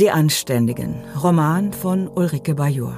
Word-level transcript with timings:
Die 0.00 0.10
Anständigen, 0.10 1.04
Roman 1.22 1.72
von 1.72 2.08
Ulrike 2.08 2.56
Bajor. 2.56 2.96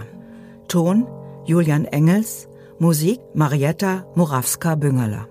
Ton 0.66 1.06
Julian 1.44 1.84
Engels, 1.84 2.48
Musik 2.78 3.20
Marietta 3.34 4.06
Morawska-Büngerler. 4.14 5.28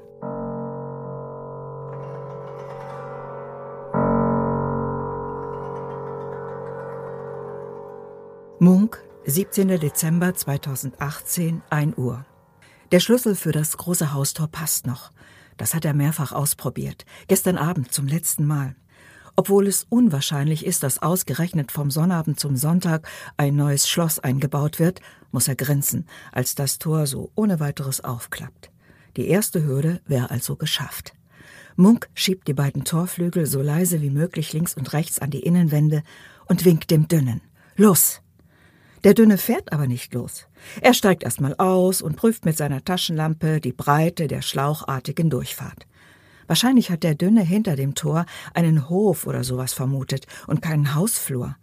Munk, 8.60 9.04
17. 9.26 9.80
Dezember 9.80 10.36
2018, 10.36 11.64
1 11.72 11.98
Uhr. 11.98 12.26
Der 12.92 13.00
Schlüssel 13.00 13.34
für 13.34 13.52
das 13.52 13.76
große 13.76 14.14
Haustor 14.14 14.48
passt 14.50 14.86
noch. 14.86 15.12
Das 15.58 15.74
hat 15.74 15.84
er 15.84 15.96
mehrfach 15.96 16.32
ausprobiert. 16.32 17.06
Gestern 17.28 17.58
Abend 17.58 17.92
zum 17.92 18.06
letzten 18.06 18.46
Mal. 18.46 18.76
Obwohl 19.38 19.68
es 19.68 19.86
unwahrscheinlich 19.90 20.66
ist, 20.66 20.84
dass 20.84 21.02
ausgerechnet 21.02 21.72
vom 21.72 21.92
Sonnabend 21.92 22.40
zum 22.40 22.56
Sonntag 22.56 23.08
ein 23.36 23.56
neues 23.56 23.90
Schloss 23.90 24.20
eingebaut 24.20 24.80
wird, 24.80 25.02
muss 25.32 25.48
er 25.48 25.56
grinsen, 25.56 26.08
als 26.32 26.56
das 26.56 26.80
Tor 26.80 27.06
so 27.06 27.32
ohne 27.36 27.60
weiteres 27.60 28.02
aufklappt. 28.02 28.72
Die 29.18 29.28
erste 29.28 29.64
Hürde 29.64 30.02
wäre 30.06 30.32
also 30.32 30.56
geschafft. 30.56 31.14
Munk 31.76 32.10
schiebt 32.14 32.48
die 32.48 32.54
beiden 32.54 32.86
Torflügel 32.86 33.46
so 33.46 33.62
leise 33.62 34.02
wie 34.02 34.10
möglich 34.10 34.54
links 34.54 34.76
und 34.76 34.94
rechts 34.94 35.20
an 35.20 35.30
die 35.30 35.42
Innenwände 35.42 36.04
und 36.48 36.64
winkt 36.64 36.90
dem 36.90 37.10
Dünnen. 37.10 37.42
Los! 37.76 38.22
Der 39.04 39.14
Dünne 39.14 39.38
fährt 39.38 39.72
aber 39.72 39.86
nicht 39.86 40.14
los. 40.14 40.48
Er 40.82 40.94
steigt 40.94 41.24
erstmal 41.24 41.54
aus 41.56 42.02
und 42.02 42.16
prüft 42.16 42.46
mit 42.46 42.58
seiner 42.58 42.84
Taschenlampe 42.84 43.60
die 43.60 43.74
Breite 43.74 44.28
der 44.28 44.42
schlauchartigen 44.42 45.30
Durchfahrt. 45.30 45.86
Wahrscheinlich 46.48 46.92
hat 46.92 47.04
der 47.04 47.16
Dünne 47.16 47.42
hinter 47.42 47.76
dem 47.76 47.96
Tor 47.96 48.26
einen 48.54 48.90
Hof 48.90 49.26
oder 49.26 49.44
sowas 49.44 49.74
vermutet 49.74 50.28
und 50.48 50.62
keinen 50.62 50.96
Hausflur. 50.96 51.56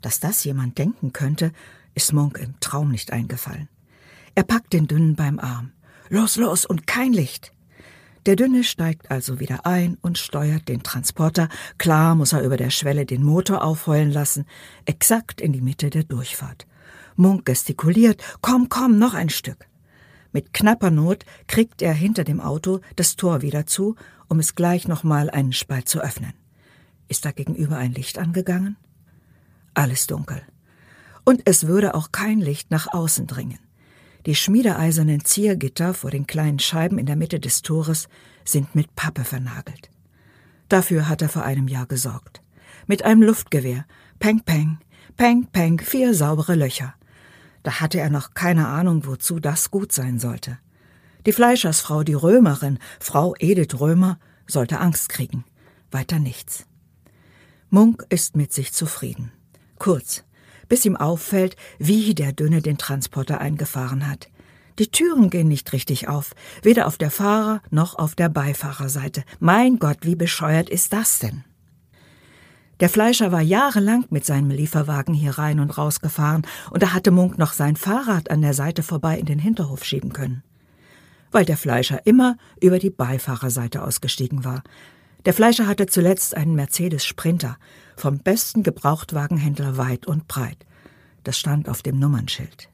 Dass 0.00 0.20
das 0.20 0.44
jemand 0.44 0.78
denken 0.78 1.12
könnte, 1.12 1.52
ist 1.94 2.12
Monk 2.12 2.38
im 2.38 2.58
Traum 2.60 2.90
nicht 2.90 3.12
eingefallen. 3.12 3.68
Er 4.34 4.42
packt 4.42 4.72
den 4.72 4.86
Dünnen 4.86 5.14
beim 5.14 5.38
Arm. 5.38 5.72
Los, 6.08 6.36
los 6.36 6.66
und 6.66 6.86
kein 6.86 7.12
Licht. 7.12 7.52
Der 8.26 8.36
Dünne 8.36 8.64
steigt 8.64 9.10
also 9.10 9.38
wieder 9.38 9.66
ein 9.66 9.98
und 10.00 10.18
steuert 10.18 10.68
den 10.68 10.82
Transporter. 10.82 11.48
Klar 11.76 12.14
muss 12.14 12.32
er 12.32 12.42
über 12.42 12.56
der 12.56 12.70
Schwelle 12.70 13.04
den 13.04 13.22
Motor 13.22 13.62
aufheulen 13.62 14.10
lassen, 14.10 14.46
exakt 14.86 15.40
in 15.40 15.52
die 15.52 15.60
Mitte 15.60 15.90
der 15.90 16.04
Durchfahrt. 16.04 16.66
Munk 17.16 17.44
gestikuliert, 17.44 18.22
komm, 18.40 18.68
komm, 18.68 18.98
noch 18.98 19.14
ein 19.14 19.28
Stück. 19.28 19.66
Mit 20.32 20.52
knapper 20.52 20.90
Not 20.90 21.24
kriegt 21.46 21.80
er 21.80 21.92
hinter 21.92 22.24
dem 22.24 22.40
Auto 22.40 22.80
das 22.96 23.14
Tor 23.14 23.42
wieder 23.42 23.66
zu, 23.66 23.94
um 24.34 24.40
es 24.40 24.56
gleich 24.56 24.88
nochmal 24.88 25.30
einen 25.30 25.52
Spalt 25.52 25.88
zu 25.88 26.00
öffnen. 26.00 26.32
Ist 27.06 27.24
da 27.24 27.30
gegenüber 27.30 27.76
ein 27.76 27.92
Licht 27.92 28.18
angegangen? 28.18 28.76
Alles 29.74 30.08
dunkel. 30.08 30.42
Und 31.24 31.42
es 31.44 31.68
würde 31.68 31.94
auch 31.94 32.10
kein 32.10 32.40
Licht 32.40 32.72
nach 32.72 32.92
außen 32.92 33.28
dringen. 33.28 33.60
Die 34.26 34.34
schmiedeeisernen 34.34 35.24
Ziergitter 35.24 35.94
vor 35.94 36.10
den 36.10 36.26
kleinen 36.26 36.58
Scheiben 36.58 36.98
in 36.98 37.06
der 37.06 37.14
Mitte 37.14 37.38
des 37.38 37.62
Tores 37.62 38.08
sind 38.44 38.74
mit 38.74 38.96
Pappe 38.96 39.22
vernagelt. 39.22 39.88
Dafür 40.68 41.08
hat 41.08 41.22
er 41.22 41.28
vor 41.28 41.44
einem 41.44 41.68
Jahr 41.68 41.86
gesorgt. 41.86 42.42
Mit 42.88 43.04
einem 43.04 43.22
Luftgewehr. 43.22 43.86
Peng, 44.18 44.40
peng, 44.40 44.78
peng, 45.16 45.46
peng, 45.46 45.78
vier 45.78 46.12
saubere 46.12 46.56
Löcher. 46.56 46.92
Da 47.62 47.78
hatte 47.78 48.00
er 48.00 48.10
noch 48.10 48.34
keine 48.34 48.66
Ahnung, 48.66 49.06
wozu 49.06 49.38
das 49.38 49.70
gut 49.70 49.92
sein 49.92 50.18
sollte. 50.18 50.58
Die 51.26 51.32
Fleischersfrau, 51.32 52.02
die 52.02 52.14
Römerin, 52.14 52.78
Frau 53.00 53.34
Edith 53.38 53.80
Römer, 53.80 54.18
sollte 54.46 54.80
Angst 54.80 55.08
kriegen. 55.08 55.44
Weiter 55.90 56.18
nichts. 56.18 56.66
Munk 57.70 58.04
ist 58.10 58.36
mit 58.36 58.52
sich 58.52 58.72
zufrieden. 58.72 59.32
Kurz, 59.78 60.24
bis 60.68 60.84
ihm 60.84 60.96
auffällt, 60.96 61.56
wie 61.78 62.14
der 62.14 62.32
Dünne 62.32 62.62
den 62.62 62.78
Transporter 62.78 63.40
eingefahren 63.40 64.08
hat. 64.08 64.28
Die 64.78 64.90
Türen 64.90 65.30
gehen 65.30 65.48
nicht 65.48 65.72
richtig 65.72 66.08
auf, 66.08 66.34
weder 66.62 66.86
auf 66.86 66.98
der 66.98 67.10
Fahrer- 67.10 67.62
noch 67.70 67.96
auf 67.96 68.14
der 68.14 68.28
Beifahrerseite. 68.28 69.24
Mein 69.38 69.78
Gott, 69.78 69.98
wie 70.02 70.16
bescheuert 70.16 70.68
ist 70.68 70.92
das 70.92 71.20
denn? 71.20 71.44
Der 72.80 72.88
Fleischer 72.88 73.30
war 73.30 73.40
jahrelang 73.40 74.04
mit 74.10 74.26
seinem 74.26 74.50
Lieferwagen 74.50 75.14
hier 75.14 75.38
rein 75.38 75.60
und 75.60 75.78
raus 75.78 76.00
gefahren, 76.00 76.42
und 76.70 76.82
da 76.82 76.92
hatte 76.92 77.12
Munk 77.12 77.38
noch 77.38 77.52
sein 77.52 77.76
Fahrrad 77.76 78.30
an 78.30 78.42
der 78.42 78.52
Seite 78.52 78.82
vorbei 78.82 79.16
in 79.18 79.26
den 79.26 79.38
Hinterhof 79.38 79.84
schieben 79.84 80.12
können. 80.12 80.42
Weil 81.34 81.44
der 81.44 81.56
Fleischer 81.56 82.06
immer 82.06 82.36
über 82.62 82.78
die 82.78 82.90
Beifahrerseite 82.90 83.82
ausgestiegen 83.82 84.44
war. 84.44 84.62
Der 85.24 85.34
Fleischer 85.34 85.66
hatte 85.66 85.86
zuletzt 85.86 86.36
einen 86.36 86.54
Mercedes 86.54 87.04
Sprinter, 87.04 87.56
vom 87.96 88.18
besten 88.18 88.62
Gebrauchtwagenhändler 88.62 89.76
weit 89.76 90.06
und 90.06 90.28
breit. 90.28 90.64
Das 91.24 91.36
stand 91.36 91.68
auf 91.68 91.82
dem 91.82 91.98
Nummernschild. 91.98 92.68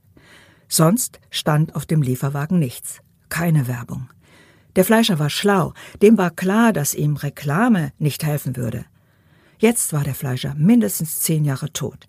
Sonst 0.69 1.21
stand 1.31 1.75
auf 1.75 1.87
dem 1.87 2.03
Lieferwagen 2.03 2.59
nichts, 2.59 3.01
keine 3.31 3.67
Werbung. 3.67 4.11
Der 4.77 4.85
Fleischer 4.85 5.19
war 5.19 5.31
schlau, 5.31 5.73
dem 6.03 6.19
war 6.19 6.31
klar, 6.31 6.75
dass 6.75 6.95
ihm 6.95 7.17
Reklame 7.17 7.95
nicht 7.99 8.25
helfen 8.25 8.57
würde. 8.57 8.85
Jetzt 9.59 9.95
war 9.95 10.05
der 10.05 10.15
Fleischer 10.15 10.55
mindestens 10.55 11.21
zehn 11.21 11.47
Jahre 11.47 11.73
tot. 11.73 12.09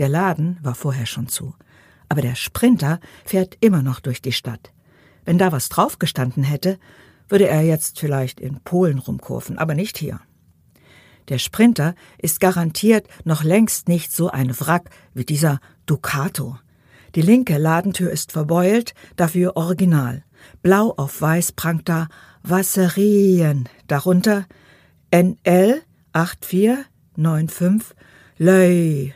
Der 0.00 0.08
Laden 0.08 0.58
war 0.60 0.74
vorher 0.74 1.06
schon 1.06 1.28
zu. 1.28 1.54
Aber 2.08 2.20
der 2.20 2.34
Sprinter 2.34 2.98
fährt 3.24 3.58
immer 3.60 3.82
noch 3.82 4.00
durch 4.00 4.20
die 4.20 4.32
Stadt. 4.32 4.73
Wenn 5.24 5.38
da 5.38 5.52
was 5.52 5.68
draufgestanden 5.68 6.44
hätte, 6.44 6.78
würde 7.28 7.48
er 7.48 7.62
jetzt 7.62 7.98
vielleicht 7.98 8.40
in 8.40 8.60
Polen 8.60 8.98
rumkurven, 8.98 9.58
aber 9.58 9.74
nicht 9.74 9.98
hier. 9.98 10.20
Der 11.28 11.38
Sprinter 11.38 11.94
ist 12.18 12.40
garantiert 12.40 13.08
noch 13.24 13.44
längst 13.44 13.88
nicht 13.88 14.12
so 14.12 14.28
ein 14.28 14.58
Wrack 14.60 14.90
wie 15.14 15.24
dieser 15.24 15.58
Ducato. 15.86 16.58
Die 17.14 17.22
linke 17.22 17.56
Ladentür 17.56 18.10
ist 18.10 18.32
verbeult, 18.32 18.92
dafür 19.16 19.56
original. 19.56 20.24
Blau 20.62 20.92
auf 20.96 21.22
weiß 21.22 21.52
prangt 21.52 21.88
da 21.88 22.08
Wasserien, 22.42 23.68
darunter 23.86 24.46
NL 25.10 25.82
8495 26.12 27.96
Löy. 28.36 29.14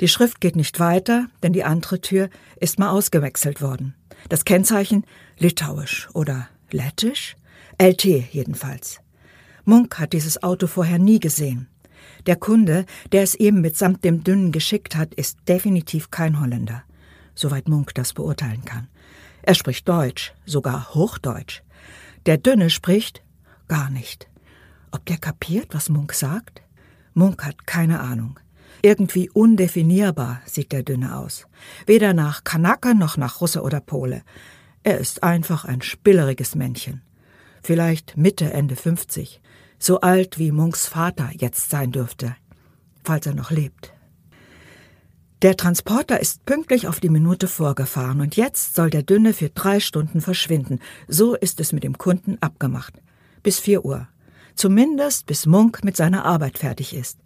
Die 0.00 0.08
Schrift 0.08 0.40
geht 0.40 0.56
nicht 0.56 0.80
weiter, 0.80 1.26
denn 1.42 1.52
die 1.52 1.64
andere 1.64 2.00
Tür 2.00 2.30
ist 2.56 2.78
mal 2.78 2.90
ausgewechselt 2.90 3.60
worden. 3.60 3.94
Das 4.28 4.44
Kennzeichen 4.44 5.04
litauisch 5.38 6.08
oder 6.14 6.48
lettisch? 6.70 7.36
LT 7.78 8.04
jedenfalls. 8.32 9.00
Munk 9.64 9.98
hat 9.98 10.12
dieses 10.12 10.42
Auto 10.42 10.66
vorher 10.66 10.98
nie 10.98 11.20
gesehen. 11.20 11.68
Der 12.26 12.36
Kunde, 12.36 12.86
der 13.12 13.22
es 13.22 13.34
ihm 13.34 13.60
mitsamt 13.60 14.04
dem 14.04 14.24
Dünnen 14.24 14.52
geschickt 14.52 14.96
hat, 14.96 15.14
ist 15.14 15.38
definitiv 15.48 16.10
kein 16.10 16.40
Holländer. 16.40 16.84
Soweit 17.34 17.68
Munk 17.68 17.94
das 17.94 18.12
beurteilen 18.12 18.64
kann. 18.64 18.88
Er 19.42 19.54
spricht 19.54 19.88
Deutsch, 19.88 20.32
sogar 20.46 20.94
Hochdeutsch. 20.94 21.62
Der 22.26 22.38
Dünne 22.38 22.70
spricht 22.70 23.22
gar 23.68 23.90
nicht. 23.90 24.28
Ob 24.90 25.04
der 25.06 25.18
kapiert, 25.18 25.74
was 25.74 25.88
Munk 25.88 26.12
sagt? 26.14 26.62
Munk 27.12 27.44
hat 27.44 27.66
keine 27.66 28.00
Ahnung. 28.00 28.38
Irgendwie 28.84 29.30
undefinierbar 29.30 30.42
sieht 30.44 30.70
der 30.70 30.82
Dünne 30.82 31.16
aus. 31.16 31.46
Weder 31.86 32.12
nach 32.12 32.44
Kanake 32.44 32.94
noch 32.94 33.16
nach 33.16 33.40
Russe 33.40 33.62
oder 33.62 33.80
Pole. 33.80 34.22
Er 34.82 34.98
ist 34.98 35.22
einfach 35.22 35.64
ein 35.64 35.80
spilleriges 35.80 36.54
Männchen. 36.54 37.00
Vielleicht 37.62 38.18
Mitte, 38.18 38.52
Ende 38.52 38.76
50. 38.76 39.40
So 39.78 40.02
alt 40.02 40.38
wie 40.38 40.52
Munks 40.52 40.86
Vater 40.86 41.30
jetzt 41.32 41.70
sein 41.70 41.92
dürfte. 41.92 42.36
Falls 43.02 43.24
er 43.24 43.34
noch 43.34 43.50
lebt. 43.50 43.94
Der 45.40 45.56
Transporter 45.56 46.20
ist 46.20 46.44
pünktlich 46.44 46.86
auf 46.86 47.00
die 47.00 47.08
Minute 47.08 47.48
vorgefahren 47.48 48.20
und 48.20 48.36
jetzt 48.36 48.74
soll 48.74 48.90
der 48.90 49.02
Dünne 49.02 49.32
für 49.32 49.48
drei 49.48 49.80
Stunden 49.80 50.20
verschwinden. 50.20 50.78
So 51.08 51.34
ist 51.34 51.58
es 51.58 51.72
mit 51.72 51.84
dem 51.84 51.96
Kunden 51.96 52.36
abgemacht. 52.42 53.00
Bis 53.42 53.58
vier 53.58 53.86
Uhr. 53.86 54.08
Zumindest 54.54 55.24
bis 55.26 55.46
Munk 55.46 55.84
mit 55.84 55.96
seiner 55.96 56.26
Arbeit 56.26 56.58
fertig 56.58 56.94
ist. 56.94 57.18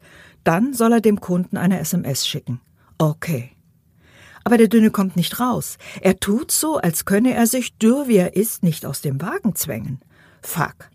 Dann 0.49 0.73
soll 0.73 0.95
er 0.95 1.03
dem 1.03 1.21
Kunden 1.21 1.59
eine 1.59 1.79
SMS 1.79 2.27
schicken. 2.27 2.63
Okay. 2.97 3.51
Aber 4.45 4.57
der 4.57 4.69
Dünne 4.69 4.91
kommt 4.91 5.15
nicht 5.15 5.41
raus. 5.41 5.77
Er 6.01 6.21
tut 6.21 6.51
so, 6.51 6.79
als 6.79 7.05
könne 7.05 7.35
er 7.35 7.47
sich, 7.47 7.77
dürr 7.77 8.09
wie 8.09 8.17
er 8.17 8.35
ist, 8.35 8.63
nicht 8.63 8.87
aus 8.87 9.03
dem 9.03 9.21
Wagen 9.21 9.55
zwängen. 9.57 10.01
Fuck. 10.41 10.89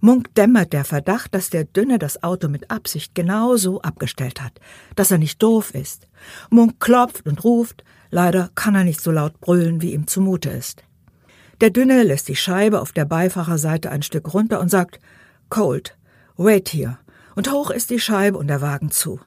Munk 0.00 0.34
dämmert 0.34 0.74
der 0.74 0.84
Verdacht, 0.84 1.34
dass 1.34 1.48
der 1.48 1.64
Dünne 1.64 1.98
das 1.98 2.22
Auto 2.22 2.48
mit 2.48 2.70
Absicht 2.70 3.14
genau 3.14 3.56
so 3.56 3.80
abgestellt 3.80 4.42
hat, 4.42 4.60
dass 4.96 5.10
er 5.10 5.16
nicht 5.16 5.42
doof 5.42 5.74
ist. 5.74 6.06
Munk 6.50 6.78
klopft 6.78 7.26
und 7.26 7.42
ruft, 7.42 7.84
leider 8.10 8.50
kann 8.54 8.74
er 8.74 8.84
nicht 8.84 9.00
so 9.00 9.10
laut 9.10 9.40
brüllen, 9.40 9.80
wie 9.80 9.94
ihm 9.94 10.08
zumute 10.08 10.50
ist. 10.50 10.84
Der 11.62 11.70
Dünne 11.70 12.02
lässt 12.02 12.28
die 12.28 12.36
Scheibe 12.36 12.82
auf 12.82 12.92
der 12.92 13.06
Beifahrerseite 13.06 13.90
ein 13.90 14.02
Stück 14.02 14.34
runter 14.34 14.60
und 14.60 14.68
sagt, 14.68 15.00
Cold. 15.48 15.96
Wait 16.36 16.68
here. 16.74 16.98
Und 17.34 17.50
hoch 17.52 17.70
ist 17.70 17.90
die 17.90 18.00
Scheibe 18.00 18.38
und 18.38 18.48
der 18.48 18.60
Wagen 18.60 18.90
zu. 18.90 19.20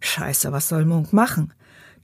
Scheiße, 0.00 0.52
was 0.52 0.68
soll 0.68 0.84
Munk 0.84 1.12
machen? 1.12 1.52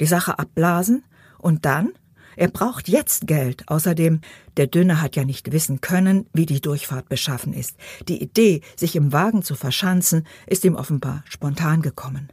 Die 0.01 0.07
Sache 0.07 0.39
abblasen? 0.39 1.05
Und 1.39 1.65
dann? 1.65 1.93
Er 2.37 2.49
braucht 2.49 2.89
jetzt 2.89 3.27
Geld. 3.27 3.69
Außerdem, 3.69 4.21
der 4.57 4.69
Dünne 4.69 5.03
hat 5.03 5.17
ja 5.17 5.25
nicht 5.25 5.51
wissen 5.51 5.81
können, 5.81 6.27
wie 6.33 6.47
die 6.47 6.61
Durchfahrt 6.61 7.09
beschaffen 7.09 7.53
ist. 7.53 7.77
Die 8.07 8.23
Idee, 8.23 8.63
sich 8.77 8.95
im 8.95 9.13
Wagen 9.13 9.43
zu 9.43 9.57
verschanzen, 9.57 10.25
ist 10.47 10.65
ihm 10.65 10.77
offenbar 10.77 11.25
spontan 11.29 11.83
gekommen. 11.83 12.29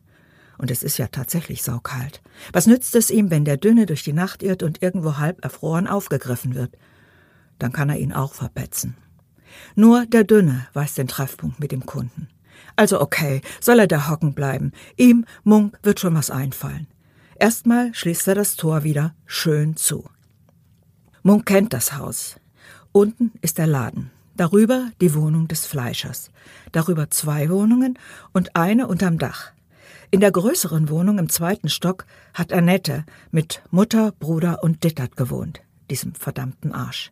Und 0.58 0.70
es 0.70 0.84
ist 0.84 0.98
ja 1.00 1.08
tatsächlich 1.08 1.64
saukalt. 1.64 2.22
Was 2.54 2.68
nützt 2.68 2.96
es 2.96 3.10
ihm, 3.10 3.32
wenn 3.32 3.46
der 3.46 3.58
Dünne 3.58 3.88
durch 3.88 4.04
die 4.04 4.14
Nacht 4.14 4.44
irrt 4.44 4.62
und 4.62 4.84
irgendwo 4.84 5.18
halb 5.18 5.44
erfroren 5.44 5.88
aufgegriffen 5.88 6.54
wird? 6.54 6.78
Dann 7.58 7.72
kann 7.72 7.90
er 7.90 7.98
ihn 7.98 8.14
auch 8.14 8.36
verpetzen. 8.36 8.96
Nur 9.76 10.06
der 10.06 10.24
Dünne 10.24 10.68
weiß 10.74 10.94
den 10.94 11.08
Treffpunkt 11.08 11.60
mit 11.60 11.72
dem 11.72 11.86
Kunden. 11.86 12.28
Also 12.76 13.02
okay, 13.02 13.42
soll 13.62 13.80
er 13.80 13.88
da 13.88 14.10
hocken 14.10 14.34
bleiben. 14.34 14.72
Ihm, 14.98 15.26
Munk, 15.44 15.78
wird 15.84 16.00
schon 16.00 16.16
was 16.16 16.30
einfallen. 16.30 16.88
Erstmal 17.38 17.94
schließt 17.94 18.28
er 18.28 18.36
das 18.36 18.56
Tor 18.56 18.84
wieder 18.84 19.14
schön 19.26 19.76
zu. 19.76 20.10
Munk 21.24 21.46
kennt 21.46 21.74
das 21.74 21.94
Haus. 21.94 22.36
Unten 22.92 23.32
ist 23.42 23.58
der 23.58 23.68
Laden. 23.68 24.12
Darüber 24.38 24.90
die 25.02 25.14
Wohnung 25.16 25.48
des 25.48 25.66
Fleischers. 25.66 26.30
Darüber 26.72 27.10
zwei 27.10 27.50
Wohnungen 27.50 27.98
und 28.34 28.56
eine 28.56 28.88
unterm 28.88 29.18
Dach. 29.18 29.52
In 30.12 30.20
der 30.20 30.32
größeren 30.32 30.90
Wohnung 30.90 31.18
im 31.18 31.30
zweiten 31.30 31.70
Stock 31.70 32.06
hat 32.34 32.54
Annette 32.54 33.06
mit 33.32 33.62
Mutter, 33.72 34.12
Bruder 34.12 34.64
und 34.64 34.84
Dittert 34.84 35.18
gewohnt, 35.18 35.62
diesem 35.90 36.14
verdammten 36.14 36.74
Arsch. 36.74 37.12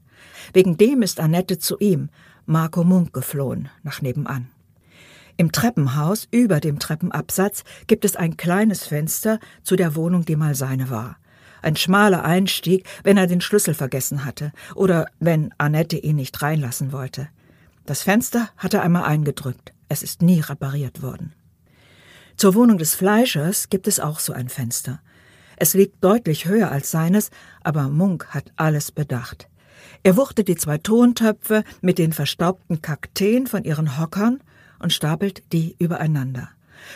Wegen 0.53 0.77
dem 0.77 1.01
ist 1.01 1.19
Annette 1.19 1.57
zu 1.59 1.77
ihm, 1.79 2.09
Marco 2.45 2.83
Munk, 2.83 3.13
geflohen, 3.13 3.69
nach 3.83 4.01
nebenan. 4.01 4.52
Im 5.35 5.51
Treppenhaus 5.51 6.27
über 6.31 6.59
dem 6.59 6.79
Treppenabsatz 6.79 7.63
gibt 7.87 8.05
es 8.05 8.15
ein 8.15 8.37
kleines 8.37 8.85
Fenster 8.85 9.39
zu 9.63 9.75
der 9.75 9.95
Wohnung, 9.95 10.25
die 10.25 10.35
mal 10.35 10.53
seine 10.53 10.89
war. 10.89 11.17
Ein 11.61 11.75
schmaler 11.75 12.23
Einstieg, 12.23 12.85
wenn 13.03 13.17
er 13.17 13.25
den 13.25 13.41
Schlüssel 13.41 13.73
vergessen 13.73 14.25
hatte 14.25 14.51
oder 14.75 15.07
wenn 15.19 15.53
Annette 15.57 15.97
ihn 15.97 16.17
nicht 16.17 16.41
reinlassen 16.41 16.91
wollte. 16.91 17.29
Das 17.85 18.03
Fenster 18.03 18.49
hat 18.57 18.73
er 18.73 18.83
einmal 18.83 19.03
eingedrückt. 19.03 19.73
Es 19.89 20.03
ist 20.03 20.21
nie 20.21 20.39
repariert 20.39 21.01
worden. 21.01 21.33
Zur 22.37 22.55
Wohnung 22.55 22.77
des 22.77 22.95
Fleischers 22.95 23.69
gibt 23.69 23.87
es 23.87 23.99
auch 23.99 24.19
so 24.19 24.33
ein 24.33 24.49
Fenster. 24.49 24.99
Es 25.55 25.73
liegt 25.73 26.03
deutlich 26.03 26.45
höher 26.45 26.71
als 26.71 26.91
seines, 26.91 27.29
aber 27.63 27.87
Munk 27.87 28.27
hat 28.29 28.51
alles 28.55 28.91
bedacht. 28.91 29.47
Er 30.03 30.17
wuchtet 30.17 30.47
die 30.47 30.55
zwei 30.55 30.77
Tontöpfe 30.77 31.63
mit 31.81 31.97
den 31.97 32.11
verstaubten 32.11 32.81
Kakteen 32.81 33.47
von 33.47 33.63
ihren 33.63 33.97
Hockern 33.99 34.41
und 34.83 34.93
stapelt 34.93 35.41
die 35.51 35.75
übereinander. 35.79 36.49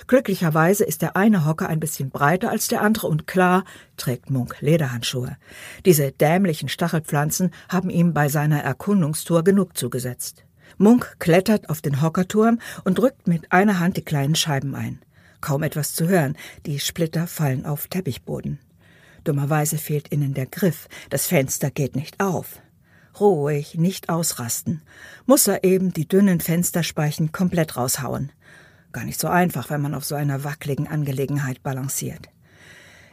Glücklicherweise 0.07 0.83
ist 0.83 1.01
der 1.01 1.15
eine 1.15 1.45
Hocker 1.45 1.69
ein 1.69 1.79
bisschen 1.79 2.09
breiter 2.09 2.49
als 2.49 2.67
der 2.67 2.81
andere 2.81 3.07
und 3.07 3.25
klar 3.25 3.63
trägt 3.95 4.29
Munk 4.29 4.57
Lederhandschuhe. 4.59 5.37
Diese 5.85 6.11
dämlichen 6.11 6.69
Stachelpflanzen 6.69 7.51
haben 7.69 7.89
ihm 7.89 8.13
bei 8.13 8.27
seiner 8.29 8.61
Erkundungstour 8.61 9.43
genug 9.43 9.77
zugesetzt. 9.77 10.43
Munk 10.77 11.15
klettert 11.19 11.69
auf 11.69 11.81
den 11.81 12.01
Hockerturm 12.01 12.59
und 12.83 12.99
drückt 12.99 13.27
mit 13.27 13.51
einer 13.51 13.79
Hand 13.79 13.97
die 13.97 14.03
kleinen 14.05 14.35
Scheiben 14.35 14.75
ein. 14.75 14.99
Kaum 15.39 15.63
etwas 15.63 15.93
zu 15.93 16.07
hören, 16.07 16.35
die 16.65 16.79
Splitter 16.79 17.25
fallen 17.25 17.65
auf 17.65 17.87
Teppichboden. 17.87 18.59
Dummerweise 19.23 19.77
fehlt 19.77 20.09
innen 20.09 20.33
der 20.33 20.45
Griff, 20.45 20.87
das 21.09 21.27
Fenster 21.27 21.71
geht 21.71 21.95
nicht 21.95 22.19
auf. 22.19 22.61
Ruhig, 23.19 23.75
nicht 23.75 24.09
ausrasten. 24.09 24.81
Muss 25.25 25.47
er 25.47 25.63
eben 25.63 25.93
die 25.93 26.07
dünnen 26.07 26.39
Fensterspeichen 26.39 27.31
komplett 27.31 27.77
raushauen. 27.77 28.31
Gar 28.91 29.05
nicht 29.05 29.19
so 29.19 29.27
einfach, 29.27 29.69
wenn 29.69 29.81
man 29.81 29.93
auf 29.93 30.05
so 30.05 30.15
einer 30.15 30.43
wackeligen 30.43 30.87
Angelegenheit 30.87 31.63
balanciert. 31.63 32.29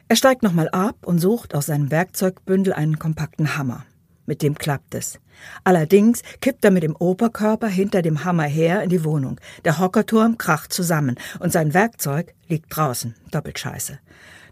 Er 0.09 0.17
steigt 0.17 0.43
nochmal 0.43 0.69
ab 0.69 1.06
und 1.06 1.19
sucht 1.19 1.55
aus 1.55 1.67
seinem 1.67 1.91
Werkzeugbündel 1.91 2.73
einen 2.73 2.99
kompakten 2.99 3.56
Hammer. 3.56 3.85
Mit 4.27 4.43
dem 4.43 4.55
klappt 4.55 4.95
es. 4.95 5.19
Allerdings 5.65 6.23
kippt 6.41 6.65
er 6.65 6.71
mit 6.71 6.83
dem 6.83 6.97
Oberkörper 6.97 7.69
hinter 7.69 8.01
dem 8.03 8.25
Hammer 8.25 8.45
her 8.45 8.83
in 8.83 8.91
die 8.91 9.05
Wohnung. 9.05 9.41
Der 9.65 9.79
Hockerturm 9.79 10.39
kracht 10.39 10.73
zusammen 10.73 11.17
und 11.41 11.53
sein 11.53 11.75
Werkzeug 11.75 12.35
liegt 12.49 12.75
draußen. 12.75 13.15
Doppelt 13.31 13.59
scheiße. 13.59 13.99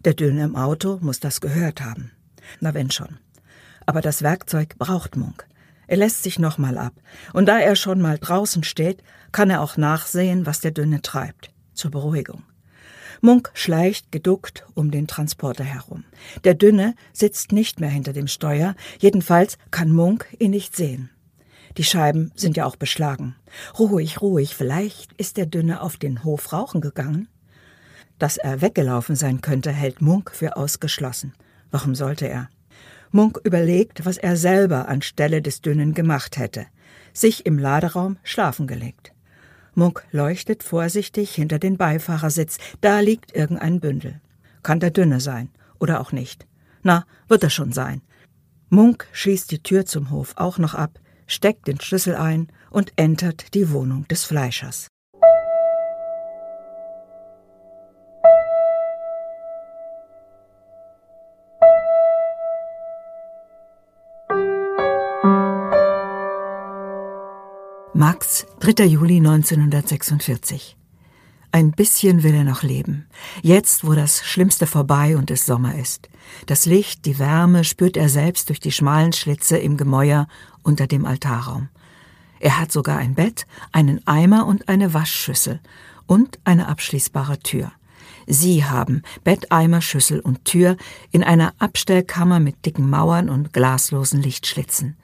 Der 0.04 0.14
Dünne 0.14 0.44
im 0.44 0.56
Auto 0.56 0.98
muss 1.00 1.20
das 1.20 1.40
gehört 1.40 1.80
haben. 1.80 2.10
Na 2.60 2.74
wenn 2.74 2.90
schon. 2.90 3.18
Aber 3.86 4.00
das 4.00 4.22
Werkzeug 4.22 4.76
braucht 4.78 5.16
Munk. 5.16 5.46
Er 5.86 5.96
lässt 5.96 6.22
sich 6.22 6.38
nochmal 6.38 6.78
ab. 6.78 6.94
Und 7.32 7.46
da 7.46 7.58
er 7.58 7.76
schon 7.76 8.00
mal 8.00 8.18
draußen 8.18 8.64
steht, 8.64 9.02
kann 9.30 9.50
er 9.50 9.60
auch 9.60 9.76
nachsehen, 9.76 10.46
was 10.46 10.60
der 10.60 10.70
Dünne 10.70 11.02
treibt. 11.02 11.50
Zur 11.74 11.90
Beruhigung. 11.90 12.44
Munk 13.20 13.50
schleicht 13.54 14.10
geduckt 14.10 14.66
um 14.74 14.90
den 14.90 15.06
Transporter 15.06 15.64
herum. 15.64 16.04
Der 16.44 16.54
Dünne 16.54 16.94
sitzt 17.12 17.52
nicht 17.52 17.80
mehr 17.80 17.88
hinter 17.88 18.12
dem 18.12 18.26
Steuer, 18.26 18.74
jedenfalls 18.98 19.58
kann 19.70 19.92
Munk 19.92 20.26
ihn 20.38 20.50
nicht 20.50 20.74
sehen. 20.74 21.10
Die 21.76 21.84
Scheiben 21.84 22.32
sind 22.34 22.56
ja 22.56 22.66
auch 22.66 22.76
beschlagen. 22.76 23.36
Ruhig, 23.78 24.20
ruhig, 24.20 24.56
vielleicht 24.56 25.12
ist 25.14 25.36
der 25.36 25.46
Dünne 25.46 25.80
auf 25.82 25.96
den 25.96 26.24
Hof 26.24 26.52
rauchen 26.52 26.80
gegangen. 26.80 27.28
Dass 28.18 28.36
er 28.36 28.60
weggelaufen 28.60 29.16
sein 29.16 29.40
könnte, 29.40 29.70
hält 29.70 30.00
Munk 30.00 30.32
für 30.34 30.56
ausgeschlossen. 30.56 31.32
Warum 31.70 31.94
sollte 31.94 32.28
er? 32.28 32.48
Munk 33.12 33.38
überlegt, 33.44 34.06
was 34.06 34.16
er 34.16 34.36
selber 34.36 34.88
anstelle 34.88 35.42
des 35.42 35.60
Dünnen 35.60 35.92
gemacht 35.92 36.38
hätte. 36.38 36.66
Sich 37.12 37.44
im 37.44 37.58
Laderaum 37.58 38.16
schlafen 38.22 38.66
gelegt. 38.66 39.12
Munk 39.74 40.04
leuchtet 40.12 40.62
vorsichtig 40.62 41.34
hinter 41.34 41.58
den 41.58 41.76
Beifahrersitz. 41.76 42.58
Da 42.80 43.00
liegt 43.00 43.36
irgendein 43.36 43.80
Bündel. 43.80 44.20
Kann 44.62 44.80
der 44.80 44.90
Dünne 44.90 45.20
sein 45.20 45.50
oder 45.78 46.00
auch 46.00 46.12
nicht. 46.12 46.46
Na, 46.82 47.04
wird 47.28 47.42
er 47.42 47.50
schon 47.50 47.72
sein. 47.72 48.00
Munk 48.70 49.06
schließt 49.12 49.50
die 49.50 49.62
Tür 49.62 49.84
zum 49.84 50.10
Hof 50.10 50.32
auch 50.36 50.56
noch 50.56 50.74
ab, 50.74 50.98
steckt 51.26 51.68
den 51.68 51.80
Schlüssel 51.80 52.16
ein 52.16 52.48
und 52.70 52.92
entert 52.96 53.52
die 53.54 53.70
Wohnung 53.70 54.08
des 54.08 54.24
Fleischers. 54.24 54.88
Max, 68.22 68.46
3. 68.60 68.84
Juli 68.84 69.16
1946. 69.16 70.76
Ein 71.50 71.72
bisschen 71.72 72.22
will 72.22 72.34
er 72.34 72.44
noch 72.44 72.62
leben. 72.62 73.08
Jetzt, 73.42 73.84
wo 73.84 73.94
das 73.94 74.24
Schlimmste 74.24 74.68
vorbei 74.68 75.16
und 75.16 75.32
es 75.32 75.44
Sommer 75.44 75.74
ist. 75.74 76.08
Das 76.46 76.64
Licht, 76.64 77.04
die 77.04 77.18
Wärme 77.18 77.64
spürt 77.64 77.96
er 77.96 78.08
selbst 78.08 78.48
durch 78.48 78.60
die 78.60 78.70
schmalen 78.70 79.12
Schlitze 79.12 79.58
im 79.58 79.76
Gemäuer 79.76 80.28
unter 80.62 80.86
dem 80.86 81.04
Altarraum. 81.04 81.68
Er 82.38 82.60
hat 82.60 82.70
sogar 82.70 82.98
ein 82.98 83.16
Bett, 83.16 83.44
einen 83.72 84.06
Eimer 84.06 84.46
und 84.46 84.68
eine 84.68 84.94
Waschschüssel 84.94 85.58
und 86.06 86.38
eine 86.44 86.68
abschließbare 86.68 87.40
Tür. 87.40 87.72
Sie 88.28 88.64
haben 88.64 89.02
Bett, 89.24 89.50
Eimer, 89.50 89.80
Schüssel 89.80 90.20
und 90.20 90.44
Tür 90.44 90.76
in 91.10 91.24
einer 91.24 91.54
Abstellkammer 91.58 92.38
mit 92.38 92.66
dicken 92.66 92.88
Mauern 92.88 93.28
und 93.28 93.52
glaslosen 93.52 94.22
Lichtschlitzen. 94.22 94.96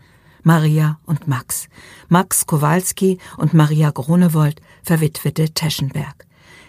Maria 0.49 0.99
und 1.05 1.28
Max, 1.28 1.69
Max 2.09 2.47
Kowalski 2.47 3.19
und 3.37 3.52
Maria 3.52 3.90
Grunewold, 3.90 4.62
verwitwete 4.83 5.50
Teschenberg. 5.50 6.25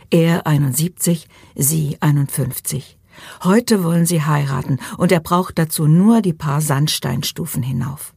Er 0.09 0.45
71, 0.45 1.29
sie 1.55 1.95
51. 2.01 2.97
Heute 3.41 3.81
wollen 3.85 4.05
sie 4.05 4.21
heiraten 4.21 4.79
und 4.97 5.13
er 5.13 5.21
braucht 5.21 5.57
dazu 5.57 5.87
nur 5.87 6.21
die 6.21 6.33
paar 6.33 6.59
Sandsteinstufen 6.59 7.63
hinauf. 7.63 8.13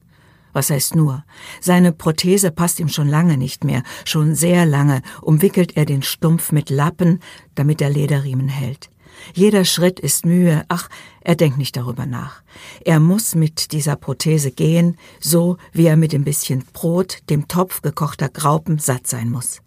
Was 0.52 0.69
heißt 0.69 0.97
nur? 0.97 1.25
Seine 1.61 1.92
Prothese 1.92 2.50
passt 2.50 2.81
ihm 2.81 2.88
schon 2.88 3.07
lange 3.07 3.37
nicht 3.37 3.62
mehr. 3.62 3.85
Schon 4.04 4.35
sehr 4.35 4.66
lange 4.66 5.00
umwickelt 5.21 5.76
er 5.76 5.85
den 5.85 6.02
Stumpf 6.02 6.50
mit 6.50 6.71
Lappen, 6.71 7.21
damit 7.54 7.78
der 7.78 7.90
Lederriemen 7.90 8.49
hält. 8.49 8.90
Jeder 9.33 9.64
Schritt 9.64 10.00
ist 10.00 10.26
Mühe. 10.26 10.64
Ach, 10.66 10.88
er 11.25 11.37
denkt 11.37 11.59
nicht 11.59 11.76
darüber 11.76 12.07
nach. 12.07 12.43
Er 12.85 13.00
muss 13.00 13.35
mit 13.35 13.73
dieser 13.73 13.97
Prothese 13.97 14.50
gehen, 14.50 14.97
so 15.21 15.57
wie 15.73 15.87
er 15.87 15.97
mit 15.97 16.12
dem 16.12 16.25
bisschen 16.25 16.64
Brot, 16.73 17.19
dem 17.31 17.49
Topf 17.49 17.83
gekochter 17.83 18.29
Graupen 18.29 18.79
satt 18.79 19.07
sein 19.07 19.31
muss. 19.31 19.62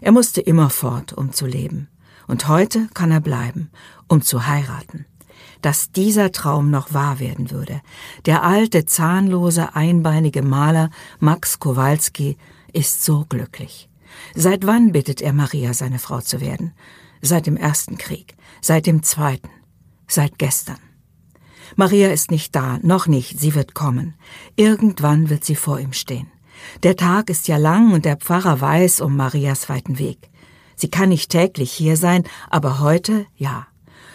Er 0.00 0.12
musste 0.12 0.40
immer 0.40 0.70
fort, 0.70 1.12
um 1.12 1.32
zu 1.32 1.46
leben. 1.46 1.88
Und 2.26 2.48
heute 2.48 2.88
kann 2.94 3.10
er 3.10 3.20
bleiben, 3.20 3.70
um 4.08 4.22
zu 4.22 4.46
heiraten. 4.46 5.06
Dass 5.62 5.90
dieser 5.90 6.32
Traum 6.32 6.70
noch 6.70 6.94
wahr 6.94 7.18
werden 7.18 7.50
würde. 7.50 7.80
Der 8.24 8.44
alte, 8.44 8.84
zahnlose, 8.84 9.74
einbeinige 9.74 10.42
Maler 10.42 10.90
Max 11.18 11.58
Kowalski 11.58 12.38
ist 12.72 13.04
so 13.04 13.26
glücklich. 13.28 13.88
Seit 14.34 14.66
wann 14.66 14.92
bittet 14.92 15.20
er 15.20 15.32
Maria, 15.32 15.74
seine 15.74 15.98
Frau 15.98 16.20
zu 16.20 16.40
werden? 16.40 16.72
Seit 17.20 17.46
dem 17.46 17.56
ersten 17.56 17.98
Krieg, 17.98 18.36
seit 18.62 18.86
dem 18.86 19.02
zweiten, 19.02 19.50
seit 20.06 20.38
gestern. 20.38 20.78
Maria 21.76 22.10
ist 22.10 22.30
nicht 22.30 22.54
da, 22.54 22.78
noch 22.82 23.06
nicht, 23.06 23.38
sie 23.38 23.54
wird 23.54 23.74
kommen. 23.74 24.14
Irgendwann 24.56 25.30
wird 25.30 25.44
sie 25.44 25.54
vor 25.54 25.80
ihm 25.80 25.92
stehen. 25.92 26.30
Der 26.82 26.96
Tag 26.96 27.30
ist 27.30 27.48
ja 27.48 27.56
lang 27.56 27.92
und 27.92 28.04
der 28.04 28.16
Pfarrer 28.16 28.60
weiß 28.60 29.00
um 29.00 29.16
Marias 29.16 29.68
weiten 29.68 29.98
Weg. 29.98 30.28
Sie 30.76 30.90
kann 30.90 31.10
nicht 31.10 31.30
täglich 31.30 31.72
hier 31.72 31.96
sein, 31.96 32.24
aber 32.48 32.80
heute 32.80 33.26
ja. 33.36 33.66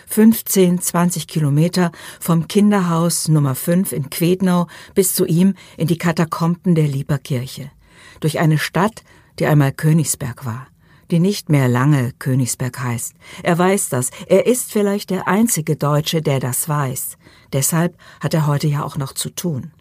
15, 0.08 0.82
20 0.82 1.28
Kilometer 1.28 1.92
vom 2.20 2.48
Kinderhaus 2.48 3.28
Nummer 3.28 3.56
5 3.56 3.92
in 3.92 4.12
Quednau 4.12 4.68
bis 4.94 5.16
zu 5.16 5.26
ihm 5.26 5.56
in 5.78 5.88
die 5.88 5.98
Katakomben 5.98 6.76
der 6.76 6.88
Lieberkirche. 6.88 7.72
Durch 8.20 8.40
eine 8.40 8.60
Stadt, 8.60 9.04
die 9.40 9.48
einmal 9.48 9.72
Königsberg 9.72 10.46
war 10.46 10.68
die 11.12 11.20
nicht 11.20 11.50
mehr 11.50 11.68
lange 11.68 12.14
Königsberg 12.20 12.80
heißt. 12.80 13.14
Er 13.44 13.58
weiß 13.58 13.90
das. 13.90 14.10
Er 14.28 14.46
ist 14.46 14.72
vielleicht 14.72 15.10
der 15.10 15.28
einzige 15.28 15.76
Deutsche, 15.76 16.22
der 16.22 16.40
das 16.40 16.68
weiß. 16.68 17.18
Deshalb 17.54 17.98
hat 18.20 18.34
er 18.34 18.48
heute 18.48 18.68
ja 18.68 18.84
auch 18.84 18.98
noch 18.98 19.14
zu 19.14 19.30
tun. 19.30 19.72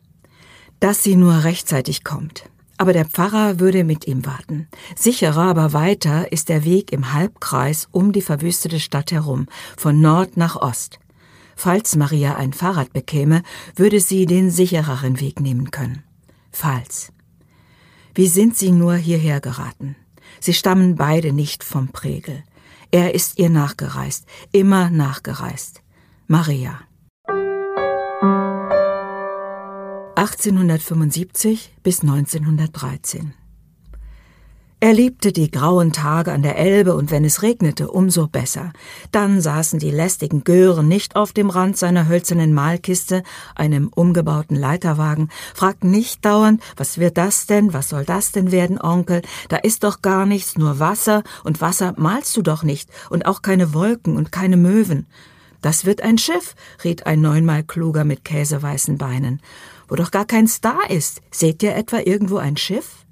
Dass 0.81 1.03
sie 1.03 1.17
nur 1.17 1.45
rechtzeitig 1.45 2.05
kommt. 2.05 2.45
Aber 2.77 2.93
der 2.93 3.05
Pfarrer 3.05 3.61
würde 3.61 3.85
mit 3.85 4.07
ihm 4.07 4.27
warten. 4.27 4.69
Sicherer, 4.97 5.43
aber 5.43 5.73
weiter 5.73 6.33
ist 6.33 6.49
der 6.49 6.65
Weg 6.65 6.93
im 6.93 7.13
Halbkreis 7.13 7.89
um 7.93 8.13
die 8.13 8.23
verwüstete 8.23 8.81
Stadt 8.81 9.13
herum, 9.13 9.47
von 9.77 10.01
Nord 10.01 10.37
nach 10.37 10.57
Ost. 10.57 10.99
Falls 11.57 11.95
Maria 11.95 12.35
ein 12.37 12.53
Fahrrad 12.53 12.93
bekäme, 12.93 13.43
würde 13.77 14.01
sie 14.01 14.27
den 14.27 14.51
sichereren 14.51 15.21
Weg 15.21 15.41
nehmen 15.41 15.71
können. 15.71 16.03
Falls. 16.51 17.13
Wie 18.15 18.27
sind 18.27 18.57
sie 18.57 18.73
nur 18.73 18.95
hierher 18.95 19.41
geraten? 19.41 19.97
Sie 20.45 20.53
stammen 20.53 20.95
beide 20.95 21.33
nicht 21.33 21.65
vom 21.65 21.89
Pregel. 21.89 22.45
Er 22.91 23.15
ist 23.15 23.39
ihr 23.39 23.49
nachgereist, 23.49 24.27
immer 24.53 24.91
nachgereist. 24.91 25.81
Maria. 26.27 26.81
1875 30.17 31.73
bis 31.83 32.03
1913. 32.03 33.33
Er 34.85 34.93
liebte 34.93 35.33
die 35.33 35.51
grauen 35.51 35.95
Tage 35.95 36.31
an 36.31 36.43
der 36.43 36.59
Elbe 36.59 36.95
und 36.95 37.11
wenn 37.11 37.25
es 37.25 37.41
regnete, 37.41 37.91
umso 37.91 38.27
besser. 38.27 38.71
Dann 39.13 39.41
saßen 39.41 39.79
die 39.79 39.91
lästigen 39.91 40.45
Gören 40.45 40.89
nicht 40.89 41.17
auf 41.17 41.33
dem 41.33 41.49
Rand 41.49 41.79
seiner 41.79 42.07
hölzernen 42.07 42.53
Malkiste, 42.53 43.23
einem 43.55 43.89
umgebauten 43.89 44.59
Leiterwagen, 44.59 45.31
fragten 45.55 45.91
nicht 45.91 46.23
dauernd, 46.23 46.63
was 46.77 46.99
wird 46.99 47.17
das 47.17 47.47
denn, 47.47 47.73
was 47.73 47.89
soll 47.89 48.05
das 48.05 48.33
denn 48.33 48.53
werden, 48.53 48.79
Onkel, 48.79 49.23
da 49.49 49.57
ist 49.57 49.85
doch 49.85 50.03
gar 50.03 50.27
nichts, 50.27 50.59
nur 50.59 50.81
Wasser, 50.81 51.23
und 51.45 51.63
Wasser 51.63 51.95
malst 51.97 52.37
du 52.37 52.43
doch 52.43 52.63
nicht, 52.63 52.91
und 53.09 53.25
auch 53.25 53.41
keine 53.41 53.73
Wolken 53.73 54.19
und 54.19 54.33
keine 54.33 54.59
Möwen. 54.59 55.07
Das 55.63 55.87
wird 55.87 56.03
ein 56.03 56.19
Schiff, 56.19 56.55
riet 56.85 57.07
ein 57.07 57.23
neunmal 57.23 57.63
kluger 57.63 58.05
mit 58.05 58.23
käseweißen 58.23 58.99
Beinen. 58.99 59.41
Wo 59.89 59.95
doch 59.95 60.11
gar 60.11 60.27
keins 60.27 60.61
da 60.61 60.77
ist, 60.91 61.23
seht 61.31 61.63
ihr 61.63 61.75
etwa 61.75 62.01
irgendwo 62.01 62.37
ein 62.37 62.59
Schiff? 62.59 63.04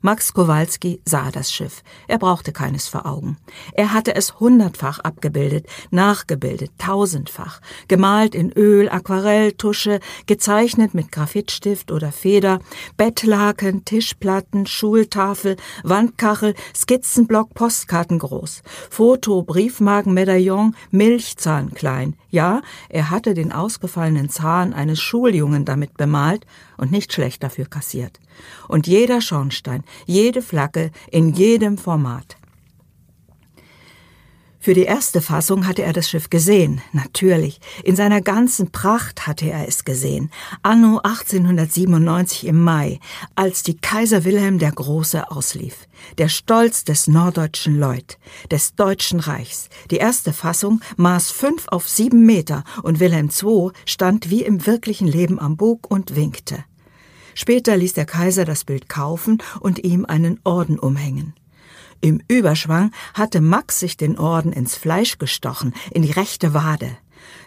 Max 0.00 0.32
Kowalski 0.32 1.00
sah 1.04 1.30
das 1.30 1.52
Schiff. 1.52 1.82
Er 2.08 2.18
brauchte 2.18 2.52
keines 2.52 2.88
vor 2.88 3.06
Augen. 3.06 3.38
Er 3.72 3.92
hatte 3.92 4.14
es 4.14 4.38
hundertfach 4.38 4.98
abgebildet, 5.00 5.66
nachgebildet, 5.90 6.70
tausendfach, 6.78 7.60
gemalt 7.88 8.34
in 8.34 8.52
Öl, 8.52 8.88
Aquarell, 8.88 9.52
Tusche, 9.52 10.00
gezeichnet 10.26 10.94
mit 10.94 11.12
Graphitstift 11.12 11.90
oder 11.90 12.12
Feder, 12.12 12.60
Bettlaken, 12.96 13.84
Tischplatten, 13.84 14.66
Schultafel, 14.66 15.56
Wandkachel, 15.82 16.54
Skizzenblock, 16.74 17.54
Postkarten 17.54 18.18
groß, 18.18 18.62
Foto, 18.90 19.42
Briefmarken, 19.42 20.14
Medaillon, 20.14 20.76
Milchzahn 20.90 21.72
klein. 21.74 22.16
Ja, 22.30 22.62
er 22.88 23.10
hatte 23.10 23.34
den 23.34 23.52
ausgefallenen 23.52 24.28
Zahn 24.28 24.72
eines 24.72 25.00
Schuljungen 25.00 25.64
damit 25.64 25.96
bemalt 25.96 26.46
und 26.76 26.90
nicht 26.90 27.12
schlecht 27.12 27.42
dafür 27.42 27.66
kassiert. 27.66 28.20
Und 28.68 28.86
jeder 28.86 29.20
Schornstein, 29.20 29.84
jede 30.06 30.42
Flagge 30.42 30.90
in 31.10 31.32
jedem 31.32 31.78
Format. 31.78 32.36
Für 34.66 34.74
die 34.74 34.82
erste 34.82 35.22
Fassung 35.22 35.64
hatte 35.68 35.84
er 35.84 35.92
das 35.92 36.10
Schiff 36.10 36.28
gesehen, 36.28 36.80
natürlich. 36.92 37.60
In 37.84 37.94
seiner 37.94 38.20
ganzen 38.20 38.72
Pracht 38.72 39.28
hatte 39.28 39.48
er 39.48 39.68
es 39.68 39.84
gesehen. 39.84 40.28
Anno 40.64 40.98
1897 41.04 42.48
im 42.48 42.64
Mai, 42.64 42.98
als 43.36 43.62
die 43.62 43.76
Kaiser 43.76 44.24
Wilhelm 44.24 44.58
der 44.58 44.72
Große 44.72 45.30
auslief. 45.30 45.86
Der 46.18 46.28
Stolz 46.28 46.82
des 46.82 47.06
norddeutschen 47.06 47.78
Leut, 47.78 48.18
des 48.50 48.74
Deutschen 48.74 49.20
Reichs. 49.20 49.68
Die 49.92 49.98
erste 49.98 50.32
Fassung 50.32 50.80
maß 50.96 51.30
fünf 51.30 51.68
auf 51.68 51.88
sieben 51.88 52.26
Meter 52.26 52.64
und 52.82 52.98
Wilhelm 52.98 53.30
II 53.30 53.70
stand 53.84 54.30
wie 54.30 54.42
im 54.42 54.66
wirklichen 54.66 55.06
Leben 55.06 55.38
am 55.38 55.56
Bug 55.56 55.88
und 55.88 56.16
winkte. 56.16 56.64
Später 57.36 57.76
ließ 57.76 57.92
der 57.92 58.06
Kaiser 58.06 58.44
das 58.44 58.64
Bild 58.64 58.88
kaufen 58.88 59.38
und 59.60 59.84
ihm 59.84 60.04
einen 60.06 60.40
Orden 60.42 60.76
umhängen. 60.76 61.34
Im 62.00 62.20
Überschwang 62.28 62.92
hatte 63.14 63.40
Max 63.40 63.80
sich 63.80 63.96
den 63.96 64.18
Orden 64.18 64.52
ins 64.52 64.74
Fleisch 64.76 65.18
gestochen, 65.18 65.74
in 65.90 66.02
die 66.02 66.12
rechte 66.12 66.54
Wade. 66.54 66.96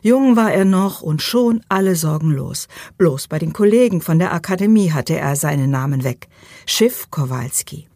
Jung 0.01 0.36
war 0.36 0.51
er 0.51 0.65
noch 0.65 1.01
und 1.01 1.22
schon 1.22 1.62
alle 1.70 1.96
Sorgen 1.96 2.32
los. 2.32 2.68
Bloß 2.98 3.27
bei 3.27 3.39
den 3.39 3.53
Kollegen 3.53 4.01
von 4.01 4.20
der 4.20 4.34
Akademie 4.34 4.91
hatte 4.91 5.18
er 5.18 5.36
seinen 5.36 5.70
Namen 5.70 6.03
weg. 6.03 6.27
Schiff 6.65 7.10
Kowalski. 7.12 7.88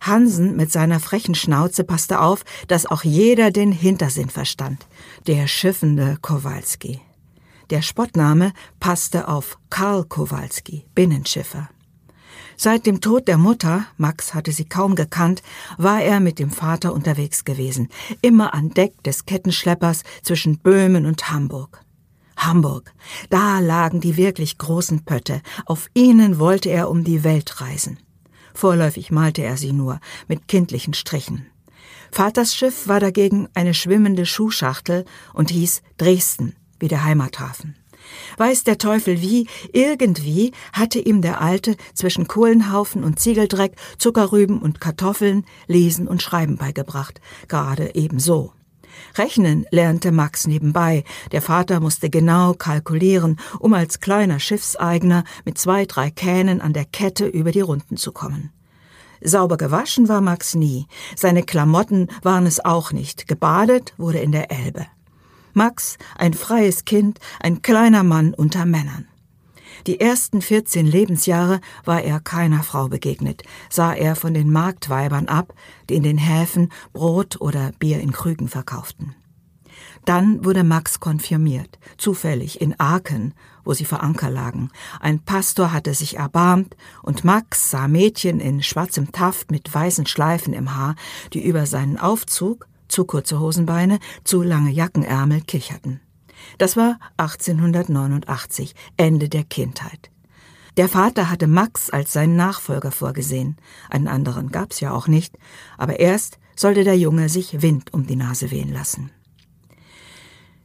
Hansen 0.00 0.56
mit 0.56 0.72
seiner 0.72 1.00
frechen 1.00 1.34
Schnauze 1.34 1.84
passte 1.84 2.20
auf, 2.20 2.44
dass 2.68 2.86
auch 2.86 3.04
jeder 3.04 3.50
den 3.50 3.72
Hintersinn 3.72 4.30
verstand. 4.30 4.86
Der 5.26 5.46
schiffende 5.46 6.18
Kowalski. 6.20 7.00
Der 7.70 7.82
Spottname 7.82 8.52
passte 8.80 9.28
auf 9.28 9.58
Karl 9.70 10.04
Kowalski, 10.04 10.84
Binnenschiffer. 10.94 11.70
Seit 12.64 12.86
dem 12.86 13.00
Tod 13.00 13.26
der 13.26 13.38
Mutter, 13.38 13.86
Max 13.96 14.34
hatte 14.34 14.52
sie 14.52 14.64
kaum 14.64 14.94
gekannt, 14.94 15.42
war 15.78 16.00
er 16.00 16.20
mit 16.20 16.38
dem 16.38 16.52
Vater 16.52 16.94
unterwegs 16.94 17.44
gewesen, 17.44 17.88
immer 18.20 18.54
an 18.54 18.70
Deck 18.70 19.02
des 19.02 19.26
Kettenschleppers 19.26 20.04
zwischen 20.22 20.58
Böhmen 20.58 21.04
und 21.04 21.32
Hamburg. 21.32 21.80
Hamburg, 22.36 22.94
da 23.30 23.58
lagen 23.58 24.00
die 24.00 24.16
wirklich 24.16 24.58
großen 24.58 25.04
Pötte, 25.04 25.42
auf 25.66 25.90
ihnen 25.92 26.38
wollte 26.38 26.70
er 26.70 26.88
um 26.88 27.02
die 27.02 27.24
Welt 27.24 27.60
reisen. 27.60 27.98
Vorläufig 28.54 29.10
malte 29.10 29.42
er 29.42 29.56
sie 29.56 29.72
nur 29.72 29.98
mit 30.28 30.46
kindlichen 30.46 30.94
Strichen. 30.94 31.46
Vaters 32.12 32.54
Schiff 32.54 32.86
war 32.86 33.00
dagegen 33.00 33.48
eine 33.54 33.74
schwimmende 33.74 34.24
Schuhschachtel 34.24 35.04
und 35.34 35.50
hieß 35.50 35.82
Dresden, 35.98 36.54
wie 36.78 36.86
der 36.86 37.02
Heimathafen. 37.02 37.74
Weiß 38.36 38.64
der 38.64 38.78
Teufel 38.78 39.20
wie, 39.20 39.46
irgendwie 39.72 40.52
hatte 40.72 40.98
ihm 40.98 41.22
der 41.22 41.40
Alte 41.40 41.76
zwischen 41.94 42.28
Kohlenhaufen 42.28 43.04
und 43.04 43.18
Ziegeldreck, 43.18 43.76
Zuckerrüben 43.98 44.60
und 44.60 44.80
Kartoffeln 44.80 45.44
Lesen 45.66 46.08
und 46.08 46.22
Schreiben 46.22 46.56
beigebracht, 46.56 47.20
gerade 47.48 47.94
ebenso. 47.94 48.52
Rechnen 49.16 49.66
lernte 49.70 50.12
Max 50.12 50.46
nebenbei. 50.46 51.04
Der 51.32 51.42
Vater 51.42 51.80
musste 51.80 52.10
genau 52.10 52.54
kalkulieren, 52.54 53.38
um 53.58 53.74
als 53.74 54.00
kleiner 54.00 54.38
Schiffseigner 54.38 55.24
mit 55.44 55.58
zwei, 55.58 55.86
drei 55.86 56.10
Kähnen 56.10 56.60
an 56.60 56.72
der 56.72 56.84
Kette 56.84 57.26
über 57.26 57.52
die 57.52 57.60
Runden 57.60 57.96
zu 57.96 58.12
kommen. 58.12 58.50
Sauber 59.24 59.56
gewaschen 59.56 60.08
war 60.08 60.20
Max 60.20 60.54
nie. 60.54 60.86
Seine 61.16 61.42
Klamotten 61.42 62.08
waren 62.22 62.46
es 62.46 62.64
auch 62.64 62.92
nicht. 62.92 63.28
Gebadet 63.28 63.94
wurde 63.96 64.18
in 64.18 64.32
der 64.32 64.50
Elbe. 64.50 64.86
Max, 65.54 65.98
ein 66.16 66.34
freies 66.34 66.84
Kind, 66.84 67.18
ein 67.40 67.62
kleiner 67.62 68.02
Mann 68.02 68.34
unter 68.34 68.64
Männern. 68.64 69.06
Die 69.86 70.00
ersten 70.00 70.42
14 70.42 70.86
Lebensjahre 70.86 71.60
war 71.84 72.02
er 72.02 72.20
keiner 72.20 72.62
Frau 72.62 72.88
begegnet, 72.88 73.42
sah 73.68 73.92
er 73.92 74.14
von 74.14 74.34
den 74.34 74.52
Marktweibern 74.52 75.28
ab, 75.28 75.54
die 75.88 75.94
in 75.94 76.02
den 76.02 76.18
Häfen 76.18 76.70
Brot 76.92 77.40
oder 77.40 77.72
Bier 77.78 78.00
in 78.00 78.12
Krügen 78.12 78.48
verkauften. 78.48 79.14
Dann 80.04 80.44
wurde 80.44 80.64
Max 80.64 81.00
konfirmiert, 81.00 81.78
zufällig 81.96 82.60
in 82.60 82.78
Aachen, 82.78 83.34
wo 83.64 83.72
sie 83.72 83.84
vor 83.84 84.02
Anker 84.02 84.30
lagen. 84.30 84.70
Ein 85.00 85.20
Pastor 85.20 85.72
hatte 85.72 85.94
sich 85.94 86.16
erbarmt, 86.16 86.76
und 87.02 87.24
Max 87.24 87.70
sah 87.70 87.86
Mädchen 87.86 88.40
in 88.40 88.62
schwarzem 88.62 89.12
Taft 89.12 89.50
mit 89.50 89.72
weißen 89.72 90.06
Schleifen 90.06 90.54
im 90.54 90.74
Haar, 90.74 90.96
die 91.32 91.44
über 91.44 91.66
seinen 91.66 91.98
Aufzug, 91.98 92.66
zu 92.92 93.04
kurze 93.04 93.40
Hosenbeine, 93.40 93.98
zu 94.24 94.42
lange 94.42 94.70
Jackenärmel 94.70 95.40
kicherten. 95.40 96.00
Das 96.58 96.76
war 96.76 96.98
1889, 97.16 98.74
Ende 98.96 99.28
der 99.28 99.44
Kindheit. 99.44 100.10
Der 100.76 100.88
Vater 100.88 101.28
hatte 101.28 101.46
Max 101.46 101.90
als 101.90 102.12
seinen 102.12 102.36
Nachfolger 102.36 102.92
vorgesehen. 102.92 103.56
Einen 103.90 104.08
anderen 104.08 104.50
gab's 104.50 104.80
ja 104.80 104.92
auch 104.92 105.06
nicht, 105.06 105.36
aber 105.76 106.00
erst 106.00 106.38
sollte 106.56 106.84
der 106.84 106.96
Junge 106.96 107.28
sich 107.28 107.60
Wind 107.62 107.92
um 107.92 108.06
die 108.06 108.16
Nase 108.16 108.50
wehen 108.50 108.72
lassen. 108.72 109.10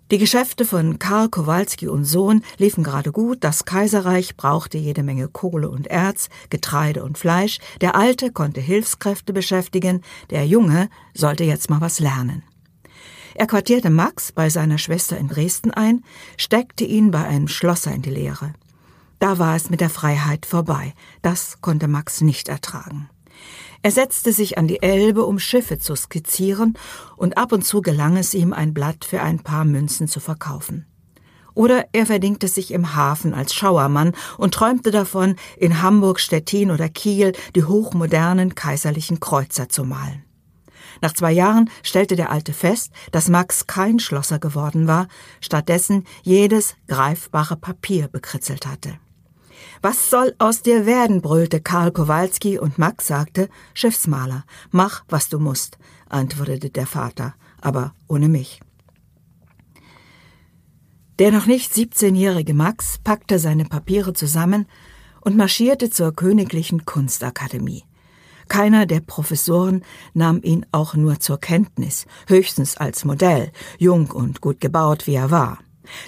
Die 0.09 0.19
Geschäfte 0.19 0.63
von 0.63 0.99
Karl 0.99 1.27
Kowalski 1.27 1.89
und 1.89 2.05
Sohn 2.05 2.41
liefen 2.57 2.81
gerade 2.81 3.11
gut, 3.11 3.39
das 3.43 3.65
Kaiserreich 3.65 4.37
brauchte 4.37 4.77
jede 4.77 5.03
Menge 5.03 5.27
Kohle 5.27 5.69
und 5.69 5.87
Erz, 5.87 6.29
Getreide 6.49 7.03
und 7.03 7.17
Fleisch, 7.17 7.59
der 7.81 7.95
Alte 7.95 8.31
konnte 8.31 8.61
Hilfskräfte 8.61 9.33
beschäftigen, 9.33 10.01
der 10.29 10.47
Junge 10.47 10.89
sollte 11.13 11.43
jetzt 11.43 11.69
mal 11.69 11.81
was 11.81 11.99
lernen. 11.99 12.43
Er 13.35 13.47
quartierte 13.47 13.89
Max 13.89 14.31
bei 14.31 14.49
seiner 14.49 14.77
Schwester 14.77 15.17
in 15.17 15.27
Dresden 15.27 15.71
ein, 15.71 16.05
steckte 16.37 16.85
ihn 16.85 17.11
bei 17.11 17.25
einem 17.25 17.49
Schlosser 17.49 17.91
in 17.91 18.01
die 18.01 18.09
Lehre. 18.09 18.53
Da 19.19 19.39
war 19.39 19.57
es 19.57 19.69
mit 19.69 19.81
der 19.81 19.89
Freiheit 19.89 20.45
vorbei, 20.45 20.93
das 21.21 21.59
konnte 21.59 21.89
Max 21.89 22.21
nicht 22.21 22.47
ertragen. 22.47 23.09
Er 23.81 23.91
setzte 23.91 24.33
sich 24.33 24.57
an 24.57 24.67
die 24.67 24.81
Elbe, 24.81 25.25
um 25.25 25.39
Schiffe 25.39 25.77
zu 25.77 25.95
skizzieren, 25.95 26.77
und 27.15 27.37
ab 27.37 27.51
und 27.51 27.63
zu 27.63 27.81
gelang 27.81 28.17
es 28.17 28.33
ihm, 28.33 28.53
ein 28.53 28.73
Blatt 28.73 29.05
für 29.05 29.21
ein 29.21 29.39
paar 29.39 29.65
Münzen 29.65 30.07
zu 30.07 30.19
verkaufen. 30.19 30.85
Oder 31.53 31.87
er 31.91 32.05
verdingte 32.05 32.47
sich 32.47 32.71
im 32.71 32.95
Hafen 32.95 33.33
als 33.33 33.53
Schauermann 33.53 34.13
und 34.37 34.53
träumte 34.53 34.91
davon, 34.91 35.35
in 35.57 35.81
Hamburg, 35.81 36.19
Stettin 36.19 36.69
oder 36.69 36.87
Kiel 36.87 37.33
die 37.55 37.63
hochmodernen 37.63 38.53
kaiserlichen 38.53 39.19
Kreuzer 39.19 39.67
zu 39.67 39.83
malen. 39.83 40.23
Nach 41.01 41.13
zwei 41.13 41.31
Jahren 41.31 41.69
stellte 41.83 42.15
der 42.15 42.31
Alte 42.31 42.53
fest, 42.53 42.91
dass 43.11 43.29
Max 43.29 43.67
kein 43.67 43.99
Schlosser 43.99 44.39
geworden 44.39 44.87
war, 44.87 45.07
stattdessen 45.41 46.05
jedes 46.23 46.75
greifbare 46.87 47.55
Papier 47.55 48.07
bekritzelt 48.07 48.65
hatte. 48.65 48.99
Was 49.81 50.09
soll 50.09 50.35
aus 50.39 50.61
dir 50.61 50.85
werden? 50.85 51.21
brüllte 51.21 51.61
Karl 51.61 51.91
Kowalski 51.91 52.57
und 52.57 52.77
Max 52.77 53.07
sagte, 53.07 53.49
Schiffsmaler, 53.73 54.45
mach, 54.71 55.03
was 55.09 55.29
du 55.29 55.39
musst, 55.39 55.77
antwortete 56.09 56.69
der 56.69 56.87
Vater, 56.87 57.35
aber 57.61 57.93
ohne 58.07 58.29
mich. 58.29 58.59
Der 61.19 61.31
noch 61.31 61.47
nicht 61.47 61.73
17-jährige 61.73 62.53
Max 62.53 62.99
packte 63.03 63.39
seine 63.39 63.65
Papiere 63.65 64.13
zusammen 64.13 64.67
und 65.21 65.35
marschierte 65.35 65.89
zur 65.89 66.13
Königlichen 66.15 66.85
Kunstakademie. 66.85 67.83
Keiner 68.47 68.85
der 68.85 69.01
Professoren 69.01 69.83
nahm 70.13 70.41
ihn 70.41 70.65
auch 70.71 70.93
nur 70.93 71.19
zur 71.19 71.39
Kenntnis, 71.39 72.05
höchstens 72.27 72.77
als 72.77 73.03
Modell, 73.03 73.51
jung 73.77 74.11
und 74.11 74.41
gut 74.41 74.61
gebaut, 74.61 75.05
wie 75.07 75.15
er 75.15 75.31
war. 75.31 75.59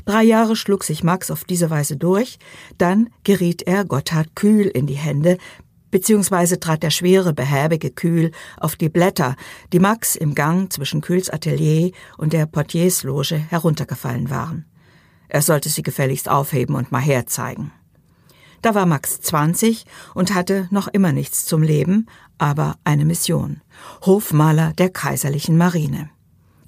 Drei 0.06 0.24
Jahre 0.24 0.56
schlug 0.56 0.84
sich 0.84 1.04
Max 1.04 1.32
auf 1.32 1.44
diese 1.44 1.70
Weise 1.70 1.98
durch, 1.98 2.40
dann 2.78 3.10
geriet 3.24 3.64
er 3.64 3.86
Gotthard 3.86 4.36
Kühl 4.36 4.68
in 4.68 4.88
die 4.88 4.96
Hände, 4.96 5.38
beziehungsweise 5.92 6.60
trat 6.60 6.84
der 6.84 6.92
schwere, 6.92 7.34
behäbige 7.34 7.92
Kühl 7.92 8.32
auf 8.58 8.76
die 8.76 8.90
Blätter, 8.90 9.36
die 9.74 9.80
Max 9.80 10.16
im 10.16 10.36
Gang 10.36 10.72
zwischen 10.72 11.02
Kühls 11.02 11.30
Atelier 11.30 11.92
und 12.18 12.34
der 12.34 12.46
Portiersloge 12.46 13.38
heruntergefallen 13.38 14.30
waren. 14.30 14.66
Er 15.28 15.42
sollte 15.42 15.70
sie 15.70 15.84
gefälligst 15.84 16.30
aufheben 16.30 16.76
und 16.76 16.92
mal 16.92 17.02
herzeigen. 17.02 17.72
Da 18.62 18.76
war 18.76 18.86
Max 18.86 19.22
20 19.22 19.86
und 20.14 20.34
hatte 20.34 20.68
noch 20.70 20.88
immer 20.88 21.14
nichts 21.14 21.46
zum 21.46 21.64
Leben, 21.64 22.08
aber 22.38 22.78
eine 22.84 23.06
Mission. 23.06 23.62
Hofmaler 24.02 24.74
der 24.74 24.90
kaiserlichen 24.90 25.58
Marine. 25.58 26.10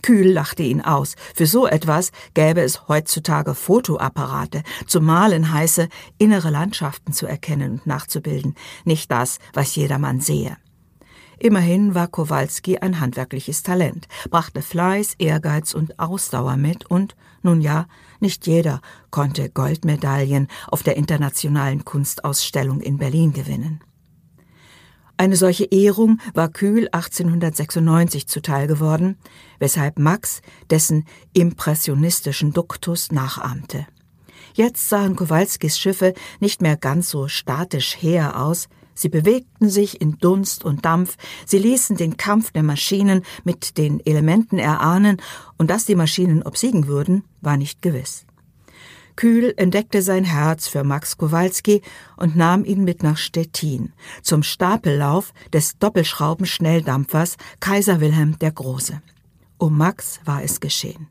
Kühl 0.02 0.32
lachte 0.32 0.64
ihn 0.64 0.82
aus. 0.82 1.16
Für 1.36 1.46
so 1.46 1.68
etwas 1.68 2.12
gäbe 2.34 2.62
es 2.62 2.88
heutzutage 2.88 3.56
Fotoapparate. 3.56 4.64
Zu 4.88 5.02
malen 5.02 5.52
heiße, 5.54 5.88
innere 6.18 6.50
Landschaften 6.50 7.14
zu 7.14 7.28
erkennen 7.28 7.74
und 7.74 7.88
nachzubilden, 7.88 8.56
nicht 8.86 9.12
das, 9.12 9.40
was 9.54 9.76
jedermann 9.76 10.20
sehe. 10.20 10.58
Immerhin 11.40 11.96
war 11.96 12.08
Kowalski 12.08 12.78
ein 12.78 13.00
handwerkliches 13.00 13.64
Talent, 13.64 14.08
brachte 14.30 14.62
Fleiß, 14.62 15.16
Ehrgeiz 15.18 15.74
und 15.74 15.98
Ausdauer 15.98 16.56
mit 16.56 16.86
und, 16.86 17.16
nun 17.42 17.62
ja, 17.62 17.88
nicht 18.20 18.46
jeder 18.46 18.80
konnte 19.10 19.50
Goldmedaillen 19.50 20.48
auf 20.68 20.84
der 20.84 20.98
internationalen 20.98 21.84
Kunstausstellung 21.84 22.80
in 22.80 22.98
Berlin 22.98 23.34
gewinnen. 23.34 23.82
Eine 25.22 25.36
solche 25.36 25.66
Ehrung 25.66 26.20
war 26.34 26.50
Kühl 26.50 26.90
1896 26.92 28.26
zuteil 28.26 28.66
geworden, 28.66 29.20
weshalb 29.60 30.00
Max 30.00 30.42
dessen 30.72 31.06
impressionistischen 31.34 32.54
Duktus 32.54 33.12
nachahmte. 33.12 33.86
Jetzt 34.56 34.90
sahen 34.90 35.16
Kowalskis 35.16 35.78
Schiffe 35.78 36.16
nicht 36.40 36.64
mehr 36.64 36.76
ganz 36.76 37.12
so 37.12 37.28
statisch 37.28 37.98
her 38.00 38.42
aus, 38.42 38.68
Sie 38.96 39.10
bewegten 39.10 39.70
sich 39.70 40.02
in 40.02 40.18
Dunst 40.18 40.66
und 40.66 40.86
Dampf, 40.86 41.18
sie 41.46 41.60
ließen 41.60 41.98
den 41.98 42.18
Kampf 42.18 42.52
der 42.52 42.64
Maschinen 42.64 43.22
mit 43.44 43.78
den 43.78 44.04
Elementen 44.06 44.58
erahnen, 44.58 45.22
und 45.58 45.70
dass 45.70 45.86
die 45.86 45.96
Maschinen 45.96 46.42
obsiegen 46.42 46.88
würden, 46.88 47.24
war 47.42 47.58
nicht 47.58 47.84
gewiss. 47.84 48.26
Kühl 49.16 49.54
entdeckte 49.58 50.02
sein 50.02 50.24
Herz 50.24 50.68
für 50.68 50.84
Max 50.84 51.18
Kowalski 51.18 51.82
und 52.18 52.36
nahm 52.36 52.66
ihn 52.66 52.84
mit 52.84 53.04
nach 53.04 53.18
Stettin, 53.18 53.94
zum 54.22 54.44
Stapellauf 54.44 55.34
des 55.54 55.78
Doppelschraubenschnelldampfers 55.78 57.38
Kaiser 57.60 58.00
Wilhelm 58.02 58.38
der 58.40 58.52
Große. 58.52 59.02
Um 59.58 59.78
Max 59.78 60.20
war 60.26 60.44
es 60.44 60.60
geschehen. 60.60 61.08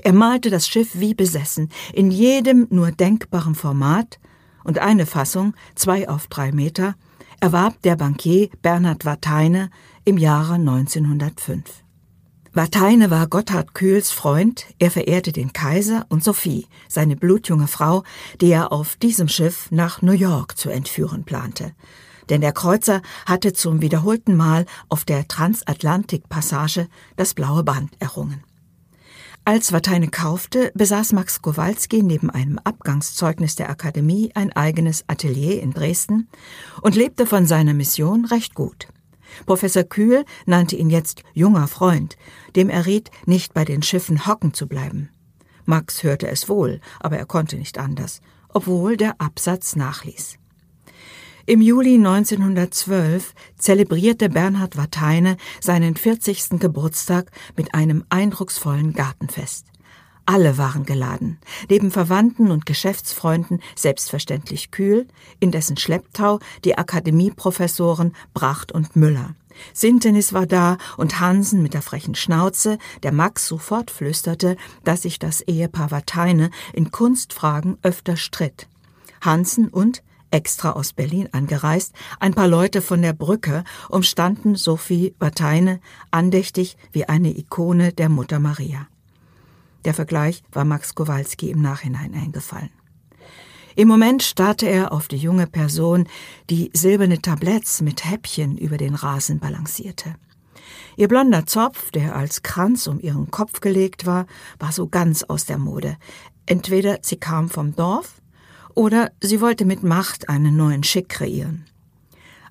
Er 0.00 0.12
malte 0.12 0.50
das 0.50 0.66
Schiff 0.66 0.90
wie 0.94 1.14
besessen, 1.14 1.68
in 1.92 2.10
jedem 2.10 2.66
nur 2.70 2.90
denkbaren 2.90 3.54
Format, 3.54 4.18
und 4.64 4.78
eine 4.78 5.06
Fassung, 5.06 5.54
zwei 5.74 6.08
auf 6.08 6.28
drei 6.28 6.52
Meter, 6.52 6.94
erwarb 7.40 7.82
der 7.82 7.96
Bankier 7.96 8.48
Bernhard 8.62 9.04
Wateine 9.04 9.70
im 10.04 10.18
Jahre 10.18 10.54
1905. 10.54 11.81
Wateine 12.54 13.10
war 13.10 13.28
Gotthard 13.28 13.72
Kühls 13.72 14.10
Freund, 14.10 14.66
er 14.78 14.90
verehrte 14.90 15.32
den 15.32 15.54
Kaiser 15.54 16.04
und 16.10 16.22
Sophie, 16.22 16.66
seine 16.86 17.16
blutjunge 17.16 17.66
Frau, 17.66 18.04
die 18.42 18.50
er 18.50 18.72
auf 18.72 18.96
diesem 18.96 19.28
Schiff 19.28 19.70
nach 19.70 20.02
New 20.02 20.12
York 20.12 20.58
zu 20.58 20.68
entführen 20.68 21.24
plante. 21.24 21.72
Denn 22.28 22.42
der 22.42 22.52
Kreuzer 22.52 23.00
hatte 23.24 23.54
zum 23.54 23.80
wiederholten 23.80 24.36
Mal 24.36 24.66
auf 24.90 25.06
der 25.06 25.26
Transatlantikpassage 25.28 26.88
das 27.16 27.32
blaue 27.32 27.64
Band 27.64 27.94
errungen. 28.00 28.44
Als 29.46 29.72
Wateine 29.72 30.08
kaufte, 30.08 30.72
besaß 30.74 31.14
Max 31.14 31.40
Kowalski 31.40 32.02
neben 32.02 32.28
einem 32.28 32.58
Abgangszeugnis 32.58 33.56
der 33.56 33.70
Akademie 33.70 34.30
ein 34.34 34.52
eigenes 34.52 35.04
Atelier 35.08 35.62
in 35.62 35.72
Dresden 35.72 36.28
und 36.82 36.96
lebte 36.96 37.24
von 37.24 37.46
seiner 37.46 37.72
Mission 37.72 38.26
recht 38.26 38.54
gut. 38.54 38.88
Professor 39.46 39.84
Kühl 39.84 40.24
nannte 40.46 40.76
ihn 40.76 40.90
jetzt 40.90 41.22
junger 41.32 41.68
Freund, 41.68 42.16
dem 42.56 42.70
er 42.70 42.86
riet, 42.86 43.10
nicht 43.26 43.54
bei 43.54 43.64
den 43.64 43.82
Schiffen 43.82 44.26
hocken 44.26 44.54
zu 44.54 44.66
bleiben. 44.66 45.10
Max 45.64 46.02
hörte 46.02 46.28
es 46.28 46.48
wohl, 46.48 46.80
aber 47.00 47.18
er 47.18 47.26
konnte 47.26 47.56
nicht 47.56 47.78
anders, 47.78 48.20
obwohl 48.48 48.96
der 48.96 49.20
Absatz 49.20 49.76
nachließ. 49.76 50.38
Im 51.44 51.60
Juli 51.60 51.96
1912 51.96 53.34
zelebrierte 53.58 54.28
Bernhard 54.28 54.76
Wateine 54.76 55.36
seinen 55.60 55.96
40. 55.96 56.60
Geburtstag 56.60 57.32
mit 57.56 57.74
einem 57.74 58.04
eindrucksvollen 58.10 58.92
Gartenfest. 58.92 59.71
Alle 60.24 60.56
waren 60.56 60.84
geladen, 60.84 61.38
neben 61.68 61.90
Verwandten 61.90 62.50
und 62.50 62.64
Geschäftsfreunden 62.64 63.60
selbstverständlich 63.74 64.70
Kühl, 64.70 65.08
in 65.40 65.50
dessen 65.50 65.76
Schlepptau 65.76 66.38
die 66.64 66.78
Akademieprofessoren 66.78 68.14
Bracht 68.32 68.72
und 68.72 68.94
Müller. 68.94 69.34
Sintenis 69.74 70.32
war 70.32 70.46
da 70.46 70.78
und 70.96 71.20
Hansen 71.20 71.62
mit 71.62 71.74
der 71.74 71.82
frechen 71.82 72.14
Schnauze, 72.14 72.78
der 73.02 73.12
Max 73.12 73.46
sofort 73.46 73.90
flüsterte, 73.90 74.56
dass 74.84 75.02
sich 75.02 75.18
das 75.18 75.40
Ehepaar 75.42 75.90
Wateine 75.90 76.50
in 76.72 76.90
Kunstfragen 76.90 77.78
öfter 77.82 78.16
stritt. 78.16 78.68
Hansen 79.20 79.68
und 79.68 80.02
extra 80.30 80.70
aus 80.72 80.92
Berlin 80.92 81.28
angereist, 81.32 81.92
ein 82.18 82.32
paar 82.32 82.48
Leute 82.48 82.80
von 82.80 83.02
der 83.02 83.12
Brücke 83.12 83.64
umstanden 83.88 84.54
Sophie 84.54 85.14
Wateine 85.18 85.80
andächtig 86.10 86.76
wie 86.92 87.04
eine 87.04 87.36
Ikone 87.36 87.92
der 87.92 88.08
Mutter 88.08 88.38
Maria. 88.38 88.86
Der 89.84 89.94
Vergleich 89.94 90.42
war 90.52 90.64
Max 90.64 90.94
Kowalski 90.94 91.50
im 91.50 91.60
Nachhinein 91.60 92.14
eingefallen. 92.14 92.70
Im 93.74 93.88
Moment 93.88 94.22
starrte 94.22 94.66
er 94.66 94.92
auf 94.92 95.08
die 95.08 95.16
junge 95.16 95.46
Person, 95.46 96.06
die 96.50 96.70
silberne 96.74 97.22
Tabletts 97.22 97.80
mit 97.80 98.04
Häppchen 98.04 98.58
über 98.58 98.76
den 98.76 98.94
Rasen 98.94 99.38
balancierte. 99.38 100.14
Ihr 100.96 101.08
blonder 101.08 101.46
Zopf, 101.46 101.90
der 101.90 102.14
als 102.14 102.42
Kranz 102.42 102.86
um 102.86 103.00
ihren 103.00 103.30
Kopf 103.30 103.60
gelegt 103.60 104.04
war, 104.04 104.26
war 104.58 104.72
so 104.72 104.88
ganz 104.88 105.22
aus 105.22 105.46
der 105.46 105.58
Mode. 105.58 105.96
Entweder 106.44 106.98
sie 107.02 107.16
kam 107.16 107.48
vom 107.48 107.74
Dorf 107.74 108.20
oder 108.74 109.10
sie 109.20 109.40
wollte 109.40 109.64
mit 109.64 109.82
Macht 109.82 110.28
einen 110.28 110.56
neuen 110.56 110.84
Schick 110.84 111.08
kreieren. 111.08 111.64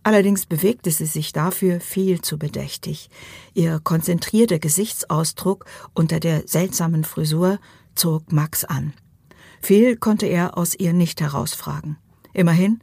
Allerdings 0.03 0.47
bewegte 0.47 0.89
sie 0.89 1.05
sich 1.05 1.31
dafür 1.31 1.79
viel 1.79 2.21
zu 2.21 2.39
bedächtig. 2.39 3.09
Ihr 3.53 3.79
konzentrierter 3.79 4.57
Gesichtsausdruck 4.57 5.65
unter 5.93 6.19
der 6.19 6.47
seltsamen 6.47 7.03
Frisur 7.03 7.59
zog 7.93 8.31
Max 8.31 8.63
an. 8.65 8.93
Viel 9.61 9.95
konnte 9.97 10.25
er 10.25 10.57
aus 10.57 10.73
ihr 10.73 10.93
nicht 10.93 11.21
herausfragen. 11.21 11.97
Immerhin, 12.33 12.79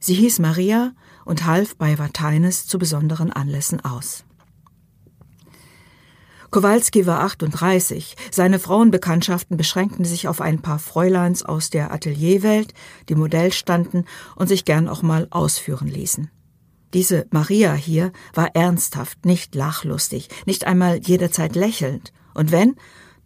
sie 0.00 0.14
hieß 0.14 0.38
Maria 0.40 0.92
und 1.24 1.46
half 1.46 1.76
bei 1.76 1.98
Vateines 1.98 2.66
zu 2.66 2.78
besonderen 2.78 3.32
Anlässen 3.32 3.82
aus. 3.82 4.24
Kowalski 6.50 7.06
war 7.06 7.20
38. 7.20 8.16
Seine 8.32 8.58
Frauenbekanntschaften 8.58 9.56
beschränkten 9.56 10.04
sich 10.04 10.26
auf 10.26 10.40
ein 10.40 10.60
paar 10.60 10.80
Fräuleins 10.80 11.44
aus 11.44 11.70
der 11.70 11.92
Atelierwelt, 11.92 12.74
die 13.08 13.14
Modell 13.14 13.52
standen 13.52 14.04
und 14.34 14.48
sich 14.48 14.64
gern 14.64 14.88
auch 14.88 15.02
mal 15.02 15.28
ausführen 15.30 15.86
ließen. 15.86 16.28
Diese 16.92 17.26
Maria 17.30 17.72
hier 17.74 18.12
war 18.34 18.54
ernsthaft, 18.56 19.24
nicht 19.24 19.54
lachlustig, 19.54 20.28
nicht 20.46 20.66
einmal 20.66 20.98
jederzeit 20.98 21.54
lächelnd. 21.54 22.12
Und 22.34 22.50
wenn, 22.50 22.76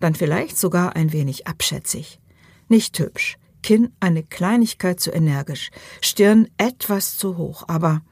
dann 0.00 0.14
vielleicht 0.14 0.58
sogar 0.58 0.96
ein 0.96 1.12
wenig 1.12 1.46
abschätzig. 1.46 2.20
Nicht 2.68 2.98
hübsch, 2.98 3.38
Kinn 3.62 3.92
eine 4.00 4.22
Kleinigkeit 4.22 5.00
zu 5.00 5.10
energisch, 5.10 5.70
Stirn 6.02 6.48
etwas 6.58 7.16
zu 7.16 7.38
hoch, 7.38 7.64
aber 7.68 8.02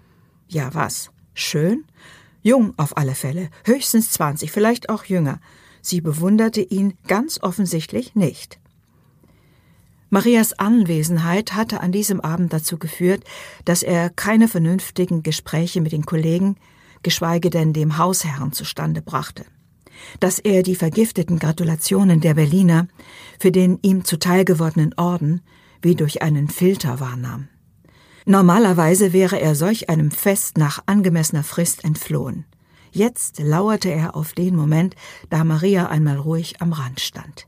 ja 0.48 0.72
was, 0.72 1.10
schön? 1.34 1.84
Jung 2.42 2.72
auf 2.78 2.96
alle 2.96 3.14
Fälle, 3.14 3.50
höchstens 3.64 4.10
20, 4.12 4.50
vielleicht 4.50 4.88
auch 4.88 5.04
jünger. 5.04 5.40
Sie 5.82 6.00
bewunderte 6.00 6.62
ihn 6.62 6.94
ganz 7.06 7.42
offensichtlich 7.42 8.14
nicht. 8.14 8.58
Marias 10.14 10.52
Anwesenheit 10.58 11.54
hatte 11.54 11.80
an 11.80 11.90
diesem 11.90 12.20
Abend 12.20 12.52
dazu 12.52 12.76
geführt, 12.76 13.24
dass 13.64 13.82
er 13.82 14.10
keine 14.10 14.46
vernünftigen 14.46 15.22
Gespräche 15.22 15.80
mit 15.80 15.92
den 15.92 16.04
Kollegen, 16.04 16.56
geschweige 17.02 17.48
denn 17.48 17.72
dem 17.72 17.96
Hausherrn 17.96 18.52
zustande 18.52 19.00
brachte. 19.00 19.46
Dass 20.20 20.38
er 20.38 20.62
die 20.62 20.74
vergifteten 20.74 21.38
Gratulationen 21.38 22.20
der 22.20 22.34
Berliner 22.34 22.88
für 23.40 23.50
den 23.50 23.78
ihm 23.80 24.04
zuteil 24.04 24.44
gewordenen 24.44 24.92
Orden 24.98 25.40
wie 25.80 25.94
durch 25.94 26.20
einen 26.20 26.48
Filter 26.48 27.00
wahrnahm. 27.00 27.48
Normalerweise 28.26 29.14
wäre 29.14 29.40
er 29.40 29.54
solch 29.54 29.88
einem 29.88 30.10
Fest 30.10 30.58
nach 30.58 30.82
angemessener 30.84 31.42
Frist 31.42 31.84
entflohen. 31.84 32.44
Jetzt 32.90 33.38
lauerte 33.38 33.88
er 33.88 34.14
auf 34.14 34.34
den 34.34 34.56
Moment, 34.56 34.94
da 35.30 35.42
Maria 35.42 35.86
einmal 35.86 36.18
ruhig 36.18 36.60
am 36.60 36.74
Rand 36.74 37.00
stand. 37.00 37.46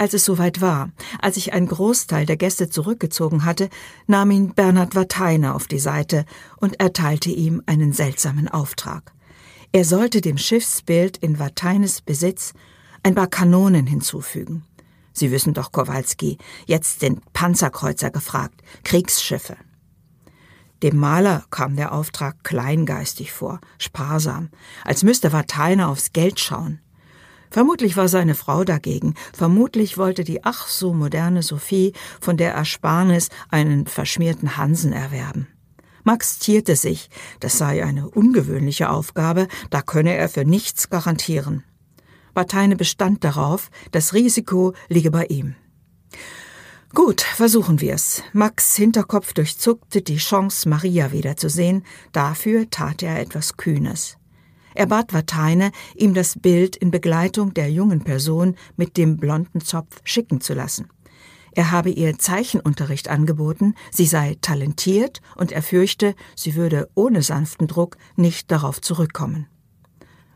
Als 0.00 0.14
es 0.14 0.24
soweit 0.24 0.62
war, 0.62 0.92
als 1.20 1.34
sich 1.34 1.52
ein 1.52 1.66
Großteil 1.66 2.24
der 2.24 2.38
Gäste 2.38 2.70
zurückgezogen 2.70 3.44
hatte, 3.44 3.68
nahm 4.06 4.30
ihn 4.30 4.54
Bernhard 4.54 4.94
Wateiner 4.94 5.54
auf 5.54 5.66
die 5.66 5.78
Seite 5.78 6.24
und 6.56 6.80
erteilte 6.80 7.28
ihm 7.28 7.62
einen 7.66 7.92
seltsamen 7.92 8.48
Auftrag. 8.48 9.12
Er 9.72 9.84
sollte 9.84 10.22
dem 10.22 10.38
Schiffsbild 10.38 11.18
in 11.18 11.38
Wateines 11.38 12.00
Besitz 12.00 12.54
ein 13.02 13.14
paar 13.14 13.26
Kanonen 13.26 13.86
hinzufügen. 13.86 14.64
Sie 15.12 15.30
wissen 15.30 15.52
doch, 15.52 15.70
Kowalski, 15.70 16.38
jetzt 16.64 17.00
sind 17.00 17.34
Panzerkreuzer 17.34 18.10
gefragt, 18.10 18.62
Kriegsschiffe. 18.84 19.58
Dem 20.82 20.96
Maler 20.96 21.44
kam 21.50 21.76
der 21.76 21.92
Auftrag 21.92 22.42
kleingeistig 22.42 23.32
vor, 23.32 23.60
sparsam, 23.76 24.48
als 24.82 25.02
müsste 25.02 25.34
Wateiner 25.34 25.90
aufs 25.90 26.14
Geld 26.14 26.40
schauen. 26.40 26.80
Vermutlich 27.50 27.96
war 27.96 28.08
seine 28.08 28.34
Frau 28.34 28.64
dagegen, 28.64 29.14
vermutlich 29.32 29.98
wollte 29.98 30.22
die 30.22 30.44
ach 30.44 30.68
so 30.68 30.94
moderne 30.94 31.42
Sophie 31.42 31.92
von 32.20 32.36
der 32.36 32.54
Ersparnis 32.54 33.28
einen 33.50 33.86
verschmierten 33.86 34.56
Hansen 34.56 34.92
erwerben. 34.92 35.48
Max 36.04 36.38
zierte 36.38 36.76
sich, 36.76 37.10
das 37.40 37.58
sei 37.58 37.84
eine 37.84 38.08
ungewöhnliche 38.08 38.88
Aufgabe, 38.88 39.48
da 39.68 39.82
könne 39.82 40.14
er 40.14 40.28
für 40.28 40.44
nichts 40.44 40.88
garantieren. 40.90 41.64
Bateine 42.34 42.76
bestand 42.76 43.24
darauf, 43.24 43.70
das 43.90 44.14
Risiko 44.14 44.72
liege 44.88 45.10
bei 45.10 45.26
ihm. 45.26 45.56
Gut, 46.94 47.20
versuchen 47.20 47.80
wir's. 47.80 48.22
Max 48.32 48.74
Hinterkopf 48.76 49.32
durchzuckte 49.32 50.02
die 50.02 50.16
Chance, 50.16 50.68
Maria 50.68 51.12
wiederzusehen. 51.12 51.84
Dafür 52.12 52.68
tat 52.68 53.02
er 53.02 53.20
etwas 53.20 53.56
Kühnes. 53.56 54.16
Er 54.74 54.86
bat 54.86 55.12
Wateine, 55.12 55.72
ihm 55.94 56.14
das 56.14 56.38
Bild 56.38 56.76
in 56.76 56.90
Begleitung 56.90 57.54
der 57.54 57.70
jungen 57.70 58.04
Person 58.04 58.56
mit 58.76 58.96
dem 58.96 59.16
blonden 59.16 59.60
Zopf 59.60 60.00
schicken 60.04 60.40
zu 60.40 60.54
lassen. 60.54 60.88
Er 61.52 61.72
habe 61.72 61.90
ihr 61.90 62.16
Zeichenunterricht 62.18 63.08
angeboten, 63.08 63.74
sie 63.90 64.06
sei 64.06 64.36
talentiert 64.40 65.20
und 65.36 65.50
er 65.50 65.62
fürchte, 65.62 66.14
sie 66.36 66.54
würde 66.54 66.88
ohne 66.94 67.22
sanften 67.22 67.66
Druck 67.66 67.96
nicht 68.16 68.50
darauf 68.50 68.80
zurückkommen. 68.80 69.46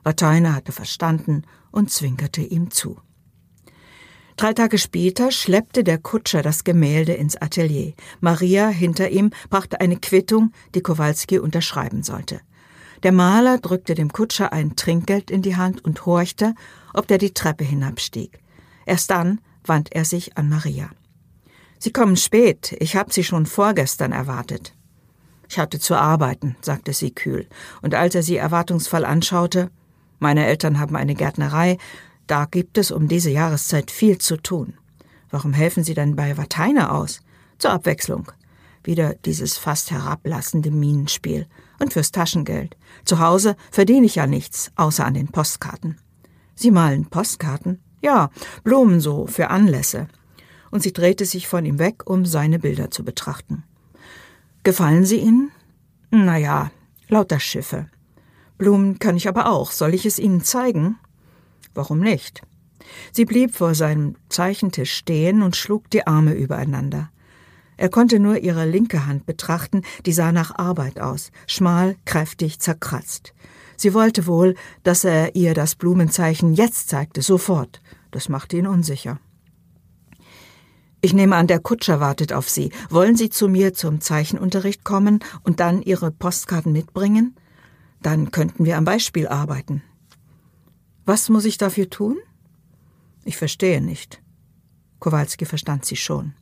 Wateine 0.03 0.55
hatte 0.55 0.73
verstanden 0.73 1.42
und 1.70 1.90
zwinkerte 1.90 2.42
ihm 2.42 2.70
zu. 2.70 2.99
Drei 4.37 4.53
Tage 4.53 4.79
später 4.79 5.31
schleppte 5.31 5.85
der 5.85 5.99
Kutscher 5.99 6.42
das 6.42 6.64
Gemälde 6.64 7.12
ins 7.12 7.37
Atelier. 7.37 7.94
Maria 8.20 8.68
hinter 8.68 9.11
ihm 9.11 9.31
brachte 9.49 9.81
eine 9.81 9.97
Quittung, 9.97 10.51
die 10.75 10.83
Kowalski 10.83 11.38
unterschreiben 11.38 12.03
sollte. 12.03 12.40
Der 13.05 13.12
Maler 13.12 13.59
drückte 13.59 13.95
dem 13.95 14.12
Kutscher 14.12 14.53
ein 14.53 14.77
Trinkgeld 14.77 15.31
in 15.31 15.43
die 15.43 15.57
Hand 15.57 15.85
und 15.85 16.07
horchte, 16.07 16.55
ob 16.95 17.07
der 17.07 17.19
die 17.19 17.35
Treppe 17.35 17.62
hinabstieg. 17.62 18.40
Erst 18.87 19.11
dann 19.11 19.40
wandte 19.64 19.95
er 19.95 20.05
sich 20.05 20.37
an 20.37 20.49
Maria. 20.49 20.90
Sie 21.79 21.93
kommen 21.93 22.17
spät, 22.17 22.75
ich 22.81 22.97
habe 22.97 23.12
Sie 23.12 23.23
schon 23.23 23.45
vorgestern 23.45 24.12
erwartet. 24.12 24.75
Ich 25.51 25.59
hatte 25.59 25.79
zu 25.79 25.95
arbeiten, 25.95 26.57
sagte 26.62 26.95
sie 26.95 27.11
kühl, 27.11 27.47
und 27.83 27.95
als 27.95 28.14
er 28.14 28.23
sie 28.23 28.37
erwartungsvoll 28.37 29.05
anschaute, 29.05 29.71
meine 30.19 30.47
Eltern 30.47 30.81
haben 30.81 30.97
eine 30.97 31.14
Gärtnerei, 31.14 31.77
da 32.27 32.47
gibt 32.47 32.79
es 32.79 32.90
um 32.90 33.07
diese 33.09 33.31
Jahreszeit 33.31 33.90
viel 33.90 34.17
zu 34.17 34.38
tun. 34.38 34.79
Warum 35.31 35.53
helfen 35.53 35.85
Sie 35.85 35.95
denn 35.95 36.17
bei 36.17 36.38
Wateiner 36.38 36.95
aus? 36.95 37.21
Zur 37.59 37.73
Abwechslung. 37.73 38.33
Wieder 38.83 39.14
dieses 39.14 39.59
fast 39.59 39.90
herablassende 39.90 40.71
Minenspiel. 40.71 41.47
Und 41.79 41.93
fürs 41.93 42.13
Taschengeld. 42.13 42.77
Zu 43.05 43.19
Hause 43.19 43.57
verdiene 43.71 44.07
ich 44.07 44.15
ja 44.15 44.27
nichts, 44.27 44.71
außer 44.77 45.05
an 45.05 45.15
den 45.15 45.29
Postkarten. 45.29 45.99
Sie 46.55 46.71
malen 46.71 47.07
Postkarten? 47.07 47.83
Ja, 48.01 48.31
Blumen 48.63 49.01
so, 49.01 49.27
für 49.27 49.51
Anlässe. 49.51 50.09
Und 50.71 50.83
sie 50.83 50.93
drehte 50.93 51.25
sich 51.25 51.49
von 51.49 51.65
ihm 51.65 51.79
weg, 51.79 52.03
um 52.07 52.27
seine 52.27 52.59
Bilder 52.59 52.91
zu 52.91 53.05
betrachten. 53.05 53.65
Gefallen 54.63 55.05
sie 55.05 55.19
Ihnen? 55.19 55.51
Na 56.11 56.37
ja, 56.37 56.71
lauter 57.09 57.41
Schiffe. 57.41 57.89
Blumen 58.57 58.99
kann 58.99 59.17
ich 59.17 59.29
aber 59.29 59.51
auch. 59.51 59.73
Soll 59.73 59.95
ich 59.95 60.07
es 60.07 60.19
Ihnen 60.19 60.43
zeigen? 60.43 60.99
Warum 61.75 62.01
nicht? 62.01 62.43
Sie 63.13 63.25
blieb 63.25 63.55
vor 63.55 63.75
seinem 63.75 64.17
Zeichentisch 64.29 64.93
stehen 64.93 65.43
und 65.43 65.57
schlug 65.57 65.91
die 65.91 66.07
Arme 66.07 66.35
übereinander. 66.35 67.11
Er 67.77 67.89
konnte 67.89 68.19
nur 68.19 68.39
ihre 68.39 68.67
linke 68.67 69.07
Hand 69.07 69.27
betrachten, 69.27 69.83
die 70.07 70.13
sah 70.13 70.33
nach 70.33 70.57
Arbeit 70.57 71.01
aus, 71.01 71.31
schmal, 71.47 71.97
kräftig, 72.05 72.61
zerkratzt. 72.61 73.35
Sie 73.77 73.95
wollte 73.95 74.27
wohl, 74.27 74.55
dass 74.83 75.05
er 75.05 75.35
ihr 75.35 75.55
das 75.55 75.75
Blumenzeichen 75.75 76.55
jetzt 76.55 76.89
zeigte, 76.89 77.23
sofort. 77.23 77.81
Das 78.11 78.29
machte 78.29 78.57
ihn 78.57 78.67
unsicher. 78.67 79.19
Ich 81.01 81.13
nehme 81.13 81.37
an, 81.37 81.47
der 81.47 81.59
Kutscher 81.59 82.01
wartet 82.01 82.33
auf 82.33 82.49
Sie. 82.49 82.71
Wollen 82.89 83.17
Sie 83.17 83.29
zu 83.29 83.49
mir 83.49 83.75
zum 83.75 84.01
Zeichenunterricht 84.01 84.85
kommen 84.85 85.19
und 85.43 85.61
dann 85.61 85.83
Ihre 85.83 86.11
Postkarten 86.11 86.73
mitbringen? 86.73 87.37
Dann 88.01 88.31
könnten 88.31 88.65
wir 88.65 88.79
am 88.79 88.85
Beispiel 88.85 89.29
arbeiten. 89.29 89.83
Was 91.05 91.29
muss 91.29 91.45
ich 91.45 91.59
dafür 91.59 91.91
tun? 91.91 92.17
Ich 93.25 93.37
verstehe 93.37 93.83
nicht. 93.83 94.23
Kowalski 94.99 95.45
verstand 95.45 95.85
sie 95.85 95.97
schon. 95.97 96.33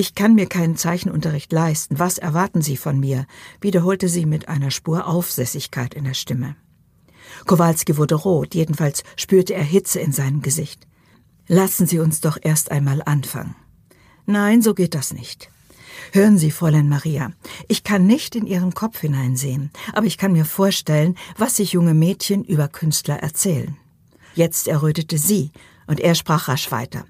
Ich 0.00 0.14
kann 0.14 0.34
mir 0.34 0.46
keinen 0.46 0.78
Zeichenunterricht 0.78 1.52
leisten. 1.52 1.98
Was 1.98 2.16
erwarten 2.16 2.62
Sie 2.62 2.78
von 2.78 2.98
mir? 2.98 3.26
wiederholte 3.60 4.08
sie 4.08 4.24
mit 4.24 4.48
einer 4.48 4.70
Spur 4.70 5.06
Aufsässigkeit 5.06 5.92
in 5.92 6.04
der 6.04 6.14
Stimme. 6.14 6.56
Kowalski 7.44 7.98
wurde 7.98 8.14
rot, 8.14 8.54
jedenfalls 8.54 9.04
spürte 9.16 9.52
er 9.52 9.62
Hitze 9.62 10.00
in 10.00 10.12
seinem 10.12 10.40
Gesicht. 10.40 10.86
Lassen 11.48 11.86
Sie 11.86 11.98
uns 11.98 12.22
doch 12.22 12.38
erst 12.40 12.70
einmal 12.70 13.02
anfangen. 13.04 13.56
Nein, 14.24 14.62
so 14.62 14.72
geht 14.72 14.94
das 14.94 15.12
nicht. 15.12 15.50
Hören 16.12 16.38
Sie, 16.38 16.50
Fräulein 16.50 16.88
Maria, 16.88 17.32
ich 17.68 17.84
kann 17.84 18.06
nicht 18.06 18.34
in 18.34 18.46
Ihren 18.46 18.72
Kopf 18.72 19.00
hineinsehen, 19.00 19.70
aber 19.92 20.06
ich 20.06 20.16
kann 20.16 20.32
mir 20.32 20.46
vorstellen, 20.46 21.14
was 21.36 21.56
sich 21.56 21.72
junge 21.72 21.92
Mädchen 21.92 22.42
über 22.42 22.68
Künstler 22.68 23.16
erzählen. 23.16 23.76
Jetzt 24.34 24.66
errötete 24.66 25.18
sie, 25.18 25.50
und 25.86 26.00
er 26.00 26.14
sprach 26.14 26.48
rasch 26.48 26.70
weiter. 26.70 27.04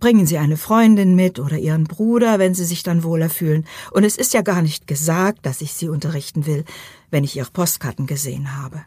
Bringen 0.00 0.26
Sie 0.26 0.38
eine 0.38 0.56
Freundin 0.56 1.14
mit 1.14 1.38
oder 1.38 1.58
Ihren 1.58 1.84
Bruder, 1.84 2.38
wenn 2.38 2.54
Sie 2.54 2.64
sich 2.64 2.82
dann 2.82 3.02
wohler 3.02 3.30
fühlen, 3.30 3.66
und 3.92 4.04
es 4.04 4.16
ist 4.16 4.34
ja 4.34 4.42
gar 4.42 4.62
nicht 4.62 4.86
gesagt, 4.86 5.44
dass 5.44 5.60
ich 5.60 5.72
Sie 5.72 5.88
unterrichten 5.88 6.46
will, 6.46 6.64
wenn 7.10 7.24
ich 7.24 7.36
Ihre 7.36 7.50
Postkarten 7.50 8.06
gesehen 8.06 8.56
habe. 8.56 8.84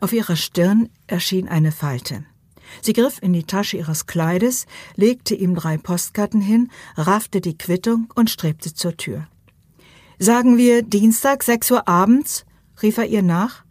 Auf 0.00 0.12
ihrer 0.12 0.34
Stirn 0.34 0.88
erschien 1.06 1.48
eine 1.48 1.70
Falte. 1.70 2.24
Sie 2.80 2.92
griff 2.92 3.18
in 3.22 3.32
die 3.32 3.44
Tasche 3.44 3.76
ihres 3.76 4.06
Kleides, 4.06 4.66
legte 4.96 5.34
ihm 5.34 5.54
drei 5.54 5.78
Postkarten 5.78 6.40
hin, 6.40 6.70
raffte 6.96 7.40
die 7.40 7.56
Quittung 7.56 8.08
und 8.16 8.28
strebte 8.28 8.74
zur 8.74 8.96
Tür. 8.96 9.28
Sagen 10.18 10.56
wir 10.56 10.82
Dienstag, 10.82 11.44
sechs 11.44 11.70
Uhr 11.70 11.86
abends? 11.86 12.44
rief 12.82 12.98
er 12.98 13.06
ihr 13.06 13.22
nach. 13.22 13.64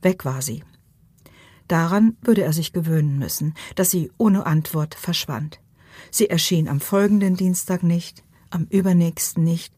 Weg 0.00 0.24
war 0.24 0.40
sie. 0.40 0.62
Daran 1.68 2.16
würde 2.22 2.42
er 2.42 2.52
sich 2.52 2.72
gewöhnen 2.72 3.18
müssen, 3.18 3.54
dass 3.74 3.90
sie 3.90 4.10
ohne 4.18 4.46
Antwort 4.46 4.94
verschwand. 4.94 5.60
Sie 6.10 6.28
erschien 6.28 6.68
am 6.68 6.80
folgenden 6.80 7.36
Dienstag 7.36 7.82
nicht, 7.82 8.22
am 8.50 8.66
übernächsten 8.70 9.42
nicht. 9.42 9.72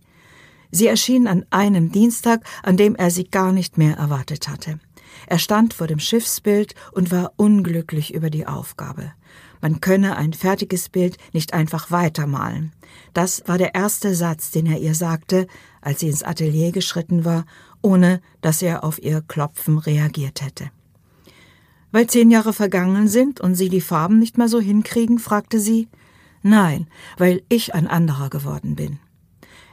Sie 0.70 0.86
erschien 0.86 1.26
an 1.28 1.46
einem 1.50 1.92
Dienstag, 1.92 2.44
an 2.62 2.76
dem 2.76 2.96
er 2.96 3.10
sie 3.10 3.24
gar 3.24 3.52
nicht 3.52 3.78
mehr 3.78 3.96
erwartet 3.96 4.48
hatte. 4.48 4.80
Er 5.26 5.38
stand 5.38 5.74
vor 5.74 5.86
dem 5.86 5.98
Schiffsbild 5.98 6.74
und 6.92 7.10
war 7.10 7.32
unglücklich 7.36 8.12
über 8.12 8.30
die 8.30 8.46
Aufgabe. 8.46 9.12
Man 9.62 9.80
könne 9.80 10.16
ein 10.16 10.32
fertiges 10.32 10.88
Bild 10.88 11.16
nicht 11.32 11.54
einfach 11.54 11.90
weitermalen. 11.90 12.72
Das 13.14 13.42
war 13.46 13.58
der 13.58 13.74
erste 13.74 14.14
Satz, 14.14 14.50
den 14.50 14.66
er 14.66 14.78
ihr 14.78 14.94
sagte, 14.94 15.46
als 15.80 16.00
sie 16.00 16.08
ins 16.08 16.22
Atelier 16.22 16.72
geschritten 16.72 17.24
war, 17.24 17.46
ohne 17.80 18.20
dass 18.42 18.60
er 18.60 18.84
auf 18.84 19.02
ihr 19.02 19.22
Klopfen 19.22 19.78
reagiert 19.78 20.42
hätte. 20.42 20.70
Weil 21.96 22.08
zehn 22.08 22.30
Jahre 22.30 22.52
vergangen 22.52 23.08
sind 23.08 23.40
und 23.40 23.54
Sie 23.54 23.70
die 23.70 23.80
Farben 23.80 24.18
nicht 24.18 24.36
mehr 24.36 24.48
so 24.48 24.60
hinkriegen, 24.60 25.18
fragte 25.18 25.58
sie. 25.58 25.88
Nein, 26.42 26.88
weil 27.16 27.42
ich 27.48 27.74
ein 27.74 27.86
anderer 27.86 28.28
geworden 28.28 28.76
bin. 28.76 28.98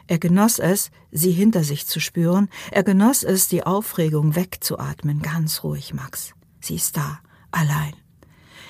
Er 0.08 0.20
genoss 0.20 0.58
es, 0.58 0.90
sie 1.12 1.32
hinter 1.32 1.66
sich 1.66 1.86
zu 1.86 2.00
spüren, 2.00 2.48
er 2.72 2.84
genoss 2.84 3.24
es, 3.24 3.50
die 3.50 3.66
Aufregung 3.66 4.38
wegzuatmen, 4.38 5.22
ganz 5.22 5.66
ruhig, 5.66 5.94
Max. 5.94 6.34
Sie 6.62 6.76
ist 6.76 6.96
da, 6.96 7.20
allein. 7.52 7.94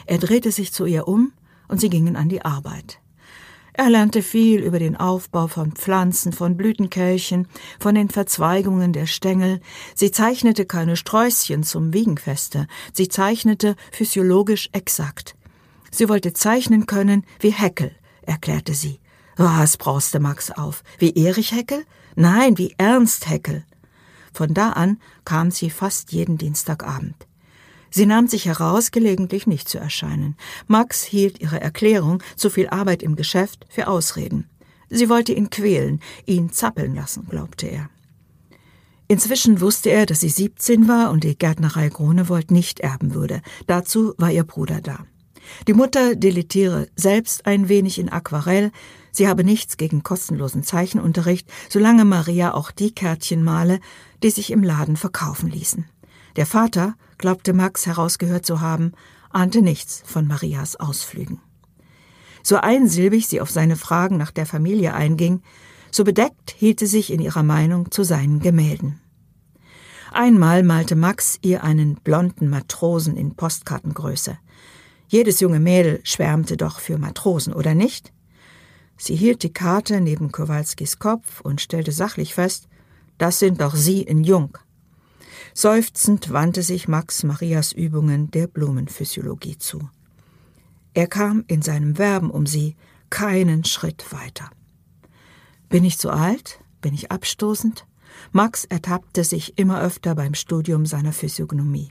Er 0.07 0.17
drehte 0.17 0.51
sich 0.51 0.73
zu 0.73 0.87
ihr 0.87 1.07
um, 1.07 1.31
und 1.67 1.79
sie 1.79 1.91
gingen 1.91 2.15
an 2.15 2.29
die 2.29 2.43
Arbeit. 2.43 3.02
Er 3.75 3.89
lernte 3.89 4.21
viel 4.21 4.59
über 4.59 4.77
den 4.77 4.95
Aufbau 4.95 5.47
von 5.47 5.71
Pflanzen, 5.71 6.31
von 6.31 6.55
Blütenkelchen, 6.55 7.47
von 7.79 7.95
den 7.95 8.07
Verzweigungen 8.07 8.93
der 8.93 9.07
Stängel. 9.07 9.61
Sie 9.95 10.11
zeichnete 10.11 10.65
keine 10.65 10.95
Sträußchen 10.95 11.63
zum 11.63 11.91
Wiegenfeste, 11.91 12.67
sie 12.93 13.07
zeichnete 13.07 13.75
physiologisch 13.91 14.69
exakt. 14.73 15.35
Sie 15.89 16.07
wollte 16.07 16.33
zeichnen 16.33 16.85
können 16.85 17.25
wie 17.39 17.51
Heckel, 17.51 17.91
erklärte 18.21 18.75
sie. 18.75 18.99
Was 19.37 19.77
brauste 19.77 20.19
Max 20.19 20.51
auf? 20.51 20.83
Wie 20.99 21.15
Erich 21.15 21.51
Heckel? 21.51 21.83
Nein, 22.15 22.59
wie 22.59 22.75
Ernst 22.77 23.27
Heckel. 23.27 23.63
Von 24.33 24.53
da 24.53 24.69
an 24.69 24.99
kam 25.25 25.49
sie 25.49 25.71
fast 25.71 26.11
jeden 26.11 26.37
Dienstagabend. 26.37 27.27
Sie 27.95 28.07
nahm 28.07 28.27
sich 28.27 28.47
heraus, 28.47 28.89
gelegentlich 28.89 29.45
nicht 29.45 29.69
zu 29.69 29.77
erscheinen. 29.77 30.35
Max 30.65 31.03
hielt 31.03 31.39
ihre 31.39 31.61
Erklärung, 31.61 32.23
zu 32.35 32.49
viel 32.49 32.67
Arbeit 32.69 33.03
im 33.03 33.15
Geschäft, 33.15 33.67
für 33.69 33.87
Ausreden. 33.87 34.49
Sie 34.89 35.09
wollte 35.09 35.31
ihn 35.31 35.51
quälen, 35.51 35.99
ihn 36.25 36.51
zappeln 36.51 36.95
lassen, 36.95 37.27
glaubte 37.29 37.67
er. 37.67 37.91
Inzwischen 39.07 39.61
wusste 39.61 39.91
er, 39.91 40.07
dass 40.07 40.21
sie 40.21 40.29
17 40.29 40.87
war 40.87 41.11
und 41.11 41.23
die 41.23 41.37
Gärtnerei 41.37 41.89
Gronewold 41.89 42.49
nicht 42.49 42.79
erben 42.79 43.13
würde. 43.13 43.43
Dazu 43.67 44.15
war 44.17 44.31
ihr 44.31 44.43
Bruder 44.43 44.81
da. 44.81 45.05
Die 45.67 45.73
Mutter 45.73 46.15
deletiere 46.15 46.87
selbst 46.95 47.45
ein 47.45 47.69
wenig 47.69 47.99
in 47.99 48.09
Aquarell, 48.09 48.71
sie 49.11 49.27
habe 49.27 49.43
nichts 49.43 49.77
gegen 49.77 50.01
kostenlosen 50.01 50.63
Zeichenunterricht, 50.63 51.47
solange 51.69 52.05
Maria 52.05 52.55
auch 52.55 52.71
die 52.71 52.91
Kärtchen 52.91 53.43
male, 53.43 53.79
die 54.23 54.31
sich 54.31 54.49
im 54.49 54.63
Laden 54.63 54.97
verkaufen 54.97 55.51
ließen. 55.51 55.85
Der 56.35 56.47
Vater, 56.47 56.95
glaubte 57.23 57.53
Max 57.53 57.85
herausgehört 57.85 58.45
zu 58.45 58.59
haben, 58.59 58.91
ahnte 59.29 59.61
nichts 59.61 60.03
von 60.05 60.27
Marias 60.27 60.75
Ausflügen. 60.75 61.39
So 62.43 62.57
einsilbig 62.57 63.29
sie 63.29 63.39
auf 63.39 63.49
seine 63.49 63.77
Fragen 63.77 64.17
nach 64.17 64.31
der 64.31 64.45
Familie 64.45 64.93
einging, 64.93 65.41
so 65.89 66.03
bedeckt 66.03 66.51
hielt 66.51 66.81
sie 66.81 66.85
sich 66.85 67.13
in 67.13 67.21
ihrer 67.21 67.43
Meinung 67.43 67.91
zu 67.91 68.03
seinen 68.03 68.41
Gemälden. 68.41 68.99
Einmal 70.11 70.63
malte 70.63 70.97
Max 70.97 71.39
ihr 71.41 71.63
einen 71.63 71.95
blonden 71.95 72.49
Matrosen 72.49 73.15
in 73.15 73.35
Postkartengröße. 73.35 74.37
Jedes 75.07 75.39
junge 75.39 75.61
Mädel 75.61 76.01
schwärmte 76.03 76.57
doch 76.57 76.81
für 76.81 76.97
Matrosen, 76.97 77.53
oder 77.53 77.73
nicht? 77.73 78.11
Sie 78.97 79.15
hielt 79.15 79.43
die 79.43 79.53
Karte 79.53 80.01
neben 80.01 80.33
Kowalskis 80.33 80.99
Kopf 80.99 81.39
und 81.39 81.61
stellte 81.61 81.93
sachlich 81.93 82.33
fest, 82.33 82.67
das 83.17 83.39
sind 83.39 83.61
doch 83.61 83.75
Sie 83.75 84.01
in 84.01 84.25
Jung. 84.25 84.57
Seufzend 85.53 86.33
wandte 86.33 86.63
sich 86.63 86.87
Max 86.87 87.23
Marias 87.23 87.71
Übungen 87.73 88.31
der 88.31 88.47
Blumenphysiologie 88.47 89.57
zu. 89.57 89.89
Er 90.95 91.07
kam 91.07 91.43
in 91.47 91.61
seinem 91.61 91.97
Werben 91.97 92.31
um 92.31 92.45
sie 92.45 92.75
keinen 93.09 93.63
Schritt 93.63 94.11
weiter. 94.11 94.49
Bin 95.69 95.83
ich 95.83 95.97
zu 95.99 96.09
alt? 96.09 96.59
Bin 96.81 96.93
ich 96.93 97.11
abstoßend? 97.11 97.85
Max 98.31 98.65
ertappte 98.65 99.23
sich 99.23 99.57
immer 99.57 99.81
öfter 99.81 100.15
beim 100.15 100.33
Studium 100.33 100.85
seiner 100.85 101.13
Physiognomie. 101.13 101.89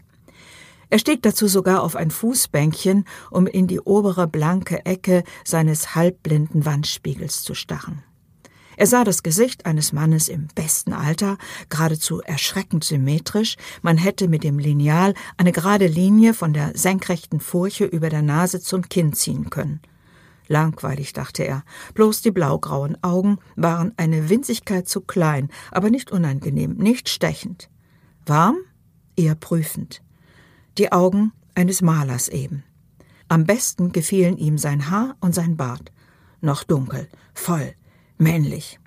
Er 0.90 0.98
stieg 0.98 1.22
dazu 1.22 1.48
sogar 1.48 1.82
auf 1.82 1.96
ein 1.96 2.10
Fußbänkchen, 2.10 3.04
um 3.30 3.46
in 3.46 3.66
die 3.66 3.80
obere 3.80 4.26
blanke 4.26 4.84
Ecke 4.84 5.24
seines 5.44 5.94
halbblinden 5.94 6.66
Wandspiegels 6.66 7.42
zu 7.42 7.54
starren. 7.54 8.02
Er 8.82 8.88
sah 8.88 9.04
das 9.04 9.22
Gesicht 9.22 9.64
eines 9.64 9.92
Mannes 9.92 10.28
im 10.28 10.48
besten 10.56 10.92
Alter, 10.92 11.38
geradezu 11.68 12.20
erschreckend 12.20 12.82
symmetrisch, 12.82 13.54
man 13.80 13.96
hätte 13.96 14.26
mit 14.26 14.42
dem 14.42 14.58
Lineal 14.58 15.14
eine 15.36 15.52
gerade 15.52 15.86
Linie 15.86 16.34
von 16.34 16.52
der 16.52 16.76
senkrechten 16.76 17.38
Furche 17.38 17.84
über 17.84 18.08
der 18.08 18.22
Nase 18.22 18.60
zum 18.60 18.88
Kinn 18.88 19.12
ziehen 19.12 19.50
können. 19.50 19.78
Langweilig, 20.48 21.12
dachte 21.12 21.44
er, 21.44 21.62
bloß 21.94 22.22
die 22.22 22.32
blaugrauen 22.32 22.98
Augen 23.04 23.38
waren 23.54 23.92
eine 23.98 24.28
Winzigkeit 24.28 24.88
zu 24.88 25.00
klein, 25.00 25.48
aber 25.70 25.88
nicht 25.88 26.10
unangenehm, 26.10 26.74
nicht 26.74 27.08
stechend. 27.08 27.70
Warm, 28.26 28.56
eher 29.14 29.36
prüfend. 29.36 30.02
Die 30.76 30.90
Augen 30.90 31.30
eines 31.54 31.82
Malers 31.82 32.26
eben. 32.26 32.64
Am 33.28 33.44
besten 33.44 33.92
gefielen 33.92 34.38
ihm 34.38 34.58
sein 34.58 34.90
Haar 34.90 35.14
und 35.20 35.36
sein 35.36 35.56
Bart. 35.56 35.92
Noch 36.40 36.64
dunkel, 36.64 37.08
voll, 37.32 37.76
männlich. 38.22 38.78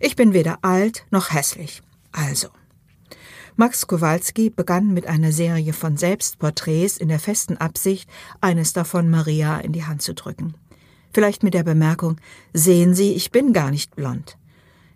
Ich 0.00 0.16
bin 0.16 0.32
weder 0.32 0.58
alt 0.62 1.06
noch 1.10 1.32
hässlich. 1.32 1.82
Also. 2.10 2.48
Max 3.54 3.86
Kowalski 3.86 4.50
begann 4.50 4.92
mit 4.94 5.06
einer 5.06 5.30
Serie 5.30 5.72
von 5.72 5.96
Selbstporträts 5.96 6.96
in 6.96 7.08
der 7.08 7.20
festen 7.20 7.56
Absicht, 7.58 8.08
eines 8.40 8.72
davon 8.72 9.10
Maria 9.10 9.58
in 9.58 9.72
die 9.72 9.84
Hand 9.84 10.02
zu 10.02 10.14
drücken. 10.14 10.54
Vielleicht 11.12 11.42
mit 11.42 11.54
der 11.54 11.62
Bemerkung, 11.62 12.16
sehen 12.54 12.94
Sie, 12.94 13.12
ich 13.12 13.30
bin 13.30 13.52
gar 13.52 13.70
nicht 13.70 13.94
blond. 13.94 14.38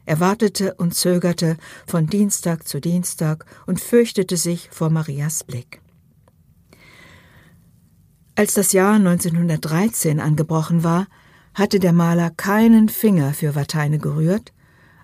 Er 0.07 0.21
wartete 0.21 0.75
und 0.75 0.95
zögerte 0.95 1.57
von 1.87 2.07
Dienstag 2.07 2.67
zu 2.67 2.81
Dienstag 2.81 3.45
und 3.67 3.81
fürchtete 3.81 4.37
sich 4.37 4.69
vor 4.71 4.89
Marias 4.89 5.45
Blick. 5.45 5.83
Als 8.37 8.55
das 8.55 8.73
Jahr 8.73 8.95
1913 8.95 10.21
angebrochen 10.21 10.85
war, 10.85 11.07
hatte 11.57 11.81
der 11.81 11.95
Maler 11.95 12.31
keinen 12.31 12.91
Finger 12.91 13.33
für 13.33 13.55
Wateine 13.55 13.99
gerührt, 13.99 14.53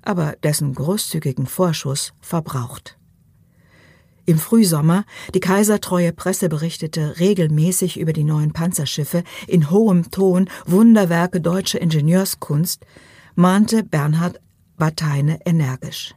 aber 0.03 0.37
dessen 0.43 0.75
großzügigen 0.75 1.47
Vorschuss 1.47 2.13
verbraucht. 2.21 2.99
Im 4.27 4.39
Frühsommer, 4.39 5.05
die 5.35 5.41
kaisertreue 5.41 6.13
Presse 6.13 6.49
berichtete 6.49 7.19
regelmäßig 7.19 7.99
über 7.99 8.13
die 8.13 8.23
neuen 8.23 8.53
Panzerschiffe 8.53 9.25
in 9.49 9.71
hohem 9.71 10.11
Ton 10.11 10.49
Wunderwerke 10.67 11.41
deutscher 11.41 11.81
Ingenieurskunst, 11.81 12.85
mahnte 13.35 13.83
Bernhard 13.83 14.39
Wateine 14.77 15.41
energisch. 15.47 16.15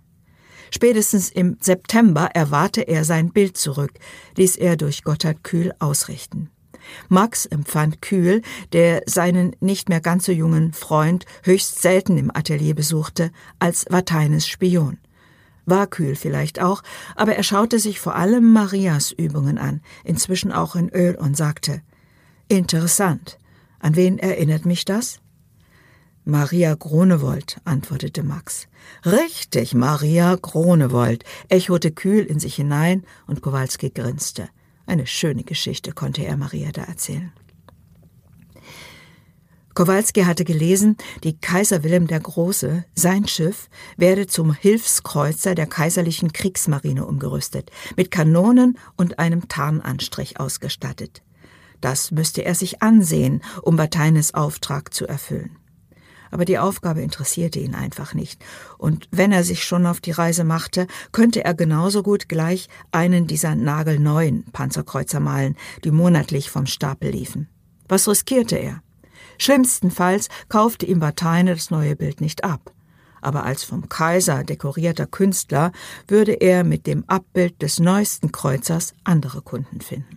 Spätestens 0.69 1.29
im 1.29 1.57
September 1.61 2.29
erwarte 2.33 2.81
er 2.81 3.05
sein 3.05 3.31
Bild 3.31 3.55
zurück, 3.55 3.93
ließ 4.35 4.57
er 4.57 4.75
durch 4.75 5.03
Gotthard 5.03 5.43
Kühl 5.43 5.71
ausrichten. 5.79 6.49
Max 7.09 7.45
empfand 7.45 8.01
Kühl, 8.01 8.41
der 8.73 9.03
seinen 9.05 9.55
nicht 9.59 9.89
mehr 9.89 10.01
ganz 10.01 10.25
so 10.25 10.31
jungen 10.31 10.73
Freund 10.73 11.25
höchst 11.43 11.81
selten 11.81 12.17
im 12.17 12.31
Atelier 12.35 12.75
besuchte, 12.75 13.31
als 13.59 13.85
Wateines 13.89 14.47
Spion. 14.47 14.97
War 15.65 15.87
Kühl 15.87 16.15
vielleicht 16.15 16.61
auch, 16.61 16.83
aber 17.15 17.35
er 17.35 17.43
schaute 17.43 17.79
sich 17.79 17.99
vor 17.99 18.15
allem 18.15 18.53
Marias 18.53 19.11
Übungen 19.11 19.57
an, 19.57 19.81
inzwischen 20.03 20.51
auch 20.51 20.75
in 20.75 20.89
Öl, 20.89 21.15
und 21.15 21.35
sagte 21.35 21.81
Interessant. 22.47 23.39
An 23.79 23.95
wen 23.95 24.19
erinnert 24.19 24.65
mich 24.65 24.85
das? 24.85 25.19
Maria 26.23 26.73
Gronewold, 26.73 27.61
antwortete 27.65 28.23
Max. 28.23 28.67
Richtig, 29.05 29.75
Maria 29.75 30.35
Gronewold, 30.35 31.23
echote 31.49 31.91
Kühl 31.91 32.23
in 32.23 32.39
sich 32.39 32.55
hinein 32.55 33.03
und 33.27 33.41
Kowalski 33.41 33.91
grinste. 33.91 34.49
Eine 34.85 35.07
schöne 35.07 35.43
Geschichte 35.43 35.91
konnte 35.91 36.23
er 36.23 36.37
Maria 36.37 36.71
da 36.71 36.83
erzählen. 36.83 37.31
Kowalski 39.73 40.21
hatte 40.23 40.45
gelesen, 40.45 40.95
die 41.25 41.37
Kaiser 41.37 41.83
Wilhelm 41.83 42.07
der 42.07 42.21
Große, 42.21 42.85
sein 42.95 43.27
Schiff, 43.27 43.69
werde 43.97 44.25
zum 44.25 44.53
Hilfskreuzer 44.53 45.53
der 45.53 45.67
kaiserlichen 45.67 46.31
Kriegsmarine 46.31 47.05
umgerüstet, 47.05 47.71
mit 47.97 48.09
Kanonen 48.09 48.77
und 48.95 49.19
einem 49.19 49.49
Tarnanstrich 49.49 50.39
ausgestattet. 50.39 51.23
Das 51.81 52.11
müsste 52.11 52.45
er 52.45 52.55
sich 52.55 52.81
ansehen, 52.81 53.41
um 53.63 53.75
Bateines 53.75 54.33
Auftrag 54.33 54.93
zu 54.93 55.07
erfüllen 55.07 55.57
aber 56.35 56.43
die 56.43 56.59
Aufgabe 56.59 57.01
interessierte 57.01 57.59
ihn 57.59 57.75
einfach 57.75 58.13
nicht, 58.13 58.43
und 58.77 59.07
wenn 59.09 59.31
er 59.31 59.45
sich 59.45 59.63
schon 59.63 59.85
auf 59.85 60.01
die 60.01 60.11
Reise 60.11 60.43
machte, 60.43 60.85
könnte 61.13 61.45
er 61.45 61.53
genauso 61.53 62.03
gut 62.03 62.27
gleich 62.27 62.67
einen 62.91 63.25
dieser 63.25 63.55
nagelneuen 63.55 64.43
Panzerkreuzer 64.51 65.21
malen, 65.21 65.55
die 65.85 65.91
monatlich 65.91 66.49
vom 66.49 66.65
Stapel 66.65 67.11
liefen. 67.11 67.47
Was 67.87 68.09
riskierte 68.09 68.57
er? 68.57 68.81
Schlimmstenfalls 69.37 70.27
kaufte 70.49 70.85
ihm 70.85 70.99
Bateine 70.99 71.53
das 71.53 71.71
neue 71.71 71.95
Bild 71.95 72.19
nicht 72.19 72.43
ab. 72.43 72.73
Aber 73.21 73.45
als 73.45 73.63
vom 73.63 73.87
Kaiser 73.87 74.43
dekorierter 74.43 75.07
Künstler 75.07 75.71
würde 76.05 76.33
er 76.33 76.65
mit 76.65 76.85
dem 76.85 77.05
Abbild 77.07 77.61
des 77.61 77.79
neuesten 77.79 78.33
Kreuzers 78.33 78.93
andere 79.05 79.41
Kunden 79.41 79.79
finden. 79.79 80.14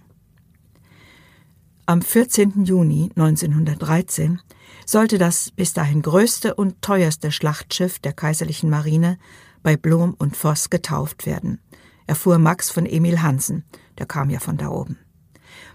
Am 1.88 2.02
14. 2.02 2.66
Juni 2.66 3.10
1913 3.16 4.42
sollte 4.84 5.16
das 5.16 5.50
bis 5.50 5.72
dahin 5.72 6.02
größte 6.02 6.54
und 6.54 6.82
teuerste 6.82 7.32
Schlachtschiff 7.32 7.98
der 7.98 8.12
kaiserlichen 8.12 8.68
Marine 8.68 9.16
bei 9.62 9.78
Blom 9.78 10.12
und 10.18 10.36
Voss 10.36 10.68
getauft 10.68 11.24
werden, 11.24 11.62
erfuhr 12.06 12.36
Max 12.36 12.70
von 12.70 12.84
Emil 12.84 13.22
Hansen, 13.22 13.64
der 13.96 14.04
kam 14.04 14.28
ja 14.28 14.38
von 14.38 14.58
da 14.58 14.68
oben. 14.68 14.98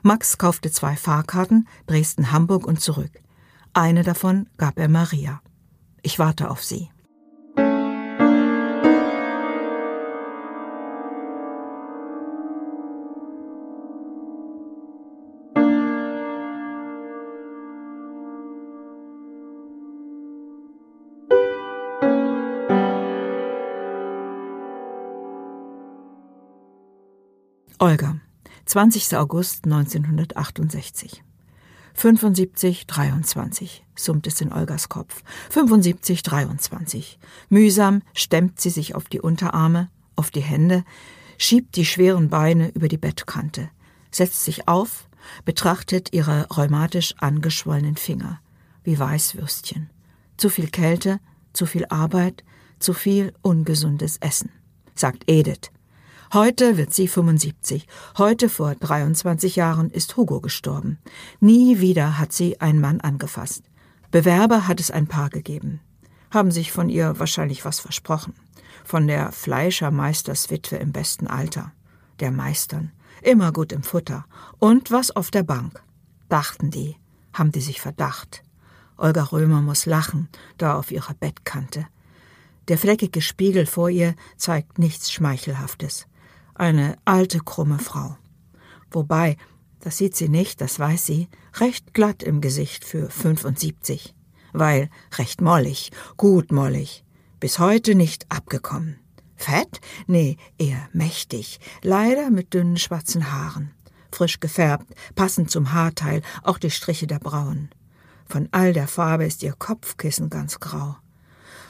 Max 0.03 0.37
kaufte 0.37 0.69
zwei 0.69 0.95
Fahrkarten, 0.95 1.67
Dresden, 1.87 2.31
Hamburg 2.31 2.67
und 2.67 2.79
zurück. 2.79 3.19
Eine 3.73 4.03
davon 4.03 4.47
gab 4.57 4.77
er 4.77 4.89
Maria. 4.89 5.41
Ich 6.03 6.19
warte 6.19 6.51
auf 6.51 6.63
sie. 6.63 6.91
20. 28.73 29.17
August 29.17 29.65
1968. 29.65 31.23
75, 31.93 32.87
23, 32.87 33.85
summt 33.95 34.25
es 34.25 34.41
in 34.41 34.51
Olgas 34.51 34.89
Kopf. 34.89 35.21
75, 35.51 36.23
23. 36.23 37.19
Mühsam 37.49 38.01
stemmt 38.15 38.59
sie 38.59 38.71
sich 38.71 38.95
auf 38.95 39.03
die 39.09 39.21
Unterarme, 39.21 39.91
auf 40.15 40.31
die 40.31 40.41
Hände, 40.41 40.85
schiebt 41.37 41.75
die 41.75 41.85
schweren 41.85 42.29
Beine 42.29 42.69
über 42.69 42.87
die 42.87 42.97
Bettkante, 42.97 43.69
setzt 44.09 44.43
sich 44.43 44.67
auf, 44.67 45.07
betrachtet 45.45 46.11
ihre 46.11 46.47
rheumatisch 46.47 47.13
angeschwollenen 47.19 47.95
Finger, 47.95 48.39
wie 48.83 48.97
Weißwürstchen. 48.97 49.91
Zu 50.35 50.49
viel 50.49 50.69
Kälte, 50.69 51.19
zu 51.53 51.67
viel 51.67 51.85
Arbeit, 51.89 52.43
zu 52.79 52.93
viel 52.93 53.35
ungesundes 53.43 54.17
Essen, 54.17 54.49
sagt 54.95 55.25
Edith. 55.27 55.69
Heute 56.33 56.77
wird 56.77 56.91
sie 56.91 57.07
75. 57.07 57.85
Heute 58.17 58.49
vor 58.49 58.73
23 58.73 59.55
Jahren 59.55 59.91
ist 59.91 60.17
Hugo 60.17 60.41
gestorben. 60.41 60.97
Nie 61.39 61.79
wieder 61.79 62.17
hat 62.17 62.33
sie 62.33 62.59
einen 62.59 62.81
Mann 62.81 63.01
angefasst. 63.01 63.61
Bewerber 64.09 64.67
hat 64.67 64.79
es 64.79 64.89
ein 64.89 65.05
paar 65.05 65.29
gegeben. 65.29 65.79
Haben 66.31 66.49
sich 66.49 66.71
von 66.71 66.89
ihr 66.89 67.19
wahrscheinlich 67.19 67.65
was 67.65 67.79
versprochen. 67.79 68.33
Von 68.83 69.05
der 69.05 69.31
Fleischermeisterswitwe 69.31 70.77
im 70.77 70.91
besten 70.91 71.27
Alter. 71.27 71.71
Der 72.19 72.31
Meistern. 72.31 72.91
Immer 73.21 73.51
gut 73.51 73.71
im 73.71 73.83
Futter. 73.83 74.25
Und 74.57 74.89
was 74.89 75.11
auf 75.11 75.29
der 75.29 75.43
Bank. 75.43 75.83
Dachten 76.29 76.71
die. 76.71 76.95
Haben 77.31 77.51
die 77.51 77.61
sich 77.61 77.79
verdacht. 77.79 78.41
Olga 78.97 79.21
Römer 79.21 79.61
muss 79.61 79.85
lachen, 79.85 80.29
da 80.57 80.79
auf 80.79 80.89
ihrer 80.89 81.13
Bettkante. 81.13 81.85
Der 82.69 82.79
fleckige 82.79 83.21
Spiegel 83.21 83.67
vor 83.67 83.91
ihr 83.91 84.15
zeigt 84.35 84.79
nichts 84.79 85.11
Schmeichelhaftes. 85.11 86.07
Eine 86.55 86.97
alte, 87.05 87.39
krumme 87.39 87.79
Frau. 87.79 88.17
Wobei, 88.91 89.37
das 89.79 89.97
sieht 89.97 90.15
sie 90.15 90.29
nicht, 90.29 90.61
das 90.61 90.79
weiß 90.79 91.05
sie, 91.05 91.27
recht 91.55 91.93
glatt 91.93 92.23
im 92.23 92.41
Gesicht 92.41 92.85
für 92.85 93.09
75. 93.09 94.13
Weil 94.53 94.89
recht 95.17 95.41
mollig, 95.41 95.91
gut 96.15 96.51
mollig. 96.51 97.03
Bis 97.39 97.59
heute 97.59 97.95
nicht 97.95 98.31
abgekommen. 98.31 98.99
Fett? 99.35 99.81
Nee, 100.07 100.37
eher 100.57 100.87
mächtig. 100.93 101.59
Leider 101.81 102.29
mit 102.29 102.53
dünnen 102.53 102.77
schwarzen 102.77 103.31
Haaren. 103.31 103.71
Frisch 104.11 104.39
gefärbt, 104.39 104.93
passend 105.15 105.49
zum 105.49 105.73
Haarteil, 105.73 106.21
auch 106.43 106.59
die 106.59 106.69
Striche 106.69 107.07
der 107.07 107.19
Brauen. 107.19 107.69
Von 108.25 108.47
all 108.51 108.73
der 108.73 108.87
Farbe 108.87 109.25
ist 109.25 109.43
ihr 109.43 109.53
Kopfkissen 109.53 110.29
ganz 110.29 110.59
grau. 110.59 110.95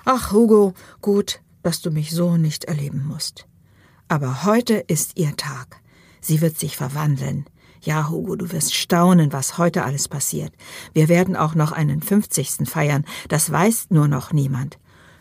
Ach, 0.05 0.31
Hugo, 0.31 0.73
gut, 1.01 1.41
dass 1.63 1.81
du 1.81 1.89
mich 1.89 2.11
so 2.11 2.37
nicht 2.37 2.65
erleben 2.65 3.07
musst. 3.07 3.47
Aber 4.07 4.43
heute 4.43 4.75
ist 4.75 5.17
ihr 5.17 5.35
Tag. 5.35 5.81
Sie 6.21 6.41
wird 6.41 6.57
sich 6.59 6.77
verwandeln. 6.77 7.45
Ja, 7.81 8.09
Hugo, 8.09 8.35
du 8.35 8.51
wirst 8.51 8.75
staunen, 8.75 9.33
was 9.33 9.57
heute 9.57 9.83
alles 9.83 10.07
passiert. 10.07 10.53
Wir 10.93 11.09
werden 11.09 11.35
auch 11.35 11.53
noch 11.53 11.73
einen 11.73 12.01
50. 12.01 12.69
feiern, 12.69 13.03
das 13.27 13.51
weiß 13.51 13.87
nur 13.89 14.07
noch 14.07 14.31
niemand. 14.31 14.79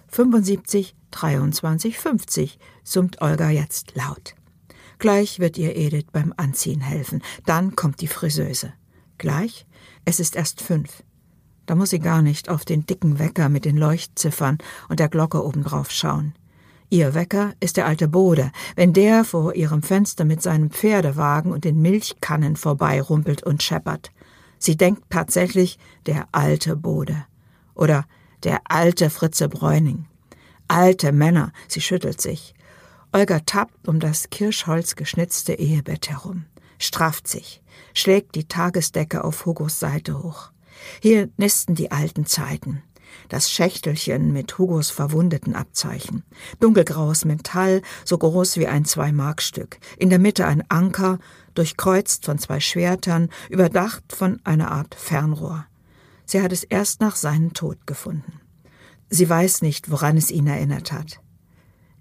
75, 0.09 0.95
23, 1.11 1.99
50, 1.99 2.59
summt 2.85 3.21
Olga 3.21 3.51
jetzt 3.51 3.95
laut. 3.95 4.35
Gleich 4.99 5.41
wird 5.41 5.59
ihr 5.59 5.75
Edith 5.75 6.07
beim 6.13 6.33
Anziehen 6.37 6.81
helfen. 6.81 7.23
Dann 7.47 7.75
kommt 7.75 8.01
die 8.01 8.07
Friseuse. 8.07 8.73
Gleich? 9.19 9.67
Es 10.05 10.21
ist 10.21 10.37
erst 10.37 10.61
fünf. 10.61 11.03
Da 11.67 11.75
muss 11.75 11.91
sie 11.91 11.99
gar 11.99 12.23
nicht 12.23 12.49
auf 12.49 12.65
den 12.65 12.87
dicken 12.87 13.19
Wecker 13.19 13.49
mit 13.49 13.65
den 13.65 13.77
Leuchtziffern 13.77 14.59
und 14.89 15.01
der 15.01 15.09
Glocke 15.09 15.45
obendrauf 15.45 15.91
schauen. 15.91 16.35
Ihr 16.93 17.15
Wecker 17.15 17.55
ist 17.59 17.79
der 17.79 17.87
alte 17.87 18.07
Bode, 18.07 18.53
wenn 18.77 18.93
der 18.93 19.25
vor 19.25 19.55
ihrem 19.55 19.83
Fenster 19.83 20.27
mit 20.27 20.43
seinem 20.43 20.71
Pferdewagen 20.71 21.51
und 21.51 21.65
den 21.65 21.81
Milchkannen 21.81 22.55
vorbeirumpelt 22.55 23.43
und 23.43 23.63
scheppert. 23.63 24.11
Sie 24.59 24.77
denkt 24.77 25.05
tatsächlich 25.09 25.79
der 26.05 26.29
alte 26.33 26.77
Bode. 26.77 27.25
Oder 27.75 28.05
der 28.43 28.61
alte 28.65 29.09
Fritze 29.09 29.49
Bräuning. 29.49 30.05
Alte 30.69 31.13
Männer, 31.13 31.55
sie 31.67 31.81
schüttelt 31.81 32.21
sich. 32.21 32.53
Olga 33.11 33.41
tappt 33.41 33.89
um 33.89 33.99
das 33.99 34.29
Kirschholz 34.29 34.95
geschnitzte 34.95 35.55
Ehebett 35.55 36.11
herum, 36.11 36.45
strafft 36.79 37.27
sich, 37.27 37.63
schlägt 37.95 38.35
die 38.35 38.49
Tagesdecke 38.49 39.25
auf 39.25 39.47
Hugos 39.47 39.81
Seite 39.81 40.23
hoch. 40.23 40.51
Hier 41.01 41.31
nisten 41.39 41.75
die 41.75 41.91
alten 41.91 42.27
Zeiten. 42.27 42.83
Das 43.29 43.51
Schächtelchen 43.51 44.33
mit 44.33 44.59
Hugos 44.59 44.91
verwundeten 44.91 45.55
Abzeichen. 45.55 46.25
Dunkelgraues 46.61 47.25
Metall, 47.25 47.83
so 48.05 48.19
groß 48.19 48.57
wie 48.57 48.67
ein 48.67 48.85
Zwei-Mark-Stück. 48.85 49.79
In 49.97 50.11
der 50.11 50.19
Mitte 50.19 50.47
ein 50.47 50.65
Anker, 50.69 51.19
durchkreuzt 51.55 52.25
von 52.25 52.39
zwei 52.39 52.61
Schwertern, 52.61 53.29
überdacht 53.49 54.05
von 54.13 54.41
einer 54.45 54.71
Art 54.71 54.95
Fernrohr. 54.95 55.67
Sie 56.25 56.41
hat 56.41 56.53
es 56.53 56.65
erst 56.65 57.01
nach 57.01 57.17
seinem 57.17 57.53
Tod 57.53 57.87
gefunden. 57.87 58.41
Sie 59.11 59.29
weiß 59.29 59.63
nicht, 59.63 59.91
woran 59.91 60.17
es 60.17 60.31
ihn 60.31 60.47
erinnert 60.47 60.93
hat. 60.93 61.21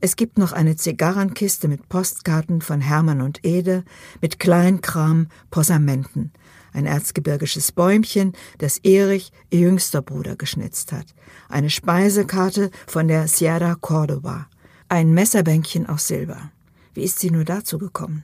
Es 0.04 0.16
gibt 0.16 0.40
noch 0.40 0.52
eine 0.52 0.76
Zigarrenkiste 0.76 1.68
mit 1.68 1.88
Postkarten 1.88 2.62
von 2.62 2.82
Hermann 2.82 3.22
und 3.22 3.46
Ede, 3.46 3.84
mit 4.20 4.40
Kleinkram, 4.40 5.28
Posamenten, 5.52 6.32
ein 6.74 6.86
erzgebirgisches 6.86 7.72
Bäumchen, 7.72 8.34
das 8.58 8.78
Erich, 8.80 9.32
ihr 9.50 9.60
jüngster 9.60 10.02
Bruder, 10.02 10.36
geschnitzt 10.36 10.92
hat, 10.92 11.08
eine 11.50 11.70
Speisekarte 11.70 12.72
von 12.88 13.08
der 13.08 13.28
Sierra 13.28 13.76
Cordoba, 13.76 14.48
ein 14.90 15.14
Messerbänkchen 15.14 15.88
aus 15.88 16.08
Silber. 16.08 16.52
Wie 16.94 17.04
ist 17.04 17.20
sie 17.20 17.32
nur 17.32 17.46
dazu 17.46 17.78
gekommen? 17.78 18.24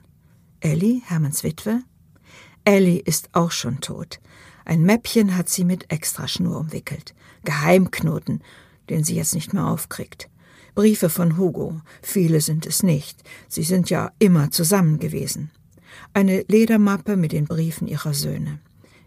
Ellie, 0.60 1.02
Hermanns 1.06 1.44
Witwe? 1.44 1.82
Ellie 2.66 3.00
ist 3.00 3.30
auch 3.34 3.52
schon 3.52 3.80
tot. 3.80 4.20
Ein 4.66 4.82
Mäppchen 4.82 5.38
hat 5.38 5.48
sie 5.48 5.64
mit 5.64 5.90
Extraschnur 5.92 6.58
umwickelt. 6.58 7.16
Geheimknoten, 7.46 8.42
den 8.90 9.06
sie 9.06 9.16
jetzt 9.16 9.34
nicht 9.34 9.54
mehr 9.54 9.66
aufkriegt. 9.66 10.30
Briefe 10.76 11.10
von 11.10 11.38
Hugo. 11.38 11.82
Viele 12.02 12.42
sind 12.42 12.66
es 12.66 12.84
nicht. 12.84 13.24
Sie 13.48 13.64
sind 13.64 13.90
ja 13.90 14.12
immer 14.20 14.52
zusammen 14.52 15.00
gewesen 15.00 15.52
eine 16.18 16.44
Ledermappe 16.48 17.16
mit 17.16 17.32
den 17.32 17.46
Briefen 17.46 17.88
ihrer 17.88 18.16
Söhne. 18.16 18.58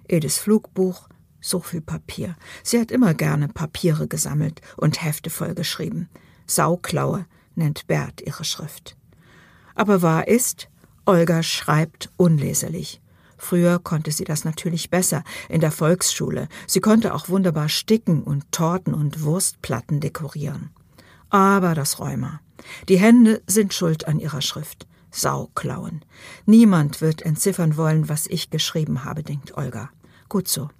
Ediths 0.07 0.39
Flugbuch, 0.39 1.09
so 1.41 1.59
viel 1.59 1.81
Papier. 1.81 2.37
Sie 2.63 2.79
hat 2.79 2.93
immer 2.93 3.15
gerne 3.15 3.49
Papiere 3.49 4.07
gesammelt 4.07 4.61
und 4.77 5.03
Hefte 5.03 5.29
vollgeschrieben. 5.29 6.09
Sauklaue 6.47 7.27
nennt 7.57 7.89
Bert 7.89 8.21
ihre 8.21 8.45
Schrift. 8.45 8.97
Aber 9.75 10.03
wahr 10.03 10.29
ist, 10.29 10.69
Olga 11.05 11.43
schreibt 11.43 12.13
unleserlich. 12.17 13.01
Früher 13.37 13.81
konnte 13.81 14.13
sie 14.13 14.25
das 14.25 14.45
natürlich 14.45 14.89
besser, 14.89 15.25
in 15.49 15.61
der 15.61 15.73
Volksschule. 15.73 16.47
Sie 16.69 16.81
konnte 16.81 17.13
auch 17.13 17.29
wunderbar 17.29 17.69
sticken 17.69 18.23
und 18.23 18.53
Torten 18.53 18.95
und 18.95 19.25
Wurstplatten 19.25 19.99
dekorieren. 19.99 20.71
Aber 21.29 21.75
das 21.75 21.99
Rheuma. 21.99 22.41
Die 22.89 22.99
Hände 23.01 23.43
sind 23.49 23.75
schuld 23.75 24.07
an 24.07 24.21
ihrer 24.21 24.43
Schrift. 24.43 24.87
Sauklauen. 25.11 26.05
Niemand 26.47 27.01
wird 27.01 27.23
entziffern 27.23 27.77
wollen, 27.77 28.09
was 28.09 28.27
ich 28.27 28.51
geschrieben 28.51 29.05
habe, 29.05 29.23
denkt 29.23 29.57
Olga. 29.57 29.91
Gut 30.29 30.49
so. 30.49 30.71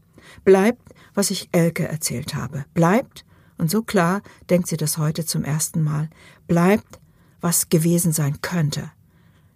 Bleibt, 0.45 0.95
was 1.15 1.31
ich 1.31 1.49
Elke 1.53 1.89
erzählt 1.89 2.35
habe. 2.35 2.65
Bleibt, 2.75 3.25
und 3.59 3.71
so 3.71 3.83
klar 3.83 4.23
denkt 4.49 4.69
sie 4.69 4.77
das 4.77 4.99
heute 4.99 5.27
zum 5.27 5.45
ersten 5.45 5.83
Mal, 5.83 6.09
bleibt, 6.47 7.01
was 7.41 7.69
gewesen 7.69 8.13
sein 8.13 8.41
könnte, 8.43 8.91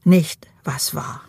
nicht 0.04 0.48
was 0.64 0.94
war. 0.94 1.22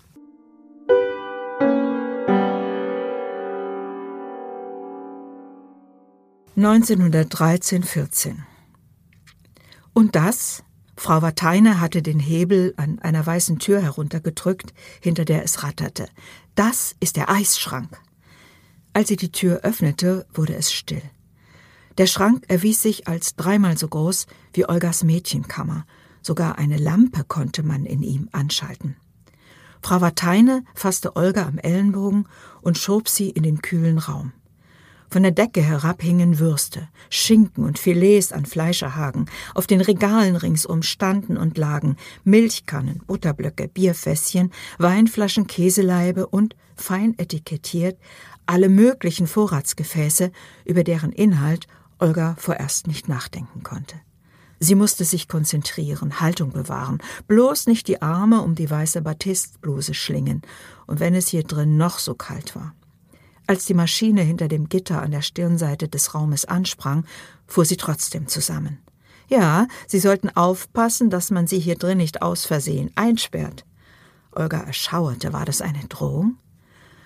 Neunzehnhundertdreizehn, 6.56 7.84
vierzehn. 7.84 8.46
Und 9.94 10.16
das 10.16 10.64
Frau 10.98 11.22
Wateine 11.22 11.80
hatte 11.80 12.02
den 12.02 12.20
Hebel 12.20 12.74
an 12.78 13.00
einer 13.00 13.26
weißen 13.26 13.60
Tür 13.60 13.82
heruntergedrückt, 13.82 14.74
hinter 15.02 15.26
der 15.26 15.44
es 15.44 15.64
ratterte. 15.64 16.08
Das 16.56 16.96
ist 17.00 17.18
der 17.18 17.30
Eisschrank. 17.30 18.00
Als 18.94 19.10
sie 19.10 19.18
die 19.18 19.32
Tür 19.32 19.62
öffnete, 19.64 20.26
wurde 20.34 20.56
es 20.56 20.72
still. 20.72 21.02
Der 21.98 22.08
Schrank 22.08 22.46
erwies 22.48 22.82
sich 22.82 23.08
als 23.08 23.36
dreimal 23.36 23.78
so 23.78 23.88
groß 23.88 24.28
wie 24.54 24.68
Olgas 24.68 25.04
Mädchenkammer. 25.04 25.86
Sogar 26.22 26.58
eine 26.58 26.78
Lampe 26.78 27.24
konnte 27.24 27.64
man 27.64 27.86
in 27.86 28.02
ihm 28.02 28.30
anschalten. 28.32 28.96
Frau 29.82 30.02
Wateine 30.02 30.64
fasste 30.74 31.16
Olga 31.16 31.46
am 31.46 31.58
Ellenbogen 31.58 32.28
und 32.62 32.78
schob 32.78 33.08
sie 33.08 33.30
in 33.30 33.44
den 33.44 33.62
kühlen 33.62 34.00
Raum. 34.00 34.34
Von 35.10 35.24
der 35.24 35.32
Decke 35.32 35.62
herab 35.62 36.02
hingen 36.02 36.40
Würste, 36.40 36.88
Schinken 37.10 37.64
und 37.64 37.80
Filets 37.80 38.32
an 38.32 38.46
Fleischerhaken. 38.46 39.30
Auf 39.54 39.68
den 39.68 39.82
Regalen 39.82 40.36
ringsum 40.36 40.82
standen 40.82 41.38
und 41.38 41.58
lagen 41.58 41.96
Milchkannen, 42.24 43.02
Butterblöcke, 43.08 43.68
Bierfässchen, 43.68 44.52
Weinflaschen, 44.78 45.48
Käseleibe 45.48 46.28
und, 46.28 46.56
fein 46.76 47.18
etikettiert, 47.18 47.98
alle 48.46 48.70
möglichen 48.70 49.28
Vorratsgefäße, 49.28 50.32
über 50.66 50.84
deren 50.84 51.12
Inhalt 51.12 51.68
Olga 52.00 52.36
vorerst 52.38 52.88
nicht 52.88 53.08
nachdenken 53.08 53.64
konnte. 53.64 53.96
Sie 54.60 54.76
musste 54.76 55.04
sich 55.04 55.28
konzentrieren, 55.28 56.20
Haltung 56.20 56.52
bewahren, 56.52 57.00
bloß 57.28 57.68
nicht 57.68 57.88
die 57.88 58.02
Arme 58.02 58.42
um 58.42 58.56
die 58.56 58.70
weiße 58.70 59.02
Batistbluse 59.02 59.94
schlingen, 59.94 60.42
und 60.88 61.00
wenn 61.00 61.16
es 61.16 61.28
hier 61.28 61.44
drin 61.44 61.78
noch 61.78 62.00
so 62.00 62.16
kalt 62.16 62.56
war. 62.56 62.74
Als 63.48 63.66
die 63.66 63.74
Maschine 63.74 64.22
hinter 64.22 64.48
dem 64.48 64.70
Gitter 64.70 65.02
an 65.02 65.12
der 65.12 65.22
Stirnseite 65.22 65.88
des 65.88 66.16
Raumes 66.16 66.46
ansprang, 66.46 67.06
fuhr 67.46 67.66
sie 67.66 67.78
trotzdem 67.78 68.28
zusammen. 68.28 68.80
Ja, 69.28 69.68
sie 69.88 70.00
sollten 70.00 70.30
aufpassen, 70.30 71.10
dass 71.10 71.32
man 71.32 71.48
sie 71.48 71.60
hier 71.60 71.76
drin 71.76 71.98
nicht 71.98 72.22
aus 72.22 72.46
Versehen 72.46 72.92
einsperrt. 72.96 73.66
Olga 74.32 74.60
erschauerte, 74.60 75.34
war 75.34 75.46
das 75.46 75.62
eine 75.62 75.86
Drohung? 75.88 76.38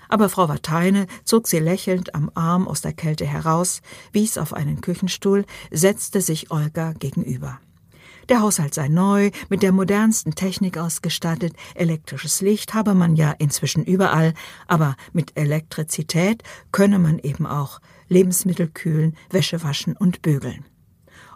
Aber 0.09 0.27
Frau 0.29 0.49
Wateine 0.49 1.05
zog 1.23 1.47
sie 1.47 1.59
lächelnd 1.59 2.15
am 2.15 2.31
Arm 2.33 2.67
aus 2.67 2.81
der 2.81 2.93
Kälte 2.93 3.25
heraus, 3.25 3.81
wies 4.11 4.37
auf 4.37 4.53
einen 4.53 4.81
Küchenstuhl, 4.81 5.45
setzte 5.71 6.21
sich 6.21 6.51
Olga 6.51 6.93
gegenüber. 6.93 7.59
Der 8.29 8.41
Haushalt 8.41 8.75
sei 8.75 8.89
neu, 8.89 9.31
mit 9.49 9.63
der 9.63 9.71
modernsten 9.71 10.35
Technik 10.35 10.77
ausgestattet, 10.77 11.53
elektrisches 11.73 12.41
Licht 12.41 12.75
habe 12.75 12.93
man 12.93 13.15
ja 13.15 13.31
inzwischen 13.31 13.83
überall, 13.83 14.35
aber 14.67 14.95
mit 15.13 15.35
Elektrizität 15.35 16.43
könne 16.71 16.99
man 16.99 17.17
eben 17.17 17.47
auch 17.47 17.79
Lebensmittel 18.07 18.67
kühlen, 18.67 19.17
Wäsche 19.31 19.63
waschen 19.63 19.97
und 19.97 20.21
bügeln. 20.21 20.63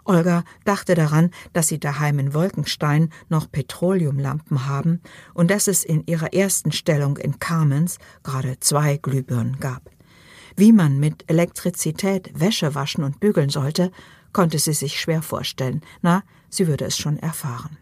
Olga 0.04 0.44
dachte 0.64 0.94
daran, 0.94 1.30
dass 1.52 1.66
sie 1.66 1.80
daheim 1.80 2.20
in 2.20 2.32
Wolkenstein 2.32 3.10
noch 3.28 3.50
Petroleumlampen 3.50 4.68
haben 4.68 5.00
und 5.32 5.50
dass 5.50 5.66
es 5.66 5.82
in 5.82 6.06
ihrer 6.06 6.32
ersten 6.32 6.70
Stellung 6.70 7.16
in 7.16 7.40
Carmens 7.40 7.98
gerade 8.22 8.60
zwei 8.60 8.98
Glühbirnen 8.98 9.58
gab. 9.58 9.90
Wie 10.56 10.70
man 10.70 11.00
mit 11.00 11.28
Elektrizität 11.28 12.30
Wäsche 12.38 12.76
waschen 12.76 13.02
und 13.02 13.18
bügeln 13.18 13.50
sollte, 13.50 13.90
konnte 14.34 14.58
sie 14.58 14.74
sich 14.74 15.00
schwer 15.00 15.22
vorstellen. 15.22 15.80
Na, 16.02 16.22
sie 16.50 16.66
würde 16.66 16.84
es 16.84 16.98
schon 16.98 17.18
erfahren. 17.18 17.78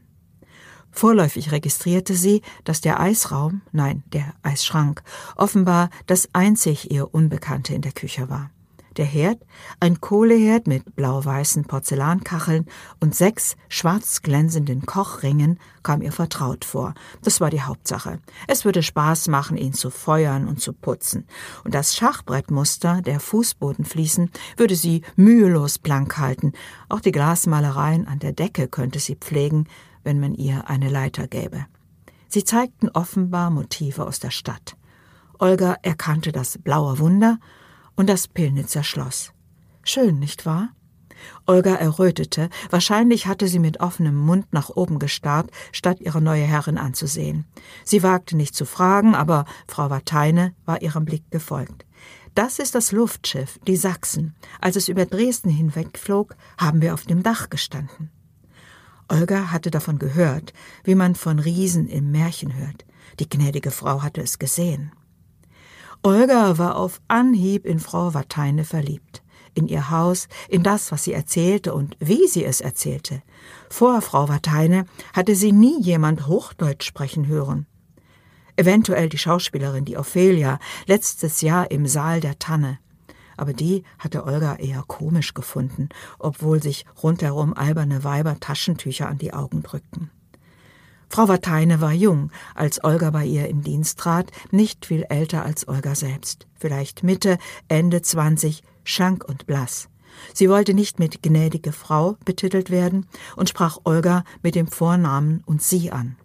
Vorläufig 0.93 1.51
registrierte 1.51 2.15
sie, 2.15 2.43
dass 2.63 2.81
der 2.81 3.01
Eisraum, 3.01 3.63
nein, 3.73 4.05
der 4.13 4.35
Eisschrank, 4.43 5.03
offenbar 5.37 5.91
das 6.07 6.29
einzig 6.35 6.93
ihr 6.93 7.13
Unbekannte 7.13 7.75
in 7.75 7.81
der 7.81 7.93
Küche 7.93 8.29
war. 8.29 8.51
Der 8.97 9.07
Herd, 9.07 9.39
ein 9.81 10.01
Kohleherd 10.01 10.67
mit 10.67 10.95
blau-weißen 10.97 11.65
Porzellankacheln 11.65 12.67
und 13.01 13.15
sechs 13.15 13.57
schwarz 13.69 14.23
glänzenden 14.23 14.85
Kochringen, 14.85 15.59
kam 15.83 16.03
ihr 16.03 16.13
vertraut 16.13 16.65
vor. 16.65 16.95
Das 17.23 17.41
war 17.41 17.51
die 17.51 17.63
Hauptsache. 17.63 18.19
Es 18.49 18.65
würde 18.65 18.83
Spaß 18.83 19.29
machen, 19.29 19.57
ihn 19.57 19.73
zu 19.73 19.91
feuern 19.91 20.47
und 20.47 20.61
zu 20.61 20.73
putzen. 20.73 21.27
Und 21.65 21.75
das 21.75 21.97
Schachbrettmuster 21.97 23.01
der 23.03 23.19
Fußbodenfliesen 23.19 24.31
würde 24.57 24.77
sie 24.77 25.03
mühelos 25.17 25.79
blank 25.79 26.19
halten. 26.19 26.53
Auch 26.89 27.01
die 27.01 27.13
Glasmalereien 27.13 28.07
an 28.07 28.19
der 28.19 28.33
Decke 28.33 28.69
könnte 28.69 28.99
sie 28.99 29.17
pflegen, 29.17 29.67
wenn 30.05 30.21
man 30.21 30.35
ihr 30.35 30.69
eine 30.69 30.91
Leiter 30.91 31.27
gäbe. 31.29 31.67
Sie 32.29 32.45
zeigten 32.45 32.89
offenbar 32.91 33.51
Motive 33.51 34.07
aus 34.07 34.19
der 34.19 34.31
Stadt. 34.31 34.77
Olga 35.39 35.77
erkannte 35.83 36.33
das 36.33 36.57
blaue 36.59 36.99
Wunder 36.99 37.39
und 37.97 38.09
das 38.09 38.29
Pillnitzer 38.29 38.83
Schloss. 38.83 39.33
Schön, 39.85 40.19
nicht 40.19 40.47
wahr? 40.47 40.71
Olga 41.47 41.75
errötete, 41.75 42.51
wahrscheinlich 42.71 43.27
hatte 43.27 43.49
sie 43.49 43.59
mit 43.59 43.81
offenem 43.81 44.17
Mund 44.17 44.53
nach 44.53 44.71
oben 44.71 44.99
gestarrt, 44.99 45.51
statt 45.71 46.01
ihre 46.01 46.21
neue 46.21 46.45
Herrin 46.45 46.79
anzusehen. 46.79 47.47
Sie 47.85 48.03
wagte 48.03 48.37
nicht 48.37 48.55
zu 48.55 48.65
fragen, 48.65 49.15
aber 49.15 49.45
Frau 49.67 49.91
Wateine 49.91 50.55
war 50.65 50.83
ihrem 50.83 51.05
Blick 51.05 51.31
gefolgt. 51.31 51.85
Das 52.35 52.59
ist 52.59 52.75
das 52.75 52.93
Luftschiff, 52.93 53.59
die 53.67 53.77
Sachsen. 53.77 54.35
Als 54.61 54.77
es 54.77 54.89
über 54.89 55.05
Dresden 55.05 55.51
hinwegflog, 55.51 56.35
haben 56.57 56.81
wir 56.81 56.95
auf 56.95 57.05
dem 57.05 57.23
Dach 57.23 57.51
gestanden. 57.51 58.11
Olga 59.09 59.51
hatte 59.51 59.71
davon 59.71 59.99
gehört, 59.99 60.55
wie 60.85 60.95
man 60.95 61.15
von 61.15 61.39
Riesen 61.39 61.89
im 61.89 62.11
Märchen 62.11 62.55
hört. 62.55 62.87
Die 63.21 63.29
gnädige 63.29 63.71
Frau 63.71 64.03
hatte 64.03 64.23
es 64.23 64.39
gesehen. 64.39 64.93
Olga 66.05 66.59
war 66.59 66.75
auf 66.75 67.01
Anhieb 67.07 67.65
in 67.65 67.79
Frau 67.79 68.13
Wateine 68.13 68.65
verliebt. 68.65 69.23
In 69.55 69.69
ihr 69.69 69.89
Haus, 69.91 70.27
in 70.49 70.65
das, 70.65 70.91
was 70.91 71.05
sie 71.05 71.13
erzählte 71.13 71.75
und 71.75 71.97
wie 72.01 72.27
sie 72.27 72.45
es 72.45 72.61
erzählte. 72.61 73.23
Vor 73.71 74.03
Frau 74.03 74.29
Wateine 74.29 74.87
hatte 75.13 75.37
sie 75.37 75.53
nie 75.53 75.81
jemand 75.81 76.27
Hochdeutsch 76.27 76.85
sprechen 76.85 77.29
hören. 77.29 77.67
Eventuell 78.57 79.11
die 79.11 79.19
Schauspielerin, 79.19 79.85
die 79.85 79.97
Ophelia, 79.97 80.59
letztes 80.87 81.41
Jahr 81.41 81.71
im 81.71 81.87
Saal 81.87 82.21
der 82.21 82.37
Tanne. 82.41 82.81
Aber 83.37 83.53
die 83.53 83.85
hatte 84.01 84.27
Olga 84.27 84.57
eher 84.57 84.83
komisch 84.85 85.35
gefunden, 85.35 85.89
obwohl 86.19 86.61
sich 86.61 86.85
rundherum 87.01 87.55
alberne 87.55 88.03
Weiber 88.03 88.41
Taschentücher 88.41 89.09
an 89.09 89.19
die 89.19 89.33
Augen 89.33 89.63
drückten. 89.63 90.11
Frau 91.15 91.29
Wateine 91.29 91.83
war 91.83 91.93
jung, 91.93 92.31
als 92.55 92.83
Olga 92.83 93.11
bei 93.11 93.27
ihr 93.27 93.47
in 93.47 93.61
Dienst 93.61 93.99
trat, 93.99 94.31
nicht 94.51 94.87
viel 94.87 95.05
älter 95.11 95.45
als 95.45 95.69
Olga 95.69 95.95
selbst, 95.95 96.47
vielleicht 96.59 97.03
Mitte, 97.03 97.37
Ende 97.69 98.01
zwanzig, 98.01 98.63
schank 98.83 99.23
und 99.23 99.47
blass. 99.47 99.91
Sie 100.33 100.49
wollte 100.49 100.73
nicht 100.73 100.99
mit 100.99 101.23
gnädige 101.23 101.73
Frau 101.73 102.17
betitelt 102.25 102.71
werden 102.71 103.07
und 103.37 103.51
sprach 103.51 103.77
Olga 103.85 104.25
mit 104.43 104.55
dem 104.55 104.69
Vornamen 104.69 105.43
und 105.45 105.61
sie 105.61 105.91
an. 105.91 106.17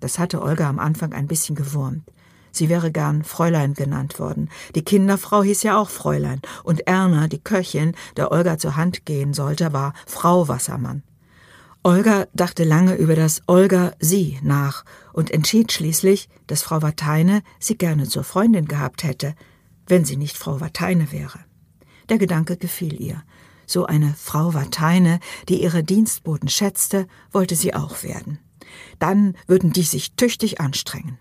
Das 0.00 0.18
hatte 0.18 0.42
Olga 0.42 0.68
am 0.68 0.80
Anfang 0.80 1.14
ein 1.14 1.26
bisschen 1.26 1.56
gewurmt. 1.56 2.06
Sie 2.52 2.68
wäre 2.68 2.92
gern 2.92 3.24
Fräulein 3.24 3.72
genannt 3.72 4.18
worden. 4.18 4.50
Die 4.74 4.84
Kinderfrau 4.84 5.42
hieß 5.42 5.62
ja 5.62 5.78
auch 5.78 5.88
Fräulein. 5.88 6.42
Und 6.62 6.86
Erna, 6.86 7.26
die 7.26 7.38
Köchin, 7.38 7.94
der 8.18 8.32
Olga 8.32 8.58
zur 8.58 8.76
Hand 8.76 9.06
gehen 9.06 9.32
sollte, 9.32 9.72
war 9.72 9.94
Frau 10.06 10.46
Wassermann. 10.46 11.04
Olga 11.82 12.26
dachte 12.34 12.64
lange 12.64 12.94
über 12.96 13.16
das 13.16 13.42
Olga 13.46 13.92
sie 14.00 14.38
nach 14.42 14.84
und 15.14 15.30
entschied 15.30 15.72
schließlich, 15.72 16.28
dass 16.46 16.62
Frau 16.62 16.82
Wateine 16.82 17.42
sie 17.58 17.78
gerne 17.78 18.06
zur 18.06 18.22
Freundin 18.22 18.66
gehabt 18.66 19.02
hätte, 19.02 19.34
wenn 19.86 20.04
sie 20.04 20.18
nicht 20.18 20.36
Frau 20.36 20.60
Wateine 20.60 21.10
wäre. 21.10 21.40
Der 22.10 22.18
Gedanke 22.18 22.58
gefiel 22.58 23.00
ihr. 23.00 23.22
So 23.66 23.86
eine 23.86 24.14
Frau 24.14 24.52
Wateine, 24.52 25.20
die 25.48 25.62
ihre 25.62 25.82
Dienstboten 25.82 26.50
schätzte, 26.50 27.06
wollte 27.32 27.56
sie 27.56 27.72
auch 27.72 28.02
werden. 28.02 28.40
Dann 28.98 29.34
würden 29.46 29.72
die 29.72 29.82
sich 29.82 30.14
tüchtig 30.16 30.60
anstrengen. 30.60 31.18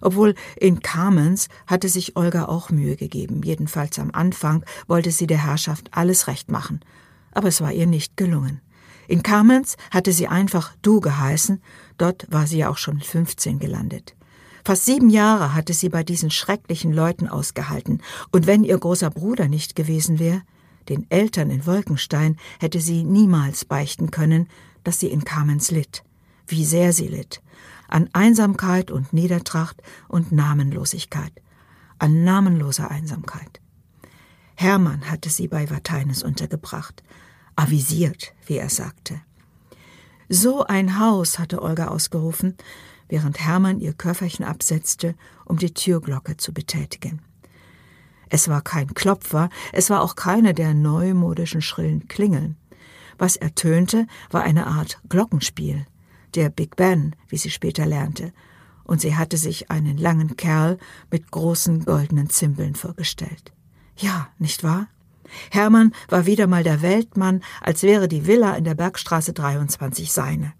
Obwohl 0.00 0.34
in 0.56 0.80
Carmens 0.80 1.46
hatte 1.68 1.88
sich 1.88 2.16
Olga 2.16 2.46
auch 2.46 2.70
Mühe 2.70 2.96
gegeben, 2.96 3.42
jedenfalls 3.44 4.00
am 4.00 4.10
Anfang 4.10 4.64
wollte 4.88 5.12
sie 5.12 5.28
der 5.28 5.44
Herrschaft 5.44 5.90
alles 5.92 6.26
recht 6.26 6.50
machen, 6.50 6.80
aber 7.30 7.46
es 7.46 7.60
war 7.60 7.70
ihr 7.72 7.86
nicht 7.86 8.16
gelungen. 8.16 8.60
In 9.08 9.22
Kamenz 9.22 9.76
hatte 9.90 10.12
sie 10.12 10.28
einfach 10.28 10.74
Du 10.82 11.00
geheißen, 11.00 11.62
dort 11.98 12.26
war 12.30 12.46
sie 12.46 12.58
ja 12.58 12.68
auch 12.68 12.78
schon 12.78 12.96
mit 12.96 13.06
15 13.06 13.58
gelandet. 13.58 14.14
Fast 14.64 14.84
sieben 14.84 15.10
Jahre 15.10 15.54
hatte 15.54 15.72
sie 15.72 15.88
bei 15.88 16.04
diesen 16.04 16.30
schrecklichen 16.30 16.92
Leuten 16.92 17.28
ausgehalten, 17.28 18.00
und 18.30 18.46
wenn 18.46 18.62
ihr 18.62 18.78
großer 18.78 19.10
Bruder 19.10 19.48
nicht 19.48 19.74
gewesen 19.74 20.18
wäre, 20.18 20.42
den 20.88 21.10
Eltern 21.10 21.50
in 21.50 21.66
Wolkenstein, 21.66 22.36
hätte 22.60 22.80
sie 22.80 23.02
niemals 23.02 23.64
beichten 23.64 24.10
können, 24.10 24.48
dass 24.84 25.00
sie 25.00 25.08
in 25.08 25.24
Kamenz 25.24 25.70
litt, 25.70 26.04
wie 26.46 26.64
sehr 26.64 26.92
sie 26.92 27.08
litt, 27.08 27.42
an 27.88 28.08
Einsamkeit 28.12 28.90
und 28.90 29.12
Niedertracht 29.12 29.82
und 30.08 30.32
Namenlosigkeit, 30.32 31.32
an 31.98 32.24
namenloser 32.24 32.90
Einsamkeit. 32.90 33.60
Hermann 34.54 35.10
hatte 35.10 35.28
sie 35.28 35.48
bei 35.48 35.68
Vateines 35.70 36.22
untergebracht, 36.22 37.02
avisiert, 37.62 38.34
wie 38.46 38.56
er 38.56 38.68
sagte. 38.68 39.20
So 40.28 40.64
ein 40.64 40.98
Haus, 40.98 41.38
hatte 41.38 41.62
Olga 41.62 41.88
ausgerufen, 41.88 42.56
während 43.08 43.38
Hermann 43.40 43.80
ihr 43.80 43.92
Köfferchen 43.92 44.44
absetzte, 44.44 45.14
um 45.44 45.58
die 45.58 45.74
Türglocke 45.74 46.36
zu 46.36 46.52
betätigen. 46.52 47.20
Es 48.30 48.48
war 48.48 48.62
kein 48.62 48.94
Klopfer, 48.94 49.50
es 49.72 49.90
war 49.90 50.00
auch 50.00 50.16
keine 50.16 50.54
der 50.54 50.72
neumodischen 50.72 51.60
schrillen 51.60 52.08
Klingeln. 52.08 52.56
Was 53.18 53.36
ertönte, 53.36 54.06
war 54.30 54.42
eine 54.42 54.66
Art 54.66 55.00
Glockenspiel, 55.08 55.86
der 56.34 56.48
Big 56.48 56.76
Ben, 56.76 57.14
wie 57.28 57.36
sie 57.36 57.50
später 57.50 57.84
lernte, 57.84 58.32
und 58.84 59.00
sie 59.02 59.16
hatte 59.16 59.36
sich 59.36 59.70
einen 59.70 59.98
langen 59.98 60.36
Kerl 60.36 60.78
mit 61.10 61.30
großen 61.30 61.84
goldenen 61.84 62.30
Zimbeln 62.30 62.74
vorgestellt. 62.74 63.52
Ja, 63.98 64.28
nicht 64.38 64.64
wahr? 64.64 64.88
Hermann 65.50 65.92
war 66.08 66.26
wieder 66.26 66.46
mal 66.46 66.62
der 66.62 66.82
Weltmann, 66.82 67.42
als 67.60 67.82
wäre 67.82 68.08
die 68.08 68.26
Villa 68.26 68.54
in 68.54 68.64
der 68.64 68.74
Bergstraße 68.74 69.32
23 69.32 70.12
seine. 70.12 70.52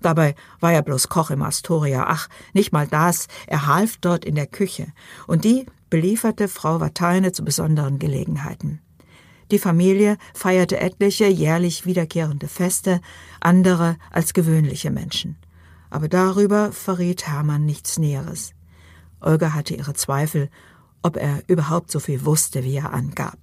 Dabei 0.00 0.34
war 0.60 0.72
er 0.72 0.82
bloß 0.82 1.08
Koch 1.08 1.30
im 1.30 1.42
Astoria. 1.42 2.04
Ach, 2.08 2.28
nicht 2.52 2.72
mal 2.72 2.86
das, 2.86 3.26
er 3.46 3.66
half 3.66 3.96
dort 3.96 4.24
in 4.24 4.34
der 4.34 4.46
Küche. 4.46 4.92
Und 5.26 5.44
die 5.44 5.66
belieferte 5.90 6.48
Frau 6.48 6.80
Wateine 6.80 7.32
zu 7.32 7.44
besonderen 7.44 7.98
Gelegenheiten. 7.98 8.80
Die 9.50 9.58
Familie 9.58 10.18
feierte 10.34 10.78
etliche 10.78 11.26
jährlich 11.26 11.86
wiederkehrende 11.86 12.48
Feste, 12.48 13.00
andere 13.40 13.96
als 14.10 14.34
gewöhnliche 14.34 14.90
Menschen. 14.90 15.36
Aber 15.90 16.08
darüber 16.08 16.70
verriet 16.70 17.26
Hermann 17.26 17.64
nichts 17.64 17.98
Näheres. 17.98 18.52
Olga 19.20 19.54
hatte 19.54 19.74
ihre 19.74 19.94
Zweifel, 19.94 20.50
ob 21.02 21.16
er 21.16 21.42
überhaupt 21.48 21.90
so 21.90 21.98
viel 21.98 22.24
wusste, 22.24 22.62
wie 22.62 22.76
er 22.76 22.92
angab. 22.92 23.38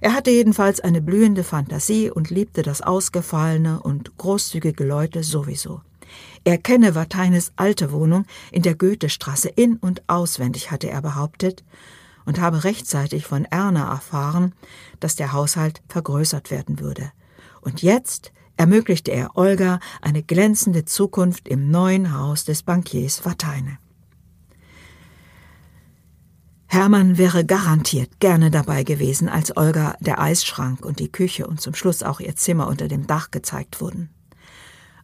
Er 0.00 0.14
hatte 0.14 0.30
jedenfalls 0.30 0.80
eine 0.80 1.00
blühende 1.00 1.44
Fantasie 1.44 2.10
und 2.10 2.30
liebte 2.30 2.62
das 2.62 2.82
ausgefallene 2.82 3.80
und 3.80 4.16
großzügige 4.16 4.84
Leute 4.84 5.22
sowieso. 5.22 5.80
Er 6.44 6.58
kenne 6.58 6.94
Vateines 6.94 7.52
alte 7.56 7.92
Wohnung 7.92 8.24
in 8.52 8.62
der 8.62 8.74
Goethestraße 8.74 9.48
in 9.48 9.76
und 9.76 10.02
auswendig, 10.08 10.70
hatte 10.70 10.88
er 10.88 11.02
behauptet, 11.02 11.64
und 12.24 12.40
habe 12.40 12.64
rechtzeitig 12.64 13.26
von 13.26 13.46
Erna 13.46 13.90
erfahren, 13.90 14.54
dass 15.00 15.16
der 15.16 15.32
Haushalt 15.32 15.82
vergrößert 15.88 16.50
werden 16.50 16.78
würde. 16.78 17.10
Und 17.62 17.82
jetzt 17.82 18.32
ermöglichte 18.58 19.12
er 19.12 19.36
Olga 19.36 19.80
eine 20.02 20.22
glänzende 20.22 20.84
Zukunft 20.84 21.48
im 21.48 21.70
neuen 21.70 22.12
Haus 22.12 22.44
des 22.44 22.62
Bankiers 22.62 23.18
Vateine. 23.18 23.78
Hermann 26.70 27.16
wäre 27.16 27.46
garantiert 27.46 28.20
gerne 28.20 28.50
dabei 28.50 28.84
gewesen, 28.84 29.30
als 29.30 29.56
Olga 29.56 29.96
der 30.00 30.20
Eisschrank 30.20 30.84
und 30.84 30.98
die 30.98 31.10
Küche 31.10 31.46
und 31.46 31.62
zum 31.62 31.74
Schluss 31.74 32.02
auch 32.02 32.20
ihr 32.20 32.36
Zimmer 32.36 32.68
unter 32.68 32.88
dem 32.88 33.06
Dach 33.06 33.30
gezeigt 33.30 33.80
wurden. 33.80 34.10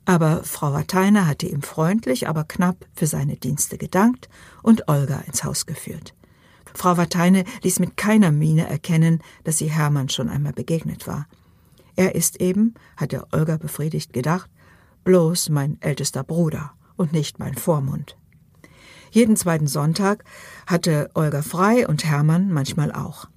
Aber 0.04 0.44
Frau 0.44 0.74
Wateiner 0.74 1.26
hatte 1.26 1.46
ihm 1.46 1.62
freundlich, 1.62 2.28
aber 2.28 2.44
knapp 2.44 2.84
für 2.94 3.06
seine 3.06 3.36
Dienste 3.36 3.78
gedankt 3.78 4.28
und 4.62 4.88
Olga 4.88 5.20
ins 5.26 5.42
Haus 5.42 5.64
geführt. 5.64 6.14
Frau 6.74 6.98
Wateine 6.98 7.44
ließ 7.62 7.78
mit 7.78 7.96
keiner 7.96 8.30
Miene 8.30 8.68
erkennen, 8.68 9.22
dass 9.44 9.56
sie 9.56 9.70
Hermann 9.70 10.10
schon 10.10 10.28
einmal 10.28 10.52
begegnet 10.52 11.06
war. 11.06 11.26
Er 11.96 12.14
ist 12.14 12.42
eben, 12.42 12.74
hatte 12.98 13.26
Olga 13.32 13.56
befriedigt 13.56 14.12
gedacht, 14.12 14.50
bloß 15.04 15.48
mein 15.48 15.80
ältester 15.80 16.24
Bruder 16.24 16.72
und 16.96 17.14
nicht 17.14 17.38
mein 17.38 17.54
Vormund. 17.54 18.18
Jeden 19.14 19.36
zweiten 19.36 19.68
Sonntag 19.68 20.24
hatte 20.66 21.08
Olga 21.14 21.42
frei 21.42 21.86
und 21.86 22.04
Hermann 22.04 22.50
manchmal 22.50 22.90
auch. 22.90 23.28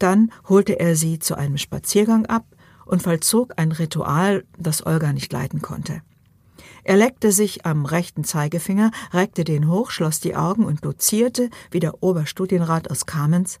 Dann 0.00 0.32
holte 0.48 0.80
er 0.80 0.96
sie 0.96 1.20
zu 1.20 1.36
einem 1.36 1.56
Spaziergang 1.56 2.26
ab 2.26 2.46
und 2.84 3.04
vollzog 3.04 3.52
ein 3.56 3.70
Ritual, 3.70 4.42
das 4.58 4.84
Olga 4.84 5.12
nicht 5.12 5.32
leiden 5.32 5.62
konnte. 5.62 6.02
Er 6.82 6.96
leckte 6.96 7.30
sich 7.30 7.64
am 7.64 7.84
rechten 7.84 8.24
Zeigefinger, 8.24 8.90
reckte 9.12 9.44
den 9.44 9.68
hoch, 9.68 9.92
schloss 9.92 10.18
die 10.18 10.34
Augen 10.34 10.64
und 10.64 10.84
dozierte, 10.84 11.48
wie 11.70 11.78
der 11.78 12.02
Oberstudienrat 12.02 12.90
aus 12.90 13.06
Kamenz, 13.06 13.60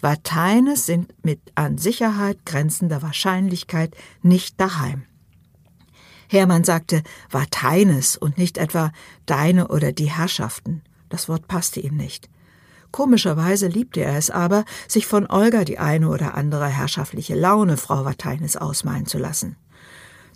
Vateines 0.00 0.86
sind 0.86 1.12
mit 1.24 1.40
an 1.56 1.76
Sicherheit 1.76 2.46
grenzender 2.46 3.02
Wahrscheinlichkeit 3.02 3.96
nicht 4.22 4.60
daheim. 4.60 5.02
Hermann 6.28 6.62
sagte 6.62 7.02
Vateines 7.28 8.16
und 8.16 8.38
nicht 8.38 8.58
etwa 8.58 8.92
deine 9.26 9.66
oder 9.66 9.90
die 9.90 10.08
Herrschaften. 10.08 10.82
Das 11.10 11.28
Wort 11.28 11.46
passte 11.46 11.80
ihm 11.80 11.96
nicht. 11.96 12.30
Komischerweise 12.90 13.68
liebte 13.68 14.00
er 14.00 14.16
es 14.16 14.30
aber, 14.30 14.64
sich 14.88 15.06
von 15.06 15.26
Olga 15.26 15.64
die 15.64 15.78
eine 15.78 16.08
oder 16.08 16.34
andere 16.34 16.66
herrschaftliche 16.66 17.34
Laune 17.34 17.76
Frau 17.76 18.04
Wateines 18.04 18.56
ausmalen 18.56 19.06
zu 19.06 19.18
lassen. 19.18 19.56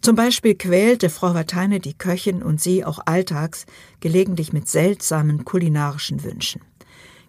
Zum 0.03 0.17
Beispiel 0.17 0.55
quälte 0.55 1.09
Frau 1.09 1.33
Wateine 1.33 1.81
die 1.81 1.95
Köchin 1.95 2.43
und 2.43 2.61
sie 2.61 2.85
auch 2.85 3.01
alltags 3.07 3.65
gelegentlich 4.01 4.53
mit 4.53 4.69
seltsamen 4.69 5.47
kulinarischen 5.47 6.23
Wünschen. 6.23 6.61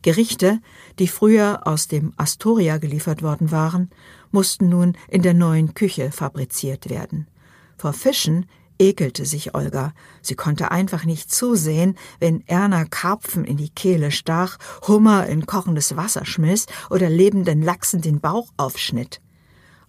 Gerichte, 0.02 0.60
die 1.00 1.08
früher 1.08 1.62
aus 1.66 1.88
dem 1.88 2.14
Astoria 2.18 2.78
geliefert 2.78 3.24
worden 3.24 3.50
waren, 3.50 3.90
mussten 4.32 4.70
nun 4.70 4.98
in 5.08 5.24
der 5.24 5.34
neuen 5.34 5.74
Küche 5.74 6.12
fabriziert 6.12 6.90
werden. 6.90 7.28
Vor 7.78 7.94
Fischen 7.94 8.46
ekelte 8.80 9.26
sich 9.26 9.56
Olga. 9.56 9.94
Sie 10.22 10.36
konnte 10.36 10.72
einfach 10.72 11.06
nicht 11.06 11.34
zusehen, 11.34 11.98
wenn 12.20 12.46
Erna 12.48 12.86
Karpfen 12.86 13.46
in 13.46 13.58
die 13.58 13.70
Kehle 13.70 14.12
stach, 14.12 14.58
Hummer 14.88 15.28
in 15.28 15.46
kochendes 15.46 15.96
Wasser 15.96 16.26
schmiss 16.26 16.66
oder 16.90 17.10
lebenden 17.10 17.62
Lachsen 17.62 18.02
den 18.02 18.20
Bauch 18.20 18.52
aufschnitt. 18.58 19.22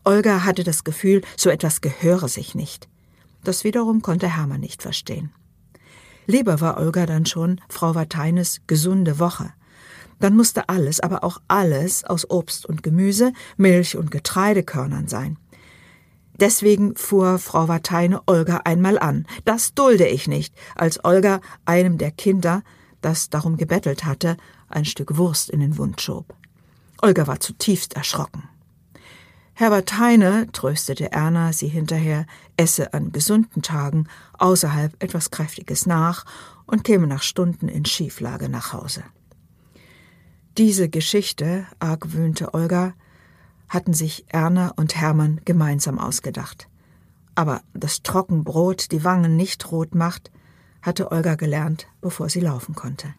Olga 0.05 0.45
hatte 0.45 0.63
das 0.63 0.85
Gefühl, 0.85 1.23
so 1.37 1.51
etwas 1.51 1.81
gehöre 1.81 2.29
sich 2.29 2.55
nicht. 2.55 2.89
Das 3.43 3.65
wiederum 3.65 4.03
konnte 4.03 4.29
Hermann 4.37 4.61
nicht 4.61 4.83
verstehen. 4.83 5.33
Lieber 6.27 6.61
war 6.61 6.79
Olga 6.79 7.07
dann 7.07 7.27
schon 7.27 7.61
Frau 7.69 7.95
Wateines 7.95 8.61
gesunde 8.67 9.19
Woche. 9.19 9.53
Dann 10.19 10.35
musste 10.35 10.69
alles, 10.69 11.01
aber 11.01 11.25
auch 11.25 11.41
alles 11.47 12.05
aus 12.05 12.29
Obst 12.31 12.67
und 12.67 12.83
Gemüse, 12.83 13.33
Milch 13.57 13.97
und 13.97 14.11
Getreidekörnern 14.11 15.09
sein. 15.09 15.39
Deswegen 16.41 16.95
fuhr 16.97 17.39
Frau 17.39 17.69
Wateine 17.69 18.21
Olga 18.27 18.63
einmal 18.65 18.99
an. 18.99 19.27
Das 19.45 19.75
dulde 19.75 20.07
ich 20.07 20.29
nicht, 20.29 20.55
als 20.75 21.05
Olga 21.05 21.41
einem 21.65 21.99
der 21.99 22.11
Kinder, 22.11 22.63
das 23.01 23.31
darum 23.31 23.57
gebettelt 23.57 24.05
hatte, 24.05 24.37
ein 24.69 24.85
Stück 24.85 25.17
Wurst 25.17 25.51
in 25.51 25.61
den 25.61 25.75
Mund 25.75 26.01
schob. 26.01 26.35
Olga 27.01 27.27
war 27.27 27.41
zutiefst 27.41 27.95
erschrocken. 27.95 28.49
Herr 29.55 29.71
Wateine, 29.71 30.49
tröstete 30.53 31.13
Erna 31.13 31.53
sie 31.55 31.69
hinterher, 31.69 32.27
esse 32.59 32.93
an 32.93 33.13
gesunden 33.13 33.63
Tagen 33.63 34.07
außerhalb 34.39 35.03
etwas 35.03 35.31
Kräftiges 35.31 35.87
nach 35.87 36.27
und 36.67 36.85
käme 36.85 37.07
nach 37.07 37.23
Stunden 37.23 37.69
in 37.69 37.87
Schieflage 37.87 38.51
nach 38.51 38.75
Hause. 38.75 39.03
Diese 40.59 40.91
Geschichte, 40.91 41.67
argwöhnte 41.79 42.53
Olga, 42.53 42.93
hatten 43.69 43.95
sich 43.95 44.25
Erna 44.29 44.73
und 44.77 44.97
Hermann 44.97 45.41
gemeinsam 45.45 45.99
ausgedacht. 45.99 46.69
Aber 47.35 47.61
das 47.75 48.03
Trockenbrot 48.03 48.93
die 48.93 49.05
Wangen 49.05 49.37
nicht 49.37 49.71
rot 49.71 49.95
macht, 49.95 50.31
hatte 50.83 51.11
Olga 51.11 51.35
gelernt, 51.35 51.89
bevor 52.01 52.29
sie 52.29 52.41
laufen 52.41 52.75
konnte. 52.75 53.15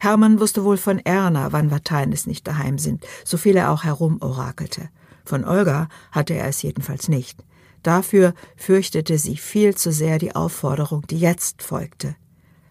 Hermann 0.00 0.40
wusste 0.40 0.64
wohl 0.64 0.76
von 0.76 0.98
Erna, 0.98 1.52
wann 1.52 1.70
Vateines 1.70 2.26
nicht 2.26 2.46
daheim 2.46 2.78
sind, 2.78 3.04
so 3.24 3.36
viel 3.36 3.56
er 3.56 3.70
auch 3.70 3.84
herumorakelte. 3.84 4.88
Von 5.24 5.44
Olga 5.44 5.88
hatte 6.10 6.34
er 6.34 6.46
es 6.46 6.62
jedenfalls 6.62 7.08
nicht. 7.08 7.44
Dafür 7.82 8.34
fürchtete 8.56 9.18
sie 9.18 9.36
viel 9.36 9.74
zu 9.74 9.92
sehr 9.92 10.18
die 10.18 10.34
Aufforderung, 10.34 11.06
die 11.06 11.18
jetzt 11.18 11.62
folgte. 11.62 12.16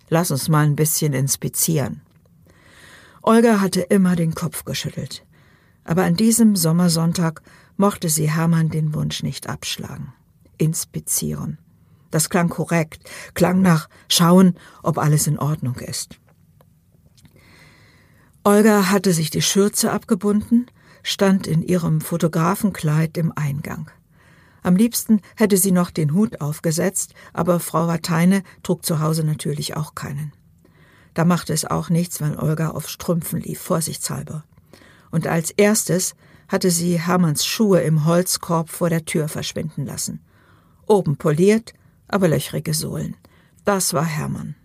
Lass 0.09 0.31
uns 0.31 0.49
mal 0.49 0.65
ein 0.65 0.75
bisschen 0.75 1.13
inspizieren. 1.13 2.01
Olga 3.21 3.59
hatte 3.59 3.81
immer 3.81 4.15
den 4.15 4.33
Kopf 4.33 4.63
geschüttelt 4.63 5.26
aber 5.87 6.03
an 6.03 6.15
diesem 6.15 6.55
Sommersonntag 6.55 7.41
mochte 7.77 8.09
sie 8.09 8.29
Hermann 8.29 8.69
den 8.69 8.93
Wunsch 8.93 9.23
nicht 9.23 9.47
abschlagen. 9.47 10.13
Inspizieren. 10.57 11.57
Das 12.11 12.29
klang 12.29 12.49
korrekt, 12.49 13.09
klang 13.33 13.61
nach 13.61 13.89
schauen, 14.09 14.55
ob 14.83 14.97
alles 14.97 15.27
in 15.27 15.39
Ordnung 15.39 15.75
ist. 15.75 16.19
Olga 18.43 18.89
hatte 18.89 19.13
sich 19.13 19.29
die 19.29 19.41
Schürze 19.41 19.91
abgebunden, 19.91 20.67
stand 21.03 21.47
in 21.47 21.61
ihrem 21.61 22.01
Fotografenkleid 22.01 23.17
im 23.17 23.31
Eingang. 23.35 23.89
Am 24.63 24.75
liebsten 24.75 25.21
hätte 25.35 25.55
sie 25.55 25.71
noch 25.71 25.91
den 25.91 26.13
Hut 26.13 26.41
aufgesetzt, 26.41 27.13
aber 27.31 27.59
Frau 27.61 27.87
Wateine 27.87 28.43
trug 28.63 28.85
zu 28.85 28.99
Hause 28.99 29.23
natürlich 29.23 29.77
auch 29.77 29.95
keinen. 29.95 30.33
Da 31.13 31.23
machte 31.23 31.53
es 31.53 31.63
auch 31.63 31.89
nichts, 31.89 32.19
wenn 32.19 32.37
Olga 32.37 32.69
auf 32.69 32.89
Strümpfen 32.89 33.39
lief, 33.39 33.61
vorsichtshalber 33.61 34.43
und 35.11 35.27
als 35.27 35.51
erstes 35.51 36.15
hatte 36.47 36.71
sie 36.71 36.99
Hermanns 36.99 37.45
Schuhe 37.45 37.81
im 37.81 38.05
Holzkorb 38.05 38.69
vor 38.69 38.89
der 38.89 39.05
Tür 39.05 39.27
verschwinden 39.27 39.85
lassen. 39.85 40.21
Oben 40.85 41.17
poliert, 41.17 41.73
aber 42.07 42.27
löchrige 42.27 42.73
Sohlen. 42.73 43.15
Das 43.65 43.93
war 43.93 44.05
Hermann. 44.05 44.55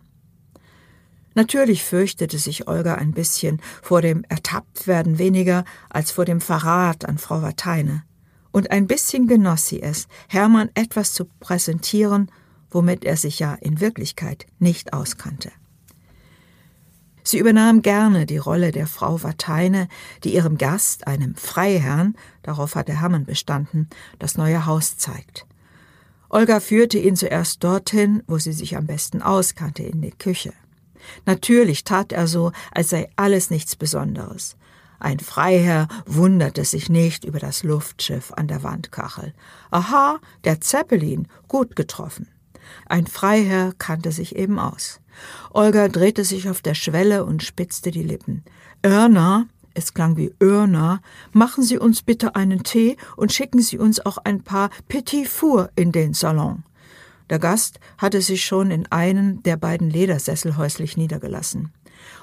Natürlich 1.35 1.83
fürchtete 1.83 2.39
sich 2.39 2.69
Olga 2.69 2.97
ein 2.97 3.13
bisschen 3.13 3.61
vor 3.81 4.03
dem 4.03 4.25
Ertapptwerden 4.29 5.19
weniger 5.19 5.65
als 5.89 6.11
vor 6.11 6.25
dem 6.25 6.41
Verrat 6.41 7.05
an 7.07 7.19
Frau 7.19 7.43
Wateine. 7.43 8.05
Und 8.53 8.71
ein 8.71 8.87
bisschen 8.87 9.27
genoss 9.27 9.67
sie 9.67 9.83
es, 9.83 10.09
Hermann 10.29 10.69
etwas 10.75 11.15
zu 11.15 11.25
präsentieren, 11.41 12.31
womit 12.71 13.05
er 13.05 13.17
sich 13.17 13.39
ja 13.39 13.55
in 13.55 13.81
Wirklichkeit 13.81 14.47
nicht 14.59 14.93
auskannte. 14.93 15.51
Sie 17.25 17.39
übernahm 17.39 17.83
gerne 17.83 18.27
die 18.27 18.39
Rolle 18.39 18.73
der 18.73 18.87
Frau 18.87 19.23
Wateine, 19.23 19.89
die 20.25 20.35
ihrem 20.35 20.59
Gast, 20.59 21.07
einem 21.07 21.35
Freiherrn, 21.37 22.17
darauf 22.43 22.75
hatte 22.75 23.01
Hermann 23.01 23.25
bestanden, 23.25 23.89
das 24.19 24.37
neue 24.37 24.67
Haus 24.67 24.97
zeigt. 24.97 25.47
Olga 26.29 26.61
führte 26.61 26.99
ihn 26.99 27.15
zuerst 27.15 27.63
dorthin, 27.63 28.23
wo 28.27 28.39
sie 28.39 28.53
sich 28.53 28.77
am 28.77 28.87
besten 28.87 29.23
auskannte, 29.23 29.83
in 29.83 30.01
die 30.01 30.13
Küche. 30.13 30.53
Natürlich 31.27 31.85
tat 31.85 32.13
er 32.13 32.27
so, 32.27 32.53
als 32.71 32.91
sei 32.91 33.09
alles 33.17 33.51
nichts 33.51 33.77
Besonderes. 33.77 34.57
Ein 34.99 35.19
Freiherr 35.19 35.89
wunderte 36.07 36.65
sich 36.65 36.89
nicht 36.89 37.25
über 37.25 37.39
das 37.39 37.65
Luftschiff 37.65 38.33
an 38.37 38.47
der 38.47 38.63
Wandkachel. 38.63 39.35
Aha, 39.71 40.21
der 40.45 40.61
Zeppelin, 40.61 41.29
gut 41.49 41.77
getroffen. 41.77 42.29
Ein 42.87 43.07
Freiherr 43.07 43.73
kannte 43.79 44.13
sich 44.13 44.37
eben 44.37 44.59
aus. 44.59 45.01
Olga 45.51 45.89
drehte 45.89 46.25
sich 46.25 46.49
auf 46.49 46.63
der 46.63 46.75
Schwelle 46.75 47.25
und 47.25 47.43
spitzte 47.43 47.91
die 47.91 48.03
Lippen. 48.03 48.45
Erna, 48.83 49.47
es 49.75 49.95
klang 49.95 50.17
wie 50.17 50.35
Örner, 50.43 51.01
machen 51.33 51.65
Sie 51.65 51.79
uns 51.79 52.03
bitte 52.03 52.35
einen 52.35 52.63
Tee 52.63 52.97
und 53.17 53.33
schicken 53.33 53.61
Sie 53.61 53.79
uns 53.79 54.05
auch 54.05 54.19
ein 54.19 54.43
paar 54.43 54.71
Petit 54.89 55.29
Four 55.29 55.71
in 55.77 55.93
den 55.93 56.15
Salon. 56.15 56.65
Der 57.31 57.39
Gast 57.39 57.81
hatte 57.99 58.21
sich 58.21 58.45
schon 58.45 58.71
in 58.71 58.91
einem 58.91 59.43
der 59.43 59.57
beiden 59.57 59.89
Ledersessel 59.89 60.57
häuslich 60.57 60.97
niedergelassen. 60.97 61.73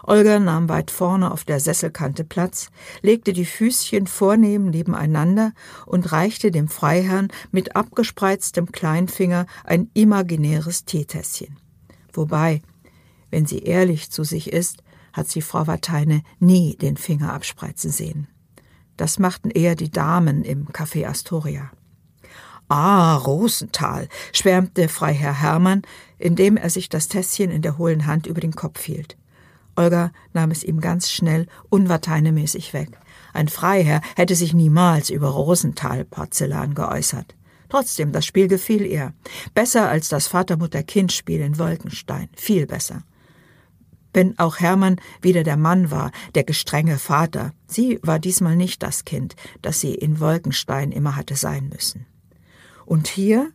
Olga 0.10 0.39
nahm 0.39 0.70
weit 0.70 0.89
vorne 0.89 1.32
auf 1.32 1.43
der 1.43 1.60
Sesselkante 1.60 2.24
Platz, 2.24 2.72
legte 3.03 3.32
die 3.32 3.45
Füßchen 3.45 4.07
vornehm 4.07 4.72
nebeneinander 4.72 5.53
und 5.86 6.12
reichte 6.12 6.49
dem 6.49 6.68
Freiherrn 6.68 7.28
mit 7.51 7.76
abgespreiztem 7.76 8.72
Kleinfinger 8.72 9.45
ein 9.64 9.91
imaginäres 9.93 10.86
Teetässchen. 10.86 11.57
Wobei, 12.12 12.64
wenn 13.30 13.45
sie 13.45 13.60
ehrlich 13.60 14.10
zu 14.10 14.24
sich 14.24 14.51
ist, 14.51 14.82
hat 15.14 15.28
sie 15.28 15.43
Frau 15.43 15.68
Wateine 15.68 16.24
nie 16.39 16.76
den 16.76 16.97
Finger 16.97 17.32
abspreizen 17.32 17.91
sehen. 17.91 18.28
Das 18.97 19.20
machten 19.20 19.51
eher 19.51 19.76
die 19.76 19.91
Damen 19.91 20.43
im 20.43 20.70
Café 20.70 21.05
Astoria. 21.05 21.70
Ah, 22.68 23.16
Rosenthal, 23.16 24.10
schwärmte 24.34 24.89
Freiherr 24.89 25.39
Hermann, 25.39 25.84
indem 26.18 26.57
er 26.57 26.72
sich 26.72 26.89
das 26.89 27.10
Tässchen 27.10 27.51
in 27.51 27.62
der 27.62 27.78
hohlen 27.78 28.07
Hand 28.07 28.26
über 28.26 28.41
den 28.41 28.55
Kopf 28.55 28.82
hielt. 28.82 29.18
Olga 29.80 30.12
nahm 30.34 30.52
es 30.52 30.64
ihm 30.64 30.82
ganz 30.82 31.10
schnell, 31.10 31.48
unwarteinemäßig 31.70 32.74
weg. 32.74 33.00
Ein 33.34 33.48
Freiherr 33.48 34.02
hätte 34.18 34.36
sich 34.36 34.54
niemals 34.54 35.10
über 35.10 35.30
Rosenthal-Porzellan 35.30 36.76
geäußert. 36.76 37.36
Trotzdem, 37.70 38.12
das 38.12 38.26
Spiel 38.26 38.50
gefiel 38.50 38.86
ihr. 38.86 39.14
Besser 39.54 39.88
als 39.88 40.10
das 40.10 40.28
Vater-Mutter-Kind-Spiel 40.28 41.40
in 41.40 41.58
Wolkenstein. 41.58 42.28
Viel 42.36 42.68
besser. 42.68 43.04
Wenn 44.12 44.38
auch 44.38 44.60
Hermann 44.60 44.98
wieder 45.22 45.44
der 45.44 45.56
Mann 45.56 45.92
war, 45.92 46.12
der 46.36 46.44
gestrenge 46.44 46.98
Vater, 46.98 47.54
sie 47.68 48.00
war 48.02 48.20
diesmal 48.20 48.58
nicht 48.58 48.84
das 48.84 49.06
Kind, 49.06 49.38
das 49.62 49.80
sie 49.80 49.94
in 49.96 50.20
Wolkenstein 50.20 50.92
immer 50.92 51.16
hatte 51.16 51.38
sein 51.38 51.70
müssen. 51.70 52.06
Und 52.86 53.08
hier 53.08 53.52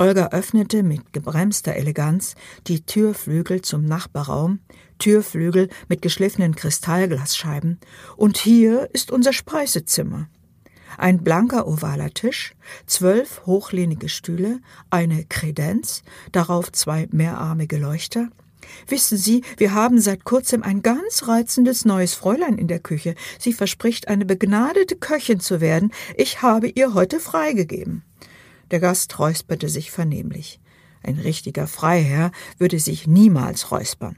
Olga 0.00 0.28
öffnete 0.28 0.84
mit 0.84 1.12
gebremster 1.12 1.74
Eleganz 1.74 2.36
die 2.68 2.86
Türflügel 2.86 3.62
zum 3.62 3.84
Nachbarraum, 3.84 4.60
Türflügel 4.98 5.68
mit 5.88 6.02
geschliffenen 6.02 6.54
Kristallglasscheiben, 6.54 7.78
und 8.16 8.36
hier 8.38 8.88
ist 8.92 9.10
unser 9.10 9.32
Speisezimmer. 9.32 10.28
Ein 10.96 11.22
blanker 11.22 11.66
ovaler 11.66 12.10
Tisch, 12.10 12.54
zwölf 12.86 13.42
hochlehnige 13.46 14.08
Stühle, 14.08 14.60
eine 14.90 15.24
Kredenz, 15.24 16.02
darauf 16.32 16.72
zwei 16.72 17.08
mehrarmige 17.10 17.78
Leuchter. 17.78 18.28
Wissen 18.86 19.18
Sie, 19.18 19.42
wir 19.56 19.74
haben 19.74 20.00
seit 20.00 20.24
kurzem 20.24 20.62
ein 20.62 20.82
ganz 20.82 21.28
reizendes 21.28 21.84
neues 21.84 22.14
Fräulein 22.14 22.58
in 22.58 22.68
der 22.68 22.80
Küche. 22.80 23.14
Sie 23.38 23.52
verspricht, 23.52 24.08
eine 24.08 24.24
begnadete 24.24 24.96
Köchin 24.96 25.40
zu 25.40 25.60
werden. 25.60 25.92
Ich 26.16 26.42
habe 26.42 26.68
ihr 26.68 26.94
heute 26.94 27.20
freigegeben. 27.20 28.02
Der 28.70 28.80
Gast 28.80 29.18
räusperte 29.18 29.68
sich 29.68 29.90
vernehmlich. 29.90 30.60
Ein 31.02 31.18
richtiger 31.18 31.66
Freiherr 31.66 32.32
würde 32.58 32.78
sich 32.78 33.06
niemals 33.06 33.70
räuspern. 33.70 34.16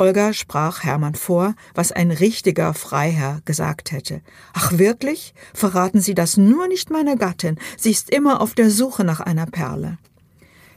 Olga 0.00 0.32
sprach 0.32 0.82
Hermann 0.82 1.14
vor, 1.14 1.54
was 1.74 1.92
ein 1.92 2.10
richtiger 2.10 2.72
Freiherr 2.72 3.42
gesagt 3.44 3.92
hätte. 3.92 4.22
Ach 4.54 4.78
wirklich? 4.78 5.34
Verraten 5.52 6.00
Sie 6.00 6.14
das 6.14 6.38
nur 6.38 6.68
nicht 6.68 6.88
meiner 6.88 7.16
Gattin. 7.16 7.58
Sie 7.76 7.90
ist 7.90 8.08
immer 8.08 8.40
auf 8.40 8.54
der 8.54 8.70
Suche 8.70 9.04
nach 9.04 9.20
einer 9.20 9.44
Perle. 9.44 9.98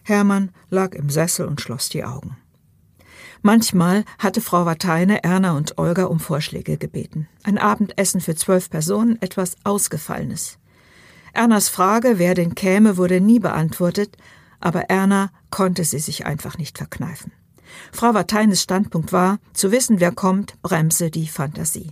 Hermann 0.04 0.52
lag 0.70 0.94
im 0.94 1.10
Sessel 1.10 1.46
und 1.46 1.62
schloss 1.62 1.88
die 1.88 2.04
Augen. 2.04 2.36
Manchmal 3.42 4.04
hatte 4.20 4.42
Frau 4.42 4.66
Wateine 4.66 5.24
Erna 5.24 5.56
und 5.56 5.78
Olga 5.78 6.04
um 6.06 6.20
Vorschläge 6.20 6.78
gebeten. 6.78 7.30
Ein 7.44 7.58
Abendessen 7.58 8.20
für 8.20 8.36
zwölf 8.36 8.70
Personen, 8.70 9.22
etwas 9.22 9.56
Ausgefallenes. 9.64 10.60
Ernas 11.32 11.70
Frage, 11.70 12.20
wer 12.20 12.34
denn 12.36 12.56
käme, 12.56 12.98
wurde 12.98 13.22
nie 13.22 13.40
beantwortet, 13.40 14.18
aber 14.60 14.90
Erna 14.90 15.32
konnte 15.50 15.86
sie 15.86 16.00
sich 16.00 16.26
einfach 16.26 16.58
nicht 16.58 16.78
verkneifen. 16.78 17.32
Frau 17.92 18.14
Wateines 18.14 18.62
Standpunkt 18.62 19.12
war, 19.12 19.40
zu 19.54 19.72
wissen, 19.72 20.00
wer 20.00 20.12
kommt, 20.12 20.62
bremse 20.62 21.10
die 21.10 21.28
Fantasie. 21.28 21.92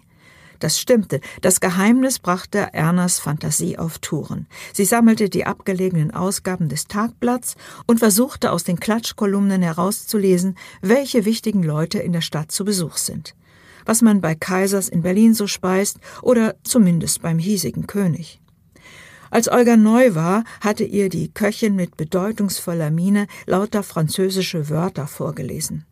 Das 0.61 0.79
stimmte. 0.79 1.21
Das 1.41 1.59
Geheimnis 1.59 2.19
brachte 2.19 2.69
Ernas 2.73 3.19
Fantasie 3.19 3.79
auf 3.79 3.97
Touren. 3.97 4.45
Sie 4.73 4.85
sammelte 4.85 5.27
die 5.27 5.45
abgelegenen 5.45 6.11
Ausgaben 6.11 6.69
des 6.69 6.87
Tagblatts 6.87 7.55
und 7.87 7.97
versuchte 7.97 8.51
aus 8.51 8.63
den 8.63 8.79
Klatschkolumnen 8.79 9.63
herauszulesen, 9.63 10.55
welche 10.81 11.25
wichtigen 11.25 11.63
Leute 11.63 11.97
in 11.97 12.13
der 12.13 12.21
Stadt 12.21 12.51
zu 12.51 12.63
Besuch 12.63 12.97
sind. 12.97 13.35
Was 13.85 14.03
man 14.03 14.21
bei 14.21 14.35
Kaisers 14.35 14.87
in 14.87 15.01
Berlin 15.01 15.33
so 15.33 15.47
speist 15.47 15.97
oder 16.21 16.55
zumindest 16.63 17.23
beim 17.23 17.39
hiesigen 17.39 17.87
König. 17.87 18.40
Als 19.31 19.49
Olga 19.49 19.77
neu 19.77 20.13
war, 20.13 20.43
hatte 20.59 20.83
ihr 20.83 21.07
die 21.07 21.29
Köchin 21.29 21.75
mit 21.75 21.95
bedeutungsvoller 21.95 22.91
Miene 22.91 23.27
lauter 23.47 23.81
französische 23.81 24.69
Wörter 24.69 25.07
vorgelesen. 25.07 25.85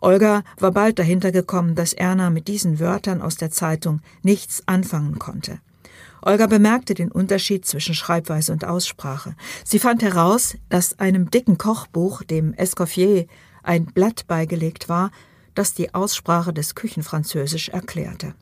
Olga 0.00 0.42
war 0.58 0.72
bald 0.72 0.98
dahinter 0.98 1.30
gekommen, 1.30 1.76
dass 1.76 1.92
Erna 1.92 2.30
mit 2.30 2.48
diesen 2.48 2.80
Wörtern 2.80 3.22
aus 3.22 3.36
der 3.36 3.52
Zeitung 3.52 4.00
nichts 4.22 4.64
anfangen 4.66 5.20
konnte. 5.20 5.60
Olga 6.22 6.48
bemerkte 6.48 6.94
den 6.94 7.12
Unterschied 7.12 7.66
zwischen 7.66 7.94
Schreibweise 7.94 8.52
und 8.52 8.64
Aussprache. 8.64 9.36
Sie 9.64 9.78
fand 9.78 10.02
heraus, 10.02 10.56
dass 10.68 10.98
einem 10.98 11.30
dicken 11.30 11.58
Kochbuch, 11.58 12.24
dem 12.24 12.52
Escoffier, 12.54 13.26
ein 13.62 13.86
Blatt 13.86 14.26
beigelegt 14.26 14.88
war, 14.88 15.12
das 15.54 15.72
die 15.72 15.94
Aussprache 15.94 16.52
des 16.52 16.74
Küchenfranzösisch 16.74 17.68
erklärte. 17.68 18.34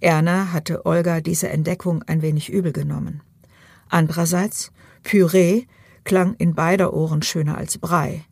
Erna 0.00 0.52
hatte 0.52 0.86
Olga 0.86 1.20
diese 1.20 1.48
Entdeckung 1.48 2.02
ein 2.04 2.22
wenig 2.22 2.50
übel 2.50 2.72
genommen. 2.72 3.22
Andererseits, 3.88 4.70
Püree 5.02 5.64
klang 6.04 6.34
in 6.34 6.54
beider 6.54 6.94
Ohren 6.94 7.22
schöner 7.22 7.58
als 7.58 7.78
Brei. 7.78 8.24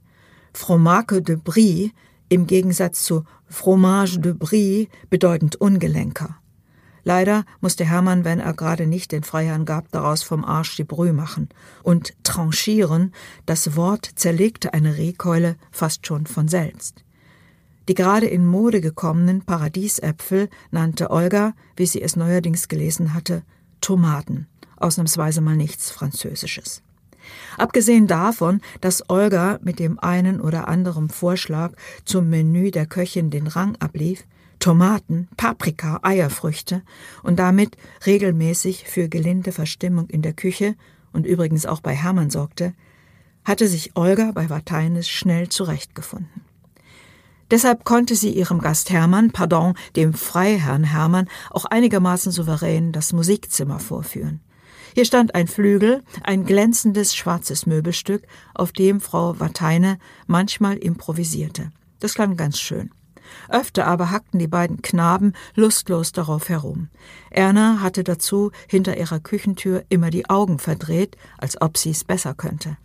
Fromage 0.53 1.23
de 1.23 1.37
Brie 1.37 1.93
im 2.29 2.47
Gegensatz 2.47 3.05
zu 3.05 3.25
Fromage 3.49 4.19
de 4.19 4.33
Brie 4.33 4.89
bedeutend 5.11 5.57
ungelenker. 5.57 6.37
Leider 7.05 7.45
musste 7.61 7.85
Hermann, 7.85 8.25
wenn 8.25 8.41
er 8.41 8.53
gerade 8.53 8.87
nicht 8.87 9.13
den 9.13 9.23
Freiherrn 9.23 9.65
gab, 9.65 9.93
daraus 9.93 10.25
vom 10.25 10.45
Arsch 10.45 10.75
die 10.75 10.83
Brühe 10.83 11.13
machen. 11.13 11.49
Und 11.85 12.15
tranchieren, 12.25 13.13
das 13.45 13.77
Wort 13.77 14.11
zerlegte 14.17 14.75
eine 14.75 14.97
Rehkeule 14.97 15.57
fast 15.71 16.05
schon 16.07 16.27
von 16.27 16.49
selbst. 16.49 17.05
Die 17.89 17.95
gerade 17.95 18.27
in 18.27 18.45
Mode 18.45 18.81
gekommenen 18.81 19.43
Paradiesäpfel 19.43 20.49
nannte 20.73 21.11
Olga, 21.11 21.55
wie 21.77 21.87
sie 21.87 22.03
es 22.03 22.17
neuerdings 22.17 22.67
gelesen 22.67 23.15
hatte, 23.15 23.45
Tomaten 23.81 24.49
ausnahmsweise 24.77 25.41
mal 25.41 25.57
nichts 25.57 25.91
Französisches. 25.91 26.83
Abgesehen 27.59 28.07
davon, 28.07 28.61
dass 28.81 29.09
Olga 29.09 29.59
mit 29.62 29.79
dem 29.79 29.99
einen 29.99 30.41
oder 30.41 30.68
anderen 30.68 31.09
Vorschlag 31.09 31.72
zum 32.05 32.29
Menü 32.29 32.70
der 32.70 32.87
Köchin 32.87 33.31
den 33.31 33.47
Rang 33.47 33.77
ablief, 33.77 34.24
Tomaten, 34.59 35.29
Paprika, 35.37 36.01
Eierfrüchte 36.03 36.83
und 37.22 37.39
damit 37.39 37.77
regelmäßig 38.07 38.85
für 38.85 39.09
gelinde 39.09 39.53
Verstimmung 39.53 40.09
in 40.09 40.22
der 40.22 40.33
Küche 40.33 40.77
und 41.12 41.27
übrigens 41.27 41.66
auch 41.66 41.81
bei 41.81 41.95
Hermann 41.95 42.31
sorgte, 42.31 42.74
hatte 43.45 43.68
sich 43.68 43.97
Olga 43.97 44.33
bei 44.33 44.49
Vateines 44.51 45.09
schnell 45.09 45.49
zurechtgefunden. 45.49 46.43
Deshalb 47.51 47.85
konnte 47.85 48.16
sie 48.16 48.31
ihrem 48.31 48.59
Gast 48.59 48.91
Hermann, 48.91 49.31
pardon, 49.31 49.74
dem 49.95 50.14
Freiherrn 50.14 50.83
Hermann, 50.83 51.29
auch 51.51 51.64
einigermaßen 51.64 52.33
souverän 52.33 52.91
das 52.91 53.12
Musikzimmer 53.12 53.79
vorführen. 53.79 54.41
Hier 54.97 55.05
stand 55.05 55.35
ein 55.35 55.47
Flügel, 55.47 56.03
ein 56.23 56.47
glänzendes 56.47 57.15
schwarzes 57.15 57.67
Möbelstück, 57.67 58.23
auf 58.55 58.73
dem 58.73 59.03
Frau 59.03 59.39
Wateine 59.39 59.99
manchmal 60.27 60.79
improvisierte. 60.79 61.71
Das 62.01 62.15
klang 62.15 62.39
ganz 62.39 62.59
schön. 62.59 62.89
Öfter 63.51 63.87
aber 63.87 64.11
hackten 64.11 64.39
die 64.39 64.47
beiden 64.47 64.81
Knaben 64.81 65.35
lustlos 65.55 66.13
darauf 66.13 66.49
herum. 66.49 66.89
Erna 67.29 67.83
hatte 67.83 68.05
dazu 68.05 68.53
hinter 68.69 68.97
ihrer 68.97 69.21
Küchentür 69.21 69.85
immer 69.91 70.09
die 70.09 70.31
Augen 70.31 70.59
verdreht, 70.59 71.19
als 71.37 71.61
ob 71.61 71.77
sie's 71.77 72.03
besser 72.03 72.33
könnte. 72.33 72.79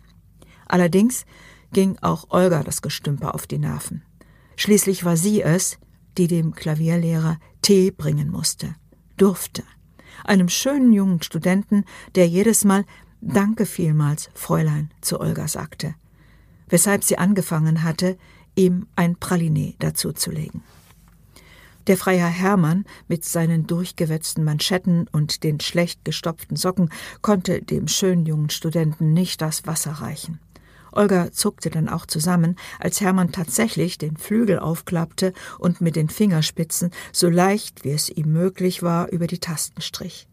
Allerdings 0.66 1.24
ging 1.72 1.96
auch 2.02 2.26
Olga 2.28 2.62
das 2.62 2.82
Gestümper 2.82 3.34
auf 3.34 3.46
die 3.46 3.58
Nerven. 3.58 4.02
Schließlich 4.56 5.06
war 5.06 5.16
sie 5.16 5.40
es, 5.40 5.78
die 6.18 6.26
dem 6.26 6.54
Klavierlehrer 6.54 7.38
Tee 7.62 7.90
bringen 7.90 8.30
musste, 8.30 8.74
durfte 9.16 9.62
einem 10.24 10.48
schönen 10.48 10.92
jungen 10.92 11.22
Studenten, 11.22 11.84
der 12.14 12.28
jedes 12.28 12.64
Mal 12.64 12.84
Danke 13.24 13.66
vielmals, 13.66 14.30
Fräulein, 14.34 14.90
zu 15.00 15.20
Olga 15.20 15.46
sagte, 15.46 15.94
weshalb 16.68 17.04
sie 17.04 17.18
angefangen 17.18 17.84
hatte, 17.84 18.18
ihm 18.56 18.88
ein 18.96 19.16
Praliné 19.16 19.74
dazuzulegen. 19.78 20.62
Der 21.86 21.96
Freiherr 21.96 22.28
Hermann 22.28 22.84
mit 23.06 23.24
seinen 23.24 23.66
durchgewetzten 23.66 24.44
Manschetten 24.44 25.08
und 25.12 25.44
den 25.44 25.60
schlecht 25.60 26.04
gestopften 26.04 26.56
Socken 26.56 26.90
konnte 27.22 27.62
dem 27.62 27.86
schönen 27.88 28.26
jungen 28.26 28.50
Studenten 28.50 29.12
nicht 29.12 29.40
das 29.40 29.66
Wasser 29.66 29.92
reichen. 29.92 30.40
Olga 30.92 31.32
zuckte 31.32 31.70
dann 31.70 31.88
auch 31.88 32.06
zusammen, 32.06 32.56
als 32.78 33.00
Hermann 33.00 33.32
tatsächlich 33.32 33.98
den 33.98 34.16
Flügel 34.16 34.58
aufklappte 34.58 35.32
und 35.58 35.80
mit 35.80 35.96
den 35.96 36.08
Fingerspitzen, 36.08 36.90
so 37.12 37.28
leicht 37.28 37.84
wie 37.84 37.90
es 37.90 38.08
ihm 38.08 38.32
möglich 38.32 38.82
war, 38.82 39.10
über 39.10 39.26
die 39.26 39.38
Tasten 39.38 39.80
strich. 39.80 40.28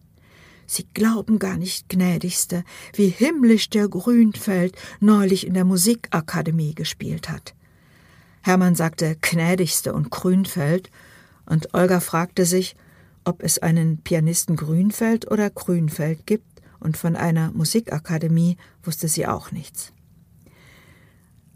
Sie 0.67 0.85
glauben 0.93 1.39
gar 1.39 1.57
nicht, 1.57 1.89
gnädigste, 1.89 2.63
wie 2.93 3.07
himmlisch 3.07 3.69
der 3.71 3.87
Grünfeld 3.87 4.75
neulich 4.99 5.47
in 5.47 5.55
der 5.55 5.65
Musikakademie 5.65 6.75
gespielt 6.75 7.29
hat. 7.29 7.55
Hermann 8.41 8.75
sagte 8.75 9.17
gnädigste 9.19 9.93
und 9.93 10.11
Grünfeld, 10.11 10.91
und 11.45 11.73
Olga 11.73 11.99
fragte 11.99 12.45
sich, 12.45 12.75
ob 13.25 13.43
es 13.43 13.59
einen 13.59 13.97
Pianisten 13.97 14.55
Grünfeld 14.55 15.29
oder 15.31 15.49
Grünfeld 15.49 16.27
gibt, 16.27 16.45
und 16.79 16.97
von 16.97 17.15
einer 17.15 17.51
Musikakademie 17.51 18.57
wusste 18.83 19.07
sie 19.07 19.27
auch 19.27 19.51
nichts. 19.51 19.91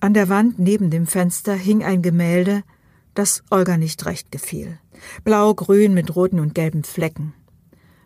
An 0.04 0.14
der 0.14 0.28
Wand 0.28 0.60
neben 0.60 0.90
dem 0.90 1.08
Fenster 1.08 1.54
hing 1.54 1.82
ein 1.82 2.02
Gemälde, 2.02 2.64
das 3.14 3.42
Olga 3.50 3.78
nicht 3.78 4.06
recht 4.06 4.34
gefiel. 4.34 4.78
Blau-grün 5.24 5.94
mit 5.94 6.14
roten 6.14 6.42
und 6.42 6.54
gelben 6.54 6.84
Flecken. 6.84 7.34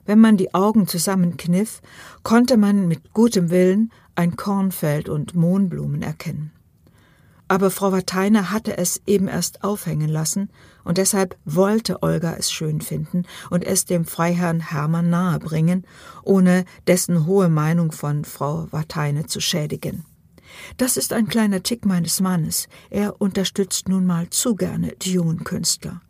Wenn 0.06 0.20
man 0.20 0.38
die 0.38 0.54
Augen 0.54 0.86
zusammenkniff, 0.86 1.82
konnte 2.22 2.56
man 2.56 2.88
mit 2.88 3.14
gutem 3.14 3.50
Willen 3.50 3.92
ein 4.14 4.36
Kornfeld 4.36 5.10
und 5.10 5.34
Mohnblumen 5.34 6.04
erkennen. 6.04 6.52
Aber 7.48 7.72
Frau 7.72 7.92
Wateiner 7.92 8.52
hatte 8.52 8.78
es 8.78 9.02
eben 9.08 9.28
erst 9.28 9.64
aufhängen 9.64 10.10
lassen, 10.10 10.52
und 10.84 11.00
deshalb 11.00 11.36
wollte 11.46 12.04
Olga 12.04 12.36
es 12.38 12.52
schön 12.52 12.80
finden 12.80 13.24
und 13.50 13.64
es 13.64 13.86
dem 13.86 14.06
Freiherrn 14.06 14.60
Hermann 14.60 15.10
nahebringen, 15.10 15.84
ohne 16.22 16.66
dessen 16.86 17.26
hohe 17.26 17.50
Meinung 17.50 17.92
von 17.92 18.24
Frau 18.24 18.68
Wateine 18.70 19.26
zu 19.26 19.40
schädigen. 19.40 20.06
Das 20.78 20.98
ist 20.98 21.14
ein 21.14 21.28
kleiner 21.28 21.64
Tick 21.64 21.86
meines 21.86 22.20
Mannes. 22.22 22.68
Er 22.90 23.22
unterstützt 23.22 23.90
nun 23.90 24.06
mal 24.06 24.30
zu 24.30 24.56
gerne 24.56 24.94
die 25.02 25.14
jungen 25.14 25.44
Künstler. 25.44 26.02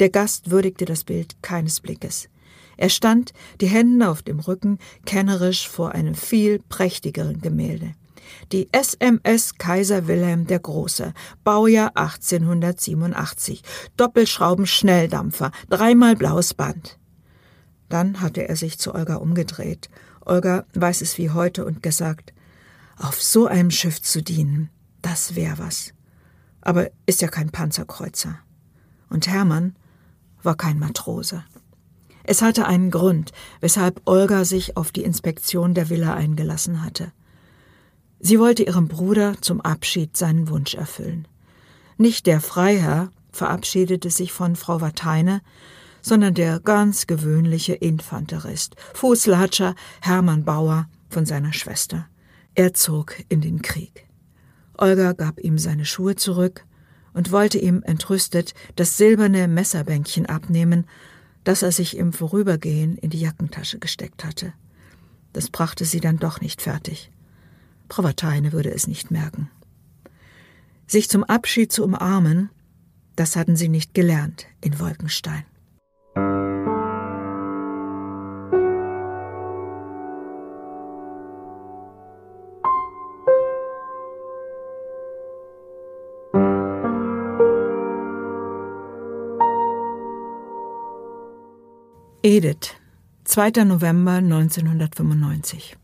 Der 0.00 0.10
Gast 0.10 0.50
würdigte 0.50 0.84
das 0.84 1.04
Bild 1.04 1.42
keines 1.42 1.80
Blickes. 1.80 2.28
Er 2.76 2.88
stand, 2.88 3.32
die 3.60 3.66
Hände 3.66 4.08
auf 4.08 4.22
dem 4.22 4.40
Rücken, 4.40 4.78
kennerisch 5.04 5.68
vor 5.68 5.92
einem 5.92 6.14
viel 6.14 6.58
prächtigeren 6.68 7.40
Gemälde. 7.40 7.94
Die 8.50 8.68
SMS 8.72 9.56
Kaiser 9.58 10.06
Wilhelm 10.08 10.46
der 10.46 10.58
Große, 10.58 11.12
Baujahr 11.44 11.96
1887, 11.96 13.62
Doppelschrauben-Schnelldampfer, 13.96 15.52
dreimal 15.68 16.16
blaues 16.16 16.54
Band. 16.54 16.98
Dann 17.88 18.20
hatte 18.20 18.48
er 18.48 18.56
sich 18.56 18.78
zu 18.78 18.94
Olga 18.94 19.16
umgedreht. 19.16 19.90
Olga 20.24 20.64
weiß 20.74 21.02
es 21.02 21.18
wie 21.18 21.30
heute 21.30 21.64
und 21.64 21.82
gesagt, 21.82 22.31
auf 23.02 23.20
so 23.20 23.46
einem 23.46 23.70
Schiff 23.70 24.00
zu 24.00 24.22
dienen, 24.22 24.70
das 25.02 25.34
wär 25.34 25.58
was. 25.58 25.92
Aber 26.60 26.90
ist 27.06 27.20
ja 27.20 27.28
kein 27.28 27.50
Panzerkreuzer. 27.50 28.38
Und 29.10 29.26
Hermann 29.26 29.74
war 30.42 30.56
kein 30.56 30.78
Matrose. 30.78 31.44
Es 32.24 32.40
hatte 32.40 32.66
einen 32.66 32.92
Grund, 32.92 33.32
weshalb 33.60 34.00
Olga 34.04 34.44
sich 34.44 34.76
auf 34.76 34.92
die 34.92 35.02
Inspektion 35.02 35.74
der 35.74 35.90
Villa 35.90 36.14
eingelassen 36.14 36.84
hatte. 36.84 37.12
Sie 38.20 38.38
wollte 38.38 38.62
ihrem 38.62 38.86
Bruder 38.86 39.34
zum 39.40 39.60
Abschied 39.60 40.16
seinen 40.16 40.48
Wunsch 40.48 40.74
erfüllen. 40.74 41.26
Nicht 41.98 42.26
der 42.26 42.40
Freiherr 42.40 43.10
verabschiedete 43.32 44.10
sich 44.10 44.32
von 44.32 44.54
Frau 44.54 44.80
Wateine, 44.80 45.42
sondern 46.00 46.34
der 46.34 46.60
ganz 46.60 47.08
gewöhnliche 47.08 47.74
Infanterist, 47.74 48.76
Fußlatscher 48.94 49.74
Hermann 50.00 50.44
Bauer 50.44 50.88
von 51.10 51.26
seiner 51.26 51.52
Schwester. 51.52 52.06
Er 52.54 52.74
zog 52.74 53.16
in 53.28 53.40
den 53.40 53.62
Krieg. 53.62 54.06
Olga 54.76 55.12
gab 55.12 55.40
ihm 55.40 55.58
seine 55.58 55.84
Schuhe 55.84 56.16
zurück 56.16 56.66
und 57.14 57.30
wollte 57.30 57.58
ihm 57.58 57.82
entrüstet 57.82 58.54
das 58.76 58.96
silberne 58.96 59.48
Messerbänkchen 59.48 60.26
abnehmen, 60.26 60.86
das 61.44 61.62
er 61.62 61.72
sich 61.72 61.96
im 61.96 62.12
Vorübergehen 62.12 62.96
in 62.96 63.10
die 63.10 63.20
Jackentasche 63.20 63.78
gesteckt 63.78 64.24
hatte. 64.24 64.52
Das 65.32 65.50
brachte 65.50 65.84
sie 65.84 66.00
dann 66.00 66.18
doch 66.18 66.40
nicht 66.40 66.62
fertig. 66.62 67.10
Frau 67.88 68.02
Wateine 68.02 68.52
würde 68.52 68.72
es 68.72 68.86
nicht 68.86 69.10
merken. 69.10 69.50
Sich 70.86 71.08
zum 71.08 71.24
Abschied 71.24 71.72
zu 71.72 71.84
umarmen, 71.84 72.50
das 73.16 73.36
hatten 73.36 73.56
sie 73.56 73.68
nicht 73.68 73.94
gelernt 73.94 74.46
in 74.60 74.78
Wolkenstein. 74.78 75.44
Edith, 92.24 92.76
2. 93.24 93.64
November 93.64 94.12
1995. 94.12 95.76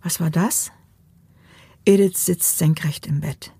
Was 0.00 0.20
war 0.20 0.30
das? 0.30 0.70
Edith 1.84 2.16
sitzt 2.16 2.58
senkrecht 2.58 3.08
im 3.08 3.18
Bett. 3.20 3.52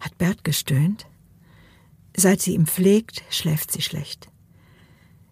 Hat 0.00 0.18
Bert 0.18 0.44
gestöhnt? 0.44 1.06
Seit 2.14 2.42
sie 2.42 2.52
ihn 2.52 2.66
pflegt, 2.66 3.24
schläft 3.30 3.72
sie 3.72 3.80
schlecht. 3.80 4.28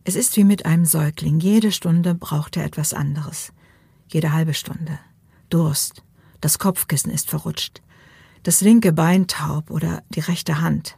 Es 0.04 0.14
ist 0.14 0.34
wie 0.38 0.44
mit 0.44 0.64
einem 0.64 0.86
Säugling. 0.86 1.40
Jede 1.40 1.70
Stunde 1.70 2.14
braucht 2.14 2.56
er 2.56 2.64
etwas 2.64 2.94
anderes. 2.94 3.52
Jede 4.10 4.32
halbe 4.32 4.54
Stunde. 4.54 4.98
Durst. 5.50 6.02
Das 6.40 6.58
Kopfkissen 6.58 7.12
ist 7.12 7.28
verrutscht. 7.28 7.82
Das 8.44 8.62
linke 8.62 8.94
Bein 8.94 9.26
taub 9.26 9.70
oder 9.70 10.02
die 10.08 10.20
rechte 10.20 10.62
Hand. 10.62 10.96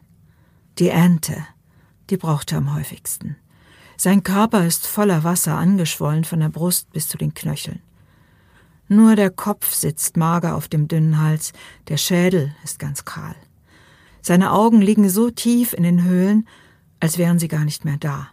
Die 0.79 0.87
Ente. 0.87 1.45
Die 2.09 2.15
braucht 2.15 2.53
er 2.53 2.59
am 2.59 2.73
häufigsten. 2.73 3.35
Sein 3.97 4.23
Körper 4.23 4.65
ist 4.65 4.87
voller 4.87 5.23
Wasser 5.23 5.57
angeschwollen 5.57 6.25
von 6.25 6.39
der 6.39 6.49
Brust 6.49 6.91
bis 6.91 7.07
zu 7.07 7.17
den 7.17 7.33
Knöcheln. 7.33 7.81
Nur 8.87 9.15
der 9.15 9.31
Kopf 9.31 9.73
sitzt 9.73 10.17
mager 10.17 10.55
auf 10.55 10.67
dem 10.67 10.87
dünnen 10.87 11.19
Hals, 11.19 11.53
der 11.87 11.97
Schädel 11.97 12.53
ist 12.63 12.77
ganz 12.77 13.05
kahl. 13.05 13.35
Seine 14.21 14.51
Augen 14.51 14.81
liegen 14.81 15.09
so 15.09 15.31
tief 15.31 15.73
in 15.73 15.83
den 15.83 16.03
Höhlen, 16.03 16.47
als 16.99 17.17
wären 17.17 17.39
sie 17.39 17.47
gar 17.47 17.65
nicht 17.65 17.85
mehr 17.85 17.97
da. 17.97 18.27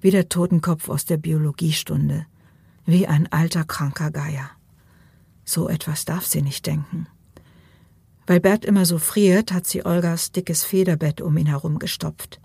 Wie 0.00 0.10
der 0.10 0.28
Totenkopf 0.28 0.88
aus 0.88 1.04
der 1.04 1.18
Biologiestunde, 1.18 2.26
wie 2.86 3.06
ein 3.06 3.30
alter 3.30 3.64
kranker 3.64 4.10
Geier. 4.10 4.50
So 5.44 5.68
etwas 5.68 6.04
darf 6.04 6.26
sie 6.26 6.42
nicht 6.42 6.66
denken. 6.66 7.06
Weil 8.26 8.40
Bert 8.40 8.64
immer 8.64 8.86
so 8.86 8.98
friert, 8.98 9.52
hat 9.52 9.66
sie 9.66 9.84
Olgas 9.84 10.32
dickes 10.32 10.64
Federbett 10.64 11.20
um 11.20 11.36
ihn 11.36 11.46
herum 11.46 11.78
gestopft. 11.78 12.40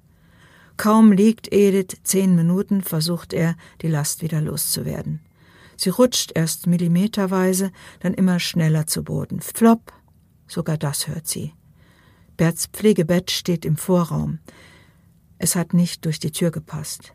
Kaum 0.77 1.11
liegt 1.11 1.51
Edith 1.53 1.97
zehn 2.03 2.35
Minuten, 2.35 2.81
versucht 2.81 3.33
er, 3.33 3.55
die 3.81 3.87
Last 3.87 4.21
wieder 4.21 4.41
loszuwerden. 4.41 5.21
Sie 5.77 5.89
rutscht 5.89 6.31
erst 6.35 6.67
millimeterweise, 6.67 7.71
dann 7.99 8.13
immer 8.13 8.39
schneller 8.39 8.87
zu 8.87 9.03
Boden. 9.03 9.41
Flop! 9.41 9.93
Sogar 10.47 10.77
das 10.77 11.07
hört 11.07 11.27
sie. 11.27 11.53
Berts 12.37 12.67
Pflegebett 12.67 13.31
steht 13.31 13.65
im 13.65 13.77
Vorraum. 13.77 14.39
Es 15.37 15.55
hat 15.55 15.73
nicht 15.73 16.05
durch 16.05 16.19
die 16.19 16.31
Tür 16.31 16.51
gepasst. 16.51 17.13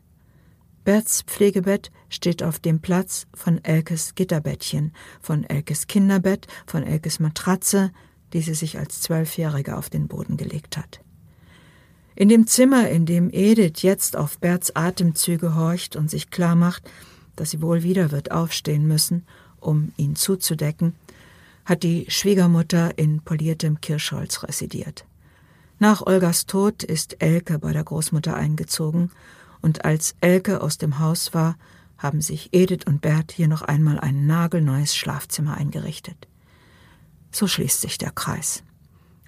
Berts 0.84 1.22
Pflegebett 1.22 1.90
steht 2.08 2.42
auf 2.42 2.58
dem 2.58 2.80
Platz 2.80 3.26
von 3.34 3.62
Elkes 3.62 4.14
Gitterbettchen, 4.14 4.92
von 5.20 5.44
Elkes 5.44 5.86
Kinderbett, 5.86 6.46
von 6.66 6.82
Elkes 6.82 7.20
Matratze, 7.20 7.92
die 8.32 8.40
sie 8.40 8.54
sich 8.54 8.78
als 8.78 9.00
Zwölfjährige 9.02 9.76
auf 9.76 9.90
den 9.90 10.08
Boden 10.08 10.36
gelegt 10.36 10.76
hat. 10.76 11.00
In 12.20 12.28
dem 12.28 12.46
Zimmer, 12.46 12.90
in 12.90 13.06
dem 13.06 13.30
Edith 13.32 13.80
jetzt 13.80 14.14
auf 14.14 14.38
Berts 14.38 14.76
Atemzüge 14.76 15.54
horcht 15.54 15.96
und 15.96 16.10
sich 16.10 16.28
klar 16.28 16.54
macht, 16.54 16.82
dass 17.34 17.48
sie 17.48 17.62
wohl 17.62 17.82
wieder 17.82 18.10
wird 18.10 18.30
aufstehen 18.30 18.86
müssen, 18.86 19.24
um 19.58 19.92
ihn 19.96 20.16
zuzudecken, 20.16 20.94
hat 21.64 21.82
die 21.82 22.04
Schwiegermutter 22.10 22.98
in 22.98 23.22
poliertem 23.22 23.80
Kirschholz 23.80 24.42
residiert. 24.42 25.06
Nach 25.78 26.02
Olgas 26.02 26.44
Tod 26.44 26.82
ist 26.82 27.22
Elke 27.22 27.58
bei 27.58 27.72
der 27.72 27.84
Großmutter 27.84 28.36
eingezogen, 28.36 29.10
und 29.62 29.86
als 29.86 30.14
Elke 30.20 30.60
aus 30.60 30.76
dem 30.76 30.98
Haus 30.98 31.32
war, 31.32 31.56
haben 31.96 32.20
sich 32.20 32.50
Edith 32.52 32.84
und 32.84 33.00
Bert 33.00 33.32
hier 33.32 33.48
noch 33.48 33.62
einmal 33.62 33.98
ein 33.98 34.26
nagelneues 34.26 34.94
Schlafzimmer 34.94 35.56
eingerichtet. 35.56 36.28
So 37.30 37.46
schließt 37.46 37.80
sich 37.80 37.96
der 37.96 38.10
Kreis. 38.10 38.62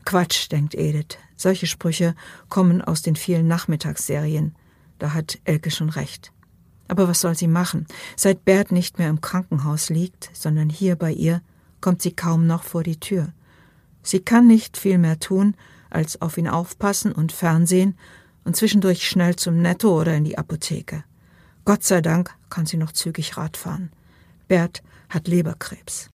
Quatsch, 0.04 0.50
denkt 0.50 0.74
Edith. 0.74 1.18
Solche 1.36 1.66
Sprüche 1.66 2.14
kommen 2.48 2.82
aus 2.82 3.02
den 3.02 3.16
vielen 3.16 3.46
Nachmittagsserien. 3.46 4.54
Da 4.98 5.14
hat 5.14 5.38
Elke 5.44 5.70
schon 5.70 5.88
recht. 5.88 6.32
Aber 6.88 7.08
was 7.08 7.20
soll 7.20 7.36
sie 7.36 7.48
machen? 7.48 7.86
Seit 8.16 8.44
Bert 8.44 8.70
nicht 8.70 8.98
mehr 8.98 9.08
im 9.08 9.20
Krankenhaus 9.20 9.88
liegt, 9.88 10.30
sondern 10.34 10.68
hier 10.68 10.96
bei 10.96 11.12
ihr, 11.12 11.42
kommt 11.80 12.02
sie 12.02 12.12
kaum 12.12 12.46
noch 12.46 12.62
vor 12.62 12.82
die 12.82 13.00
Tür. 13.00 13.32
Sie 14.02 14.20
kann 14.20 14.46
nicht 14.46 14.76
viel 14.76 14.98
mehr 14.98 15.18
tun, 15.18 15.54
als 15.90 16.20
auf 16.20 16.38
ihn 16.38 16.48
aufpassen 16.48 17.12
und 17.12 17.32
Fernsehen 17.32 17.96
und 18.44 18.56
zwischendurch 18.56 19.08
schnell 19.08 19.36
zum 19.36 19.58
Netto 19.58 20.00
oder 20.00 20.14
in 20.14 20.24
die 20.24 20.38
Apotheke. 20.38 21.04
Gott 21.64 21.84
sei 21.84 22.00
Dank 22.00 22.34
kann 22.50 22.66
sie 22.66 22.76
noch 22.76 22.92
zügig 22.92 23.36
Rad 23.36 23.56
fahren. 23.56 23.90
Bert 24.48 24.82
hat 25.08 25.28
Leberkrebs. 25.28 26.11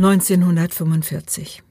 1945 0.00 1.64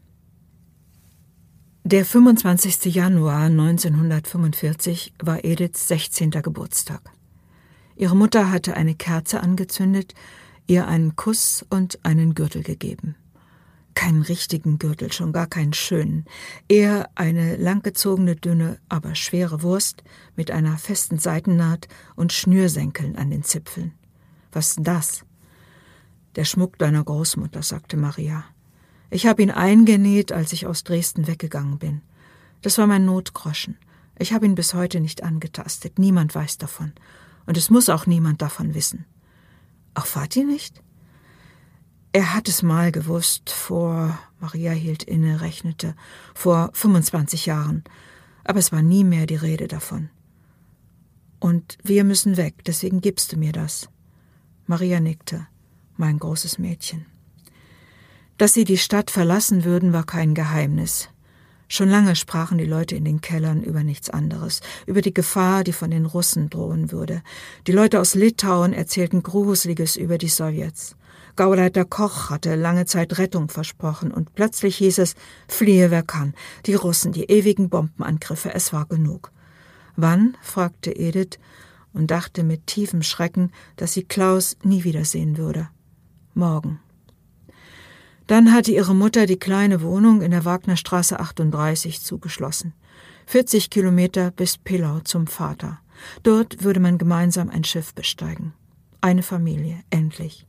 Der 1.86 2.04
25. 2.04 2.94
Januar 2.94 3.44
1945 3.44 5.14
war 5.24 5.46
Ediths 5.46 5.88
16. 5.88 6.32
Geburtstag. 6.32 7.10
Ihre 7.96 8.18
Mutter 8.18 8.52
hatte 8.52 8.76
eine 8.76 8.96
Kerze 8.96 9.40
angezündet, 9.40 10.14
ihr 10.68 10.90
einen 10.90 11.16
Kuss 11.16 11.66
und 11.70 12.04
einen 12.04 12.36
Gürtel 12.36 12.64
gegeben. 12.64 13.16
Keinen 13.94 14.24
richtigen 14.24 14.78
Gürtel, 14.78 15.14
schon 15.14 15.32
gar 15.32 15.48
keinen 15.48 15.72
schönen, 15.72 16.26
eher 16.68 17.10
eine 17.16 17.56
langgezogene, 17.56 18.36
dünne, 18.36 18.78
aber 18.90 19.16
schwere 19.16 19.62
Wurst 19.62 20.04
mit 20.36 20.52
einer 20.52 20.78
festen 20.78 21.18
Seitennaht 21.18 21.88
und 22.18 22.34
Schnürsenkeln 22.34 23.16
an 23.16 23.30
den 23.30 23.44
Zipfeln. 23.44 23.94
Was 24.52 24.76
denn 24.76 24.84
das? 24.84 25.24
Der 26.38 26.46
Schmuck 26.46 26.78
deiner 26.78 27.04
Großmutter, 27.04 27.64
sagte 27.64 27.98
Maria. 27.98 28.46
Ich 29.10 29.26
habe 29.26 29.42
ihn 29.42 29.50
eingenäht, 29.50 30.32
als 30.32 30.54
ich 30.54 30.68
aus 30.68 30.84
Dresden 30.84 31.26
weggegangen 31.26 31.80
bin. 31.80 32.02
Das 32.62 32.78
war 32.78 32.86
mein 32.86 33.06
Notgroschen. 33.06 33.76
Ich 34.20 34.34
habe 34.34 34.46
ihn 34.46 34.54
bis 34.54 34.76
heute 34.76 35.00
nicht 35.00 35.24
angetastet. 35.24 35.98
Niemand 35.98 36.36
weiß 36.36 36.60
davon. 36.60 36.94
Und 37.48 37.58
es 37.58 37.72
muss 37.72 37.90
auch 37.90 38.06
niemand 38.06 38.44
davon 38.44 38.76
wissen. 38.76 39.06
Auch 39.96 40.06
Vati 40.06 40.44
nicht? 40.44 40.84
Er 42.12 42.36
hat 42.36 42.48
es 42.48 42.62
mal 42.62 42.92
gewusst, 42.92 43.50
vor, 43.50 44.20
Maria 44.40 44.72
hielt 44.72 45.02
inne, 45.02 45.42
rechnete, 45.42 45.96
vor 46.36 46.70
25 46.74 47.48
Jahren. 47.48 47.84
Aber 48.44 48.60
es 48.60 48.72
war 48.72 48.84
nie 48.84 49.04
mehr 49.04 49.26
die 49.26 49.36
Rede 49.36 49.68
davon. 49.68 50.10
Und 51.40 51.80
wir 51.84 52.04
müssen 52.04 52.38
weg, 52.38 52.64
deswegen 52.66 53.02
gibst 53.02 53.32
du 53.32 53.38
mir 53.38 53.54
das. 53.54 53.90
Maria 54.68 55.00
nickte, 55.00 55.48
mein 56.00 56.20
großes 56.20 56.60
Mädchen. 56.60 57.06
Dass 58.38 58.54
sie 58.54 58.66
die 58.66 58.78
Stadt 58.78 59.10
verlassen 59.10 59.64
würden, 59.64 59.94
war 59.94 60.04
kein 60.04 60.36
Geheimnis. 60.36 61.10
Schon 61.70 61.90
lange 61.90 62.16
sprachen 62.16 62.58
die 62.58 62.66
Leute 62.66 62.96
in 62.96 63.04
den 63.04 63.20
Kellern 63.20 63.62
über 63.62 63.84
nichts 63.84 64.10
anderes, 64.10 64.62
über 64.86 65.02
die 65.02 65.14
Gefahr, 65.14 65.64
die 65.66 65.74
von 65.74 65.92
den 65.92 66.06
Russen 66.06 66.50
drohen 66.50 66.92
würde. 66.92 67.22
Die 67.66 67.74
Leute 67.74 68.00
aus 68.00 68.16
Litauen 68.16 68.72
erzählten 68.72 69.22
Gruseliges 69.22 69.98
über 69.98 70.18
die 70.18 70.30
Sowjets. 70.30 70.96
Gauleiter 71.36 71.84
Koch 71.84 72.30
hatte 72.30 72.56
lange 72.56 72.86
Zeit 72.86 73.18
Rettung 73.18 73.50
versprochen 73.50 74.12
und 74.12 74.34
plötzlich 74.34 74.78
hieß 74.78 75.00
es, 75.00 75.16
fliehe 75.48 75.92
wer 75.92 76.04
kann. 76.04 76.34
Die 76.66 76.74
Russen, 76.74 77.12
die 77.12 77.26
ewigen 77.26 77.70
Bombenangriffe, 77.70 78.54
es 78.54 78.72
war 78.72 78.86
genug. 78.86 79.32
Wann? 79.96 80.38
fragte 80.42 80.96
Edith 80.96 81.38
und 81.94 82.12
dachte 82.12 82.44
mit 82.44 82.66
tiefem 82.66 83.04
Schrecken, 83.04 83.52
dass 83.76 83.94
sie 83.94 84.04
Klaus 84.04 84.58
nie 84.64 84.84
wiedersehen 84.84 85.38
würde. 85.38 85.70
Morgen. 86.38 86.80
Dann 88.28 88.54
hatte 88.54 88.72
ihre 88.72 88.94
Mutter 88.94 89.26
die 89.26 89.40
kleine 89.40 89.82
Wohnung 89.82 90.22
in 90.22 90.32
der 90.32 90.46
Wagnerstraße 90.46 91.20
38 91.20 92.02
zugeschlossen. 92.02 92.74
40 93.26 93.70
Kilometer 93.70 94.32
bis 94.32 94.58
Pillau 94.58 95.00
zum 95.00 95.28
Vater. 95.28 95.80
Dort 96.24 96.64
würde 96.64 96.80
man 96.80 96.98
gemeinsam 96.98 97.50
ein 97.50 97.64
Schiff 97.64 97.94
besteigen. 97.94 98.54
Eine 99.02 99.24
Familie, 99.24 99.80
endlich. 99.90 100.46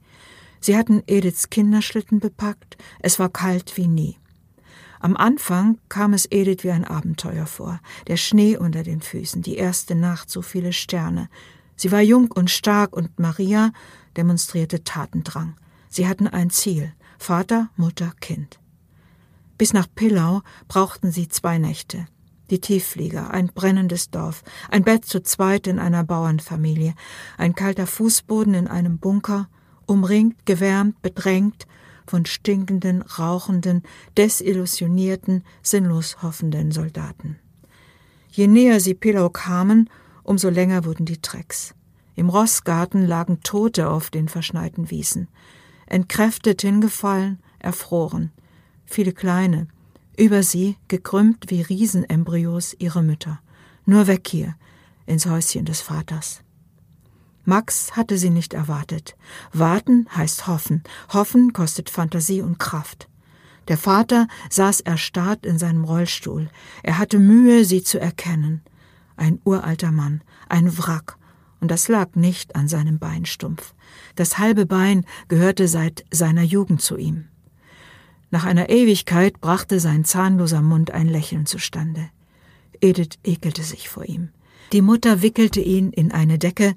Sie 0.60 0.76
hatten 0.76 1.02
Ediths 1.06 1.50
Kinderschlitten 1.50 2.20
bepackt, 2.20 2.76
es 3.00 3.18
war 3.18 3.28
kalt 3.28 3.76
wie 3.76 3.88
nie. 3.88 4.16
Am 5.00 5.16
Anfang 5.16 5.78
kam 5.88 6.12
es 6.12 6.26
Edith 6.30 6.64
wie 6.64 6.72
ein 6.72 6.84
Abenteuer 6.84 7.46
vor. 7.46 7.80
Der 8.08 8.16
Schnee 8.16 8.56
unter 8.56 8.82
den 8.82 9.00
Füßen, 9.00 9.42
die 9.42 9.56
erste 9.56 9.94
Nacht, 9.94 10.28
so 10.28 10.42
viele 10.42 10.72
Sterne. 10.72 11.28
Sie 11.76 11.92
war 11.92 12.00
jung 12.00 12.32
und 12.32 12.50
stark 12.50 12.96
und 12.96 13.20
Maria 13.20 13.72
demonstrierte 14.16 14.82
Tatendrang. 14.82 15.54
Sie 15.88 16.06
hatten 16.06 16.26
ein 16.26 16.50
Ziel, 16.50 16.92
Vater, 17.18 17.70
Mutter, 17.76 18.12
Kind. 18.20 18.60
Bis 19.58 19.72
nach 19.72 19.88
Pillau 19.92 20.42
brauchten 20.68 21.10
sie 21.10 21.28
zwei 21.28 21.58
Nächte. 21.58 22.06
Die 22.50 22.60
Tiefflieger, 22.60 23.30
ein 23.30 23.48
brennendes 23.48 24.10
Dorf, 24.10 24.42
ein 24.70 24.84
Bett 24.84 25.04
zu 25.04 25.22
zweit 25.22 25.66
in 25.66 25.78
einer 25.78 26.04
Bauernfamilie, 26.04 26.94
ein 27.36 27.54
kalter 27.54 27.86
Fußboden 27.86 28.54
in 28.54 28.68
einem 28.68 28.98
Bunker, 28.98 29.48
umringt, 29.86 30.46
gewärmt, 30.46 31.02
bedrängt 31.02 31.66
von 32.06 32.24
stinkenden, 32.24 33.02
rauchenden, 33.02 33.82
desillusionierten, 34.16 35.44
sinnlos 35.62 36.22
hoffenden 36.22 36.72
Soldaten. 36.72 37.38
Je 38.30 38.46
näher 38.46 38.80
sie 38.80 38.94
Pillau 38.94 39.28
kamen, 39.28 39.90
umso 40.22 40.48
länger 40.48 40.84
wurden 40.84 41.04
die 41.04 41.20
Trecks. 41.20 41.74
Im 42.14 42.30
Rossgarten 42.30 43.06
lagen 43.06 43.40
Tote 43.42 43.90
auf 43.90 44.08
den 44.08 44.28
verschneiten 44.28 44.90
Wiesen 44.90 45.28
entkräftet 45.88 46.62
hingefallen, 46.62 47.38
erfroren. 47.58 48.30
Viele 48.86 49.12
kleine, 49.12 49.68
über 50.16 50.42
sie 50.42 50.76
gekrümmt 50.88 51.46
wie 51.48 51.62
Riesenembryos 51.62 52.74
ihre 52.78 53.02
Mütter. 53.02 53.40
Nur 53.84 54.06
weg 54.06 54.28
hier, 54.28 54.54
ins 55.06 55.26
Häuschen 55.26 55.64
des 55.64 55.80
Vaters. 55.80 56.42
Max 57.44 57.96
hatte 57.96 58.18
sie 58.18 58.30
nicht 58.30 58.52
erwartet. 58.52 59.16
Warten 59.52 60.06
heißt 60.14 60.46
hoffen. 60.46 60.82
Hoffen 61.12 61.52
kostet 61.52 61.88
Fantasie 61.88 62.42
und 62.42 62.58
Kraft. 62.58 63.08
Der 63.68 63.78
Vater 63.78 64.28
saß 64.50 64.80
erstarrt 64.80 65.46
in 65.46 65.58
seinem 65.58 65.84
Rollstuhl. 65.84 66.50
Er 66.82 66.98
hatte 66.98 67.18
Mühe, 67.18 67.64
sie 67.64 67.82
zu 67.82 68.00
erkennen. 68.00 68.62
Ein 69.16 69.40
uralter 69.44 69.92
Mann, 69.92 70.22
ein 70.48 70.78
Wrack, 70.78 71.17
und 71.60 71.70
das 71.70 71.88
lag 71.88 72.14
nicht 72.14 72.56
an 72.56 72.68
seinem 72.68 72.98
Beinstumpf. 72.98 73.74
Das 74.14 74.38
halbe 74.38 74.66
Bein 74.66 75.04
gehörte 75.28 75.68
seit 75.68 76.04
seiner 76.10 76.42
Jugend 76.42 76.82
zu 76.82 76.96
ihm. 76.96 77.24
Nach 78.30 78.44
einer 78.44 78.68
Ewigkeit 78.68 79.40
brachte 79.40 79.80
sein 79.80 80.04
zahnloser 80.04 80.62
Mund 80.62 80.90
ein 80.90 81.08
Lächeln 81.08 81.46
zustande. 81.46 82.10
Edith 82.80 83.18
ekelte 83.24 83.62
sich 83.62 83.88
vor 83.88 84.04
ihm. 84.04 84.30
Die 84.72 84.82
Mutter 84.82 85.22
wickelte 85.22 85.60
ihn 85.60 85.90
in 85.90 86.12
eine 86.12 86.38
Decke 86.38 86.74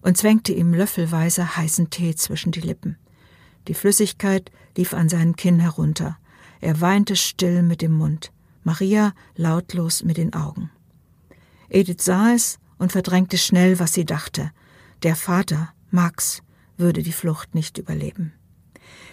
und 0.00 0.16
zwängte 0.16 0.52
ihm 0.52 0.72
löffelweise 0.72 1.56
heißen 1.56 1.90
Tee 1.90 2.14
zwischen 2.14 2.52
die 2.52 2.60
Lippen. 2.60 2.96
Die 3.68 3.74
Flüssigkeit 3.74 4.50
lief 4.76 4.94
an 4.94 5.08
seinem 5.08 5.36
Kinn 5.36 5.60
herunter. 5.60 6.18
Er 6.60 6.80
weinte 6.80 7.16
still 7.16 7.62
mit 7.62 7.82
dem 7.82 7.92
Mund, 7.92 8.32
Maria 8.64 9.12
lautlos 9.36 10.04
mit 10.04 10.16
den 10.16 10.32
Augen. 10.34 10.70
Edith 11.68 12.02
sah 12.02 12.32
es 12.32 12.58
und 12.82 12.90
verdrängte 12.90 13.38
schnell, 13.38 13.78
was 13.78 13.94
sie 13.94 14.04
dachte. 14.04 14.50
Der 15.04 15.14
Vater, 15.14 15.72
Max, 15.92 16.42
würde 16.76 17.04
die 17.04 17.12
Flucht 17.12 17.54
nicht 17.54 17.78
überleben. 17.78 18.32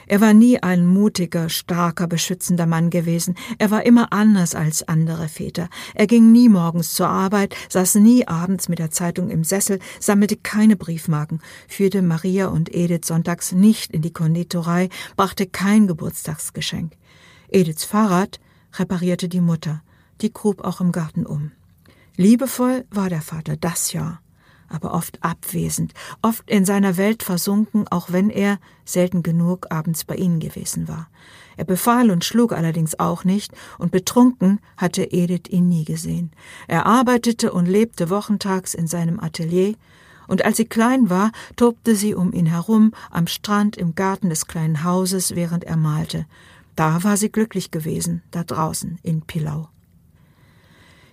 Er 0.08 0.22
war 0.22 0.34
nie 0.34 0.62
ein 0.64 0.88
mutiger, 0.88 1.50
starker, 1.50 2.08
beschützender 2.08 2.66
Mann 2.66 2.90
gewesen. 2.90 3.36
Er 3.60 3.70
war 3.70 3.86
immer 3.86 4.12
anders 4.12 4.56
als 4.56 4.88
andere 4.88 5.28
Väter. 5.28 5.70
Er 5.94 6.08
ging 6.08 6.32
nie 6.32 6.50
morgens 6.50 6.96
zur 6.96 7.10
Arbeit, 7.10 7.56
saß 7.70 7.96
nie 7.96 8.28
abends 8.28 8.70
mit 8.70 8.80
der 8.80 8.90
Zeitung 8.90 9.30
im 9.30 9.44
Sessel, 9.44 9.78
sammelte 10.00 10.36
keine 10.36 10.76
Briefmarken, 10.76 11.40
führte 11.68 12.02
Maria 12.02 12.48
und 12.48 12.74
Edith 12.74 13.06
sonntags 13.06 13.52
nicht 13.52 13.92
in 13.92 14.02
die 14.02 14.14
Konditorei, 14.14 14.90
brachte 15.16 15.46
kein 15.46 15.86
Geburtstagsgeschenk. 15.86 16.94
Ediths 17.50 17.84
Fahrrad 17.86 18.40
reparierte 18.80 19.30
die 19.30 19.42
Mutter. 19.42 19.84
Die 20.22 20.34
grub 20.34 20.62
auch 20.66 20.82
im 20.82 20.92
Garten 20.92 21.28
um. 21.28 21.52
Liebevoll 22.20 22.84
war 22.92 23.08
der 23.08 23.22
Vater 23.22 23.56
das 23.56 23.94
ja, 23.94 24.20
aber 24.68 24.94
oft 24.94 25.24
abwesend, 25.24 25.94
oft 26.22 26.50
in 26.50 26.66
seiner 26.66 26.98
Welt 26.98 27.24
versunken, 27.24 27.88
auch 27.88 28.12
wenn 28.12 28.30
er 28.30 28.60
selten 28.84 29.24
genug 29.24 29.68
abends 29.70 30.04
bei 30.04 30.16
ihnen 30.16 30.42
gewesen 30.42 30.90
war. 30.90 31.08
Er 31.56 31.64
befahl 31.64 32.12
und 32.12 32.26
schlug 32.26 32.52
allerdings 32.52 33.00
auch 33.00 33.24
nicht, 33.24 33.54
und 33.78 33.94
betrunken 33.94 34.60
hatte 34.76 35.14
Edith 35.14 35.48
ihn 35.48 35.70
nie 35.70 35.86
gesehen. 35.86 36.32
Er 36.68 36.86
arbeitete 36.86 37.54
und 37.54 37.68
lebte 37.68 38.10
wochentags 38.10 38.74
in 38.74 38.88
seinem 38.88 39.22
Atelier, 39.22 39.76
und 40.28 40.44
als 40.44 40.58
sie 40.58 40.66
klein 40.66 41.10
war, 41.10 41.32
tobte 41.56 41.96
sie 41.96 42.16
um 42.16 42.34
ihn 42.34 42.48
herum 42.48 42.92
am 43.12 43.28
Strand 43.28 43.78
im 43.78 43.96
Garten 43.96 44.28
des 44.30 44.46
kleinen 44.46 44.84
Hauses, 44.84 45.38
während 45.38 45.64
er 45.64 45.78
malte. 45.78 46.26
Da 46.76 47.02
war 47.06 47.16
sie 47.16 47.32
glücklich 47.32 47.72
gewesen, 47.72 48.24
da 48.32 48.44
draußen 48.44 49.00
in 49.04 49.22
Pillau. 49.22 49.70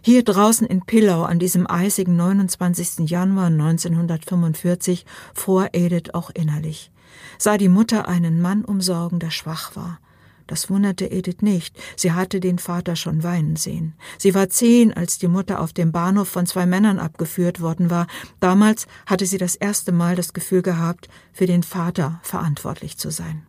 Hier 0.07 0.23
draußen 0.23 0.69
in 0.69 0.83
Pillau 0.83 1.25
an 1.25 1.41
diesem 1.41 1.69
eisigen 1.69 2.15
29. 2.15 3.11
Januar 3.11 3.47
1945 3.47 5.05
fror 5.35 5.71
Edith 5.73 6.15
auch 6.15 6.31
innerlich. 6.31 6.93
Sah 7.39 7.59
die 7.59 7.69
Mutter 7.69 8.07
einen 8.07 8.41
Mann 8.41 8.65
umsorgen, 8.65 9.19
der 9.19 9.33
schwach 9.33 9.75
war. 9.75 9.99
Das 10.47 10.71
wunderte 10.71 11.11
Edith 11.11 11.43
nicht. 11.43 11.77
Sie 11.97 12.13
hatte 12.13 12.39
den 12.39 12.61
Vater 12.61 12.95
schon 12.95 13.25
weinen 13.25 13.57
sehen. 13.57 13.95
Sie 14.17 14.33
war 14.33 14.49
zehn, 14.49 14.93
als 14.93 15.19
die 15.19 15.27
Mutter 15.27 15.61
auf 15.61 15.73
dem 15.73 15.91
Bahnhof 15.91 16.29
von 16.29 16.47
zwei 16.47 16.67
Männern 16.67 17.01
abgeführt 17.01 17.61
worden 17.61 17.91
war. 17.91 18.07
Damals 18.39 18.87
hatte 19.07 19.27
sie 19.27 19.39
das 19.39 19.57
erste 19.57 19.91
Mal 19.91 20.15
das 20.15 20.33
Gefühl 20.33 20.63
gehabt, 20.63 21.09
für 21.33 21.47
den 21.47 21.65
Vater 21.65 22.21
verantwortlich 22.23 22.97
zu 22.97 23.11
sein. 23.11 23.45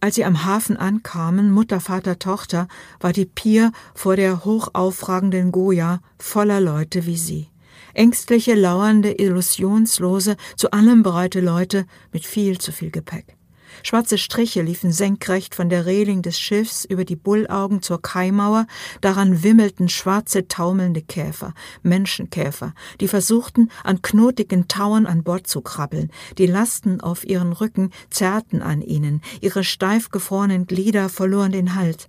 Als 0.00 0.14
sie 0.16 0.24
am 0.24 0.44
Hafen 0.44 0.76
ankamen, 0.76 1.50
Mutter, 1.50 1.80
Vater, 1.80 2.18
Tochter, 2.18 2.68
war 3.00 3.12
die 3.12 3.24
Pier 3.24 3.72
vor 3.94 4.16
der 4.16 4.44
hochaufragenden 4.44 5.52
Goya 5.52 6.00
voller 6.18 6.60
Leute 6.60 7.06
wie 7.06 7.16
sie. 7.16 7.48
Ängstliche, 7.94 8.54
lauernde, 8.54 9.12
illusionslose, 9.12 10.36
zu 10.56 10.70
allem 10.70 11.02
bereite 11.02 11.40
Leute 11.40 11.86
mit 12.12 12.26
viel 12.26 12.58
zu 12.58 12.72
viel 12.72 12.90
Gepäck. 12.90 13.35
Schwarze 13.82 14.18
Striche 14.18 14.62
liefen 14.62 14.92
senkrecht 14.92 15.54
von 15.54 15.68
der 15.68 15.86
Reling 15.86 16.22
des 16.22 16.38
Schiffs 16.38 16.84
über 16.84 17.04
die 17.04 17.16
Bullaugen 17.16 17.82
zur 17.82 18.00
Kaimauer, 18.00 18.66
daran 19.00 19.42
wimmelten 19.42 19.88
schwarze 19.88 20.48
taumelnde 20.48 21.02
Käfer, 21.02 21.54
Menschenkäfer, 21.82 22.74
die 23.00 23.08
versuchten, 23.08 23.70
an 23.84 24.02
knotigen 24.02 24.68
Tauern 24.68 25.06
an 25.06 25.22
Bord 25.22 25.46
zu 25.46 25.60
krabbeln, 25.60 26.10
die 26.38 26.46
Lasten 26.46 27.00
auf 27.00 27.24
ihren 27.24 27.52
Rücken 27.52 27.90
zerrten 28.10 28.62
an 28.62 28.82
ihnen, 28.82 29.20
ihre 29.40 29.64
steif 29.64 30.10
gefrorenen 30.10 30.66
Glieder 30.66 31.08
verloren 31.08 31.52
den 31.52 31.74
Halt. 31.74 32.08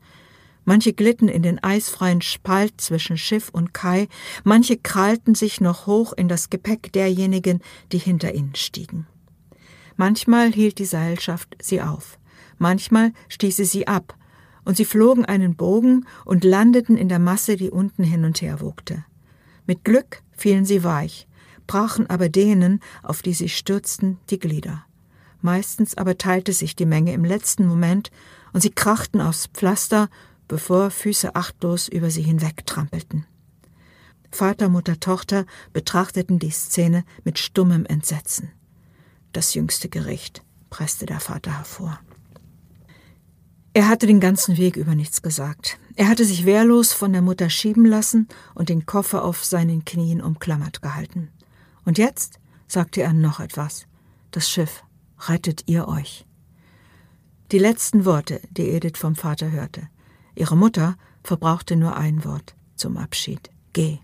Manche 0.66 0.92
glitten 0.92 1.30
in 1.30 1.44
den 1.44 1.64
eisfreien 1.64 2.22
Spalt 2.22 2.82
zwischen 2.82 3.18
Schiff 3.18 3.48
und 3.50 3.74
Kai, 3.74 4.10
manche 4.44 4.76
krallten 4.76 5.34
sich 5.34 5.62
noch 5.62 5.88
hoch 5.88 6.12
in 6.12 6.28
das 6.28 6.50
Gepäck 6.50 6.92
derjenigen, 6.92 7.62
die 7.94 8.00
hinter 8.00 8.34
ihnen 8.34 8.54
stiegen. 8.54 9.08
Manchmal 9.98 10.52
hielt 10.52 10.80
die 10.80 10.86
Seilschaft 10.86 11.58
sie 11.62 11.82
auf, 11.82 12.20
manchmal 12.60 13.12
stieß 13.28 13.58
sie 13.58 13.66
sie 13.66 13.88
ab, 13.88 14.16
und 14.64 14.78
sie 14.78 14.86
flogen 14.86 15.26
einen 15.26 15.56
Bogen 15.56 16.06
und 16.26 16.44
landeten 16.44 16.98
in 16.98 17.10
der 17.10 17.20
Masse, 17.20 17.56
die 17.56 17.72
unten 17.72 18.04
hin 18.04 18.26
und 18.26 18.42
her 18.42 18.62
wogte. 18.62 19.04
Mit 19.66 19.84
Glück 19.84 20.22
fielen 20.36 20.66
sie 20.66 20.84
weich, 20.84 21.28
brachen 21.66 22.10
aber 22.10 22.30
denen, 22.30 22.80
auf 23.02 23.22
die 23.22 23.34
sie 23.34 23.50
stürzten, 23.50 24.20
die 24.30 24.40
Glieder. 24.40 24.86
Meistens 25.42 25.98
aber 25.98 26.18
teilte 26.18 26.54
sich 26.54 26.76
die 26.76 26.86
Menge 26.86 27.14
im 27.14 27.26
letzten 27.26 27.66
Moment, 27.66 28.12
und 28.54 28.62
sie 28.62 28.72
krachten 28.72 29.22
aufs 29.22 29.48
Pflaster 29.48 30.10
bevor 30.48 30.92
Füße 30.92 31.36
achtlos 31.36 31.88
über 31.88 32.10
sie 32.10 32.22
hinwegtrampelten. 32.22 33.26
Vater, 34.32 34.70
Mutter, 34.70 35.00
Tochter 35.00 35.46
betrachteten 35.74 36.40
die 36.40 36.52
Szene 36.52 37.04
mit 37.24 37.40
stummem 37.40 37.86
Entsetzen. 37.86 38.52
Das 39.38 39.54
jüngste 39.54 39.88
Gericht, 39.88 40.42
presste 40.72 41.06
der 41.06 41.20
Vater 41.20 41.56
hervor. 41.56 42.00
Er 43.72 43.88
hatte 43.88 44.08
den 44.08 44.20
ganzen 44.20 44.58
Weg 44.58 44.76
über 44.76 44.96
nichts 44.96 45.22
gesagt. 45.22 45.78
Er 45.94 46.08
hatte 46.08 46.26
sich 46.26 46.48
wehrlos 46.48 46.92
von 46.92 47.14
der 47.14 47.22
Mutter 47.22 47.52
schieben 47.52 47.86
lassen 47.86 48.28
und 48.56 48.70
den 48.70 48.88
Koffer 48.88 49.24
auf 49.24 49.46
seinen 49.46 49.86
Knien 49.86 50.24
umklammert 50.24 50.82
gehalten. 50.82 51.30
Und 51.86 52.00
jetzt 52.00 52.40
sagte 52.68 53.04
er 53.04 53.14
noch 53.14 53.40
etwas. 53.40 53.86
Das 54.32 54.50
Schiff, 54.50 54.84
rettet 55.28 55.66
ihr 55.68 55.88
euch. 55.88 56.26
Die 57.52 57.60
letzten 57.60 58.06
Worte, 58.06 58.42
die 58.50 58.70
Edith 58.72 58.98
vom 58.98 59.16
Vater 59.16 59.52
hörte. 59.52 59.88
Ihre 60.34 60.58
Mutter 60.58 60.98
verbrauchte 61.24 61.76
nur 61.76 61.96
ein 61.96 62.26
Wort 62.26 62.56
zum 62.76 62.98
Abschied. 62.98 63.52
Geh. 63.74 64.00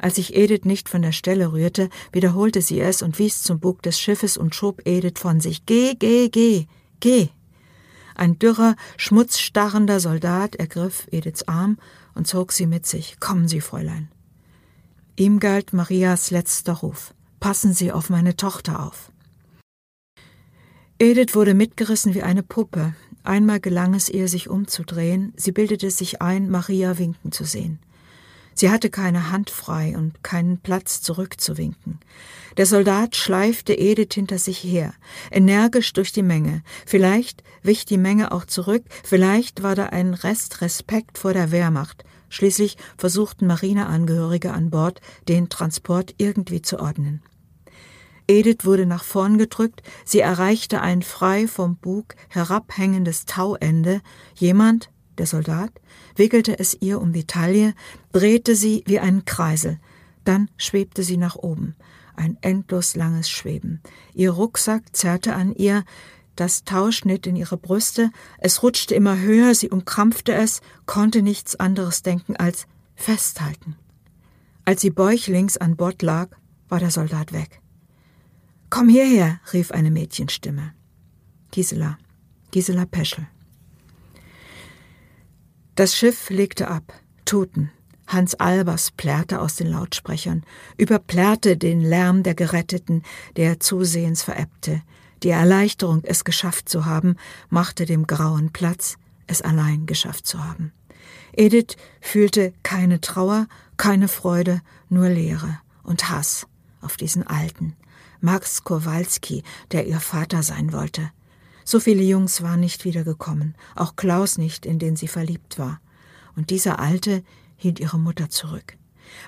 Als 0.00 0.14
sich 0.14 0.34
Edith 0.34 0.64
nicht 0.64 0.88
von 0.88 1.02
der 1.02 1.12
Stelle 1.12 1.52
rührte, 1.52 1.90
wiederholte 2.10 2.62
sie 2.62 2.80
es 2.80 3.02
und 3.02 3.18
wies 3.18 3.42
zum 3.42 3.60
Bug 3.60 3.82
des 3.82 4.00
Schiffes 4.00 4.38
und 4.38 4.54
schob 4.54 4.80
Edith 4.86 5.18
von 5.18 5.40
sich. 5.40 5.66
Geh, 5.66 5.94
geh, 5.94 6.30
geh, 6.30 6.66
geh. 7.00 7.28
Ein 8.14 8.38
dürrer, 8.38 8.76
schmutzstarrender 8.96 10.00
Soldat 10.00 10.56
ergriff 10.56 11.06
Ediths 11.10 11.46
Arm 11.48 11.76
und 12.14 12.26
zog 12.26 12.52
sie 12.52 12.66
mit 12.66 12.86
sich. 12.86 13.20
Kommen 13.20 13.46
Sie, 13.46 13.60
Fräulein. 13.60 14.08
Ihm 15.16 15.38
galt 15.38 15.74
Marias 15.74 16.30
letzter 16.30 16.72
Ruf. 16.72 17.12
Passen 17.38 17.74
Sie 17.74 17.92
auf 17.92 18.08
meine 18.08 18.36
Tochter 18.36 18.86
auf. 18.86 19.12
Edith 20.98 21.34
wurde 21.34 21.52
mitgerissen 21.52 22.14
wie 22.14 22.22
eine 22.22 22.42
Puppe. 22.42 22.94
Einmal 23.22 23.60
gelang 23.60 23.92
es 23.92 24.08
ihr, 24.08 24.28
sich 24.28 24.48
umzudrehen, 24.48 25.34
sie 25.36 25.52
bildete 25.52 25.90
sich 25.90 26.22
ein, 26.22 26.50
Maria 26.50 26.96
winken 26.96 27.32
zu 27.32 27.44
sehen. 27.44 27.80
Sie 28.60 28.68
hatte 28.68 28.90
keine 28.90 29.30
Hand 29.32 29.48
frei 29.48 29.96
und 29.96 30.22
keinen 30.22 30.58
Platz 30.58 31.00
zurückzuwinken. 31.00 31.98
Der 32.58 32.66
Soldat 32.66 33.16
schleifte 33.16 33.72
Edith 33.72 34.12
hinter 34.12 34.36
sich 34.36 34.62
her, 34.62 34.92
energisch 35.30 35.94
durch 35.94 36.12
die 36.12 36.22
Menge. 36.22 36.62
Vielleicht 36.84 37.42
wich 37.62 37.86
die 37.86 37.96
Menge 37.96 38.32
auch 38.32 38.44
zurück, 38.44 38.84
vielleicht 39.02 39.62
war 39.62 39.76
da 39.76 39.86
ein 39.86 40.12
Rest 40.12 40.60
Respekt 40.60 41.16
vor 41.16 41.32
der 41.32 41.52
Wehrmacht. 41.52 42.04
Schließlich 42.28 42.76
versuchten 42.98 43.46
Marineangehörige 43.46 44.52
an 44.52 44.68
Bord, 44.68 45.00
den 45.26 45.48
Transport 45.48 46.12
irgendwie 46.18 46.60
zu 46.60 46.80
ordnen. 46.80 47.22
Edith 48.28 48.66
wurde 48.66 48.84
nach 48.84 49.04
vorn 49.04 49.38
gedrückt, 49.38 49.82
sie 50.04 50.20
erreichte 50.20 50.82
ein 50.82 51.00
frei 51.00 51.48
vom 51.48 51.76
Bug 51.76 52.14
herabhängendes 52.28 53.24
Tauende. 53.24 54.02
Jemand, 54.34 54.90
der 55.18 55.26
Soldat, 55.26 55.72
wickelte 56.16 56.58
es 56.58 56.76
ihr 56.80 57.00
um 57.00 57.12
die 57.12 57.26
Taille, 57.26 57.74
drehte 58.12 58.54
sie 58.54 58.82
wie 58.86 58.98
einen 58.98 59.24
Kreisel. 59.24 59.78
Dann 60.24 60.50
schwebte 60.56 61.02
sie 61.02 61.16
nach 61.16 61.36
oben. 61.36 61.76
Ein 62.14 62.36
endlos 62.40 62.96
langes 62.96 63.30
Schweben. 63.30 63.80
Ihr 64.14 64.30
Rucksack 64.30 64.94
zerrte 64.94 65.34
an 65.34 65.54
ihr, 65.54 65.84
das 66.36 66.64
Tau 66.64 66.90
schnitt 66.90 67.26
in 67.26 67.36
ihre 67.36 67.56
Brüste, 67.56 68.10
es 68.38 68.62
rutschte 68.62 68.94
immer 68.94 69.18
höher, 69.18 69.54
sie 69.54 69.68
umkrampfte 69.68 70.32
es, 70.32 70.60
konnte 70.86 71.22
nichts 71.22 71.56
anderes 71.56 72.02
denken 72.02 72.36
als 72.36 72.66
festhalten. 72.94 73.76
Als 74.64 74.80
sie 74.80 74.90
bäuchlings 74.90 75.56
an 75.56 75.76
Bord 75.76 76.02
lag, 76.02 76.28
war 76.68 76.78
der 76.78 76.90
Soldat 76.90 77.32
weg. 77.32 77.60
Komm 78.70 78.88
hierher, 78.88 79.40
rief 79.52 79.72
eine 79.72 79.90
Mädchenstimme. 79.90 80.72
Gisela, 81.50 81.98
Gisela 82.52 82.86
Peschel. 82.86 83.26
Das 85.80 85.96
Schiff 85.96 86.28
legte 86.28 86.68
ab. 86.68 86.92
Toten. 87.24 87.70
Hans 88.06 88.34
Albers 88.34 88.90
plärrte 88.90 89.40
aus 89.40 89.56
den 89.56 89.68
Lautsprechern, 89.68 90.42
überplärrte 90.76 91.56
den 91.56 91.80
Lärm 91.80 92.22
der 92.22 92.34
Geretteten, 92.34 93.02
der 93.36 93.60
zusehends 93.60 94.22
verebbte. 94.22 94.82
Die 95.22 95.30
Erleichterung, 95.30 96.02
es 96.04 96.24
geschafft 96.24 96.68
zu 96.68 96.84
haben, 96.84 97.16
machte 97.48 97.86
dem 97.86 98.06
Grauen 98.06 98.52
Platz, 98.52 98.98
es 99.26 99.40
allein 99.40 99.86
geschafft 99.86 100.26
zu 100.26 100.44
haben. 100.44 100.72
Edith 101.32 101.78
fühlte 102.02 102.52
keine 102.62 103.00
Trauer, 103.00 103.46
keine 103.78 104.08
Freude, 104.08 104.60
nur 104.90 105.08
Leere 105.08 105.60
und 105.82 106.10
Hass 106.10 106.46
auf 106.82 106.98
diesen 106.98 107.26
Alten, 107.26 107.74
Max 108.20 108.64
Kowalski, 108.64 109.44
der 109.72 109.86
ihr 109.86 110.00
Vater 110.00 110.42
sein 110.42 110.74
wollte. 110.74 111.10
So 111.70 111.78
viele 111.78 112.02
Jungs 112.02 112.42
waren 112.42 112.58
nicht 112.58 112.84
wiedergekommen, 112.84 113.54
auch 113.76 113.94
Klaus 113.94 114.38
nicht, 114.38 114.66
in 114.66 114.80
den 114.80 114.96
sie 114.96 115.06
verliebt 115.06 115.56
war. 115.56 115.80
Und 116.34 116.50
dieser 116.50 116.80
Alte 116.80 117.22
hielt 117.56 117.78
ihre 117.78 117.96
Mutter 117.96 118.28
zurück. 118.28 118.76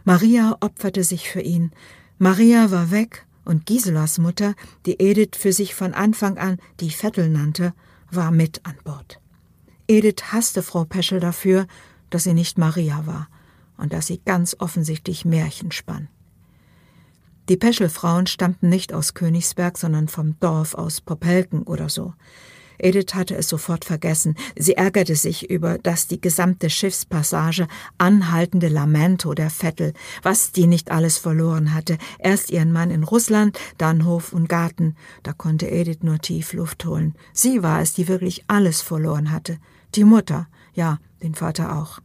Maria 0.02 0.56
opferte 0.58 1.04
sich 1.04 1.30
für 1.30 1.40
ihn. 1.40 1.70
Maria 2.18 2.72
war 2.72 2.90
weg 2.90 3.28
und 3.44 3.64
Giselas 3.64 4.18
Mutter, 4.18 4.56
die 4.86 4.98
Edith 4.98 5.38
für 5.38 5.52
sich 5.52 5.76
von 5.76 5.94
Anfang 5.94 6.36
an 6.36 6.58
die 6.80 6.90
Vettel 6.90 7.28
nannte, 7.28 7.74
war 8.10 8.32
mit 8.32 8.66
an 8.66 8.74
Bord. 8.82 9.20
Edith 9.86 10.32
hasste 10.32 10.64
Frau 10.64 10.84
Peschel 10.84 11.20
dafür, 11.20 11.68
dass 12.10 12.24
sie 12.24 12.34
nicht 12.34 12.58
Maria 12.58 13.06
war 13.06 13.28
und 13.76 13.92
dass 13.92 14.08
sie 14.08 14.20
ganz 14.24 14.56
offensichtlich 14.58 15.24
Märchen 15.24 15.70
spann. 15.70 16.08
Die 17.48 17.56
Peschelfrauen 17.56 18.26
stammten 18.26 18.68
nicht 18.68 18.92
aus 18.92 19.14
Königsberg, 19.14 19.76
sondern 19.76 20.08
vom 20.08 20.38
Dorf 20.38 20.74
aus 20.74 21.00
Popelken 21.00 21.62
oder 21.62 21.88
so. 21.88 22.14
Edith 22.78 23.14
hatte 23.14 23.36
es 23.36 23.48
sofort 23.48 23.84
vergessen. 23.84 24.36
Sie 24.56 24.74
ärgerte 24.74 25.14
sich 25.14 25.48
über 25.50 25.78
das 25.78 26.08
die 26.08 26.20
gesamte 26.20 26.68
Schiffspassage 26.68 27.68
anhaltende 27.98 28.68
Lamento 28.68 29.34
der 29.34 29.50
Vettel, 29.50 29.92
was 30.22 30.52
die 30.52 30.66
nicht 30.66 30.90
alles 30.90 31.18
verloren 31.18 31.74
hatte. 31.74 31.96
Erst 32.18 32.50
ihren 32.50 32.72
Mann 32.72 32.90
in 32.90 33.04
Russland, 33.04 33.58
dann 33.78 34.04
Hof 34.04 34.32
und 34.32 34.48
Garten. 34.48 34.96
Da 35.22 35.32
konnte 35.32 35.70
Edith 35.70 36.02
nur 36.02 36.18
tief 36.18 36.52
Luft 36.52 36.84
holen. 36.84 37.14
Sie 37.32 37.62
war 37.62 37.80
es, 37.80 37.92
die 37.92 38.08
wirklich 38.08 38.44
alles 38.48 38.82
verloren 38.82 39.30
hatte. 39.30 39.58
Die 39.94 40.04
Mutter, 40.04 40.48
ja, 40.74 40.98
den 41.22 41.34
Vater 41.34 41.76
auch. 41.76 42.00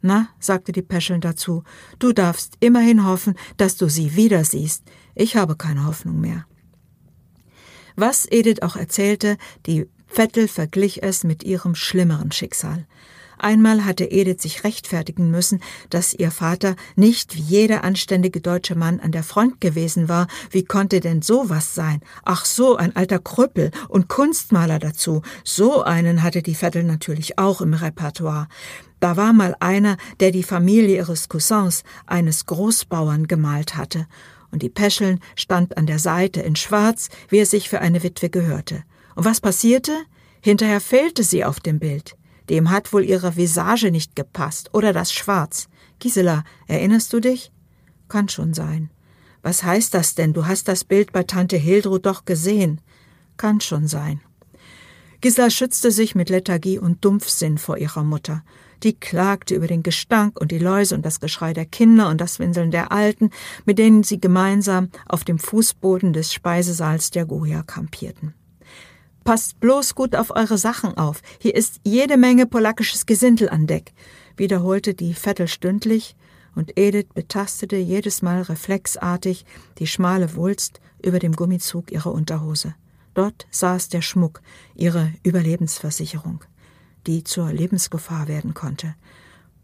Na, 0.00 0.28
sagte 0.38 0.72
die 0.72 0.82
Pescheln 0.82 1.20
dazu, 1.20 1.64
du 1.98 2.12
darfst 2.12 2.56
immerhin 2.60 3.04
hoffen, 3.04 3.34
dass 3.56 3.76
du 3.76 3.88
sie 3.88 4.14
wieder 4.14 4.44
siehst. 4.44 4.84
Ich 5.14 5.36
habe 5.36 5.56
keine 5.56 5.86
Hoffnung 5.86 6.20
mehr. 6.20 6.46
Was 7.96 8.26
Edith 8.30 8.62
auch 8.62 8.76
erzählte, 8.76 9.36
die 9.66 9.88
Vettel 10.06 10.46
verglich 10.46 11.02
es 11.02 11.24
mit 11.24 11.42
ihrem 11.42 11.74
schlimmeren 11.74 12.30
Schicksal. 12.30 12.86
Einmal 13.38 13.84
hatte 13.84 14.04
Edith 14.04 14.42
sich 14.42 14.64
rechtfertigen 14.64 15.30
müssen, 15.30 15.60
dass 15.90 16.12
ihr 16.12 16.30
Vater 16.30 16.74
nicht 16.96 17.36
wie 17.36 17.40
jeder 17.40 17.84
anständige 17.84 18.40
deutsche 18.40 18.74
Mann 18.74 19.00
an 19.00 19.12
der 19.12 19.22
Front 19.22 19.60
gewesen 19.60 20.08
war. 20.08 20.26
Wie 20.50 20.64
konnte 20.64 21.00
denn 21.00 21.22
sowas 21.22 21.74
sein? 21.74 22.00
Ach 22.24 22.44
so, 22.44 22.76
ein 22.76 22.96
alter 22.96 23.20
Krüppel 23.20 23.70
und 23.88 24.08
Kunstmaler 24.08 24.78
dazu. 24.78 25.22
So 25.44 25.82
einen 25.82 26.22
hatte 26.22 26.42
die 26.42 26.56
Vettel 26.56 26.82
natürlich 26.82 27.38
auch 27.38 27.60
im 27.60 27.74
Repertoire. 27.74 28.48
Da 29.00 29.16
war 29.16 29.32
mal 29.32 29.54
einer, 29.60 29.96
der 30.20 30.32
die 30.32 30.42
Familie 30.42 30.96
ihres 30.96 31.28
Cousins, 31.28 31.84
eines 32.06 32.46
Großbauern, 32.46 33.28
gemalt 33.28 33.76
hatte. 33.76 34.06
Und 34.50 34.62
die 34.62 34.70
Pescheln 34.70 35.20
stand 35.36 35.76
an 35.76 35.86
der 35.86 35.98
Seite 35.98 36.40
in 36.40 36.56
Schwarz, 36.56 37.08
wie 37.28 37.38
es 37.38 37.50
sich 37.50 37.68
für 37.68 37.80
eine 37.80 38.02
Witwe 38.02 38.30
gehörte. 38.30 38.82
Und 39.14 39.24
was 39.24 39.40
passierte? 39.40 39.92
Hinterher 40.40 40.80
fehlte 40.80 41.22
sie 41.22 41.44
auf 41.44 41.60
dem 41.60 41.78
Bild. 41.78 42.16
Dem 42.48 42.70
hat 42.70 42.92
wohl 42.92 43.04
ihre 43.04 43.36
Visage 43.36 43.90
nicht 43.90 44.16
gepasst 44.16 44.70
oder 44.72 44.92
das 44.92 45.12
Schwarz. 45.12 45.68
Gisela, 45.98 46.44
erinnerst 46.66 47.12
du 47.12 47.20
dich? 47.20 47.52
Kann 48.08 48.28
schon 48.28 48.54
sein. 48.54 48.90
Was 49.42 49.62
heißt 49.62 49.92
das 49.94 50.14
denn? 50.14 50.32
Du 50.32 50.46
hast 50.46 50.68
das 50.68 50.84
Bild 50.84 51.12
bei 51.12 51.24
Tante 51.24 51.56
Hildrud 51.56 52.06
doch 52.06 52.24
gesehen. 52.24 52.80
Kann 53.36 53.60
schon 53.60 53.86
sein. 53.86 54.20
Gisela 55.20 55.50
schützte 55.50 55.90
sich 55.90 56.14
mit 56.14 56.30
Lethargie 56.30 56.78
und 56.78 57.04
Dumpfsinn 57.04 57.58
vor 57.58 57.76
ihrer 57.76 58.04
Mutter. 58.04 58.44
Die 58.82 58.94
klagte 58.94 59.54
über 59.54 59.66
den 59.66 59.82
Gestank 59.82 60.40
und 60.40 60.52
die 60.52 60.58
Läuse 60.58 60.94
und 60.94 61.04
das 61.04 61.20
Geschrei 61.20 61.52
der 61.52 61.66
Kinder 61.66 62.08
und 62.08 62.20
das 62.20 62.38
Winseln 62.38 62.70
der 62.70 62.92
Alten, 62.92 63.30
mit 63.64 63.78
denen 63.78 64.04
sie 64.04 64.20
gemeinsam 64.20 64.90
auf 65.06 65.24
dem 65.24 65.38
Fußboden 65.38 66.12
des 66.12 66.32
Speisesaals 66.32 67.10
der 67.10 67.26
Goya 67.26 67.62
kampierten. 67.62 68.34
Passt 69.24 69.60
bloß 69.60 69.94
gut 69.94 70.16
auf 70.16 70.30
eure 70.30 70.56
Sachen 70.56 70.96
auf. 70.96 71.20
Hier 71.38 71.54
ist 71.54 71.80
jede 71.84 72.16
Menge 72.16 72.46
polakisches 72.46 73.04
Gesindel 73.04 73.50
an 73.50 73.66
Deck, 73.66 73.92
wiederholte 74.36 74.94
die 74.94 75.12
Vettel 75.12 75.48
stündlich, 75.48 76.16
und 76.54 76.78
Edith 76.78 77.08
betastete 77.14 77.76
jedes 77.76 78.22
Mal 78.22 78.42
reflexartig 78.42 79.44
die 79.78 79.86
schmale 79.86 80.34
Wulst 80.34 80.80
über 81.04 81.18
dem 81.18 81.36
Gummizug 81.36 81.92
ihrer 81.92 82.12
Unterhose. 82.12 82.74
Dort 83.14 83.46
saß 83.50 83.90
der 83.90 84.02
Schmuck, 84.02 84.40
ihre 84.74 85.12
Überlebensversicherung, 85.22 86.44
die 87.08 87.24
zur 87.24 87.52
Lebensgefahr 87.52 88.28
werden 88.28 88.54
konnte. 88.54 88.94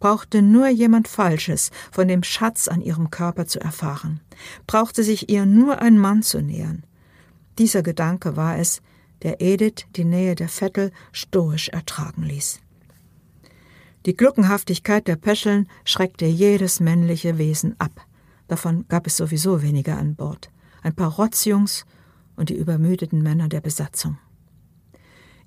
Brauchte 0.00 0.42
nur 0.42 0.68
jemand 0.68 1.06
Falsches 1.06 1.70
von 1.92 2.08
dem 2.08 2.22
Schatz 2.22 2.66
an 2.66 2.80
ihrem 2.80 3.10
Körper 3.10 3.46
zu 3.46 3.60
erfahren, 3.60 4.20
brauchte 4.66 5.04
sich 5.04 5.28
ihr 5.28 5.46
nur 5.46 5.80
ein 5.80 5.98
Mann 5.98 6.22
zu 6.22 6.40
nähern. 6.42 6.84
Dieser 7.58 7.82
Gedanke 7.82 8.36
war 8.36 8.58
es, 8.58 8.82
der 9.22 9.40
Edith 9.40 9.86
die 9.94 10.04
Nähe 10.04 10.34
der 10.34 10.48
Vettel 10.48 10.90
stoisch 11.12 11.68
ertragen 11.68 12.24
ließ. 12.24 12.60
Die 14.06 14.16
Gluckenhaftigkeit 14.16 15.06
der 15.06 15.16
Pescheln 15.16 15.68
schreckte 15.84 16.26
jedes 16.26 16.80
männliche 16.80 17.38
Wesen 17.38 17.74
ab. 17.78 18.06
Davon 18.48 18.84
gab 18.88 19.06
es 19.06 19.16
sowieso 19.16 19.62
weniger 19.62 19.96
an 19.96 20.14
Bord. 20.14 20.50
Ein 20.82 20.94
paar 20.94 21.12
Rotzjungs 21.12 21.86
und 22.36 22.50
die 22.50 22.56
übermüdeten 22.56 23.22
Männer 23.22 23.48
der 23.48 23.62
Besatzung. 23.62 24.18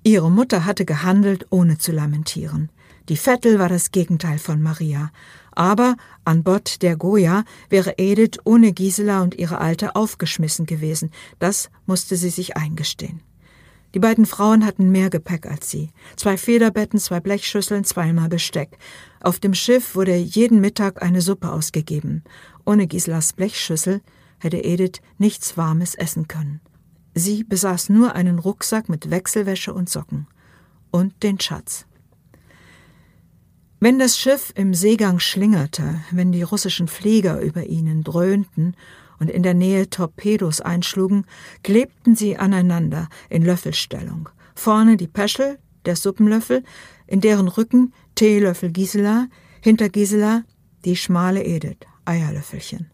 Ihre 0.08 0.30
Mutter 0.30 0.64
hatte 0.64 0.86
gehandelt, 0.86 1.46
ohne 1.50 1.76
zu 1.76 1.92
lamentieren. 1.92 2.70
Die 3.10 3.16
Vettel 3.18 3.58
war 3.58 3.68
das 3.68 3.90
Gegenteil 3.90 4.38
von 4.38 4.62
Maria. 4.62 5.10
Aber 5.52 5.96
an 6.24 6.42
Bord 6.42 6.80
der 6.80 6.96
Goya 6.96 7.44
wäre 7.68 7.98
Edith 7.98 8.38
ohne 8.44 8.72
Gisela 8.72 9.22
und 9.22 9.34
ihre 9.34 9.58
Alte 9.58 9.96
aufgeschmissen 9.96 10.64
gewesen. 10.64 11.10
Das 11.40 11.68
musste 11.84 12.16
sie 12.16 12.30
sich 12.30 12.56
eingestehen. 12.56 13.20
Die 13.92 13.98
beiden 13.98 14.24
Frauen 14.24 14.64
hatten 14.64 14.90
mehr 14.90 15.10
Gepäck 15.10 15.44
als 15.44 15.70
sie. 15.70 15.90
Zwei 16.16 16.38
Federbetten, 16.38 16.98
zwei 16.98 17.20
Blechschüsseln, 17.20 17.84
zweimal 17.84 18.30
Besteck. 18.30 18.78
Auf 19.20 19.38
dem 19.40 19.52
Schiff 19.52 19.94
wurde 19.94 20.16
jeden 20.16 20.62
Mittag 20.62 21.02
eine 21.02 21.20
Suppe 21.20 21.52
ausgegeben. 21.52 22.24
Ohne 22.64 22.86
Giselas 22.86 23.34
Blechschüssel 23.34 24.00
hätte 24.38 24.64
Edith 24.64 25.02
nichts 25.18 25.58
Warmes 25.58 25.94
essen 25.94 26.28
können. 26.28 26.62
Sie 27.18 27.42
besaß 27.42 27.88
nur 27.88 28.14
einen 28.14 28.38
Rucksack 28.38 28.88
mit 28.88 29.10
Wechselwäsche 29.10 29.74
und 29.74 29.90
Socken. 29.90 30.28
Und 30.92 31.22
den 31.24 31.40
Schatz. 31.40 31.84
Wenn 33.80 33.98
das 33.98 34.16
Schiff 34.16 34.52
im 34.54 34.72
Seegang 34.72 35.18
schlingerte, 35.18 36.00
wenn 36.12 36.32
die 36.32 36.42
russischen 36.42 36.88
Flieger 36.88 37.40
über 37.40 37.64
ihnen 37.66 38.04
dröhnten 38.04 38.76
und 39.18 39.30
in 39.30 39.42
der 39.42 39.54
Nähe 39.54 39.90
Torpedos 39.90 40.60
einschlugen, 40.60 41.26
klebten 41.64 42.14
sie 42.14 42.36
aneinander 42.36 43.08
in 43.28 43.44
Löffelstellung. 43.44 44.28
Vorne 44.54 44.96
die 44.96 45.08
Peschel, 45.08 45.58
der 45.86 45.96
Suppenlöffel, 45.96 46.62
in 47.06 47.20
deren 47.20 47.48
Rücken 47.48 47.92
Teelöffel 48.14 48.70
Gisela, 48.70 49.26
hinter 49.60 49.88
Gisela 49.88 50.44
die 50.84 50.96
schmale 50.96 51.44
Edith, 51.44 51.78
Eierlöffelchen. 52.04 52.90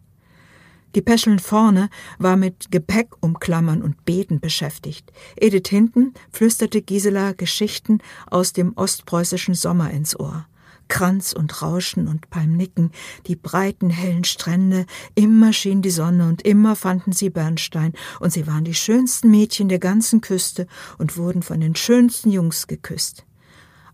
Die 0.95 1.01
Pescheln 1.01 1.39
vorne 1.39 1.89
war 2.19 2.37
mit 2.37 2.71
Gepäck 2.71 3.09
umklammern 3.19 3.81
und 3.81 4.05
Beten 4.05 4.39
beschäftigt. 4.39 5.11
Edith 5.35 5.67
hinten 5.67 6.13
flüsterte 6.31 6.81
Gisela 6.81 7.33
Geschichten 7.33 7.99
aus 8.31 8.53
dem 8.53 8.71
ostpreußischen 8.77 9.55
Sommer 9.55 9.91
ins 9.91 10.17
Ohr. 10.17 10.47
Kranz 10.87 11.33
und 11.33 11.61
Rauschen 11.61 12.07
und 12.07 12.29
Palmnicken, 12.29 12.91
die 13.27 13.35
breiten 13.35 13.89
hellen 13.89 14.23
Strände, 14.23 14.85
immer 15.15 15.51
schien 15.51 15.81
die 15.81 15.89
Sonne 15.89 16.29
und 16.29 16.43
immer 16.43 16.75
fanden 16.75 17.11
sie 17.11 17.29
Bernstein, 17.29 17.93
und 18.19 18.31
sie 18.31 18.47
waren 18.47 18.63
die 18.63 18.75
schönsten 18.75 19.31
Mädchen 19.31 19.67
der 19.67 19.79
ganzen 19.79 20.21
Küste 20.21 20.67
und 20.97 21.17
wurden 21.17 21.43
von 21.43 21.59
den 21.59 21.75
schönsten 21.75 22.31
Jungs 22.31 22.67
geküsst. 22.67 23.25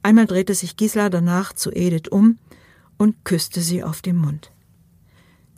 Einmal 0.03 0.27
drehte 0.27 0.53
sich 0.53 0.75
Gisela 0.75 1.09
danach 1.09 1.53
zu 1.53 1.71
Edith 1.71 2.09
um 2.11 2.37
und 2.97 3.23
küsste 3.23 3.61
sie 3.61 3.83
auf 3.83 4.01
den 4.01 4.17
Mund. 4.17 4.51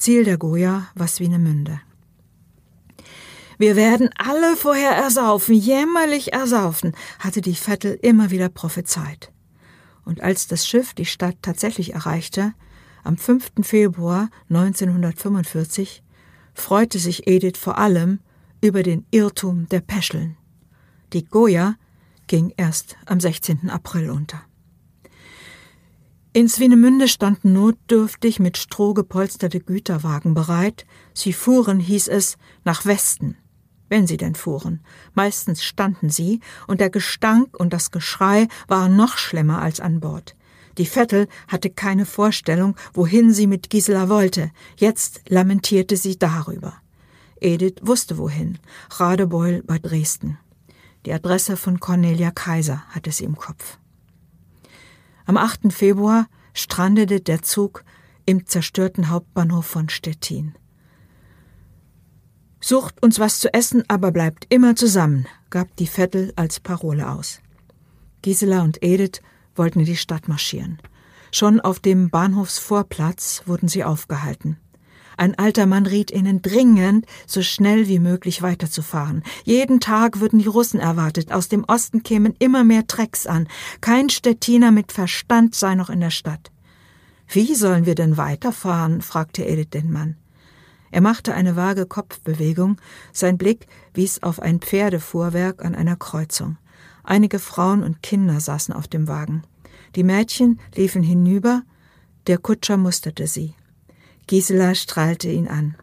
Ziel 0.03 0.23
der 0.23 0.37
Goya 0.37 0.87
war 0.95 1.07
Swinemünde. 1.07 1.81
Wir 3.57 3.75
werden 3.75 4.09
alle 4.17 4.55
vorher 4.55 4.91
ersaufen, 4.91 5.55
jämmerlich 5.55 6.33
ersaufen, 6.33 6.93
hatte 7.19 7.41
die 7.41 7.55
Vettel 7.55 7.97
immer 8.01 8.29
wieder 8.29 8.49
prophezeit 8.49 9.33
und 10.05 10.21
als 10.21 10.47
das 10.47 10.67
Schiff 10.67 10.93
die 10.93 11.05
Stadt 11.05 11.37
tatsächlich 11.41 11.93
erreichte, 11.93 12.53
am 13.03 13.17
5. 13.17 13.51
Februar 13.61 14.29
1945, 14.49 16.03
freute 16.53 16.99
sich 16.99 17.27
Edith 17.27 17.57
vor 17.57 17.77
allem 17.77 18.19
über 18.61 18.83
den 18.83 19.05
Irrtum 19.11 19.67
der 19.69 19.81
Pescheln. 19.81 20.37
Die 21.11 21.25
Goya 21.25 21.75
ging 22.27 22.53
erst 22.55 22.95
am 23.05 23.19
16. 23.19 23.69
April 23.69 24.09
unter. 24.09 24.41
In 26.33 26.49
Swinemünde 26.49 27.07
standen 27.07 27.53
notdürftig 27.53 28.39
mit 28.39 28.57
Stroh 28.57 28.93
gepolsterte 28.93 29.59
Güterwagen 29.59 30.33
bereit. 30.33 30.85
Sie 31.13 31.31
fuhren, 31.31 31.79
hieß 31.79 32.07
es, 32.07 32.37
nach 32.63 32.85
Westen 32.85 33.37
wenn 33.93 34.07
sie 34.07 34.17
denn 34.17 34.33
fuhren. 34.33 34.79
Meistens 35.13 35.63
standen 35.63 36.09
sie, 36.09 36.39
und 36.65 36.81
der 36.81 36.89
Gestank 36.89 37.55
und 37.59 37.73
das 37.73 37.91
Geschrei 37.91 38.47
waren 38.67 38.95
noch 38.95 39.17
schlimmer 39.17 39.61
als 39.61 39.79
an 39.79 39.99
Bord. 39.99 40.35
Die 40.79 40.87
Vettel 40.87 41.27
hatte 41.47 41.69
keine 41.69 42.07
Vorstellung, 42.07 42.75
wohin 42.95 43.31
sie 43.31 43.45
mit 43.45 43.69
Gisela 43.69 44.09
wollte. 44.09 44.49
Jetzt 44.77 45.21
lamentierte 45.29 45.95
sie 45.95 46.17
darüber. 46.17 46.73
Edith 47.39 47.81
wusste 47.83 48.17
wohin. 48.17 48.57
Radebeul 48.89 49.61
bei 49.61 49.77
Dresden. 49.77 50.39
Die 51.05 51.13
Adresse 51.13 51.55
von 51.55 51.79
Cornelia 51.79 52.31
Kaiser 52.31 52.83
hatte 52.89 53.11
sie 53.11 53.25
im 53.25 53.35
Kopf. 53.35 53.77
Am 55.25 55.37
8. 55.37 55.71
Februar 55.71 56.27
strandete 56.53 57.21
der 57.21 57.41
Zug 57.41 57.85
im 58.25 58.45
zerstörten 58.45 59.09
Hauptbahnhof 59.09 59.65
von 59.65 59.89
Stettin. 59.89 60.55
Sucht 62.59 63.01
uns 63.03 63.19
was 63.19 63.39
zu 63.39 63.53
essen, 63.53 63.83
aber 63.89 64.11
bleibt 64.11 64.47
immer 64.49 64.75
zusammen, 64.75 65.27
gab 65.49 65.75
die 65.77 65.87
Vettel 65.87 66.31
als 66.35 66.59
Parole 66.59 67.09
aus. 67.09 67.41
Gisela 68.21 68.61
und 68.61 68.81
Edith 68.83 69.21
wollten 69.55 69.81
in 69.81 69.85
die 69.85 69.97
Stadt 69.97 70.27
marschieren. 70.27 70.79
Schon 71.31 71.59
auf 71.59 71.79
dem 71.79 72.09
Bahnhofsvorplatz 72.09 73.43
wurden 73.45 73.67
sie 73.67 73.83
aufgehalten. 73.83 74.57
Ein 75.17 75.37
alter 75.37 75.65
Mann 75.65 75.85
riet 75.85 76.11
ihnen 76.11 76.41
dringend, 76.41 77.05
so 77.27 77.41
schnell 77.41 77.87
wie 77.87 77.99
möglich 77.99 78.41
weiterzufahren. 78.41 79.23
Jeden 79.43 79.79
Tag 79.79 80.19
würden 80.19 80.39
die 80.39 80.47
Russen 80.47 80.79
erwartet. 80.79 81.31
Aus 81.31 81.47
dem 81.47 81.63
Osten 81.65 82.03
kämen 82.03 82.35
immer 82.39 82.63
mehr 82.63 82.87
Trecks 82.87 83.27
an. 83.27 83.47
Kein 83.81 84.09
Stettiner 84.09 84.71
mit 84.71 84.91
Verstand 84.91 85.55
sei 85.55 85.75
noch 85.75 85.89
in 85.89 85.99
der 85.99 86.11
Stadt. 86.11 86.51
Wie 87.27 87.55
sollen 87.55 87.85
wir 87.85 87.95
denn 87.95 88.17
weiterfahren? 88.17 89.01
fragte 89.01 89.45
Edith 89.45 89.69
den 89.71 89.91
Mann. 89.91 90.17
Er 90.91 91.01
machte 91.01 91.33
eine 91.33 91.55
vage 91.55 91.87
Kopfbewegung, 91.87 92.77
sein 93.11 93.39
Blick 93.39 93.65
wies 93.95 94.21
auf 94.21 94.39
ein 94.39 94.59
Pferdefuhrwerk 94.59 95.65
an 95.65 95.73
einer 95.73 95.95
Kreuzung. 95.95 96.57
Einige 97.03 97.39
Frauen 97.39 97.81
und 97.81 98.03
Kinder 98.03 98.39
saßen 98.39 98.73
auf 98.73 98.87
dem 98.87 99.07
Wagen. 99.07 99.43
Die 99.95 100.03
Mädchen 100.03 100.59
liefen 100.75 101.01
hinüber, 101.01 101.63
der 102.27 102.37
Kutscher 102.37 102.77
musterte 102.77 103.25
sie. 103.25 103.55
Gisela 104.27 104.75
strahlte 104.75 105.29
ihn 105.29 105.47
an. 105.47 105.75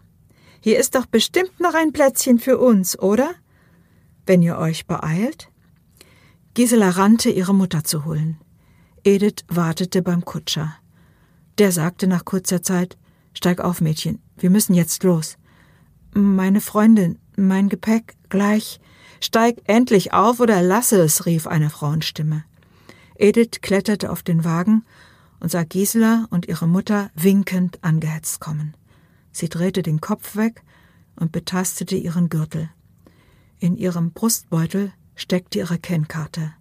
Hier 0.61 0.79
ist 0.79 0.95
doch 0.95 1.07
bestimmt 1.07 1.59
noch 1.61 1.75
ein 1.75 1.93
Plätzchen 1.93 2.39
für 2.39 2.59
uns, 2.59 2.99
oder? 2.99 3.35
Wenn 4.27 4.43
ihr 4.43 4.59
euch 4.59 4.87
beeilt? 4.87 5.49
Gisela 6.55 6.91
rannte, 6.91 7.31
ihre 7.31 7.55
Mutter 7.55 7.85
zu 7.85 8.05
holen. 8.05 8.39
Edith 9.05 9.45
wartete 9.49 10.03
beim 10.03 10.25
Kutscher. 10.25 10.75
Der 11.59 11.73
sagte 11.73 12.07
nach 12.07 12.25
kurzer 12.25 12.63
Zeit 12.63 12.97
Steig 13.33 13.61
auf, 13.61 13.81
Mädchen, 13.81 14.21
wir 14.37 14.51
müssen 14.51 14.75
jetzt 14.75 15.05
los. 15.05 15.37
Meine 16.13 16.61
Freundin, 16.61 17.19
mein 17.37 17.69
Gepäck, 17.69 18.17
gleich. 18.29 18.81
Steig 19.21 19.59
endlich 19.65 20.13
auf 20.13 20.41
oder 20.41 20.63
lasse 20.63 21.01
es, 21.01 21.27
rief 21.27 21.47
eine 21.47 21.71
Frauenstimme. 21.71 22.45
Edith 23.15 23.61
kletterte 23.61 24.11
auf 24.11 24.23
den 24.23 24.45
Wagen 24.45 24.85
und 25.41 25.51
sah 25.51 25.65
Gisela 25.65 26.27
und 26.31 26.47
ihre 26.47 26.69
Mutter 26.69 27.11
winkend 27.15 27.83
angehetzt 27.83 28.41
kommen. 28.41 28.75
Sie 29.33 29.49
drehte 29.49 29.83
den 29.83 30.01
Kopf 30.01 30.37
weg 30.37 30.63
und 31.17 31.33
betastete 31.33 31.97
ihren 31.97 32.29
Gürtel. 32.29 32.71
In 33.59 33.77
ihrem 33.77 34.13
Brustbeutel 34.13 34.93
steckte 35.15 35.59
ihre 35.59 35.79
Kennkarte. 35.79 36.53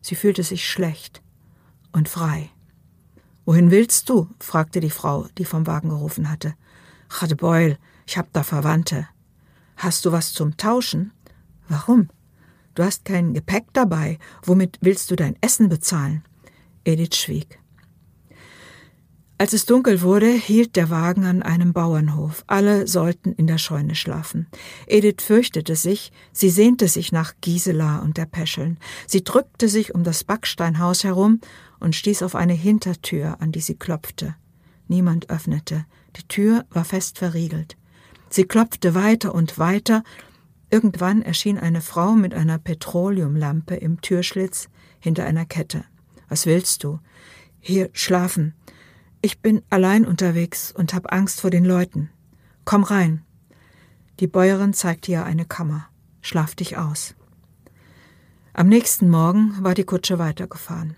Sie 0.00 0.14
fühlte 0.14 0.42
sich 0.42 0.66
schlecht 0.68 1.22
und 1.92 2.08
frei. 2.08 2.50
Wohin 3.44 3.70
willst 3.70 4.08
du? 4.08 4.28
fragte 4.38 4.80
die 4.80 4.90
Frau, 4.90 5.26
die 5.38 5.44
vom 5.44 5.66
Wagen 5.66 5.88
gerufen 5.88 6.28
hatte. 6.28 6.54
Radebeul, 7.10 7.76
ich 8.06 8.18
hab 8.18 8.32
da 8.32 8.42
Verwandte. 8.42 9.08
Hast 9.76 10.04
du 10.04 10.12
was 10.12 10.32
zum 10.32 10.56
Tauschen? 10.56 11.12
Warum? 11.68 12.08
Du 12.74 12.82
hast 12.82 13.04
kein 13.04 13.34
Gepäck 13.34 13.66
dabei. 13.72 14.18
Womit 14.42 14.78
willst 14.80 15.10
du 15.10 15.16
dein 15.16 15.36
Essen 15.40 15.68
bezahlen? 15.68 16.24
Edith 16.84 17.14
schwieg. 17.16 17.61
Als 19.42 19.54
es 19.54 19.66
dunkel 19.66 20.02
wurde, 20.02 20.28
hielt 20.28 20.76
der 20.76 20.88
Wagen 20.88 21.24
an 21.24 21.42
einem 21.42 21.72
Bauernhof. 21.72 22.44
Alle 22.46 22.86
sollten 22.86 23.32
in 23.32 23.48
der 23.48 23.58
Scheune 23.58 23.96
schlafen. 23.96 24.46
Edith 24.86 25.20
fürchtete 25.20 25.74
sich, 25.74 26.12
sie 26.30 26.48
sehnte 26.48 26.86
sich 26.86 27.10
nach 27.10 27.34
Gisela 27.40 27.98
und 27.98 28.18
der 28.18 28.26
Pescheln. 28.26 28.78
Sie 29.08 29.24
drückte 29.24 29.68
sich 29.68 29.96
um 29.96 30.04
das 30.04 30.22
Backsteinhaus 30.22 31.02
herum 31.02 31.40
und 31.80 31.96
stieß 31.96 32.22
auf 32.22 32.36
eine 32.36 32.52
Hintertür, 32.52 33.38
an 33.40 33.50
die 33.50 33.58
sie 33.58 33.74
klopfte. 33.74 34.36
Niemand 34.86 35.28
öffnete. 35.28 35.86
Die 36.14 36.28
Tür 36.28 36.64
war 36.70 36.84
fest 36.84 37.18
verriegelt. 37.18 37.76
Sie 38.30 38.44
klopfte 38.44 38.94
weiter 38.94 39.34
und 39.34 39.58
weiter. 39.58 40.04
Irgendwann 40.70 41.20
erschien 41.20 41.58
eine 41.58 41.80
Frau 41.80 42.12
mit 42.12 42.32
einer 42.32 42.58
Petroleumlampe 42.58 43.74
im 43.74 44.00
Türschlitz 44.02 44.68
hinter 45.00 45.24
einer 45.24 45.46
Kette. 45.46 45.84
Was 46.28 46.46
willst 46.46 46.84
du? 46.84 47.00
Hier 47.58 47.90
schlafen. 47.92 48.54
Ich 49.24 49.40
bin 49.40 49.62
allein 49.70 50.04
unterwegs 50.04 50.72
und 50.72 50.94
hab 50.94 51.12
Angst 51.12 51.40
vor 51.40 51.50
den 51.50 51.64
Leuten. 51.64 52.10
Komm 52.64 52.82
rein. 52.82 53.22
Die 54.18 54.26
Bäuerin 54.26 54.74
zeigte 54.74 55.12
ihr 55.12 55.24
eine 55.24 55.44
Kammer. 55.44 55.88
Schlaf 56.20 56.56
dich 56.56 56.76
aus. 56.76 57.14
Am 58.52 58.68
nächsten 58.68 59.08
Morgen 59.08 59.54
war 59.60 59.74
die 59.74 59.84
Kutsche 59.84 60.18
weitergefahren. 60.18 60.96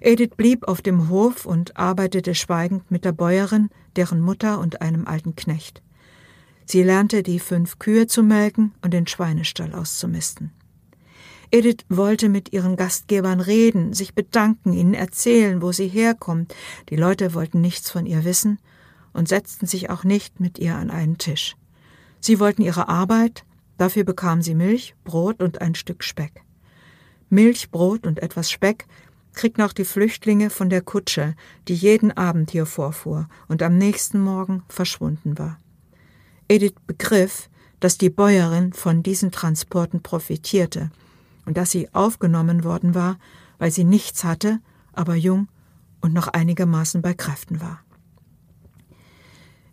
Edith 0.00 0.36
blieb 0.38 0.68
auf 0.68 0.80
dem 0.80 1.10
Hof 1.10 1.44
und 1.44 1.76
arbeitete 1.76 2.34
schweigend 2.34 2.90
mit 2.90 3.04
der 3.04 3.12
Bäuerin, 3.12 3.68
deren 3.94 4.22
Mutter 4.22 4.58
und 4.58 4.80
einem 4.80 5.06
alten 5.06 5.36
Knecht. 5.36 5.82
Sie 6.64 6.82
lernte, 6.82 7.22
die 7.22 7.38
fünf 7.38 7.78
Kühe 7.78 8.06
zu 8.06 8.22
melken 8.22 8.72
und 8.80 8.94
den 8.94 9.06
Schweinestall 9.06 9.74
auszumisten. 9.74 10.52
Edith 11.52 11.84
wollte 11.88 12.28
mit 12.28 12.52
ihren 12.52 12.76
Gastgebern 12.76 13.40
reden, 13.40 13.92
sich 13.92 14.14
bedanken, 14.14 14.72
ihnen 14.72 14.94
erzählen, 14.94 15.62
wo 15.62 15.72
sie 15.72 15.88
herkommt. 15.88 16.54
Die 16.90 16.96
Leute 16.96 17.34
wollten 17.34 17.60
nichts 17.60 17.90
von 17.90 18.06
ihr 18.06 18.24
wissen 18.24 18.60
und 19.12 19.28
setzten 19.28 19.66
sich 19.66 19.90
auch 19.90 20.04
nicht 20.04 20.38
mit 20.38 20.60
ihr 20.60 20.76
an 20.76 20.90
einen 20.90 21.18
Tisch. 21.18 21.56
Sie 22.20 22.38
wollten 22.38 22.62
ihre 22.62 22.88
Arbeit, 22.88 23.44
dafür 23.78 24.04
bekam 24.04 24.42
sie 24.42 24.54
Milch, 24.54 24.94
Brot 25.02 25.42
und 25.42 25.60
ein 25.60 25.74
Stück 25.74 26.04
Speck. 26.04 26.44
Milch, 27.30 27.70
Brot 27.70 28.06
und 28.06 28.22
etwas 28.22 28.50
Speck 28.50 28.86
kriegten 29.32 29.64
auch 29.64 29.72
die 29.72 29.84
Flüchtlinge 29.84 30.50
von 30.50 30.70
der 30.70 30.82
Kutsche, 30.82 31.34
die 31.66 31.74
jeden 31.74 32.16
Abend 32.16 32.50
hier 32.52 32.66
vorfuhr 32.66 33.28
und 33.48 33.62
am 33.62 33.76
nächsten 33.76 34.20
Morgen 34.20 34.62
verschwunden 34.68 35.38
war. 35.38 35.58
Edith 36.48 36.74
begriff, 36.86 37.48
dass 37.80 37.98
die 37.98 38.10
Bäuerin 38.10 38.72
von 38.72 39.02
diesen 39.02 39.32
Transporten 39.32 40.02
profitierte 40.02 40.90
und 41.46 41.56
dass 41.56 41.70
sie 41.70 41.92
aufgenommen 41.94 42.64
worden 42.64 42.94
war, 42.94 43.18
weil 43.58 43.70
sie 43.70 43.84
nichts 43.84 44.24
hatte, 44.24 44.60
aber 44.92 45.14
jung 45.14 45.48
und 46.00 46.12
noch 46.12 46.28
einigermaßen 46.28 47.02
bei 47.02 47.14
Kräften 47.14 47.60
war. 47.60 47.80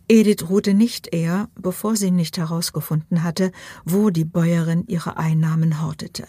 Edith 0.09 0.49
ruhte 0.49 0.73
nicht 0.73 1.13
eher, 1.13 1.49
bevor 1.55 1.97
sie 1.97 2.11
nicht 2.11 2.37
herausgefunden 2.37 3.23
hatte, 3.23 3.51
wo 3.83 4.09
die 4.09 4.23
Bäuerin 4.23 4.85
ihre 4.87 5.17
Einnahmen 5.17 5.81
hortete. 5.81 6.27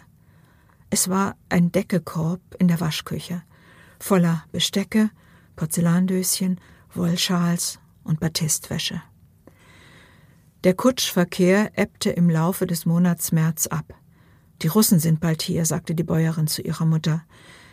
Es 0.91 1.09
war 1.09 1.37
ein 1.49 1.71
Deckelkorb 1.71 2.41
in 2.59 2.67
der 2.67 2.81
Waschküche, 2.81 3.43
voller 4.01 4.45
Bestecke, 4.51 5.11
Porzellandöschen, 5.55 6.61
Wollschals 6.95 7.79
und 8.03 8.21
Batistwäsche. 8.21 9.03
Der 10.65 10.75
Kutschverkehr 10.75 11.79
ebbte 11.79 12.11
im 12.11 12.29
Laufe 12.31 12.67
des 12.67 12.85
Monats 12.85 13.31
März 13.31 13.69
ab. 13.69 13.95
Die 14.63 14.69
Russen 14.69 14.99
sind 14.99 15.21
bald 15.21 15.43
hier, 15.43 15.65
sagte 15.65 15.95
die 15.95 16.03
Bäuerin 16.03 16.47
zu 16.47 16.63
ihrer 16.63 16.85
Mutter. 16.85 17.23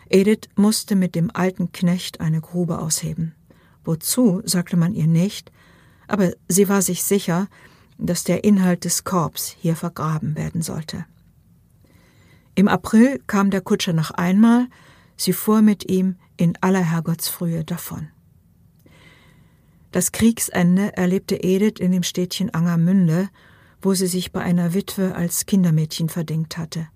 Edith 0.10 0.50
musste 0.56 0.96
mit 0.96 1.16
dem 1.16 1.32
alten 1.34 1.72
Knecht 1.72 2.22
eine 2.22 2.42
Grube 2.42 2.80
ausheben. 2.80 3.34
Wozu, 3.84 4.42
sagte 4.46 4.78
man 4.78 4.94
ihr 4.94 5.08
nicht, 5.08 5.52
aber 6.08 6.34
sie 6.48 6.70
war 6.70 6.82
sich 6.82 7.04
sicher, 7.04 7.48
dass 7.98 8.24
der 8.24 8.44
Inhalt 8.44 8.86
des 8.86 9.04
Korbs 9.04 9.56
hier 9.60 9.76
vergraben 9.76 10.36
werden 10.36 10.62
sollte. 10.62 11.06
Im 12.56 12.68
April 12.68 13.20
kam 13.28 13.50
der 13.50 13.62
Kutscher 13.62 13.94
noch 13.94 14.12
einmal, 14.12 14.68
sie 15.18 15.34
fuhr 15.34 15.62
mit 15.62 15.90
ihm 15.90 16.16
in 16.38 16.58
aller 16.62 16.84
Herrgottsfrühe 16.84 17.64
davon. 17.64 18.10
Das 19.92 20.12
Kriegsende 20.12 20.96
erlebte 20.98 21.42
Edith 21.42 21.80
in 21.80 21.92
dem 21.92 22.04
Städtchen 22.04 22.54
Angermünde, 22.54 23.30
wo 23.86 23.94
sie 23.94 24.08
sich 24.08 24.32
bei 24.32 24.42
einer 24.42 24.74
Witwe 24.74 25.14
als 25.14 25.46
Kindermädchen 25.46 26.10
verdingt 26.10 26.58
hatte. 26.58 26.88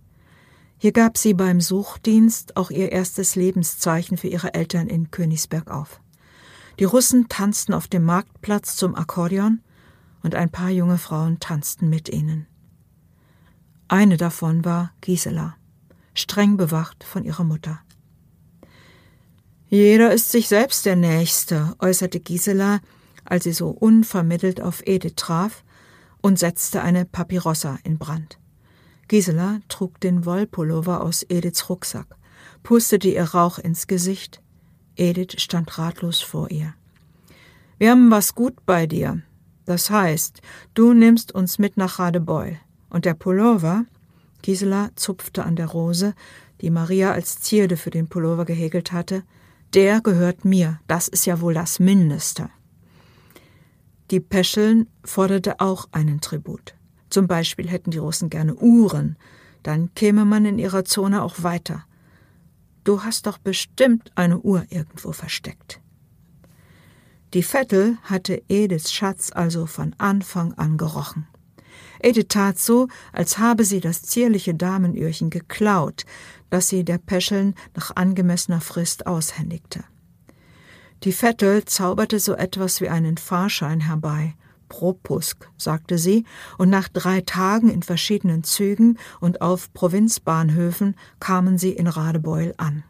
Hier 0.79 0.91
gab 0.91 1.19
sie 1.19 1.35
beim 1.35 1.61
Suchdienst 1.61 2.57
auch 2.57 2.71
ihr 2.71 2.91
erstes 2.91 3.35
Lebenszeichen 3.35 4.17
für 4.17 4.27
ihre 4.27 4.55
Eltern 4.55 4.87
in 4.87 5.11
Königsberg 5.11 5.69
auf. 5.69 6.01
Die 6.79 6.85
Russen 6.85 7.29
tanzten 7.29 7.75
auf 7.75 7.87
dem 7.87 8.05
Marktplatz 8.05 8.75
zum 8.75 8.95
Akkordeon 8.95 9.61
und 10.23 10.33
ein 10.33 10.49
paar 10.49 10.71
junge 10.71 10.97
Frauen 10.97 11.39
tanzten 11.39 11.89
mit 11.89 12.09
ihnen. 12.09 12.47
Eine 13.87 14.17
davon 14.17 14.65
war 14.65 14.91
Gisela, 15.01 15.57
streng 16.15 16.57
bewacht 16.57 17.03
von 17.03 17.23
ihrer 17.23 17.43
Mutter. 17.43 17.81
Jeder 19.67 20.11
ist 20.11 20.31
sich 20.31 20.47
selbst 20.47 20.87
der 20.87 20.95
Nächste, 20.95 21.75
äußerte 21.77 22.19
Gisela, 22.19 22.79
als 23.25 23.43
sie 23.43 23.53
so 23.53 23.69
unvermittelt 23.69 24.59
auf 24.59 24.81
Edith 24.87 25.13
traf 25.17 25.63
und 26.21 26.39
setzte 26.39 26.81
eine 26.81 27.05
Papyrossa 27.05 27.79
in 27.83 27.97
Brand. 27.97 28.39
Gisela 29.07 29.59
trug 29.69 29.99
den 29.99 30.25
Wollpullover 30.25 31.01
aus 31.01 31.25
Ediths 31.29 31.69
Rucksack, 31.69 32.15
pustete 32.63 33.09
ihr 33.09 33.23
Rauch 33.23 33.57
ins 33.57 33.87
Gesicht. 33.87 34.41
Edith 34.95 35.41
stand 35.41 35.77
ratlos 35.77 36.21
vor 36.21 36.51
ihr. 36.51 36.73
Wir 37.77 37.91
haben 37.91 38.11
was 38.11 38.35
gut 38.35 38.65
bei 38.65 38.85
dir. 38.85 39.21
Das 39.65 39.89
heißt, 39.89 40.41
du 40.73 40.93
nimmst 40.93 41.33
uns 41.33 41.59
mit 41.59 41.77
nach 41.77 41.99
Radebeul. 41.99 42.57
Und 42.89 43.05
der 43.05 43.13
Pullover? 43.13 43.85
Gisela 44.41 44.89
zupfte 44.95 45.43
an 45.43 45.55
der 45.55 45.67
Rose, 45.67 46.13
die 46.61 46.69
Maria 46.69 47.11
als 47.11 47.39
Zierde 47.39 47.77
für 47.77 47.89
den 47.89 48.07
Pullover 48.07 48.45
gehäkelt 48.45 48.91
hatte. 48.91 49.23
Der 49.73 50.01
gehört 50.01 50.43
mir. 50.43 50.79
Das 50.87 51.07
ist 51.07 51.25
ja 51.25 51.39
wohl 51.41 51.53
das 51.53 51.79
Mindeste. 51.79 52.49
Die 54.11 54.19
Pescheln 54.19 54.87
forderte 55.03 55.59
auch 55.59 55.87
einen 55.91 56.19
Tribut. 56.19 56.75
Zum 57.09 57.27
Beispiel 57.27 57.67
hätten 57.67 57.91
die 57.91 57.97
Russen 57.97 58.29
gerne 58.29 58.55
Uhren, 58.55 59.17
dann 59.63 59.93
käme 59.93 60.25
man 60.25 60.45
in 60.45 60.57
ihrer 60.57 60.85
Zone 60.85 61.21
auch 61.21 61.43
weiter. 61.43 61.85
Du 62.83 63.03
hast 63.03 63.27
doch 63.27 63.37
bestimmt 63.37 64.11
eine 64.15 64.39
Uhr 64.39 64.65
irgendwo 64.69 65.11
versteckt. 65.11 65.79
Die 67.33 67.43
Vettel 67.43 67.97
hatte 68.03 68.41
Ediths 68.47 68.91
Schatz 68.91 69.31
also 69.31 69.67
von 69.67 69.93
Anfang 69.99 70.53
an 70.53 70.77
gerochen. 70.77 71.27
Edith 71.99 72.29
tat 72.29 72.57
so, 72.57 72.87
als 73.11 73.37
habe 73.37 73.63
sie 73.65 73.81
das 73.81 74.01
zierliche 74.01 74.55
Damenöhrchen 74.55 75.29
geklaut, 75.29 76.05
das 76.49 76.69
sie 76.69 76.83
der 76.83 76.97
Pescheln 76.97 77.53
nach 77.75 77.95
angemessener 77.95 78.61
Frist 78.61 79.05
aushändigte. 79.05 79.83
Die 81.03 81.13
Vettel 81.13 81.63
zauberte 81.63 82.19
so 82.19 82.33
etwas 82.33 82.81
wie 82.81 82.89
einen 82.89 83.17
Fahrschein 83.17 83.79
herbei. 83.79 84.35
Propusk, 84.67 85.49
sagte 85.57 85.97
sie, 85.97 86.25
und 86.57 86.69
nach 86.69 86.89
drei 86.89 87.21
Tagen 87.21 87.69
in 87.69 87.83
verschiedenen 87.83 88.43
Zügen 88.43 88.99
und 89.19 89.41
auf 89.41 89.73
Provinzbahnhöfen 89.73 90.95
kamen 91.19 91.57
sie 91.57 91.71
in 91.71 91.87
Radebeul 91.87 92.53
an. 92.57 92.83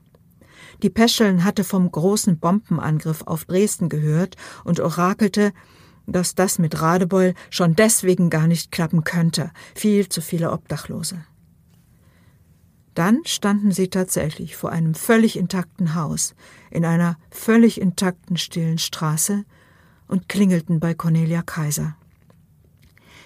Die 0.82 0.90
Pescheln 0.90 1.44
hatte 1.44 1.64
vom 1.64 1.92
großen 1.92 2.40
Bombenangriff 2.40 3.24
auf 3.24 3.46
Dresden 3.46 3.90
gehört 3.90 4.36
und 4.64 4.80
orakelte, 4.80 5.54
dass 6.06 6.36
das 6.36 6.58
mit 6.58 6.82
Radebeul 6.82 7.34
schon 7.50 7.76
deswegen 7.76 8.30
gar 8.30 8.48
nicht 8.48 8.72
klappen 8.72 9.04
könnte, 9.04 9.52
viel 9.76 10.10
zu 10.10 10.22
viele 10.22 10.52
Obdachlose. 10.52 11.24
Dann 13.00 13.22
standen 13.24 13.72
sie 13.72 13.90
tatsächlich 13.90 14.58
vor 14.58 14.74
einem 14.74 14.94
völlig 14.94 15.38
intakten 15.38 15.96
Haus 15.96 16.36
in 16.70 16.84
einer 16.84 17.18
völlig 17.32 17.80
intakten 17.80 18.36
stillen 18.36 18.78
Straße 18.78 19.46
und 20.10 20.28
klingelten 20.28 20.82
bei 20.82 20.94
Cornelia 20.94 21.42
Kaiser. 21.42 21.96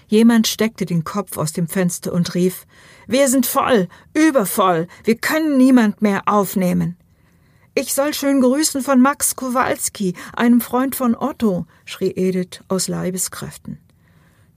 Jemand 0.07 0.47
steckte 0.47 0.85
den 0.85 1.03
Kopf 1.03 1.37
aus 1.39 1.53
dem 1.53 1.67
Fenster 1.67 2.13
und 2.13 2.35
rief 2.35 2.67
Wir 3.07 3.27
sind 3.29 3.47
voll, 3.47 3.87
übervoll, 4.13 4.87
wir 5.05 5.17
können 5.17 5.57
niemand 5.57 6.03
mehr 6.03 6.21
aufnehmen. 6.27 6.95
Ich 7.73 7.95
soll 7.95 8.13
schön 8.13 8.41
grüßen 8.41 8.83
von 8.83 9.01
Max 9.01 9.35
Kowalski, 9.35 10.13
einem 10.33 10.61
Freund 10.61 10.95
von 10.95 11.15
Otto, 11.15 11.65
schrie 11.85 12.11
Edith 12.11 12.59
aus 12.67 12.89
Leibeskräften. 12.89 13.79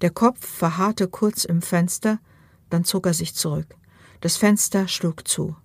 Der 0.03 0.11
Kopf 0.11 0.47
verharrte 0.47 1.09
kurz 1.09 1.47
im 1.47 1.63
Fenster, 1.63 2.19
dann 2.69 2.85
zog 2.85 3.07
er 3.07 3.15
sich 3.15 3.35
zurück. 3.35 3.77
Das 4.21 4.37
Fenster 4.37 4.89
schlug 4.89 5.27
zu. 5.29 5.57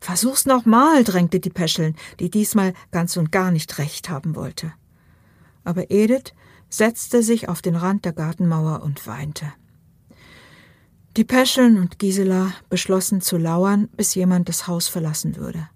Versuch's 0.00 0.46
nochmal, 0.46 1.04
drängte 1.04 1.38
die 1.38 1.50
Pescheln, 1.50 1.94
die 2.18 2.30
diesmal 2.30 2.74
ganz 2.90 3.16
und 3.16 3.30
gar 3.30 3.50
nicht 3.50 3.78
recht 3.78 4.10
haben 4.10 4.34
wollte. 4.34 4.72
Aber 5.64 5.90
Edith 5.90 6.32
setzte 6.68 7.22
sich 7.22 7.48
auf 7.48 7.62
den 7.62 7.76
Rand 7.76 8.04
der 8.04 8.12
Gartenmauer 8.12 8.82
und 8.82 9.06
weinte. 9.06 9.52
Die 11.16 11.24
Pescheln 11.24 11.78
und 11.78 11.98
Gisela 11.98 12.52
beschlossen 12.70 13.20
zu 13.20 13.36
lauern, 13.36 13.88
bis 13.96 14.14
jemand 14.14 14.48
das 14.48 14.66
Haus 14.66 14.88
verlassen 14.88 15.36
würde. 15.36 15.68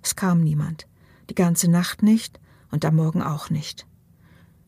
Es 0.00 0.14
kam 0.14 0.40
niemand, 0.40 0.86
die 1.28 1.34
ganze 1.34 1.68
Nacht 1.68 2.02
nicht 2.02 2.38
und 2.70 2.84
am 2.84 2.94
Morgen 2.94 3.20
auch 3.20 3.50
nicht. 3.50 3.86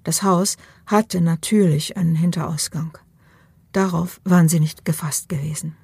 Das 0.03 0.23
Haus 0.23 0.57
hatte 0.87 1.21
natürlich 1.21 1.97
einen 1.97 2.17
Hinterausgang. 2.17 2.99
Darauf 3.73 4.21
waren 4.25 4.49
sie 4.49 4.59
nicht 4.59 4.85
gefasst 4.85 5.29
gewesen. 5.29 5.77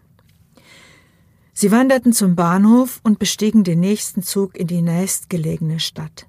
Sie 1.57 1.71
wanderten 1.71 2.13
zum 2.13 2.35
Bahnhof 2.35 3.01
und 3.05 3.21
bestiegen 3.21 3.63
den 3.63 3.79
nächsten 3.79 4.25
Zug 4.25 4.57
in 4.57 4.67
die 4.67 4.83
nächstgelegene 4.83 5.79
Stadt. 5.79 6.27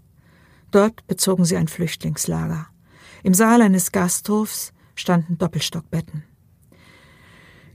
Dort 0.70 1.06
bezogen 1.08 1.46
sie 1.46 1.58
ein 1.58 1.68
Flüchtlingslager. 1.68 2.68
Im 3.24 3.34
Saal 3.34 3.64
eines 3.64 3.92
Gasthofs 3.92 4.72
standen 4.94 5.40
Doppelstockbetten. 5.40 6.24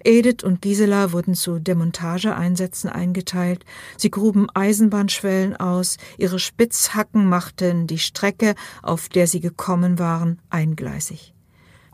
Edith 0.05 0.45
und 0.45 0.63
Gisela 0.63 1.13
wurden 1.13 1.35
zu 1.35 1.59
Demontageeinsätzen 1.59 2.89
eingeteilt. 2.89 3.65
Sie 3.97 4.11
gruben 4.11 4.49
Eisenbahnschwellen 4.55 5.57
aus, 5.57 5.97
ihre 6.19 6.39
Spitzhacken 6.39 7.27
machten 7.27 7.89
die 7.89 7.99
Strecke, 7.99 8.55
auf 8.83 9.09
der 9.09 9.27
sie 9.27 9.41
gekommen 9.41 9.99
waren, 9.99 10.39
eingleisig. 10.49 11.35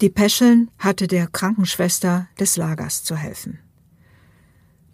Die 0.02 0.10
Pescheln 0.10 0.70
hatte 0.78 1.06
der 1.06 1.26
Krankenschwester 1.26 2.28
des 2.38 2.58
Lagers 2.58 3.02
zu 3.02 3.16
helfen. 3.16 3.58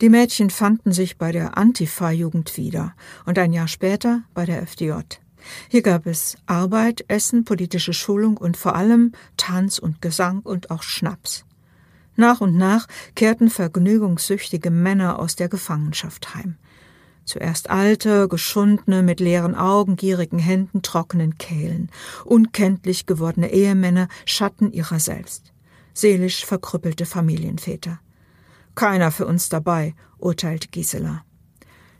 Die 0.03 0.09
Mädchen 0.09 0.51
fanden 0.51 0.91
sich 0.91 1.17
bei 1.17 1.31
der 1.31 1.57
Antifa-Jugend 1.57 2.57
wieder 2.57 2.93
und 3.25 3.39
ein 3.39 3.53
Jahr 3.53 3.69
später 3.69 4.25
bei 4.35 4.45
der 4.45 4.61
FDJ. 4.61 4.95
Hier 5.69 5.83
gab 5.83 6.07
es 6.07 6.37
Arbeit, 6.45 7.05
Essen, 7.07 7.45
politische 7.45 7.93
Schulung 7.93 8.37
und 8.37 8.57
vor 8.57 8.75
allem 8.75 9.13
Tanz 9.37 9.79
und 9.79 10.03
Gesang 10.03 10.41
und 10.41 10.73
auch 10.73 10.83
Schnaps. 10.83 11.45
Nach 12.17 12.41
und 12.41 12.57
nach 12.57 12.89
kehrten 13.15 13.49
vergnügungssüchtige 13.49 14.73
Männer 14.73 15.21
aus 15.21 15.37
der 15.37 15.49
Gefangenschaft 15.49 16.35
heim. 16.35 16.57
Zuerst 17.25 17.71
alte, 17.71 18.27
geschundene, 18.27 19.05
mit 19.05 19.21
leeren 19.21 19.55
Augen, 19.55 19.95
gierigen 19.95 20.41
Händen, 20.41 20.83
trockenen 20.83 21.39
Kehlen, 21.39 21.91
unkenntlich 22.25 23.07
gewordene 23.07 23.53
Ehemänner, 23.53 24.09
Schatten 24.25 24.73
ihrer 24.73 24.99
selbst, 24.99 25.53
seelisch 25.95 26.45
verkrüppelte 26.45 27.07
Familienväter. 27.07 28.01
Keiner 28.75 29.11
für 29.11 29.27
uns 29.27 29.49
dabei, 29.49 29.95
urteilte 30.19 30.69
Gisela. 30.69 31.25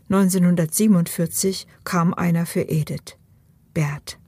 1947 0.09 1.67
kam 1.83 2.13
einer 2.13 2.45
für 2.45 2.69
Edith. 2.69 3.17
Bert. 3.73 4.19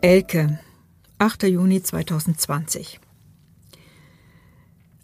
Elke, 0.00 0.58
8. 1.18 1.44
Juni 1.44 1.82
2020. 1.82 3.00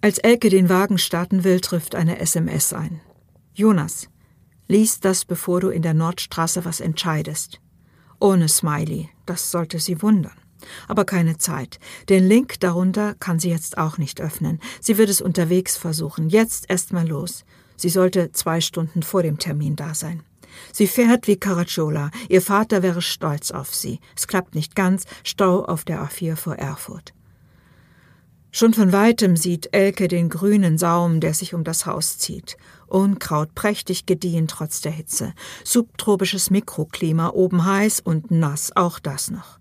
Als 0.03 0.19
Elke 0.19 0.51
den 0.51 0.69
Wagen 0.69 0.99
starten 0.99 1.43
will, 1.43 1.61
trifft 1.61 1.95
eine 1.95 2.19
SMS 2.19 2.75
ein. 2.75 3.01
Jonas, 3.55 4.11
lies 4.71 5.01
das, 5.01 5.25
bevor 5.25 5.61
du 5.61 5.69
in 5.69 5.83
der 5.83 5.95
Nordstraße 5.95 6.65
was 6.65 6.81
entscheidest. 6.81 7.61
Ohne 8.21 8.49
Smiley, 8.49 9.09
das 9.27 9.51
sollte 9.51 9.81
sie 9.81 10.01
wundern. 10.01 10.33
Aber 10.87 11.05
keine 11.05 11.39
Zeit. 11.39 11.81
Den 12.09 12.29
Link 12.29 12.61
darunter 12.61 13.15
kann 13.15 13.41
sie 13.41 13.51
jetzt 13.51 13.79
auch 13.79 13.99
nicht 13.99 14.21
öffnen. 14.21 14.61
Sie 14.81 14.97
wird 14.97 15.09
es 15.09 15.21
unterwegs 15.21 15.77
versuchen. 15.77 16.29
Jetzt 16.29 16.67
erst 16.69 16.93
mal 16.93 17.09
los. 17.09 17.45
Sie 17.77 17.89
sollte 17.89 18.31
zwei 18.31 18.61
Stunden 18.61 19.03
vor 19.03 19.23
dem 19.23 19.39
Termin 19.39 19.75
da 19.75 19.95
sein. 19.95 20.23
Sie 20.73 20.87
fährt 20.87 21.27
wie 21.27 21.37
Caracciola. 21.37 22.11
Ihr 22.29 22.43
Vater 22.43 22.83
wäre 22.83 23.03
stolz 23.03 23.51
auf 23.51 23.75
sie. 23.75 23.99
Es 24.17 24.29
klappt 24.29 24.55
nicht 24.55 24.77
ganz. 24.77 25.05
Stau 25.25 25.65
auf 25.65 25.85
der 25.85 26.01
A4 26.03 26.37
vor 26.37 26.57
Erfurt. 26.57 27.13
Schon 28.53 28.75
von 28.75 28.93
weitem 28.93 29.37
sieht 29.37 29.73
Elke 29.73 30.09
den 30.09 30.29
grünen 30.29 30.77
Saum, 30.77 31.21
der 31.21 31.35
sich 31.35 31.55
um 31.55 31.63
das 31.63 31.87
Haus 31.87 32.19
zieht. 32.19 32.57
Unkraut 32.89 33.55
prächtig 33.55 34.07
gediehen 34.07 34.49
trotz 34.49 34.81
der 34.81 34.91
Hitze. 34.91 35.35
Subtropisches 35.63 36.51
Mikroklima, 36.51 37.29
oben 37.29 37.65
heiß 37.65 38.01
und 38.01 38.33
nass, 38.33 38.73
auch 38.75 38.99
das 38.99 39.31
noch. 39.31 39.61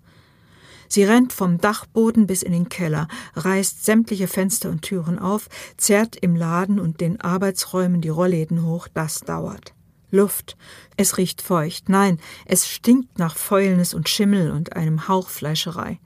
Sie 0.87 1.03
rennt 1.03 1.33
vom 1.33 1.59
Dachboden 1.59 2.25
bis 2.25 2.41
in 2.41 2.51
den 2.51 2.67
Keller, 2.67 3.07
reißt 3.35 3.85
sämtliche 3.85 4.27
Fenster 4.27 4.71
und 4.71 4.81
Türen 4.81 5.19
auf, 5.19 5.47
zerrt 5.77 6.15
im 6.15 6.35
Laden 6.35 6.79
und 6.79 6.99
den 6.99 7.21
Arbeitsräumen 7.21 8.01
die 8.01 8.09
Rollläden 8.09 8.65
hoch, 8.65 8.87
das 8.91 9.19
dauert. 9.19 9.75
Luft. 10.09 10.57
Es 10.97 11.17
riecht 11.17 11.43
feucht. 11.43 11.89
Nein, 11.89 12.19
es 12.45 12.67
stinkt 12.67 13.19
nach 13.19 13.37
Fäulnis 13.37 13.93
und 13.93 14.09
Schimmel 14.09 14.49
und 14.49 14.75
einem 14.75 15.07
Hauch 15.07 15.29
Fleischerei. 15.29 15.99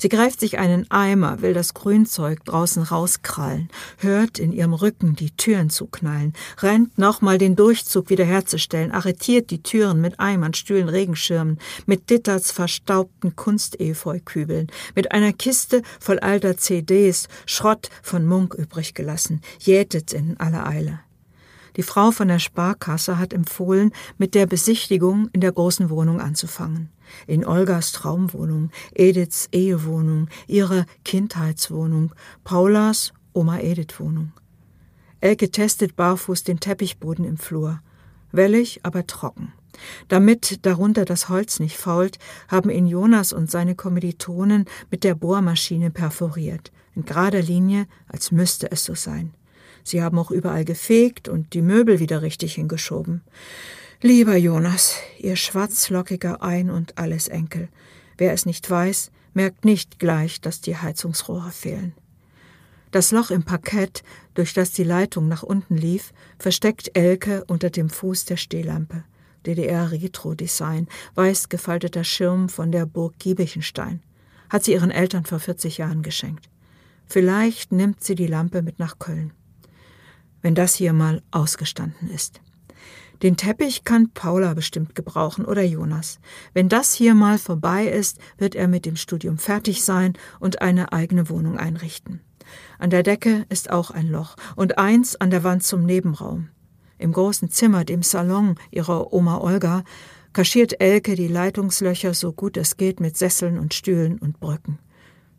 Sie 0.00 0.08
greift 0.08 0.38
sich 0.38 0.58
einen 0.58 0.88
Eimer, 0.92 1.42
will 1.42 1.54
das 1.54 1.74
Grünzeug 1.74 2.44
draußen 2.44 2.84
rauskrallen, 2.84 3.68
hört 3.98 4.38
in 4.38 4.52
ihrem 4.52 4.72
Rücken 4.72 5.16
die 5.16 5.32
Türen 5.32 5.70
zuknallen, 5.70 6.34
rennt 6.62 6.98
nochmal 6.98 7.36
den 7.36 7.56
Durchzug 7.56 8.08
wiederherzustellen, 8.08 8.92
arretiert 8.92 9.50
die 9.50 9.60
Türen 9.60 10.00
mit 10.00 10.20
Eimern, 10.20 10.54
Stühlen, 10.54 10.88
Regenschirmen, 10.88 11.58
mit 11.86 12.10
Ditterts 12.10 12.52
verstaubten 12.52 13.34
Kunstefeukübeln, 13.34 14.68
mit 14.94 15.10
einer 15.10 15.32
Kiste 15.32 15.82
voll 15.98 16.20
alter 16.20 16.56
CDs, 16.56 17.26
Schrott 17.44 17.90
von 18.00 18.24
Munk 18.24 18.54
übrig 18.54 18.94
gelassen, 18.94 19.40
jätet 19.58 20.12
in 20.12 20.38
aller 20.38 20.64
Eile. 20.64 21.00
Die 21.78 21.84
Frau 21.84 22.10
von 22.10 22.26
der 22.26 22.40
Sparkasse 22.40 23.18
hat 23.18 23.32
empfohlen, 23.32 23.92
mit 24.18 24.34
der 24.34 24.46
Besichtigung 24.46 25.30
in 25.32 25.40
der 25.40 25.52
großen 25.52 25.90
Wohnung 25.90 26.20
anzufangen. 26.20 26.90
In 27.28 27.46
Olgas 27.46 27.92
Traumwohnung, 27.92 28.72
Ediths 28.96 29.48
Ehewohnung, 29.52 30.28
ihrer 30.48 30.86
Kindheitswohnung, 31.04 32.12
Paulas 32.42 33.12
Oma 33.32 33.60
Edith 33.60 34.00
Wohnung. 34.00 34.32
Elke 35.20 35.52
testet 35.52 35.94
barfuß 35.94 36.42
den 36.42 36.58
Teppichboden 36.58 37.24
im 37.24 37.36
Flur. 37.36 37.80
Wellig, 38.32 38.80
aber 38.82 39.06
trocken. 39.06 39.52
Damit 40.08 40.66
darunter 40.66 41.04
das 41.04 41.28
Holz 41.28 41.60
nicht 41.60 41.76
fault, 41.76 42.18
haben 42.48 42.70
ihn 42.70 42.88
Jonas 42.88 43.32
und 43.32 43.52
seine 43.52 43.76
Kommilitonen 43.76 44.64
mit 44.90 45.04
der 45.04 45.14
Bohrmaschine 45.14 45.92
perforiert. 45.92 46.72
In 46.96 47.04
gerader 47.04 47.40
Linie, 47.40 47.86
als 48.08 48.32
müsste 48.32 48.72
es 48.72 48.84
so 48.84 48.96
sein. 48.96 49.32
Sie 49.88 50.02
haben 50.02 50.18
auch 50.18 50.30
überall 50.30 50.64
gefegt 50.64 51.28
und 51.28 51.54
die 51.54 51.62
Möbel 51.62 51.98
wieder 51.98 52.22
richtig 52.22 52.54
hingeschoben. 52.54 53.22
Lieber 54.00 54.36
Jonas, 54.36 54.96
ihr 55.18 55.34
schwarzlockiger 55.34 56.42
Ein- 56.42 56.70
und 56.70 56.98
Allesenkel, 56.98 57.68
wer 58.16 58.32
es 58.32 58.46
nicht 58.46 58.68
weiß, 58.68 59.10
merkt 59.34 59.64
nicht 59.64 59.98
gleich, 59.98 60.40
dass 60.40 60.60
die 60.60 60.76
Heizungsrohre 60.76 61.50
fehlen. 61.50 61.94
Das 62.90 63.12
Loch 63.12 63.30
im 63.30 63.42
Parkett, 63.42 64.02
durch 64.34 64.54
das 64.54 64.72
die 64.72 64.84
Leitung 64.84 65.28
nach 65.28 65.42
unten 65.42 65.76
lief, 65.76 66.12
versteckt 66.38 66.96
Elke 66.96 67.44
unter 67.46 67.70
dem 67.70 67.90
Fuß 67.90 68.24
der 68.24 68.36
Stehlampe. 68.36 69.04
DDR-Retro-Design, 69.46 70.88
weiß 71.14 71.48
gefalteter 71.48 72.04
Schirm 72.04 72.48
von 72.48 72.72
der 72.72 72.86
Burg 72.86 73.18
Giebichenstein. 73.18 74.02
Hat 74.50 74.64
sie 74.64 74.72
ihren 74.72 74.90
Eltern 74.90 75.24
vor 75.24 75.38
40 75.38 75.78
Jahren 75.78 76.02
geschenkt. 76.02 76.48
Vielleicht 77.06 77.72
nimmt 77.72 78.02
sie 78.04 78.14
die 78.14 78.26
Lampe 78.26 78.62
mit 78.62 78.78
nach 78.78 78.98
Köln. 78.98 79.32
Wenn 80.42 80.54
das 80.54 80.74
hier 80.74 80.92
mal 80.92 81.22
ausgestanden 81.30 82.10
ist. 82.10 82.40
Den 83.22 83.36
Teppich 83.36 83.82
kann 83.82 84.10
Paula 84.10 84.54
bestimmt 84.54 84.94
gebrauchen 84.94 85.44
oder 85.44 85.62
Jonas. 85.62 86.20
Wenn 86.54 86.68
das 86.68 86.92
hier 86.92 87.14
mal 87.14 87.38
vorbei 87.38 87.86
ist, 87.86 88.18
wird 88.36 88.54
er 88.54 88.68
mit 88.68 88.86
dem 88.86 88.94
Studium 88.94 89.38
fertig 89.38 89.84
sein 89.84 90.12
und 90.38 90.62
eine 90.62 90.92
eigene 90.92 91.28
Wohnung 91.28 91.58
einrichten. 91.58 92.20
An 92.78 92.90
der 92.90 93.02
Decke 93.02 93.44
ist 93.48 93.70
auch 93.70 93.90
ein 93.90 94.08
Loch 94.08 94.36
und 94.54 94.78
eins 94.78 95.16
an 95.16 95.30
der 95.30 95.42
Wand 95.42 95.64
zum 95.64 95.84
Nebenraum. 95.84 96.48
Im 96.98 97.12
großen 97.12 97.50
Zimmer, 97.50 97.84
dem 97.84 98.02
Salon 98.02 98.54
ihrer 98.70 99.12
Oma 99.12 99.38
Olga, 99.38 99.84
kaschiert 100.32 100.80
Elke 100.80 101.16
die 101.16 101.28
Leitungslöcher 101.28 102.14
so 102.14 102.32
gut 102.32 102.56
es 102.56 102.76
geht 102.76 103.00
mit 103.00 103.16
Sesseln 103.16 103.58
und 103.58 103.74
Stühlen 103.74 104.18
und 104.18 104.38
Brücken. 104.38 104.78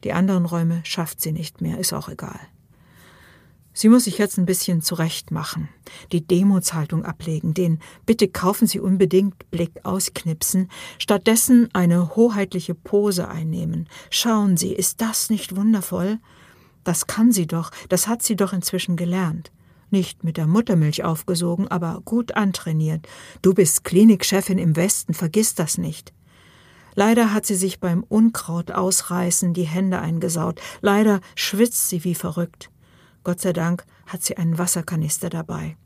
Die 0.04 0.14
anderen 0.14 0.46
Räume 0.46 0.82
schafft 0.84 1.22
sie 1.22 1.32
nicht 1.32 1.62
mehr, 1.62 1.78
ist 1.78 1.94
auch 1.94 2.10
egal. 2.10 2.40
Sie 3.80 3.88
muss 3.88 4.04
sich 4.04 4.18
jetzt 4.18 4.38
ein 4.38 4.46
bisschen 4.46 4.82
zurechtmachen, 4.82 5.70
die 6.12 6.20
Demutshaltung 6.20 7.06
ablegen, 7.06 7.54
den 7.54 7.80
Bitte 8.06 8.28
kaufen 8.28 8.68
Sie 8.68 8.82
unbedingt 8.82 9.50
Blick 9.52 9.86
ausknipsen, 9.86 10.70
stattdessen 10.98 11.70
eine 11.72 12.18
hoheitliche 12.18 12.76
Pose 12.76 13.30
einnehmen. 13.30 13.88
Schauen 14.10 14.58
Sie, 14.58 14.74
ist 14.74 15.00
das 15.00 15.30
nicht 15.30 15.56
wundervoll? 15.56 16.20
Das 16.84 17.08
kann 17.08 17.32
sie 17.32 17.48
doch, 17.48 17.72
das 17.88 18.10
hat 18.10 18.22
sie 18.22 18.36
doch 18.36 18.52
inzwischen 18.52 18.98
gelernt. 18.98 19.54
Nicht 19.92 20.26
mit 20.26 20.36
der 20.36 20.48
Muttermilch 20.48 21.06
aufgesogen, 21.06 21.70
aber 21.70 22.02
gut 22.04 22.36
antrainiert. 22.36 23.08
Du 23.42 23.54
bist 23.54 23.86
Klinikchefin 23.86 24.58
im 24.58 24.76
Westen, 24.76 25.14
vergiss 25.14 25.56
das 25.56 25.78
nicht. 25.78 26.12
Leider 26.96 27.34
hat 27.34 27.46
sie 27.46 27.56
sich 27.56 27.80
beim 27.80 28.04
Unkraut 28.04 28.72
ausreißen 28.72 29.54
die 29.54 29.64
Hände 29.64 30.02
eingesaut. 30.02 30.60
Leider 30.82 31.22
schwitzt 31.34 31.88
sie 31.88 32.04
wie 32.04 32.16
verrückt. 32.16 32.70
Gott 33.24 33.42
sei 33.42 33.54
Dank 33.54 33.86
hat 34.08 34.24
sie 34.24 34.38
einen 34.38 34.58
Wasserkanister 34.58 35.30
dabei. 35.30 35.78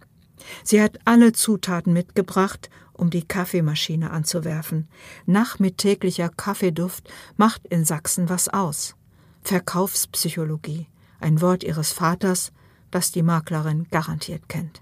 Sie 0.64 0.82
hat 0.82 1.00
alle 1.06 1.32
Zutaten 1.32 1.94
mitgebracht, 1.94 2.70
um 2.94 3.10
die 3.10 3.28
Kaffeemaschine 3.28 4.12
anzuwerfen. 4.12 4.88
Nachmittäglicher 5.26 6.30
Kaffeeduft 6.30 7.10
macht 7.38 7.66
in 7.68 7.86
Sachsen 7.86 8.30
was 8.30 8.50
aus. 8.50 8.96
Verkaufspsychologie, 9.42 10.88
ein 11.20 11.42
Wort 11.42 11.64
ihres 11.64 11.92
Vaters, 11.92 12.52
das 12.92 13.12
die 13.12 13.24
Maklerin 13.24 13.88
garantiert 13.90 14.48
kennt. 14.48 14.82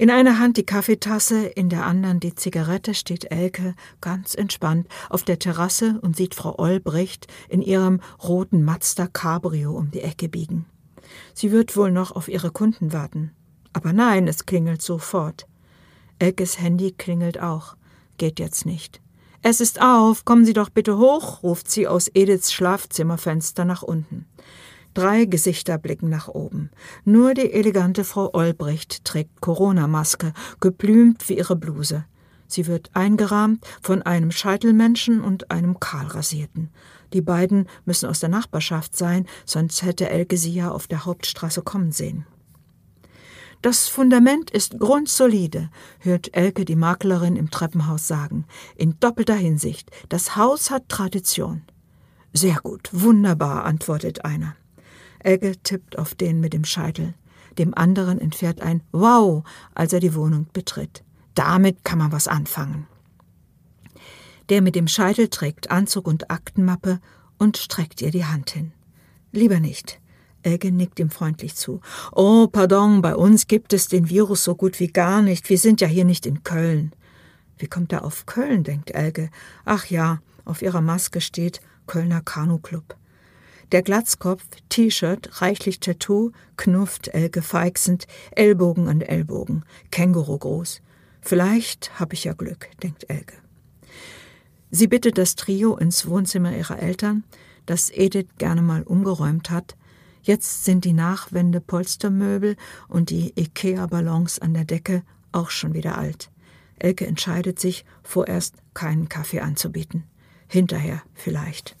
In 0.00 0.10
einer 0.10 0.38
Hand 0.38 0.56
die 0.56 0.64
Kaffeetasse, 0.64 1.44
in 1.44 1.68
der 1.68 1.84
anderen 1.84 2.20
die 2.20 2.34
Zigarette 2.34 2.94
steht 2.94 3.30
Elke 3.30 3.74
ganz 4.00 4.34
entspannt 4.34 4.88
auf 5.10 5.24
der 5.24 5.38
Terrasse 5.38 5.98
und 6.00 6.16
sieht 6.16 6.34
Frau 6.34 6.58
Olbricht 6.58 7.26
in 7.50 7.60
ihrem 7.60 8.00
roten 8.22 8.64
Mazda 8.64 9.08
Cabrio 9.08 9.72
um 9.72 9.90
die 9.90 10.00
Ecke 10.00 10.30
biegen. 10.30 10.64
Sie 11.34 11.52
wird 11.52 11.76
wohl 11.76 11.90
noch 11.90 12.12
auf 12.12 12.28
ihre 12.28 12.50
Kunden 12.50 12.92
warten. 12.92 13.32
Aber 13.72 13.92
nein, 13.92 14.28
es 14.28 14.46
klingelt 14.46 14.82
sofort. 14.82 15.46
Elkes 16.18 16.60
Handy 16.60 16.92
klingelt 16.92 17.40
auch. 17.40 17.76
Geht 18.18 18.38
jetzt 18.38 18.66
nicht. 18.66 19.00
Es 19.42 19.60
ist 19.60 19.80
auf, 19.80 20.26
kommen 20.26 20.44
Sie 20.44 20.52
doch 20.52 20.68
bitte 20.68 20.98
hoch, 20.98 21.42
ruft 21.42 21.70
sie 21.70 21.88
aus 21.88 22.10
Ediths 22.12 22.52
Schlafzimmerfenster 22.52 23.64
nach 23.64 23.82
unten. 23.82 24.26
Drei 24.92 25.24
Gesichter 25.24 25.78
blicken 25.78 26.10
nach 26.10 26.28
oben. 26.28 26.70
Nur 27.04 27.32
die 27.32 27.52
elegante 27.52 28.04
Frau 28.04 28.34
Olbricht 28.34 29.04
trägt 29.04 29.40
Corona-Maske, 29.40 30.34
geblümt 30.60 31.28
wie 31.28 31.38
ihre 31.38 31.56
Bluse. 31.56 32.04
Sie 32.48 32.66
wird 32.66 32.90
eingerahmt 32.92 33.64
von 33.80 34.02
einem 34.02 34.32
Scheitelmenschen 34.32 35.20
und 35.20 35.50
einem 35.50 35.78
Kahlrasierten. 35.78 36.70
Die 37.12 37.20
beiden 37.20 37.66
müssen 37.84 38.08
aus 38.08 38.20
der 38.20 38.28
Nachbarschaft 38.28 38.96
sein, 38.96 39.26
sonst 39.44 39.82
hätte 39.82 40.08
Elke 40.08 40.36
sie 40.36 40.52
ja 40.52 40.70
auf 40.70 40.86
der 40.86 41.04
Hauptstraße 41.04 41.62
kommen 41.62 41.92
sehen. 41.92 42.26
Das 43.62 43.88
Fundament 43.88 44.50
ist 44.50 44.78
grundsolide, 44.78 45.68
hört 45.98 46.34
Elke 46.34 46.64
die 46.64 46.76
Maklerin 46.76 47.36
im 47.36 47.50
Treppenhaus 47.50 48.08
sagen, 48.08 48.46
in 48.74 48.98
doppelter 49.00 49.34
Hinsicht. 49.34 49.90
Das 50.08 50.34
Haus 50.36 50.70
hat 50.70 50.88
Tradition. 50.88 51.62
Sehr 52.32 52.56
gut, 52.62 52.88
wunderbar, 52.92 53.66
antwortet 53.66 54.24
einer. 54.24 54.56
Elke 55.18 55.56
tippt 55.62 55.98
auf 55.98 56.14
den 56.14 56.40
mit 56.40 56.54
dem 56.54 56.64
Scheitel. 56.64 57.12
Dem 57.58 57.74
anderen 57.74 58.18
entfährt 58.18 58.62
ein 58.62 58.82
Wow, 58.92 59.44
als 59.74 59.92
er 59.92 60.00
die 60.00 60.14
Wohnung 60.14 60.46
betritt. 60.52 61.04
Damit 61.34 61.84
kann 61.84 61.98
man 61.98 62.12
was 62.12 62.28
anfangen. 62.28 62.86
Der 64.50 64.62
mit 64.62 64.74
dem 64.74 64.88
Scheitel 64.88 65.28
trägt 65.28 65.70
Anzug 65.70 66.08
und 66.08 66.30
Aktenmappe 66.30 67.00
und 67.38 67.56
streckt 67.56 68.02
ihr 68.02 68.10
die 68.10 68.24
Hand 68.24 68.50
hin. 68.50 68.72
Lieber 69.30 69.60
nicht. 69.60 70.00
Elke 70.42 70.72
nickt 70.72 70.98
ihm 70.98 71.10
freundlich 71.10 71.54
zu. 71.54 71.80
Oh, 72.12 72.48
pardon, 72.48 73.00
bei 73.00 73.14
uns 73.14 73.46
gibt 73.46 73.72
es 73.72 73.86
den 73.86 74.08
Virus 74.08 74.42
so 74.42 74.56
gut 74.56 74.80
wie 74.80 74.88
gar 74.88 75.22
nicht. 75.22 75.48
Wir 75.50 75.58
sind 75.58 75.80
ja 75.80 75.86
hier 75.86 76.04
nicht 76.04 76.26
in 76.26 76.42
Köln. 76.42 76.92
Wie 77.58 77.68
kommt 77.68 77.92
er 77.92 78.04
auf 78.04 78.26
Köln, 78.26 78.64
denkt 78.64 78.90
Elke. 78.90 79.30
Ach 79.64 79.86
ja, 79.86 80.20
auf 80.44 80.62
ihrer 80.62 80.80
Maske 80.80 81.20
steht 81.20 81.60
Kölner 81.86 82.20
Kanuclub. 82.20 82.96
Der 83.70 83.82
Glatzkopf, 83.82 84.42
T-Shirt, 84.68 85.40
reichlich 85.40 85.78
Tattoo, 85.78 86.32
knufft 86.56 87.08
Elke 87.08 87.42
feixend, 87.42 88.08
Ellbogen 88.32 88.88
an 88.88 89.00
Ellbogen, 89.00 89.64
Känguru 89.92 90.38
groß. 90.38 90.80
Vielleicht 91.20 92.00
habe 92.00 92.14
ich 92.14 92.24
ja 92.24 92.32
Glück, 92.32 92.68
denkt 92.82 93.08
Elke. 93.08 93.36
Sie 94.70 94.86
bittet 94.86 95.18
das 95.18 95.34
Trio 95.34 95.76
ins 95.76 96.06
Wohnzimmer 96.06 96.56
ihrer 96.56 96.78
Eltern, 96.78 97.24
das 97.66 97.90
Edith 97.90 98.28
gerne 98.38 98.62
mal 98.62 98.82
umgeräumt 98.82 99.50
hat, 99.50 99.76
Jetzt 100.22 100.64
sind 100.64 100.84
die 100.84 100.92
Nachwände 100.92 101.60
Polstermöbel 101.60 102.56
und 102.88 103.10
die 103.10 103.32
Ikea-Ballons 103.38 104.38
an 104.38 104.54
der 104.54 104.64
Decke 104.64 105.02
auch 105.32 105.50
schon 105.50 105.74
wieder 105.74 105.96
alt. 105.96 106.30
Elke 106.78 107.06
entscheidet 107.06 107.58
sich, 107.58 107.84
vorerst 108.02 108.56
keinen 108.74 109.08
Kaffee 109.08 109.40
anzubieten. 109.40 110.04
Hinterher 110.46 111.02
vielleicht. 111.14 111.76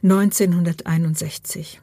Neunzehnhunderteinundsechzig 0.00 1.80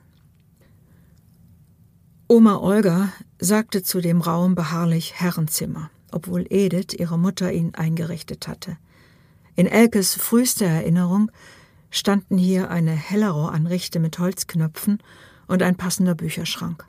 Oma 2.27 2.57
Olga 2.57 3.11
sagte 3.39 3.83
zu 3.83 4.01
dem 4.01 4.21
Raum 4.21 4.55
beharrlich 4.55 5.13
Herrenzimmer 5.15 5.89
obwohl 6.15 6.45
Edith, 6.49 6.93
ihre 6.97 7.19
Mutter, 7.19 7.51
ihn 7.51 7.75
eingerichtet 7.75 8.47
hatte. 8.47 8.77
In 9.55 9.67
Elkes 9.67 10.15
frühester 10.15 10.65
Erinnerung 10.65 11.29
standen 11.91 12.37
hier 12.37 12.71
eine 12.71 12.91
Hellerauanrichte 12.91 13.99
mit 13.99 14.17
Holzknöpfen 14.17 14.99
und 15.47 15.61
ein 15.61 15.75
passender 15.75 16.15
Bücherschrank. 16.15 16.85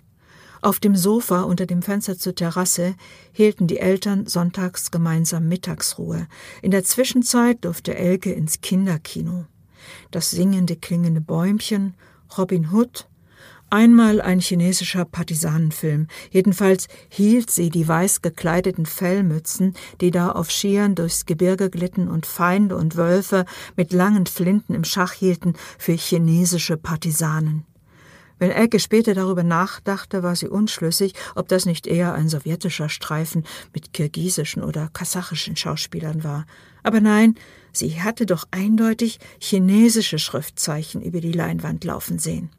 Auf 0.63 0.79
dem 0.79 0.95
Sofa 0.97 1.43
unter 1.43 1.67
dem 1.67 1.83
Fenster 1.83 2.17
zur 2.17 2.37
Terrasse 2.37 2.95
hielten 3.33 3.67
die 3.67 3.79
Eltern 3.79 4.27
sonntags 4.27 4.93
gemeinsam 4.93 5.49
Mittagsruhe. 5.49 6.29
In 6.63 6.71
der 6.71 6.85
Zwischenzeit 6.85 7.65
durfte 7.65 7.97
Elke 7.97 8.33
ins 8.33 8.61
Kinderkino. 8.61 9.47
Das 10.13 10.31
singende, 10.31 10.77
klingende 10.77 11.21
Bäumchen, 11.21 11.95
Robin 12.39 12.73
Hood 12.73 13.09
Einmal 13.69 14.21
ein 14.21 14.39
chinesischer 14.39 15.05
Partisanenfilm. 15.05 16.07
Jedenfalls 16.31 16.87
hielt 17.09 17.51
sie 17.51 17.69
die 17.69 17.87
weiß 17.87 18.23
gekleideten 18.23 18.87
Fellmützen, 18.87 19.75
die 20.01 20.13
da 20.13 20.31
auf 20.31 20.53
Skiern 20.53 20.95
durchs 20.95 21.27
Gebirge 21.27 21.69
glitten 21.69 22.07
und 22.07 22.27
Feinde 22.27 22.77
und 22.77 22.97
Wölfe 22.97 23.45
mit 23.77 23.93
langen 23.93 24.27
Flinten 24.27 24.73
im 24.73 24.85
Schach 24.85 25.13
hielten, 25.13 25.55
für 25.79 25.95
chinesische 25.95 26.77
Partisanen. 26.77 27.65
Wenn 28.39 28.53
Elke 28.53 28.79
später 28.79 29.15
darüber 29.15 29.43
nachdachte, 29.43 30.23
war 30.23 30.37
sie 30.37 30.49
unschlüssig, 30.49 31.15
ob 31.35 31.49
das 31.49 31.67
nicht 31.67 31.89
eher 31.89 32.15
ein 32.15 32.29
sowjetischer 32.29 32.89
Streifen 32.89 33.45
mit 33.75 33.93
kirgisischen 33.93 34.63
oder 34.63 34.91
kasachischen 34.93 35.57
Schauspielern 35.57 36.23
war. 36.23 36.47
Aber 36.85 37.01
nein, 37.01 37.35
sie 37.73 38.01
hatte 38.01 38.27
doch 38.27 38.45
eindeutig 38.53 39.19
chinesische 39.41 40.21
Schriftzeichen 40.21 41.03
über 41.03 41.21
die 41.21 41.33
Leinwand 41.33 41.83
laufen 41.85 42.21
sehen. 42.21 42.51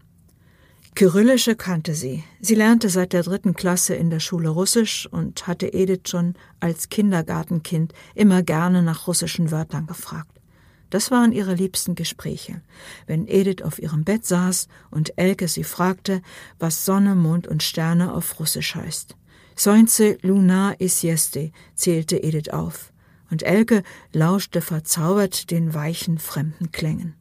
Kyrillische 0.97 1.55
kannte 1.55 1.93
sie. 1.93 2.23
Sie 2.41 2.55
lernte 2.55 2.89
seit 2.89 3.13
der 3.13 3.21
dritten 3.21 3.53
Klasse 3.53 3.93
in 3.93 4.09
der 4.09 4.19
Schule 4.19 4.49
Russisch 4.49 5.05
und 5.05 5.45
hatte 5.45 5.71
Edith 5.71 6.09
schon 6.09 6.33
als 6.59 6.89
Kindergartenkind 6.89 7.93
immer 8.15 8.41
gerne 8.41 8.81
nach 8.81 9.05
russischen 9.05 9.51
Wörtern 9.51 9.85
gefragt. 9.85 10.41
Das 10.89 11.11
waren 11.11 11.33
ihre 11.33 11.53
liebsten 11.53 11.93
Gespräche, 11.93 12.63
wenn 13.05 13.27
Edith 13.27 13.61
auf 13.61 13.77
ihrem 13.77 14.05
Bett 14.05 14.25
saß 14.25 14.69
und 14.89 15.15
Elke 15.19 15.47
sie 15.47 15.63
fragte, 15.63 16.23
was 16.57 16.83
Sonne, 16.83 17.13
Mond 17.13 17.47
und 17.47 17.61
Sterne 17.61 18.11
auf 18.11 18.39
Russisch 18.39 18.73
heißt. 18.73 19.15
Soince 19.55 20.17
luna 20.23 20.73
isieste, 20.79 21.51
zählte 21.75 22.23
Edith 22.23 22.49
auf, 22.49 22.91
und 23.29 23.43
Elke 23.43 23.83
lauschte 24.13 24.61
verzaubert 24.61 25.51
den 25.51 25.75
weichen, 25.75 26.17
fremden 26.17 26.71
Klängen. 26.71 27.16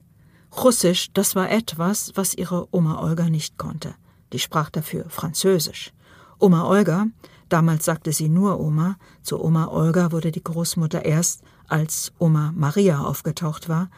Russisch, 0.57 1.11
das 1.13 1.37
war 1.37 1.51
etwas, 1.51 2.13
was 2.15 2.35
ihre 2.35 2.69
Oma 2.73 3.03
Olga 3.03 3.29
nicht 3.29 3.59
konnte. 3.59 3.95
Die 4.33 4.39
sprach 4.39 4.71
dafür 4.71 5.05
Französisch. 5.09 5.93
Oma 6.39 6.65
Olga, 6.65 7.07
damals 7.49 7.85
sagte 7.85 8.13
sie 8.13 8.29
nur 8.29 8.59
Oma, 8.59 8.97
zu 9.23 9.43
Oma 9.43 9.69
Olga 9.69 10.13
wurde 10.13 10.33
die 10.33 10.43
Großmutter 10.43 11.05
erst, 11.05 11.43
als 11.69 12.13
Oma 12.19 12.53
Maria 12.57 13.01
aufgetaucht 13.01 13.69
war. 13.69 13.91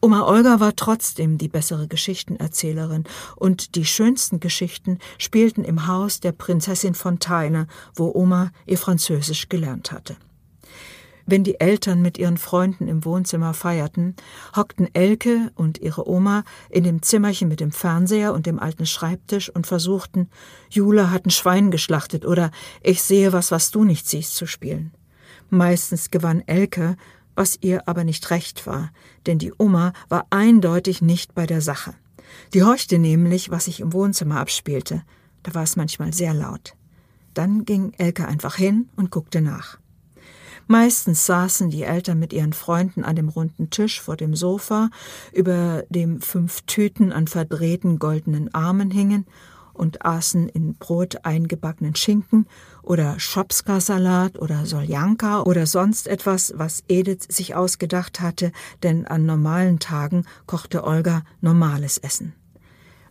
Oma 0.00 0.26
Olga 0.26 0.60
war 0.60 0.74
trotzdem 0.74 1.36
die 1.36 1.48
bessere 1.48 1.86
Geschichtenerzählerin, 1.86 3.04
und 3.36 3.74
die 3.74 3.84
schönsten 3.84 4.40
Geschichten 4.40 4.98
spielten 5.18 5.64
im 5.64 5.86
Haus 5.86 6.20
der 6.20 6.32
Prinzessin 6.32 6.94
Fontaine, 6.94 7.66
wo 7.94 8.10
Oma 8.14 8.50
ihr 8.64 8.78
Französisch 8.78 9.50
gelernt 9.50 9.92
hatte. 9.92 10.16
Wenn 11.30 11.44
die 11.44 11.60
Eltern 11.60 12.02
mit 12.02 12.18
ihren 12.18 12.38
Freunden 12.38 12.88
im 12.88 13.04
Wohnzimmer 13.04 13.54
feierten, 13.54 14.16
hockten 14.56 14.92
Elke 14.96 15.52
und 15.54 15.78
ihre 15.78 16.08
Oma 16.08 16.42
in 16.70 16.82
dem 16.82 17.02
Zimmerchen 17.02 17.46
mit 17.46 17.60
dem 17.60 17.70
Fernseher 17.70 18.34
und 18.34 18.46
dem 18.46 18.58
alten 18.58 18.84
Schreibtisch 18.84 19.48
und 19.48 19.64
versuchten, 19.64 20.28
Jula 20.70 21.12
hat 21.12 21.26
ein 21.26 21.30
Schwein 21.30 21.70
geschlachtet 21.70 22.26
oder 22.26 22.50
Ich 22.82 23.00
sehe 23.02 23.32
was, 23.32 23.52
was 23.52 23.70
du 23.70 23.84
nicht 23.84 24.08
siehst 24.08 24.34
zu 24.34 24.46
spielen. 24.46 24.90
Meistens 25.50 26.10
gewann 26.10 26.42
Elke, 26.48 26.96
was 27.36 27.58
ihr 27.60 27.86
aber 27.86 28.02
nicht 28.02 28.28
recht 28.30 28.66
war, 28.66 28.90
denn 29.26 29.38
die 29.38 29.52
Oma 29.56 29.92
war 30.08 30.26
eindeutig 30.30 31.00
nicht 31.00 31.36
bei 31.36 31.46
der 31.46 31.60
Sache. 31.60 31.94
Die 32.54 32.64
horchte 32.64 32.98
nämlich, 32.98 33.52
was 33.52 33.66
sich 33.66 33.78
im 33.78 33.92
Wohnzimmer 33.92 34.40
abspielte. 34.40 35.04
Da 35.44 35.54
war 35.54 35.62
es 35.62 35.76
manchmal 35.76 36.12
sehr 36.12 36.34
laut. 36.34 36.74
Dann 37.34 37.64
ging 37.64 37.92
Elke 37.98 38.26
einfach 38.26 38.56
hin 38.56 38.88
und 38.96 39.12
guckte 39.12 39.40
nach. 39.40 39.79
Meistens 40.70 41.26
saßen 41.26 41.70
die 41.70 41.82
Eltern 41.82 42.20
mit 42.20 42.32
ihren 42.32 42.52
Freunden 42.52 43.02
an 43.02 43.16
dem 43.16 43.28
runden 43.28 43.70
Tisch 43.70 44.00
vor 44.00 44.16
dem 44.16 44.36
Sofa, 44.36 44.90
über 45.32 45.82
dem 45.88 46.20
fünf 46.20 46.60
Tüten 46.60 47.10
an 47.10 47.26
verdrehten 47.26 47.98
goldenen 47.98 48.54
Armen 48.54 48.92
hingen, 48.92 49.26
und 49.72 50.04
aßen 50.04 50.48
in 50.48 50.76
Brot 50.76 51.24
eingebackenen 51.24 51.96
Schinken 51.96 52.46
oder 52.82 53.18
Schopska-Salat 53.18 54.38
oder 54.38 54.64
Soljanka 54.64 55.42
oder 55.42 55.66
sonst 55.66 56.06
etwas, 56.06 56.52
was 56.54 56.84
Edith 56.86 57.26
sich 57.28 57.56
ausgedacht 57.56 58.20
hatte, 58.20 58.52
denn 58.84 59.08
an 59.08 59.26
normalen 59.26 59.80
Tagen 59.80 60.24
kochte 60.46 60.84
Olga 60.84 61.22
normales 61.40 61.98
Essen. 61.98 62.34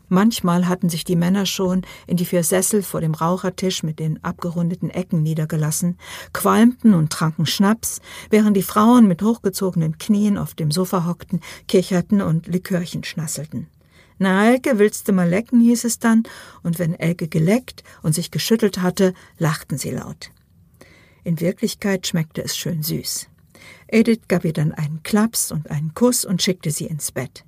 Manchmal 0.10 0.68
hatten 0.68 0.90
sich 0.90 1.04
die 1.04 1.16
Männer 1.16 1.46
schon 1.46 1.84
in 2.08 2.18
die 2.18 2.26
vier 2.26 2.44
Sessel 2.44 2.82
vor 2.82 3.00
dem 3.00 3.14
Rauchertisch 3.14 3.84
mit 3.84 4.00
den 4.00 4.24
abgerundeten 4.24 4.90
Ecken 4.90 5.22
niedergelassen, 5.22 5.98
qualmten 6.34 6.96
und 6.96 7.12
tranken 7.12 7.46
Schnaps, 7.46 8.02
während 8.32 8.58
die 8.58 8.64
Frauen 8.64 9.08
mit 9.08 9.22
hochgezogenen 9.22 10.00
Knien 10.00 10.38
auf 10.38 10.56
dem 10.56 10.72
Sofa 10.72 11.06
hockten, 11.06 11.42
kicherten 11.68 12.22
und 12.22 12.48
Likörchen 12.48 13.04
schnasselten. 13.04 13.68
Na, 14.18 14.50
Elke, 14.50 14.80
willst 14.80 15.08
du 15.08 15.14
mal 15.14 15.30
lecken, 15.30 15.62
hieß 15.62 15.86
es 15.86 16.00
dann, 16.00 16.24
und 16.64 16.80
wenn 16.80 16.94
Elke 16.94 17.28
geleckt 17.28 17.84
und 18.02 18.14
sich 18.14 18.32
geschüttelt 18.32 18.82
hatte, 18.82 19.14
lachten 19.38 19.78
sie 19.78 19.92
laut. 19.92 20.32
In 21.24 21.40
Wirklichkeit 21.40 22.08
schmeckte 22.08 22.44
es 22.44 22.58
schön 22.58 22.82
süß. 22.82 23.30
Edith 23.88 24.28
gab 24.28 24.44
ihr 24.44 24.54
dann 24.54 24.72
einen 24.72 25.04
Klaps 25.04 25.52
und 25.52 25.70
einen 25.70 25.94
Kuss 25.94 26.26
und 26.26 26.42
schickte 26.42 26.72
sie 26.72 26.86
ins 26.86 27.12
Bett. 27.12 27.46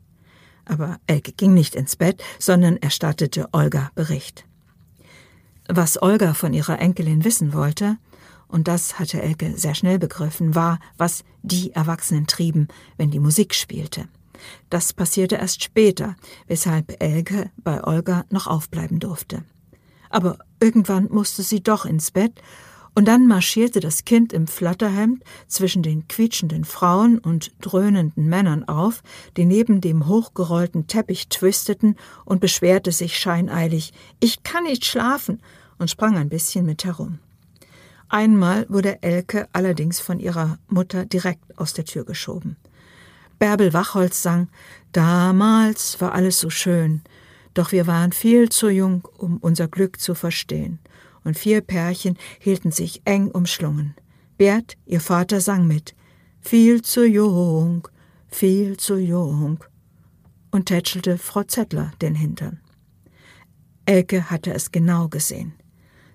Aber 0.65 0.99
Elke 1.07 1.31
ging 1.31 1.53
nicht 1.53 1.75
ins 1.75 1.95
Bett, 1.95 2.23
sondern 2.39 2.77
erstattete 2.77 3.49
Olga 3.51 3.91
Bericht. 3.95 4.45
Was 5.67 6.01
Olga 6.01 6.33
von 6.33 6.53
ihrer 6.53 6.79
Enkelin 6.79 7.23
wissen 7.23 7.53
wollte, 7.53 7.97
und 8.47 8.67
das 8.67 8.99
hatte 8.99 9.21
Elke 9.21 9.57
sehr 9.57 9.75
schnell 9.75 9.97
begriffen, 9.97 10.55
war, 10.55 10.79
was 10.97 11.23
die 11.41 11.71
Erwachsenen 11.71 12.27
trieben, 12.27 12.67
wenn 12.97 13.09
die 13.09 13.19
Musik 13.19 13.55
spielte. 13.55 14.07
Das 14.69 14.93
passierte 14.93 15.35
erst 15.35 15.63
später, 15.63 16.15
weshalb 16.47 17.01
Elke 17.01 17.49
bei 17.57 17.83
Olga 17.83 18.25
noch 18.29 18.47
aufbleiben 18.47 18.99
durfte. 18.99 19.43
Aber 20.09 20.39
irgendwann 20.59 21.07
musste 21.09 21.43
sie 21.43 21.63
doch 21.63 21.85
ins 21.85 22.11
Bett, 22.11 22.41
und 22.93 23.07
dann 23.07 23.27
marschierte 23.27 23.79
das 23.79 24.03
Kind 24.03 24.33
im 24.33 24.47
Flatterhemd 24.47 25.23
zwischen 25.47 25.81
den 25.81 26.07
quietschenden 26.07 26.65
Frauen 26.65 27.19
und 27.19 27.51
dröhnenden 27.61 28.27
Männern 28.27 28.67
auf, 28.67 29.01
die 29.37 29.45
neben 29.45 29.79
dem 29.79 30.07
hochgerollten 30.07 30.87
Teppich 30.87 31.29
twisteten 31.29 31.95
und 32.25 32.41
beschwerte 32.41 32.91
sich 32.91 33.17
scheineilig, 33.17 33.93
ich 34.19 34.43
kann 34.43 34.63
nicht 34.63 34.85
schlafen, 34.85 35.41
und 35.77 35.89
sprang 35.89 36.15
ein 36.15 36.29
bisschen 36.29 36.67
mit 36.67 36.83
herum. 36.83 37.17
Einmal 38.07 38.67
wurde 38.69 39.01
Elke 39.01 39.47
allerdings 39.51 39.99
von 39.99 40.19
ihrer 40.19 40.59
Mutter 40.67 41.05
direkt 41.05 41.57
aus 41.57 41.73
der 41.73 41.85
Tür 41.85 42.05
geschoben. 42.05 42.55
Bärbel 43.39 43.73
Wachholz 43.73 44.21
sang, 44.21 44.47
damals 44.91 45.99
war 45.99 46.13
alles 46.13 46.39
so 46.39 46.51
schön, 46.51 47.01
doch 47.55 47.71
wir 47.71 47.87
waren 47.87 48.11
viel 48.11 48.49
zu 48.49 48.69
jung, 48.69 49.07
um 49.17 49.37
unser 49.37 49.67
Glück 49.67 49.99
zu 49.99 50.13
verstehen 50.13 50.77
und 51.23 51.37
vier 51.37 51.61
Pärchen 51.61 52.17
hielten 52.39 52.71
sich 52.71 53.01
eng 53.05 53.27
umschlungen. 53.29 53.95
Bert, 54.37 54.77
ihr 54.85 55.01
Vater, 55.01 55.41
sang 55.41 55.67
mit. 55.67 55.95
Viel 56.39 56.81
zu 56.81 57.05
jung, 57.05 57.87
viel 58.27 58.77
zu 58.77 58.97
jung. 58.97 59.63
Und 60.49 60.65
tätschelte 60.65 61.17
Frau 61.17 61.43
Zettler 61.43 61.91
den 62.01 62.15
Hintern. 62.15 62.59
Elke 63.85 64.29
hatte 64.29 64.53
es 64.53 64.71
genau 64.71 65.07
gesehen. 65.07 65.53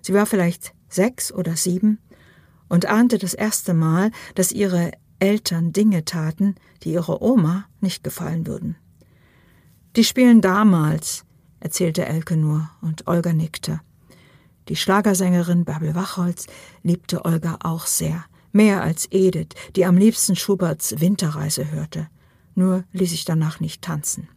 Sie 0.01 0.13
war 0.13 0.25
vielleicht 0.25 0.73
sechs 0.89 1.31
oder 1.31 1.55
sieben 1.55 1.99
und 2.69 2.85
ahnte 2.85 3.17
das 3.17 3.33
erste 3.33 3.73
Mal, 3.73 4.11
dass 4.35 4.51
ihre 4.51 4.91
Eltern 5.19 5.73
Dinge 5.73 6.05
taten, 6.05 6.55
die 6.83 6.93
ihrer 6.93 7.21
Oma 7.21 7.65
nicht 7.81 8.03
gefallen 8.03 8.45
würden. 8.45 8.75
Die 9.95 10.03
spielen 10.03 10.41
damals, 10.41 11.25
erzählte 11.59 12.05
Elke 12.05 12.37
nur, 12.37 12.69
und 12.81 13.07
Olga 13.07 13.33
nickte. 13.33 13.81
Die 14.69 14.75
Schlagersängerin 14.75 15.63
Bärbel 15.63 15.95
Wachholz 15.95 16.47
liebte 16.83 17.23
Olga 17.23 17.59
auch 17.63 17.85
sehr, 17.85 18.25
mehr 18.51 18.83
als 18.83 19.07
Edith, 19.11 19.55
die 19.75 19.85
am 19.85 19.97
liebsten 19.97 20.35
Schuberts 20.35 20.99
Winterreise 20.99 21.71
hörte. 21.71 22.07
Nur 22.55 22.83
ließ 22.91 23.11
sich 23.11 23.23
danach 23.23 23.59
nicht 23.59 23.81
tanzen. 23.81 24.27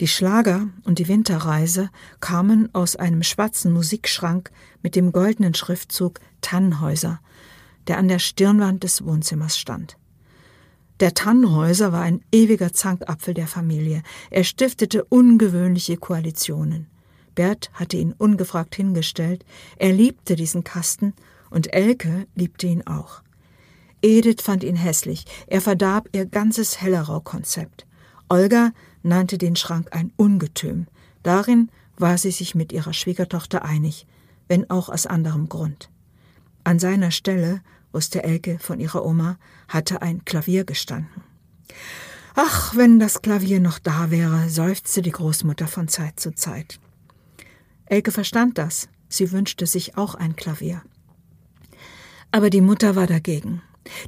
Die 0.00 0.08
Schlager 0.08 0.68
und 0.84 0.98
die 0.98 1.08
Winterreise 1.08 1.90
kamen 2.20 2.72
aus 2.74 2.96
einem 2.96 3.22
schwarzen 3.22 3.72
Musikschrank 3.72 4.50
mit 4.82 4.94
dem 4.94 5.10
goldenen 5.10 5.54
Schriftzug 5.54 6.20
Tannhäuser, 6.40 7.20
der 7.88 7.98
an 7.98 8.08
der 8.08 8.18
Stirnwand 8.18 8.84
des 8.84 9.04
Wohnzimmers 9.04 9.58
stand. 9.58 9.96
Der 11.00 11.14
Tannhäuser 11.14 11.92
war 11.92 12.02
ein 12.02 12.20
ewiger 12.32 12.72
Zankapfel 12.72 13.34
der 13.34 13.46
Familie. 13.46 14.02
Er 14.30 14.44
stiftete 14.44 15.04
ungewöhnliche 15.04 15.96
Koalitionen. 15.96 16.88
Bert 17.38 17.70
hatte 17.72 17.96
ihn 17.96 18.14
ungefragt 18.18 18.74
hingestellt. 18.74 19.44
Er 19.76 19.92
liebte 19.92 20.34
diesen 20.34 20.64
Kasten 20.64 21.14
und 21.50 21.72
Elke 21.72 22.26
liebte 22.34 22.66
ihn 22.66 22.84
auch. 22.84 23.22
Edith 24.02 24.42
fand 24.42 24.64
ihn 24.64 24.74
hässlich. 24.74 25.24
Er 25.46 25.60
verdarb 25.60 26.08
ihr 26.10 26.26
ganzes 26.26 26.80
Hellerau-Konzept. 26.80 27.86
Olga 28.28 28.72
nannte 29.04 29.38
den 29.38 29.54
Schrank 29.54 29.86
ein 29.92 30.12
Ungetüm. 30.16 30.88
Darin 31.22 31.70
war 31.96 32.18
sie 32.18 32.32
sich 32.32 32.56
mit 32.56 32.72
ihrer 32.72 32.92
Schwiegertochter 32.92 33.64
einig, 33.64 34.08
wenn 34.48 34.68
auch 34.68 34.88
aus 34.88 35.06
anderem 35.06 35.48
Grund. 35.48 35.90
An 36.64 36.80
seiner 36.80 37.12
Stelle, 37.12 37.60
wusste 37.92 38.24
Elke 38.24 38.58
von 38.58 38.80
ihrer 38.80 39.06
Oma, 39.06 39.38
hatte 39.68 40.02
ein 40.02 40.24
Klavier 40.24 40.64
gestanden. 40.64 41.22
Ach, 42.34 42.74
wenn 42.74 42.98
das 42.98 43.22
Klavier 43.22 43.60
noch 43.60 43.78
da 43.78 44.10
wäre, 44.10 44.48
seufzte 44.48 45.02
die 45.02 45.12
Großmutter 45.12 45.68
von 45.68 45.86
Zeit 45.86 46.18
zu 46.18 46.34
Zeit. 46.34 46.80
Elke 47.88 48.12
verstand 48.12 48.58
das. 48.58 48.88
Sie 49.08 49.32
wünschte 49.32 49.66
sich 49.66 49.96
auch 49.96 50.14
ein 50.14 50.36
Klavier. 50.36 50.82
Aber 52.30 52.50
die 52.50 52.60
Mutter 52.60 52.94
war 52.94 53.06
dagegen. 53.06 53.62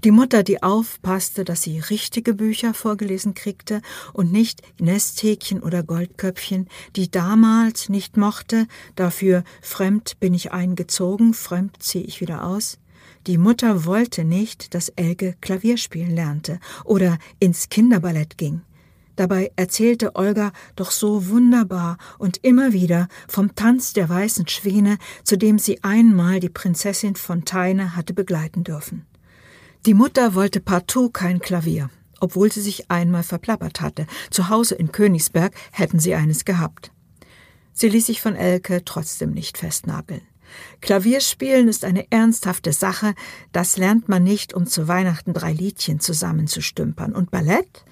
Die 0.05 0.11
Mutter, 0.11 0.43
die 0.43 0.62
aufpasste, 0.62 1.44
dass 1.44 1.62
sie 1.62 1.78
richtige 1.78 2.35
Bücher 2.35 2.74
vorgelesen 2.74 3.32
kriegte 3.32 3.81
und 4.12 4.31
nicht 4.31 4.61
Nesthäkchen 4.78 5.62
oder 5.62 5.82
Goldköpfchen, 5.82 6.69
die 6.97 7.11
damals 7.11 7.89
nicht 7.89 8.19
mochte, 8.19 8.66
dafür 8.94 9.43
fremd 9.62 10.20
bin 10.20 10.35
ich 10.35 10.52
eingezogen, 10.52 11.32
fremd 11.32 11.82
ziehe 11.82 12.05
ich 12.05 12.20
wieder 12.20 12.44
aus. 12.44 12.78
Die 13.27 13.39
Mutter 13.39 13.86
wollte 13.86 14.24
nicht, 14.24 14.74
dass 14.74 14.90
Elke 14.90 15.35
Klavier 15.40 15.78
spielen 15.78 16.15
lernte 16.15 16.61
oder 16.85 17.19
ins 17.39 17.70
Kinderballett 17.70 18.36
ging. 18.36 18.61
Dabei 19.20 19.52
erzählte 19.55 20.16
Olga 20.16 20.51
doch 20.76 20.90
so 20.90 21.28
wunderbar 21.28 21.98
und 22.16 22.38
immer 22.38 22.72
wieder 22.72 23.06
vom 23.28 23.55
Tanz 23.55 23.92
der 23.92 24.09
weißen 24.09 24.48
Schwäne, 24.48 24.97
zu 25.24 25.36
dem 25.36 25.59
sie 25.59 25.84
einmal 25.84 26.40
die 26.40 26.48
Prinzessin 26.48 27.16
Fontaine 27.16 27.94
hatte 27.94 28.14
begleiten 28.14 28.64
dürfen. 28.64 29.05
Die 29.84 29.92
Mutter 29.92 30.34
wollte 30.34 30.62
partout 30.62 31.10
kein 31.10 31.38
Klavier, 31.38 31.90
obwohl 32.18 32.51
sie 32.51 32.62
sich 32.62 32.90
einmal 32.90 33.22
verplappert 33.22 33.82
hatte. 33.82 34.06
Zu 34.30 34.48
Hause 34.48 34.76
in 34.76 34.90
Königsberg 34.90 35.52
hätten 35.70 36.01
sie 36.01 36.14
eines 36.14 36.47
gehabt. 36.47 36.90
Sie 37.74 37.90
ließ 37.90 38.06
sich 38.06 38.22
von 38.22 38.36
Elke 38.36 38.86
trotzdem 38.86 39.32
nicht 39.32 39.59
festnageln. 39.59 40.22
Klavierspielen 40.80 41.68
ist 41.68 41.84
eine 41.84 42.10
ernsthafte 42.10 42.72
Sache, 42.72 43.12
das 43.52 43.76
lernt 43.76 44.09
man 44.09 44.24
nicht, 44.24 44.55
um 44.55 44.66
zu 44.66 44.88
Weihnachten 44.88 45.34
drei 45.34 45.52
Liedchen 45.52 46.01
zusammenzustümpern. 46.01 47.14
Und 47.14 47.30
Ballett? 47.30 47.84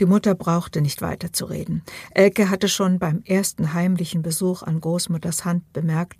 Die 0.00 0.06
Mutter 0.06 0.34
brauchte 0.34 0.80
nicht 0.80 1.02
weiterzureden. 1.02 1.82
Elke 2.12 2.50
hatte 2.50 2.68
schon 2.68 2.98
beim 2.98 3.22
ersten 3.24 3.74
heimlichen 3.74 4.22
Besuch 4.22 4.62
an 4.62 4.80
Großmutters 4.80 5.44
Hand 5.44 5.72
bemerkt, 5.72 6.18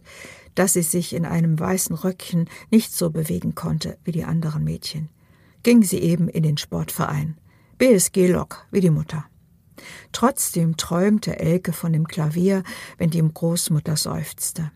dass 0.55 0.75
sie 0.75 0.83
sich 0.83 1.15
in 1.15 1.25
einem 1.25 1.59
weißen 1.59 1.97
Röckchen 1.97 2.49
nicht 2.71 2.95
so 2.95 3.11
bewegen 3.11 3.55
konnte 3.55 3.99
wie 4.05 4.13
die 4.13 4.25
anderen 4.25 4.65
Mädchen. 4.65 5.09
Ging 5.63 5.83
sie 5.83 5.99
eben 5.99 6.29
in 6.29 6.43
den 6.43 6.59
Sportverein. 6.59 7.39
BSG 7.79 8.29
Lok, 8.29 8.67
wie 8.71 8.81
die 8.81 8.91
Mutter. 8.91 9.25
Trotzdem 10.13 10.77
träumte 10.77 11.39
Elke 11.39 11.73
von 11.73 11.93
dem 11.93 12.07
Klavier, 12.07 12.63
wenn 12.99 13.11
die 13.11 13.23
Großmutter 13.23 13.97
seufzte. 13.97 14.71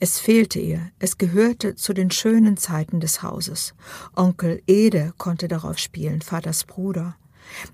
Es 0.00 0.18
fehlte 0.18 0.58
ihr, 0.58 0.90
es 0.98 1.18
gehörte 1.18 1.76
zu 1.76 1.94
den 1.94 2.10
schönen 2.10 2.56
Zeiten 2.56 3.00
des 3.00 3.22
Hauses. 3.22 3.74
Onkel 4.14 4.62
Ede 4.66 5.14
konnte 5.16 5.48
darauf 5.48 5.78
spielen, 5.78 6.20
Vaters 6.20 6.64
Bruder. 6.64 7.16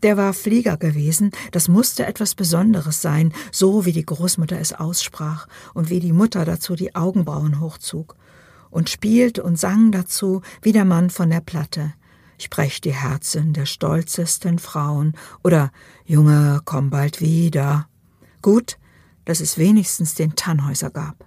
Der 0.03 0.17
war 0.17 0.33
Flieger 0.33 0.77
gewesen, 0.77 1.31
das 1.53 1.69
musste 1.69 2.07
etwas 2.07 2.35
Besonderes 2.35 3.03
sein, 3.03 3.33
so 3.53 3.85
wie 3.85 3.93
die 3.93 4.07
Großmutter 4.07 4.59
es 4.59 4.73
aussprach 4.73 5.47
und 5.75 5.91
wie 5.91 6.01
die 6.01 6.13
Mutter 6.13 6.45
dazu 6.45 6.75
die 6.75 6.95
Augenbrauen 6.95 7.61
hochzog 7.61 8.17
und 8.71 8.89
spielte 8.89 9.43
und 9.43 9.59
sang 9.59 9.93
dazu 9.93 10.43
wie 10.63 10.73
der 10.73 10.85
Mann 10.85 11.11
von 11.11 11.31
der 11.31 11.41
Platte. 11.41 11.93
Ich 12.39 12.49
brech 12.49 12.81
die 12.81 12.95
Herzen 12.95 13.53
der 13.53 13.67
stolzesten 13.67 14.59
Frauen 14.59 15.15
oder 15.45 15.71
Junge, 16.07 16.63
komm 16.65 16.89
bald 16.89 17.21
wieder. 17.21 17.87
Gut, 18.41 18.79
dass 19.27 19.41
es 19.41 19.59
wenigstens 19.59 20.15
den 20.15 20.37
Tannhäuser 20.37 20.91
gab. 20.91 21.27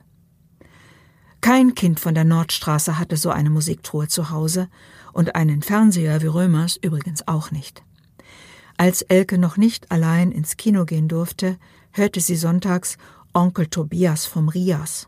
Kein 1.42 1.76
Kind 1.76 2.00
von 2.00 2.16
der 2.16 2.24
Nordstraße 2.24 2.98
hatte 2.98 3.18
so 3.18 3.30
eine 3.30 3.50
Musiktruhe 3.50 4.08
zu 4.08 4.30
Hause 4.30 4.70
und 5.12 5.36
einen 5.36 5.62
Fernseher 5.62 6.22
wie 6.22 6.28
Römers 6.28 6.78
übrigens 6.82 7.28
auch 7.28 7.52
nicht. 7.52 7.84
Als 8.78 9.02
Elke 9.04 9.38
noch 9.38 9.58
nicht 9.58 9.92
allein 9.92 10.32
ins 10.32 10.58
Kino 10.58 10.86
gehen 10.86 11.08
durfte, 11.08 11.58
hörte 11.92 12.20
sie 12.20 12.36
sonntags 12.36 12.98
Onkel 13.34 13.68
Tobias 13.68 14.26
vom 14.26 14.50
Rias. 14.50 15.08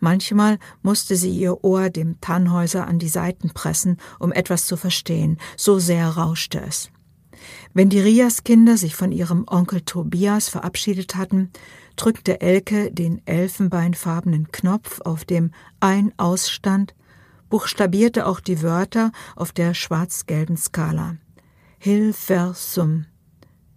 Manchmal 0.00 0.58
musste 0.82 1.16
sie 1.16 1.30
ihr 1.30 1.64
Ohr 1.64 1.88
dem 1.88 2.20
Tannhäuser 2.20 2.86
an 2.86 2.98
die 2.98 3.08
Seiten 3.08 3.50
pressen, 3.50 3.96
um 4.18 4.32
etwas 4.32 4.66
zu 4.66 4.76
verstehen, 4.76 5.38
so 5.56 5.78
sehr 5.78 6.08
rauschte 6.08 6.60
es. 6.60 6.90
Wenn 7.72 7.90
die 7.90 8.00
Rias-Kinder 8.00 8.76
sich 8.76 8.94
von 8.94 9.12
ihrem 9.12 9.44
Onkel 9.48 9.80
Tobias 9.80 10.48
verabschiedet 10.48 11.16
hatten, 11.16 11.50
drückte 11.96 12.40
Elke 12.40 12.92
den 12.92 13.26
elfenbeinfarbenen 13.26 14.50
Knopf, 14.52 15.00
auf 15.00 15.24
dem 15.24 15.50
ein 15.80 16.12
ausstand, 16.16 16.94
buchstabierte 17.50 18.26
auch 18.26 18.40
die 18.40 18.62
Wörter 18.62 19.12
auf 19.36 19.52
der 19.52 19.74
schwarz-gelben 19.74 20.56
Skala. 20.56 21.16
Hilversum, 21.84 23.04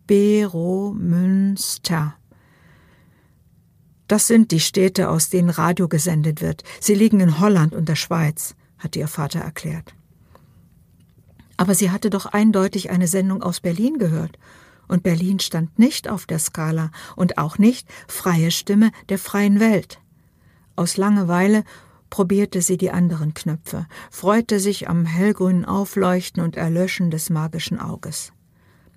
Bero 0.08 0.96
Münster. 0.98 2.16
Das 4.08 4.28
sind 4.28 4.52
die 4.52 4.62
Städte, 4.62 5.10
aus 5.10 5.28
denen 5.28 5.50
Radio 5.50 5.90
gesendet 5.90 6.40
wird. 6.40 6.64
Sie 6.80 6.96
liegen 6.96 7.20
in 7.20 7.42
Holland 7.42 7.76
und 7.76 7.90
der 7.90 7.98
Schweiz, 7.98 8.56
hatte 8.78 9.00
ihr 9.00 9.10
Vater 9.10 9.42
erklärt. 9.42 9.94
Aber 11.58 11.76
sie 11.76 11.92
hatte 11.92 12.10
doch 12.10 12.28
eindeutig 12.28 12.92
eine 12.92 13.10
Sendung 13.10 13.44
aus 13.44 13.60
Berlin 13.60 13.98
gehört. 13.98 14.40
Und 14.88 15.04
Berlin 15.04 15.42
stand 15.42 15.78
nicht 15.78 16.08
auf 16.08 16.26
der 16.26 16.40
Skala 16.40 16.92
und 17.18 17.38
auch 17.38 17.58
nicht 17.58 17.90
freie 18.08 18.52
Stimme 18.52 18.92
der 19.10 19.20
freien 19.20 19.60
Welt. 19.60 20.00
Aus 20.78 20.96
Langeweile 20.96 21.66
probierte 22.10 22.62
sie 22.62 22.78
die 22.78 22.92
anderen 22.92 23.34
Knöpfe, 23.34 23.88
freute 24.12 24.60
sich 24.60 24.90
am 24.90 25.06
hellgrünen 25.06 25.66
Aufleuchten 25.66 26.44
und 26.44 26.56
Erlöschen 26.56 27.12
des 27.12 27.30
magischen 27.30 27.80
Auges. 27.80 28.34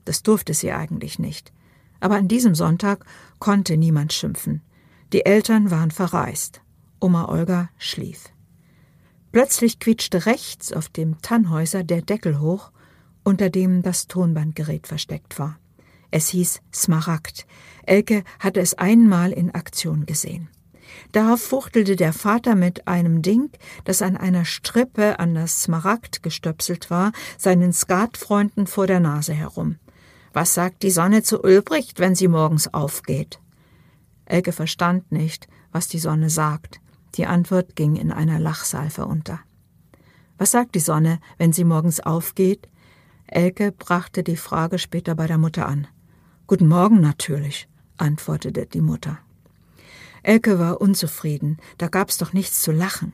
Das 0.05 0.23
durfte 0.23 0.55
sie 0.55 0.73
eigentlich 0.73 1.19
nicht. 1.19 1.53
Aber 2.01 2.17
an 2.17 2.29
diesem 2.29 2.55
Sonntag 2.55 3.05
konnte 3.39 3.77
niemand 3.77 4.13
schimpfen. 4.13 4.63
Die 5.13 5.27
Eltern 5.27 5.71
waren 5.71 5.91
verreist. 5.91 6.63
Oma 7.01 7.29
Olga 7.29 7.69
schlief. 7.79 8.31
Plötzlich 9.33 9.79
quietschte 9.79 10.27
rechts 10.27 10.73
auf 10.73 10.89
dem 10.89 11.21
Tannhäuser 11.23 11.85
der 11.85 12.03
Deckel 12.03 12.41
hoch, 12.41 12.73
unter 13.23 13.51
dem 13.51 13.83
das 13.83 14.07
Tonbandgerät 14.07 14.87
versteckt 14.87 15.39
war. 15.39 15.59
Es 16.11 16.29
hieß 16.29 16.61
Smaragd. 16.73 17.47
Elke 17.85 18.25
hatte 18.41 18.61
es 18.61 18.75
einmal 18.75 19.33
in 19.33 19.55
Aktion 19.55 20.07
gesehen. 20.07 20.49
Darauf 21.13 21.41
fuchtelte 21.41 21.97
der 21.97 22.13
Vater 22.13 22.55
mit 22.55 22.87
einem 22.87 23.23
Ding, 23.23 23.51
das 23.85 24.03
an 24.03 24.17
einer 24.17 24.45
Strippe 24.45 25.19
an 25.19 25.35
das 25.35 25.63
Smaragd 25.63 26.23
gestöpselt 26.23 26.91
war, 26.91 27.13
seinen 27.39 27.73
Skatfreunden 27.73 28.67
vor 28.67 28.87
der 28.87 29.01
Nase 29.01 29.35
herum. 29.35 29.77
Was 30.33 30.55
sagt 30.55 30.83
die 30.83 30.91
Sonne 30.91 31.23
zu 31.23 31.43
Ulbricht, 31.43 31.99
wenn 31.99 32.15
sie 32.15 32.29
morgens 32.29 32.73
aufgeht? 32.73 33.41
Elke 34.25 34.53
verstand 34.53 35.11
nicht, 35.11 35.49
was 35.73 35.89
die 35.89 35.99
Sonne 35.99 36.31
sagt. 36.31 36.81
Die 37.17 37.27
Antwort 37.27 37.75
ging 37.75 37.97
in 37.97 38.13
einer 38.13 38.39
Lachsalve 38.39 39.05
unter. 39.05 39.41
Was 40.39 40.53
sagt 40.53 40.77
die 40.77 40.81
Sonne, 40.81 41.19
wenn 41.37 41.53
sie 41.53 41.65
morgens 41.65 42.01
aufgeht? 42.01 42.69
Elke 43.27 43.73
brachte 43.73 44.23
die 44.23 44.37
Frage 44.37 44.79
später 44.79 45.15
bei 45.15 45.27
der 45.27 45.39
Mutter 45.39 45.67
an. 45.67 45.87
Guten 46.47 46.69
Morgen 46.69 47.01
natürlich, 47.01 47.69
antwortete 47.97 48.67
die 48.67 48.81
Mutter. 48.81 49.19
Elke 50.23 50.59
war 50.59 50.81
unzufrieden, 50.81 51.59
da 51.79 51.89
gab's 51.89 52.19
doch 52.19 52.33
nichts 52.33 52.63
zu 52.63 52.73
lachen. 52.73 53.13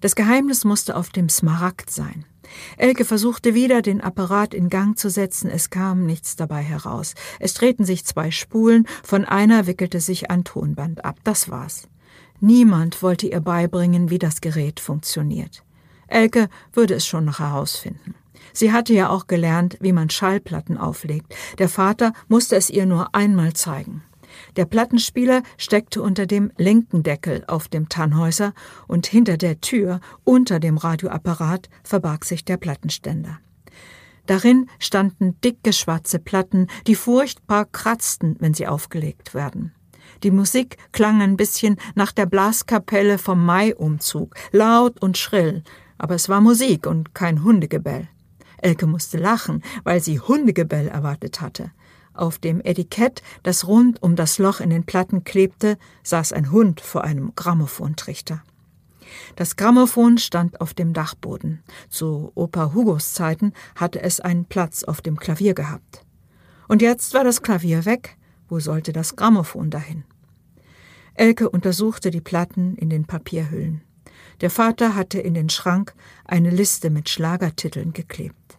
Das 0.00 0.14
Geheimnis 0.14 0.64
musste 0.64 0.96
auf 0.96 1.10
dem 1.10 1.28
Smaragd 1.28 1.90
sein. 1.90 2.24
Elke 2.76 3.04
versuchte 3.04 3.54
wieder, 3.54 3.82
den 3.82 4.00
Apparat 4.00 4.54
in 4.54 4.68
Gang 4.70 4.98
zu 4.98 5.10
setzen, 5.10 5.50
es 5.50 5.70
kam 5.70 6.06
nichts 6.06 6.36
dabei 6.36 6.62
heraus. 6.62 7.14
Es 7.40 7.54
drehten 7.54 7.84
sich 7.84 8.04
zwei 8.04 8.30
Spulen, 8.30 8.86
von 9.02 9.24
einer 9.24 9.66
wickelte 9.66 10.00
sich 10.00 10.30
ein 10.30 10.44
Tonband 10.44 11.04
ab, 11.04 11.18
das 11.24 11.50
war's. 11.50 11.88
Niemand 12.40 13.02
wollte 13.02 13.26
ihr 13.26 13.40
beibringen, 13.40 14.10
wie 14.10 14.18
das 14.18 14.40
Gerät 14.40 14.80
funktioniert. 14.80 15.64
Elke 16.06 16.48
würde 16.72 16.94
es 16.94 17.06
schon 17.06 17.24
noch 17.24 17.40
herausfinden. 17.40 18.14
Sie 18.52 18.72
hatte 18.72 18.94
ja 18.94 19.10
auch 19.10 19.26
gelernt, 19.26 19.76
wie 19.80 19.92
man 19.92 20.08
Schallplatten 20.08 20.78
auflegt. 20.78 21.34
Der 21.58 21.68
Vater 21.68 22.12
musste 22.28 22.56
es 22.56 22.70
ihr 22.70 22.86
nur 22.86 23.14
einmal 23.14 23.52
zeigen. 23.52 24.02
Der 24.58 24.66
Plattenspieler 24.66 25.44
steckte 25.56 26.02
unter 26.02 26.26
dem 26.26 26.50
linken 26.58 27.04
Deckel 27.04 27.44
auf 27.46 27.68
dem 27.68 27.88
Tannhäuser 27.88 28.54
und 28.88 29.06
hinter 29.06 29.36
der 29.36 29.60
Tür 29.60 30.00
unter 30.24 30.58
dem 30.58 30.78
Radioapparat 30.78 31.68
verbarg 31.84 32.24
sich 32.24 32.44
der 32.44 32.56
Plattenständer. 32.56 33.38
Darin 34.26 34.68
standen 34.80 35.40
dicke 35.42 35.72
schwarze 35.72 36.18
Platten, 36.18 36.66
die 36.88 36.96
furchtbar 36.96 37.66
kratzten, 37.66 38.34
wenn 38.40 38.52
sie 38.52 38.66
aufgelegt 38.66 39.32
werden. 39.32 39.72
Die 40.24 40.32
Musik 40.32 40.76
klang 40.90 41.22
ein 41.22 41.36
bisschen 41.36 41.76
nach 41.94 42.10
der 42.10 42.26
Blaskapelle 42.26 43.18
vom 43.18 43.46
Maiumzug, 43.46 44.34
laut 44.50 45.00
und 45.00 45.16
schrill, 45.16 45.62
aber 45.98 46.16
es 46.16 46.28
war 46.28 46.40
Musik 46.40 46.88
und 46.88 47.14
kein 47.14 47.44
Hundegebell. 47.44 48.08
Elke 48.56 48.88
musste 48.88 49.18
lachen, 49.18 49.62
weil 49.84 50.02
sie 50.02 50.18
Hundegebell 50.18 50.88
erwartet 50.88 51.40
hatte. 51.40 51.70
Auf 52.18 52.40
dem 52.40 52.60
Etikett, 52.64 53.22
das 53.44 53.68
rund 53.68 54.02
um 54.02 54.16
das 54.16 54.38
Loch 54.38 54.58
in 54.58 54.70
den 54.70 54.82
Platten 54.82 55.22
klebte, 55.22 55.78
saß 56.02 56.32
ein 56.32 56.50
Hund 56.50 56.80
vor 56.80 57.04
einem 57.04 57.32
Grammophontrichter. 57.36 58.42
Das 59.36 59.54
Grammophon 59.54 60.18
stand 60.18 60.60
auf 60.60 60.74
dem 60.74 60.94
Dachboden. 60.94 61.62
Zu 61.88 62.32
Opa 62.34 62.74
Hugos 62.74 63.14
Zeiten 63.14 63.52
hatte 63.76 64.02
es 64.02 64.18
einen 64.18 64.46
Platz 64.46 64.82
auf 64.82 65.00
dem 65.00 65.16
Klavier 65.16 65.54
gehabt. 65.54 66.04
Und 66.66 66.82
jetzt 66.82 67.14
war 67.14 67.22
das 67.22 67.40
Klavier 67.40 67.84
weg. 67.84 68.16
Wo 68.48 68.58
sollte 68.58 68.92
das 68.92 69.14
Grammophon 69.14 69.70
dahin? 69.70 70.02
Elke 71.14 71.48
untersuchte 71.48 72.10
die 72.10 72.20
Platten 72.20 72.74
in 72.74 72.90
den 72.90 73.04
Papierhüllen. 73.04 73.82
Der 74.40 74.50
Vater 74.50 74.96
hatte 74.96 75.20
in 75.20 75.34
den 75.34 75.50
Schrank 75.50 75.94
eine 76.24 76.50
Liste 76.50 76.90
mit 76.90 77.08
Schlagertiteln 77.08 77.92
geklebt. 77.92 78.58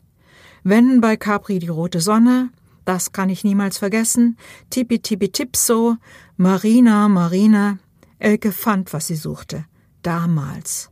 Wenn 0.64 1.02
bei 1.02 1.18
Capri 1.18 1.60
die 1.60 1.68
rote 1.68 1.99
Sonne, 1.99 2.52
das 2.89 3.11
kann 3.11 3.29
ich 3.29 3.43
niemals 3.43 3.77
vergessen. 3.77 4.35
Tippi 4.71 4.97
Tippi 4.97 5.29
Tipso, 5.29 5.97
Marina, 6.37 7.07
Marina. 7.07 7.77
Elke 8.17 8.51
fand, 8.51 8.93
was 8.93 9.05
sie 9.05 9.15
suchte. 9.15 9.65
Damals. 10.01 10.89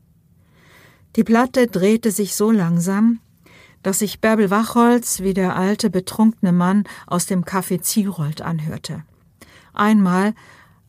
Die 1.15 1.23
Platte 1.23 1.65
drehte 1.65 2.11
sich 2.11 2.35
so 2.35 2.51
langsam, 2.51 3.19
dass 3.81 3.97
sich 3.97 4.21
Bärbel 4.21 4.51
Wachholz 4.51 5.21
wie 5.21 5.33
der 5.33 5.55
alte, 5.55 5.89
betrunkene 5.89 6.51
Mann 6.51 6.83
aus 7.07 7.25
dem 7.25 7.43
Café 7.43 7.81
Zierold 7.81 8.43
anhörte. 8.43 9.03
Einmal, 9.73 10.35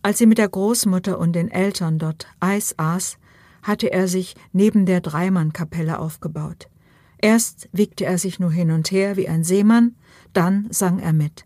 als 0.03 0.19
sie 0.19 0.27
mit 0.27 0.37
der 0.37 0.51
Großmutter 0.51 1.19
und 1.19 1.33
den 1.33 1.51
Eltern 1.51 1.99
dort 1.99 2.27
Eis 2.39 2.75
aß, 2.79 3.17
hatte 3.63 3.91
er 3.91 4.09
sich 4.09 4.35
neben 4.53 4.85
der 4.85 5.01
Dreimannkapelle 5.01 6.01
aufgebaut. 6.01 6.69
Erst 7.17 7.71
wiegte 7.73 8.05
er 8.05 8.19
sich 8.19 8.39
nur 8.39 8.53
hin 8.53 8.71
und 8.71 8.91
her 8.91 9.17
wie 9.17 9.27
ein 9.27 9.43
Seemann, 9.43 9.95
dann 10.33 10.67
sang 10.71 10.99
er 10.99 11.13
mit. 11.13 11.45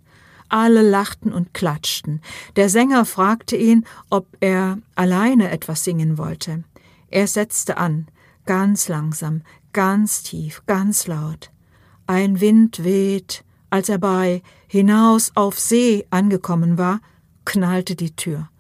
Alle 0.49 0.83
lachten 0.83 1.33
und 1.33 1.55
klatschten. 1.55 2.21
Der 2.57 2.69
Sänger 2.69 3.05
fragte 3.05 3.57
ihn, 3.57 3.87
ob 4.11 4.27
er 4.41 4.79
alleine 4.95 5.51
etwas 5.51 5.85
singen 5.85 6.19
wollte. 6.19 6.65
Er 7.09 7.27
setzte 7.27 7.79
an, 7.79 8.07
ganz 8.45 8.89
langsam, 8.89 9.43
ganz 9.73 10.23
tief, 10.23 10.63
ganz 10.67 11.07
laut. 11.07 11.51
Ein 12.07 12.41
Wind 12.41 12.85
weht, 12.85 13.45
als 13.71 13.89
er 13.89 13.99
bei 13.99 14.43
Hinaus 14.67 15.33
auf 15.35 15.59
See 15.59 16.07
angekommen 16.11 16.77
war, 16.77 17.01
knallte 17.45 17.97
die 17.97 18.15
Tür. 18.15 18.51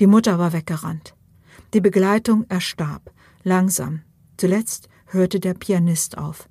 Die 0.00 0.06
Mutter 0.06 0.38
war 0.38 0.52
weggerannt. 0.52 1.14
Die 1.74 1.80
Begleitung 1.80 2.44
erstarb, 2.48 3.10
langsam. 3.42 4.02
Zuletzt 4.36 4.88
hörte 5.06 5.40
der 5.40 5.54
Pianist 5.54 6.18
auf. 6.18 6.48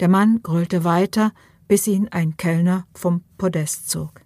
Der 0.00 0.08
Mann 0.08 0.42
grölte 0.42 0.84
weiter, 0.84 1.32
bis 1.70 1.86
ihn 1.86 2.08
ein 2.08 2.36
Kellner 2.36 2.84
vom 2.94 3.22
Podest 3.38 3.88
zog. 3.88 4.22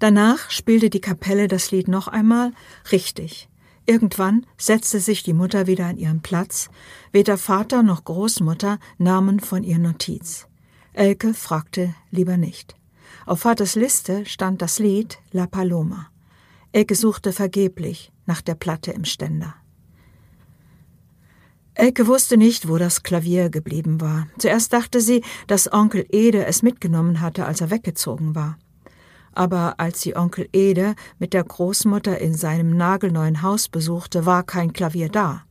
Danach 0.00 0.50
spielte 0.50 0.90
die 0.90 1.00
Kapelle 1.00 1.46
das 1.46 1.70
Lied 1.70 1.86
noch 1.86 2.08
einmal 2.08 2.50
richtig. 2.90 3.48
Irgendwann 3.86 4.44
setzte 4.56 4.98
sich 4.98 5.22
die 5.22 5.34
Mutter 5.34 5.68
wieder 5.68 5.86
an 5.86 5.96
ihren 5.96 6.20
Platz. 6.20 6.68
Weder 7.12 7.38
Vater 7.38 7.84
noch 7.84 8.02
Großmutter 8.02 8.80
nahmen 8.98 9.38
von 9.38 9.62
ihr 9.62 9.78
Notiz. 9.78 10.48
Elke 10.94 11.32
fragte 11.32 11.94
lieber 12.10 12.36
nicht. 12.36 12.74
Auf 13.24 13.42
Vaters 13.42 13.76
Liste 13.76 14.26
stand 14.26 14.60
das 14.62 14.80
Lied 14.80 15.20
La 15.30 15.46
Paloma. 15.46 16.08
Elke 16.72 16.96
suchte 16.96 17.32
vergeblich 17.32 18.10
nach 18.26 18.40
der 18.40 18.56
Platte 18.56 18.90
im 18.90 19.04
Ständer. 19.04 19.54
Elke 21.78 22.08
wusste 22.08 22.36
nicht, 22.36 22.68
wo 22.68 22.76
das 22.76 23.04
Klavier 23.04 23.50
geblieben 23.50 24.00
war. 24.00 24.26
Zuerst 24.36 24.72
dachte 24.72 25.00
sie, 25.00 25.22
dass 25.46 25.72
Onkel 25.72 26.04
Ede 26.10 26.44
es 26.44 26.60
mitgenommen 26.62 27.20
hatte, 27.20 27.46
als 27.46 27.60
er 27.60 27.70
weggezogen 27.70 28.34
war. 28.34 28.58
Aber 29.32 29.78
als 29.78 30.00
sie 30.00 30.16
Onkel 30.16 30.48
Ede 30.52 30.96
mit 31.20 31.32
der 31.32 31.44
Großmutter 31.44 32.18
in 32.18 32.34
seinem 32.34 32.76
nagelneuen 32.76 33.42
Haus 33.42 33.68
besuchte, 33.68 34.26
war 34.26 34.42
kein 34.42 34.72
Klavier 34.72 35.08
da. 35.08 35.44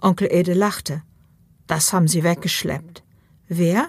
Onkel 0.00 0.28
Ede 0.30 0.54
lachte. 0.54 1.02
Das 1.66 1.92
haben 1.92 2.06
sie 2.06 2.22
weggeschleppt. 2.22 3.02
Wer? 3.48 3.88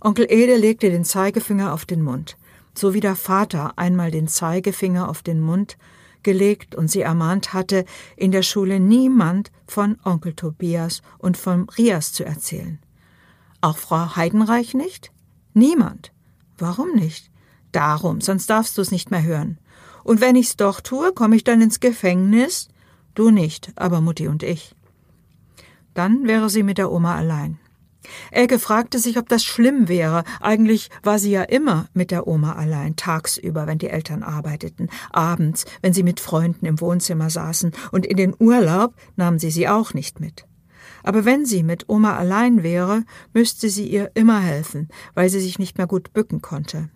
Onkel 0.00 0.26
Ede 0.30 0.54
legte 0.54 0.88
den 0.88 1.04
Zeigefinger 1.04 1.72
auf 1.72 1.84
den 1.84 2.00
Mund. 2.00 2.36
So 2.74 2.94
wie 2.94 3.00
der 3.00 3.16
Vater 3.16 3.72
einmal 3.74 4.12
den 4.12 4.28
Zeigefinger 4.28 5.08
auf 5.08 5.24
den 5.24 5.40
Mund 5.40 5.78
gelegt 6.26 6.74
und 6.74 6.90
sie 6.90 7.00
ermahnt 7.00 7.54
hatte, 7.54 7.86
in 8.16 8.32
der 8.32 8.42
Schule 8.42 8.80
niemand 8.80 9.50
von 9.66 9.96
Onkel 10.04 10.34
Tobias 10.34 11.00
und 11.16 11.38
von 11.38 11.68
Rias 11.70 12.12
zu 12.12 12.24
erzählen. 12.24 12.78
Auch 13.62 13.78
Frau 13.78 14.16
Heidenreich 14.16 14.74
nicht? 14.74 15.12
Niemand. 15.54 16.12
Warum 16.58 16.92
nicht? 16.94 17.30
Darum, 17.72 18.20
sonst 18.20 18.50
darfst 18.50 18.76
du 18.76 18.82
es 18.82 18.90
nicht 18.90 19.10
mehr 19.10 19.22
hören. 19.22 19.58
Und 20.04 20.20
wenn 20.20 20.36
ich's 20.36 20.56
doch 20.56 20.80
tue, 20.80 21.12
komme 21.12 21.36
ich 21.36 21.44
dann 21.44 21.62
ins 21.62 21.80
Gefängnis? 21.80 22.68
Du 23.14 23.30
nicht, 23.30 23.72
aber 23.76 24.00
Mutti 24.00 24.28
und 24.28 24.42
ich. 24.42 24.74
Dann 25.94 26.26
wäre 26.26 26.50
sie 26.50 26.62
mit 26.62 26.76
der 26.76 26.90
Oma 26.90 27.14
allein. 27.14 27.58
Elke 28.30 28.58
fragte 28.58 28.98
sich, 28.98 29.18
ob 29.18 29.28
das 29.28 29.44
schlimm 29.44 29.88
wäre. 29.88 30.24
Eigentlich 30.40 30.90
war 31.02 31.18
sie 31.18 31.30
ja 31.30 31.42
immer 31.42 31.88
mit 31.94 32.10
der 32.10 32.26
Oma 32.26 32.54
allein, 32.54 32.96
tagsüber, 32.96 33.66
wenn 33.66 33.78
die 33.78 33.88
Eltern 33.88 34.22
arbeiteten, 34.22 34.88
abends, 35.10 35.64
wenn 35.82 35.92
sie 35.92 36.02
mit 36.02 36.20
Freunden 36.20 36.66
im 36.66 36.80
Wohnzimmer 36.80 37.30
saßen, 37.30 37.72
und 37.92 38.06
in 38.06 38.16
den 38.16 38.34
Urlaub 38.38 38.94
nahm 39.16 39.38
sie 39.38 39.50
sie 39.50 39.68
auch 39.68 39.94
nicht 39.94 40.20
mit. 40.20 40.46
Aber 41.02 41.24
wenn 41.24 41.46
sie 41.46 41.62
mit 41.62 41.88
Oma 41.88 42.16
allein 42.16 42.62
wäre, 42.62 43.04
müsste 43.32 43.68
sie 43.68 43.88
ihr 43.88 44.10
immer 44.14 44.40
helfen, 44.40 44.88
weil 45.14 45.28
sie 45.28 45.40
sich 45.40 45.58
nicht 45.58 45.78
mehr 45.78 45.86
gut 45.86 46.12
bücken 46.12 46.42
konnte. 46.42 46.88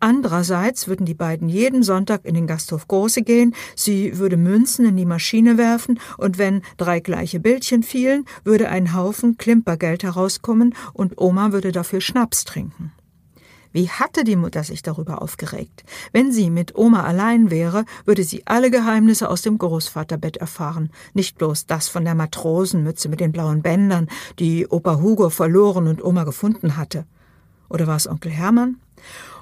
Andererseits 0.00 0.88
würden 0.88 1.06
die 1.06 1.14
beiden 1.14 1.48
jeden 1.48 1.82
Sonntag 1.82 2.24
in 2.24 2.34
den 2.34 2.46
Gasthof 2.46 2.88
Große 2.88 3.22
gehen, 3.22 3.54
sie 3.74 4.18
würde 4.18 4.36
Münzen 4.36 4.86
in 4.86 4.96
die 4.96 5.06
Maschine 5.06 5.58
werfen, 5.58 6.00
und 6.16 6.38
wenn 6.38 6.62
drei 6.76 7.00
gleiche 7.00 7.40
Bildchen 7.40 7.82
fielen, 7.82 8.24
würde 8.44 8.68
ein 8.68 8.94
Haufen 8.94 9.36
Klimpergeld 9.36 10.02
herauskommen 10.02 10.74
und 10.92 11.20
Oma 11.20 11.52
würde 11.52 11.72
dafür 11.72 12.00
Schnaps 12.00 12.44
trinken. 12.44 12.92
Wie 13.72 13.90
hatte 13.90 14.24
die 14.24 14.36
Mutter 14.36 14.64
sich 14.64 14.82
darüber 14.82 15.20
aufgeregt? 15.20 15.84
Wenn 16.12 16.32
sie 16.32 16.48
mit 16.50 16.74
Oma 16.74 17.04
allein 17.04 17.50
wäre, 17.50 17.84
würde 18.06 18.24
sie 18.24 18.46
alle 18.46 18.70
Geheimnisse 18.70 19.28
aus 19.28 19.42
dem 19.42 19.58
Großvaterbett 19.58 20.38
erfahren. 20.38 20.90
Nicht 21.12 21.36
bloß 21.36 21.66
das 21.66 21.88
von 21.88 22.04
der 22.04 22.14
Matrosenmütze 22.14 23.08
mit 23.08 23.20
den 23.20 23.32
blauen 23.32 23.60
Bändern, 23.60 24.08
die 24.38 24.66
Opa 24.66 25.00
Hugo 25.00 25.28
verloren 25.28 25.86
und 25.86 26.02
Oma 26.02 26.24
gefunden 26.24 26.76
hatte. 26.76 27.04
Oder 27.68 27.86
war 27.86 27.96
es 27.96 28.08
Onkel 28.08 28.32
Hermann? 28.32 28.78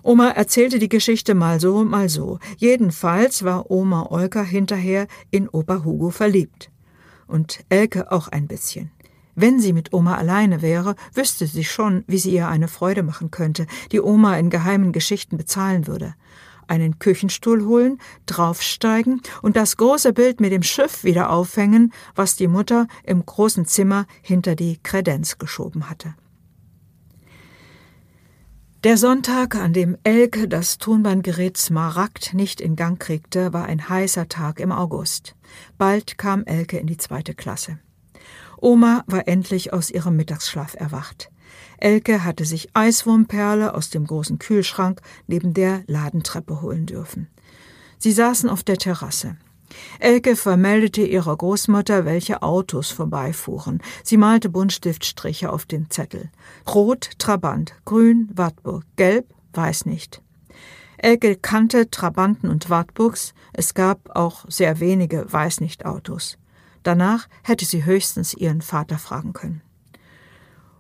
Oma 0.07 0.29
erzählte 0.29 0.79
die 0.79 0.89
Geschichte 0.89 1.35
mal 1.35 1.59
so, 1.59 1.85
mal 1.85 2.09
so. 2.09 2.39
Jedenfalls 2.59 3.43
war 3.43 3.73
Oma 3.73 4.07
Olga 4.09 4.45
hinterher 4.45 5.09
in 5.33 5.49
Opa 5.49 5.83
Hugo 5.83 6.11
verliebt. 6.11 6.71
Und 7.27 7.65
Elke 7.71 8.13
auch 8.13 8.29
ein 8.29 8.47
bisschen. 8.47 8.93
Wenn 9.35 9.59
sie 9.59 9.73
mit 9.73 9.93
Oma 9.93 10.15
alleine 10.15 10.63
wäre, 10.63 10.95
wüsste 11.13 11.49
sie 11.49 11.65
schon, 11.65 12.05
wie 12.07 12.19
sie 12.19 12.31
ihr 12.31 12.47
eine 12.47 12.69
Freude 12.69 13.03
machen 13.03 13.33
könnte, 13.33 13.67
die 13.91 14.01
Oma 14.01 14.39
in 14.39 14.49
geheimen 14.49 14.93
Geschichten 14.93 15.39
bezahlen 15.39 15.89
würde. 15.89 16.15
Einen 16.69 17.01
Küchenstuhl 17.01 17.67
holen, 17.67 17.99
draufsteigen 18.27 19.23
und 19.43 19.57
das 19.57 19.77
große 19.77 20.13
Bild 20.13 20.41
mit 20.41 20.53
dem 20.53 20.63
Schiff 20.63 21.03
wieder 21.03 21.31
aufhängen, 21.31 21.93
was 22.15 22.37
die 22.37 22.47
Mutter 22.47 22.87
im 23.03 23.27
großen 23.27 23.67
Zimmer 23.67 24.07
hinter 24.23 24.55
die 24.55 24.79
Kredenz 24.81 25.39
geschoben 25.39 25.91
hatte. 25.91 26.15
Der 28.85 28.99
Sonntag, 28.99 29.57
an 29.57 29.73
dem 29.73 29.97
Elke 30.05 30.49
das 30.49 30.79
Tonbandgerät 30.79 31.57
Smaragd 31.57 32.35
nicht 32.35 32.61
in 32.61 32.77
Gang 32.77 33.01
kriegte, 33.01 33.53
war 33.53 33.65
ein 33.65 33.89
heißer 33.89 34.29
Tag 34.29 34.61
im 34.61 34.71
August. 34.71 35.35
Bald 35.79 36.19
kam 36.19 36.45
Elke 36.45 36.79
in 36.79 36.87
die 36.87 36.99
zweite 36.99 37.35
Klasse. 37.35 37.79
Oma 38.59 39.03
war 39.07 39.27
endlich 39.29 39.73
aus 39.73 39.91
ihrem 39.91 40.17
Mittagsschlaf 40.17 40.75
erwacht. 40.75 41.31
Elke 41.79 42.23
hatte 42.23 42.45
sich 42.45 42.69
Eiswurmperle 42.75 43.75
aus 43.75 43.91
dem 43.91 44.07
großen 44.07 44.39
Kühlschrank 44.39 45.01
neben 45.27 45.55
der 45.55 45.83
Ladentreppe 45.87 46.61
holen 46.61 46.87
dürfen. 46.87 47.29
Sie 47.99 48.13
saßen 48.13 48.49
auf 48.49 48.63
der 48.63 48.77
Terrasse. 48.77 49.37
Elke 49.99 50.37
vermeldete 50.37 51.03
ihrer 51.03 51.37
Großmutter, 51.37 52.05
welche 52.05 52.43
Autos 52.43 52.91
vorbeifuhren. 52.91 53.83
Sie 54.03 54.17
malte 54.17 54.49
Buntstiftstriche 54.49 55.53
auf 55.53 55.67
den 55.67 55.91
Zettel. 55.91 56.31
Rot, 56.69 57.11
Trabant, 57.19 57.75
grün, 57.85 58.31
Wartburg, 58.35 58.85
gelb, 58.97 59.27
weiß 59.53 59.87
nicht. 59.87 60.23
Elke 60.99 61.37
kannte 61.37 61.91
Trabanten 61.91 62.49
und 62.49 62.71
Wartburgs, 62.71 63.35
es 63.53 63.75
gab 63.75 64.17
auch 64.17 64.45
sehr 64.49 64.81
wenige 64.81 65.31
weiß 65.31 65.61
nicht 65.61 65.85
Autos. 65.85 66.39
Danach 66.83 67.27
hätte 67.43 67.65
sie 67.65 67.85
höchstens 67.85 68.33
ihren 68.33 68.63
Vater 68.63 68.99
fragen 68.99 69.33
können. 69.33 69.63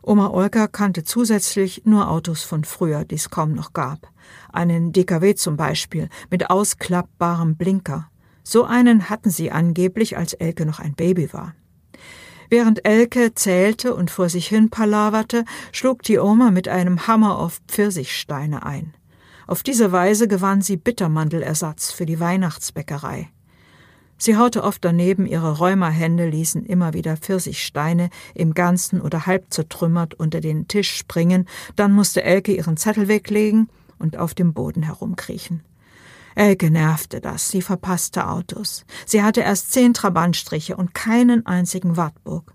Oma 0.03 0.31
Olga 0.31 0.69
kannte 0.69 1.03
zusätzlich 1.03 1.83
nur 1.85 2.09
Autos 2.09 2.45
von 2.45 2.63
früher, 2.63 3.05
die 3.05 3.17
es 3.17 3.29
kaum 3.29 3.55
noch 3.55 3.73
gab. 3.73 4.09
Einen 4.53 4.93
DKW 4.93 5.35
zum 5.35 5.57
Beispiel 5.57 6.09
mit 6.31 6.49
ausklappbarem 6.49 7.57
Blinker. 7.57 8.09
So 8.49 8.63
einen 8.63 9.11
hatten 9.11 9.29
sie 9.29 9.51
angeblich, 9.51 10.17
als 10.17 10.33
Elke 10.33 10.67
noch 10.67 10.79
ein 10.79 10.95
Baby 10.95 11.33
war. 11.33 11.57
Während 12.49 12.87
Elke 12.87 13.35
zählte 13.35 13.93
und 13.93 14.09
vor 14.09 14.29
sich 14.29 14.47
hin 14.47 14.71
palaverte, 14.71 15.45
schlug 15.73 16.05
die 16.05 16.21
Oma 16.21 16.53
mit 16.53 16.69
einem 16.69 17.09
Hammer 17.09 17.41
auf 17.41 17.61
Pfirsichsteine 17.67 18.65
ein. 18.65 18.95
Auf 19.49 19.65
diese 19.65 19.91
Weise 19.91 20.29
gewann 20.29 20.63
sie 20.63 20.77
Bittermandelersatz 20.77 21.91
für 21.91 22.07
die 22.07 22.21
Weihnachtsbäckerei. 22.21 23.31
Sie 24.17 24.37
haute 24.37 24.63
oft 24.63 24.85
daneben, 24.85 25.27
ihre 25.27 25.59
Rheumahände 25.59 26.29
ließen 26.29 26.65
immer 26.65 26.95
wieder 26.95 27.17
Pfirsichsteine 27.17 28.11
im 28.37 28.55
Ganzen 28.55 29.01
oder 29.01 29.27
halb 29.27 29.47
zertrümmert 29.53 30.15
unter 30.15 30.41
den 30.41 30.69
Tisch 30.69 30.95
springen, 30.95 31.49
dann 31.75 31.93
musste 31.93 32.23
Elke 32.23 32.55
ihren 32.55 32.77
Zettel 32.77 33.09
weglegen 33.09 33.69
und 33.99 34.17
auf 34.17 34.35
dem 34.35 34.55
Boden 34.55 34.85
herumkriechen. 34.85 35.65
Elke 36.37 36.71
nervte 36.71 37.23
das, 37.23 37.49
sie 37.49 37.63
verpasste 37.63 38.29
Autos. 38.29 38.85
Sie 39.07 39.23
hatte 39.23 39.41
erst 39.41 39.73
zehn 39.73 39.95
Trabantstriche 39.95 40.77
und 40.77 40.93
keinen 40.93 41.47
einzigen 41.47 41.97
Wartburg. 41.97 42.53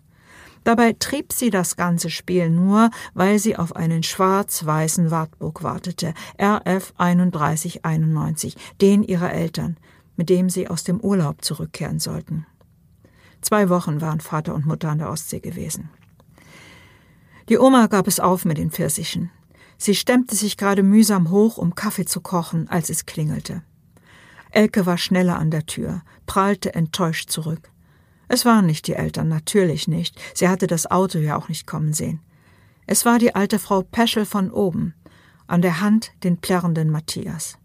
Dabei 0.64 0.94
trieb 0.94 1.34
sie 1.34 1.50
das 1.50 1.76
ganze 1.78 2.12
Spiel 2.12 2.52
nur, 2.52 2.92
weil 3.16 3.40
sie 3.40 3.58
auf 3.58 3.76
einen 3.76 4.04
schwarz-weißen 4.04 5.10
Wartburg 5.10 5.64
wartete, 5.64 6.14
RF 6.40 6.94
3191, 6.98 8.56
den 8.80 9.02
ihrer 9.02 9.34
Eltern, 9.34 9.78
mit 10.16 10.30
dem 10.30 10.52
sie 10.52 10.68
aus 10.68 10.84
dem 10.84 11.00
Urlaub 11.00 11.44
zurückkehren 11.44 11.98
sollten. 12.00 12.46
Zwei 13.42 13.70
Wochen 13.70 14.00
waren 14.00 14.22
Vater 14.22 14.54
und 14.54 14.68
Mutter 14.68 14.90
an 14.90 15.00
der 15.00 15.10
Ostsee 15.10 15.40
gewesen. 15.40 15.90
Die 17.50 17.58
Oma 17.58 17.88
gab 17.88 18.08
es 18.08 18.20
auf 18.20 18.46
mit 18.46 18.60
den 18.60 18.70
Pfirsichen. 18.70 19.32
Sie 19.80 19.96
stemmte 19.96 20.36
sich 20.36 20.58
gerade 20.58 20.84
mühsam 20.84 21.32
hoch, 21.32 21.58
um 21.58 21.74
Kaffee 21.74 22.06
zu 22.06 22.22
kochen, 22.22 22.70
als 22.70 22.92
es 22.92 23.08
klingelte. 23.08 23.64
Elke 24.52 24.86
war 24.86 24.98
schneller 24.98 25.40
an 25.40 25.50
der 25.50 25.66
Tür, 25.66 26.04
prallte 26.26 26.76
enttäuscht 26.76 27.30
zurück. 27.30 27.72
Es 28.28 28.46
waren 28.46 28.66
nicht 28.66 28.88
die 28.88 28.94
Eltern, 28.94 29.28
natürlich 29.28 29.88
nicht. 29.88 30.20
Sie 30.34 30.48
hatte 30.48 30.68
das 30.68 30.90
Auto 30.90 31.20
ja 31.20 31.36
auch 31.38 31.50
nicht 31.50 31.68
kommen 31.68 31.94
sehen. 31.94 32.22
Es 32.88 33.06
war 33.06 33.20
die 33.20 33.36
alte 33.36 33.60
Frau 33.60 33.82
Peschel 33.82 34.26
von 34.26 34.52
oben, 34.52 34.94
an 35.48 35.62
der 35.62 35.82
Hand 35.82 36.12
den 36.24 36.38
plärrenden 36.38 36.90
Matthias. 36.90 37.58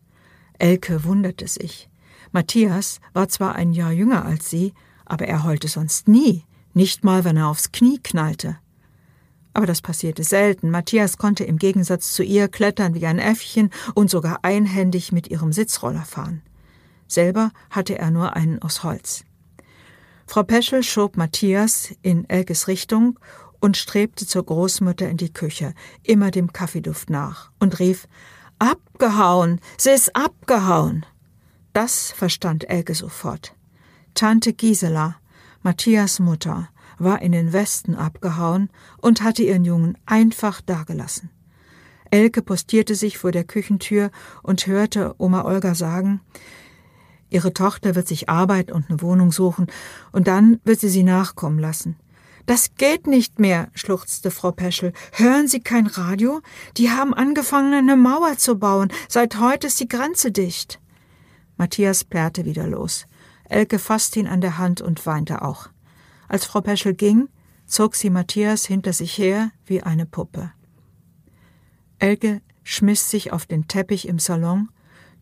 Elke 0.58 1.04
wunderte 1.04 1.46
sich. 1.48 1.88
Matthias 2.32 3.00
war 3.12 3.28
zwar 3.28 3.54
ein 3.54 3.72
Jahr 3.72 3.92
jünger 3.92 4.24
als 4.24 4.50
sie, 4.50 4.72
aber 5.04 5.26
er 5.26 5.44
heulte 5.44 5.68
sonst 5.68 6.08
nie, 6.08 6.44
nicht 6.74 7.04
mal, 7.04 7.24
wenn 7.24 7.36
er 7.36 7.48
aufs 7.48 7.72
Knie 7.72 7.98
knallte. 8.02 8.58
Aber 9.54 9.66
das 9.66 9.80
passierte 9.80 10.22
selten. 10.22 10.70
Matthias 10.70 11.16
konnte 11.16 11.44
im 11.44 11.56
Gegensatz 11.56 12.12
zu 12.12 12.22
ihr 12.22 12.48
klettern 12.48 12.94
wie 12.94 13.06
ein 13.06 13.18
Äffchen 13.18 13.70
und 13.94 14.10
sogar 14.10 14.40
einhändig 14.42 15.12
mit 15.12 15.28
ihrem 15.28 15.52
Sitzroller 15.52 16.04
fahren. 16.04 16.42
Selber 17.08 17.50
hatte 17.70 17.98
er 17.98 18.10
nur 18.10 18.34
einen 18.34 18.60
aus 18.62 18.82
Holz. 18.82 19.24
Frau 20.26 20.42
Peschel 20.42 20.82
schob 20.82 21.16
Matthias 21.16 21.94
in 22.02 22.28
Elkes 22.28 22.66
Richtung 22.68 23.18
und 23.60 23.76
strebte 23.76 24.26
zur 24.26 24.44
Großmutter 24.44 25.08
in 25.08 25.16
die 25.16 25.32
Küche, 25.32 25.74
immer 26.02 26.30
dem 26.30 26.52
Kaffeeduft 26.52 27.10
nach, 27.10 27.50
und 27.58 27.78
rief 27.78 28.08
Abgehauen, 28.58 29.60
sie 29.76 29.90
ist 29.90 30.16
abgehauen. 30.16 31.04
Das 31.72 32.10
verstand 32.12 32.68
Elke 32.70 32.94
sofort. 32.94 33.54
Tante 34.14 34.54
Gisela, 34.54 35.16
Matthias 35.62 36.20
Mutter, 36.20 36.70
war 36.98 37.20
in 37.20 37.32
den 37.32 37.52
Westen 37.52 37.94
abgehauen 37.94 38.70
und 38.98 39.22
hatte 39.22 39.42
ihren 39.42 39.64
Jungen 39.64 39.98
einfach 40.06 40.62
dagelassen. 40.62 41.30
Elke 42.10 42.40
postierte 42.40 42.94
sich 42.94 43.18
vor 43.18 43.32
der 43.32 43.44
Küchentür 43.44 44.10
und 44.42 44.66
hörte 44.66 45.14
Oma 45.18 45.44
Olga 45.44 45.74
sagen, 45.74 46.20
Ihre 47.36 47.52
Tochter 47.52 47.94
wird 47.94 48.08
sich 48.08 48.30
Arbeit 48.30 48.72
und 48.72 48.88
eine 48.88 49.02
Wohnung 49.02 49.30
suchen, 49.30 49.66
und 50.10 50.26
dann 50.26 50.58
wird 50.64 50.80
sie 50.80 50.88
sie 50.88 51.02
nachkommen 51.02 51.58
lassen. 51.58 51.96
Das 52.46 52.76
geht 52.76 53.06
nicht 53.06 53.38
mehr, 53.38 53.68
schluchzte 53.74 54.30
Frau 54.30 54.52
Peschel. 54.52 54.94
Hören 55.12 55.46
Sie 55.46 55.60
kein 55.60 55.86
Radio? 55.86 56.40
Die 56.78 56.90
haben 56.90 57.12
angefangen, 57.12 57.74
eine 57.74 57.94
Mauer 57.94 58.38
zu 58.38 58.58
bauen. 58.58 58.90
Seit 59.10 59.38
heute 59.38 59.66
ist 59.66 59.78
die 59.80 59.86
Grenze 59.86 60.32
dicht. 60.32 60.80
Matthias 61.58 62.04
plärrte 62.04 62.46
wieder 62.46 62.66
los. 62.66 63.04
Elke 63.50 63.78
fasste 63.78 64.18
ihn 64.18 64.28
an 64.28 64.40
der 64.40 64.56
Hand 64.56 64.80
und 64.80 65.04
weinte 65.04 65.42
auch. 65.42 65.68
Als 66.28 66.46
Frau 66.46 66.62
Peschel 66.62 66.94
ging, 66.94 67.28
zog 67.66 67.96
sie 67.96 68.08
Matthias 68.08 68.64
hinter 68.64 68.94
sich 68.94 69.18
her 69.18 69.50
wie 69.66 69.82
eine 69.82 70.06
Puppe. 70.06 70.52
Elke 71.98 72.40
schmiss 72.64 73.10
sich 73.10 73.30
auf 73.30 73.44
den 73.44 73.68
Teppich 73.68 74.08
im 74.08 74.18
Salon 74.18 74.70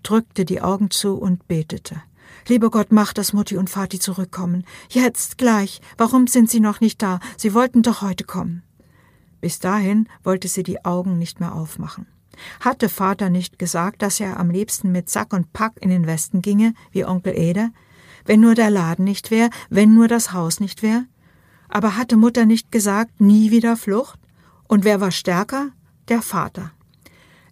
drückte 0.05 0.45
die 0.45 0.61
Augen 0.61 0.91
zu 0.91 1.15
und 1.15 1.49
betete. 1.49 2.03
Lieber 2.47 2.71
Gott, 2.71 2.93
mach, 2.93 3.13
dass 3.13 3.33
Mutti 3.33 3.57
und 3.57 3.71
Vati 3.71 3.99
zurückkommen. 3.99 4.65
Jetzt, 4.89 5.39
gleich. 5.39 5.81
Warum 5.97 6.27
sind 6.27 6.51
sie 6.51 6.61
noch 6.61 6.81
nicht 6.81 7.03
da? 7.03 7.21
Sie 7.37 7.55
wollten 7.55 7.83
doch 7.83 8.03
heute 8.03 8.25
kommen. 8.25 8.63
Bis 9.41 9.59
dahin 9.59 10.09
wollte 10.23 10.49
sie 10.49 10.63
die 10.63 10.85
Augen 10.85 11.19
nicht 11.19 11.41
mehr 11.41 11.55
aufmachen. 11.55 12.07
Hatte 12.61 12.89
Vater 12.89 13.31
nicht 13.31 13.59
gesagt, 13.59 14.03
dass 14.03 14.21
er 14.21 14.39
am 14.39 14.51
liebsten 14.51 14.93
mit 14.93 15.09
Sack 15.09 15.33
und 15.33 15.53
Pack 15.53 15.75
in 15.81 15.91
den 15.91 16.07
Westen 16.07 16.43
ginge, 16.43 16.75
wie 16.93 17.05
Onkel 17.05 17.37
Ede? 17.37 17.71
Wenn 18.25 18.41
nur 18.41 18.55
der 18.55 18.71
Laden 18.71 19.05
nicht 19.05 19.31
wär, 19.31 19.51
wenn 19.71 19.95
nur 19.95 20.09
das 20.09 20.33
Haus 20.33 20.61
nicht 20.61 20.83
wär? 20.83 21.05
Aber 21.69 21.97
hatte 21.97 22.17
Mutter 22.17 22.47
nicht 22.47 22.73
gesagt, 22.73 23.21
nie 23.21 23.51
wieder 23.51 23.77
Flucht? 23.77 24.19
Und 24.67 24.85
wer 24.85 25.01
war 25.01 25.11
stärker? 25.11 25.71
Der 26.09 26.23
Vater. 26.23 26.73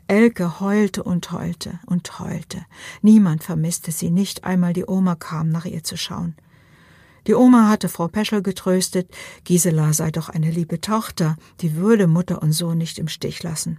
Elke 0.06 0.60
heulte 0.60 1.02
und 1.02 1.32
heulte 1.32 1.78
und 1.86 2.18
heulte. 2.18 2.64
Niemand 3.00 3.44
vermisste 3.44 3.92
sie, 3.92 4.10
nicht 4.10 4.44
einmal 4.44 4.72
die 4.72 4.86
Oma 4.86 5.14
kam, 5.14 5.48
nach 5.48 5.64
ihr 5.64 5.84
zu 5.84 5.96
schauen. 5.96 6.34
Die 7.26 7.34
Oma 7.34 7.68
hatte 7.68 7.88
Frau 7.88 8.08
Peschel 8.08 8.42
getröstet, 8.42 9.08
Gisela 9.44 9.92
sei 9.92 10.10
doch 10.10 10.28
eine 10.28 10.50
liebe 10.50 10.80
Tochter, 10.80 11.36
die 11.60 11.76
würde 11.76 12.08
Mutter 12.08 12.42
und 12.42 12.52
Sohn 12.52 12.78
nicht 12.78 12.98
im 12.98 13.06
Stich 13.06 13.42
lassen. 13.42 13.78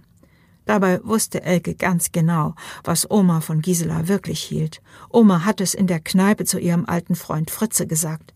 Dabei 0.64 1.04
wusste 1.04 1.42
Elke 1.42 1.74
ganz 1.74 2.10
genau, 2.10 2.54
was 2.84 3.10
Oma 3.10 3.42
von 3.42 3.60
Gisela 3.60 4.08
wirklich 4.08 4.42
hielt. 4.42 4.80
Oma 5.10 5.44
hat 5.44 5.60
es 5.60 5.74
in 5.74 5.86
der 5.86 6.00
Kneipe 6.00 6.46
zu 6.46 6.58
ihrem 6.58 6.86
alten 6.86 7.16
Freund 7.16 7.50
Fritze 7.50 7.86
gesagt. 7.86 8.32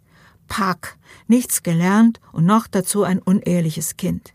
Pack, 0.47 0.99
nichts 1.27 1.63
gelernt 1.63 2.21
und 2.33 2.45
noch 2.45 2.67
dazu 2.67 3.03
ein 3.03 3.19
uneheliches 3.19 3.97
Kind. 3.97 4.35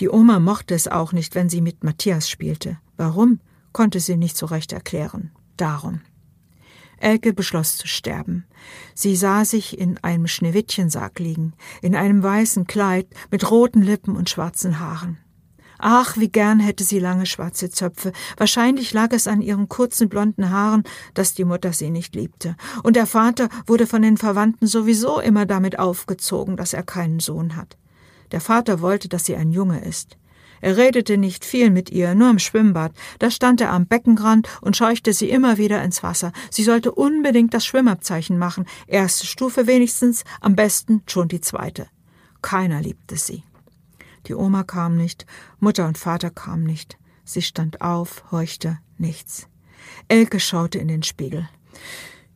Die 0.00 0.10
Oma 0.10 0.40
mochte 0.40 0.74
es 0.74 0.88
auch 0.88 1.12
nicht, 1.12 1.34
wenn 1.34 1.48
sie 1.48 1.60
mit 1.60 1.82
Matthias 1.82 2.28
spielte. 2.28 2.78
Warum, 2.96 3.40
konnte 3.72 4.00
sie 4.00 4.16
nicht 4.16 4.36
so 4.36 4.46
recht 4.46 4.72
erklären. 4.72 5.30
Darum. 5.56 6.00
Elke 6.98 7.32
beschloss 7.32 7.76
zu 7.76 7.86
sterben. 7.86 8.46
Sie 8.94 9.16
sah 9.16 9.44
sich 9.44 9.78
in 9.78 9.98
einem 9.98 10.26
Schneewittchensarg 10.26 11.18
liegen, 11.18 11.52
in 11.82 11.94
einem 11.94 12.22
weißen 12.22 12.66
Kleid 12.66 13.06
mit 13.30 13.50
roten 13.50 13.82
Lippen 13.82 14.16
und 14.16 14.30
schwarzen 14.30 14.80
Haaren. 14.80 15.18
Ach, 15.78 16.16
wie 16.16 16.28
gern 16.28 16.58
hätte 16.58 16.84
sie 16.84 16.98
lange 16.98 17.26
schwarze 17.26 17.70
Zöpfe. 17.70 18.12
Wahrscheinlich 18.38 18.94
lag 18.94 19.12
es 19.12 19.26
an 19.26 19.42
ihren 19.42 19.68
kurzen 19.68 20.08
blonden 20.08 20.50
Haaren, 20.50 20.84
dass 21.12 21.34
die 21.34 21.44
Mutter 21.44 21.72
sie 21.72 21.90
nicht 21.90 22.14
liebte. 22.14 22.56
Und 22.82 22.96
der 22.96 23.06
Vater 23.06 23.50
wurde 23.66 23.86
von 23.86 24.00
den 24.00 24.16
Verwandten 24.16 24.66
sowieso 24.66 25.20
immer 25.20 25.44
damit 25.44 25.78
aufgezogen, 25.78 26.56
dass 26.56 26.72
er 26.72 26.82
keinen 26.82 27.20
Sohn 27.20 27.56
hat. 27.56 27.76
Der 28.32 28.40
Vater 28.40 28.80
wollte, 28.80 29.08
dass 29.08 29.24
sie 29.24 29.36
ein 29.36 29.52
Junge 29.52 29.84
ist. 29.84 30.16
Er 30.60 30.76
redete 30.76 31.18
nicht 31.18 31.44
viel 31.44 31.70
mit 31.70 31.90
ihr, 31.90 32.14
nur 32.14 32.30
im 32.30 32.38
Schwimmbad. 32.38 32.92
Da 33.18 33.30
stand 33.30 33.60
er 33.60 33.70
am 33.72 33.86
Beckenrand 33.86 34.48
und 34.60 34.76
scheuchte 34.76 35.12
sie 35.12 35.30
immer 35.30 35.58
wieder 35.58 35.82
ins 35.82 36.02
Wasser. 36.02 36.32
Sie 36.50 36.64
sollte 36.64 36.92
unbedingt 36.92 37.54
das 37.54 37.66
Schwimmabzeichen 37.66 38.38
machen. 38.38 38.66
Erste 38.86 39.26
Stufe 39.26 39.66
wenigstens, 39.66 40.24
am 40.40 40.56
besten 40.56 41.02
schon 41.06 41.28
die 41.28 41.40
zweite. 41.40 41.88
Keiner 42.42 42.80
liebte 42.80 43.16
sie. 43.16 43.42
Die 44.26 44.34
Oma 44.34 44.64
kam 44.64 44.96
nicht, 44.96 45.26
Mutter 45.60 45.86
und 45.86 45.98
Vater 45.98 46.30
kamen 46.30 46.64
nicht. 46.64 46.98
Sie 47.24 47.42
stand 47.42 47.80
auf, 47.80 48.24
horchte, 48.30 48.78
nichts. 48.98 49.48
Elke 50.08 50.40
schaute 50.40 50.78
in 50.78 50.88
den 50.88 51.02
Spiegel. 51.02 51.48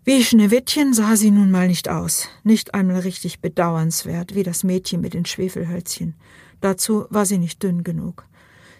Wie 0.02 0.24
Schneewittchen 0.24 0.94
sah 0.94 1.14
sie 1.14 1.30
nun 1.30 1.50
mal 1.50 1.68
nicht 1.68 1.90
aus, 1.90 2.26
nicht 2.42 2.72
einmal 2.72 3.00
richtig 3.00 3.40
bedauernswert, 3.40 4.34
wie 4.34 4.42
das 4.42 4.64
Mädchen 4.64 5.02
mit 5.02 5.12
den 5.12 5.26
Schwefelhölzchen. 5.26 6.14
Dazu 6.62 7.04
war 7.10 7.26
sie 7.26 7.36
nicht 7.36 7.62
dünn 7.62 7.84
genug. 7.84 8.26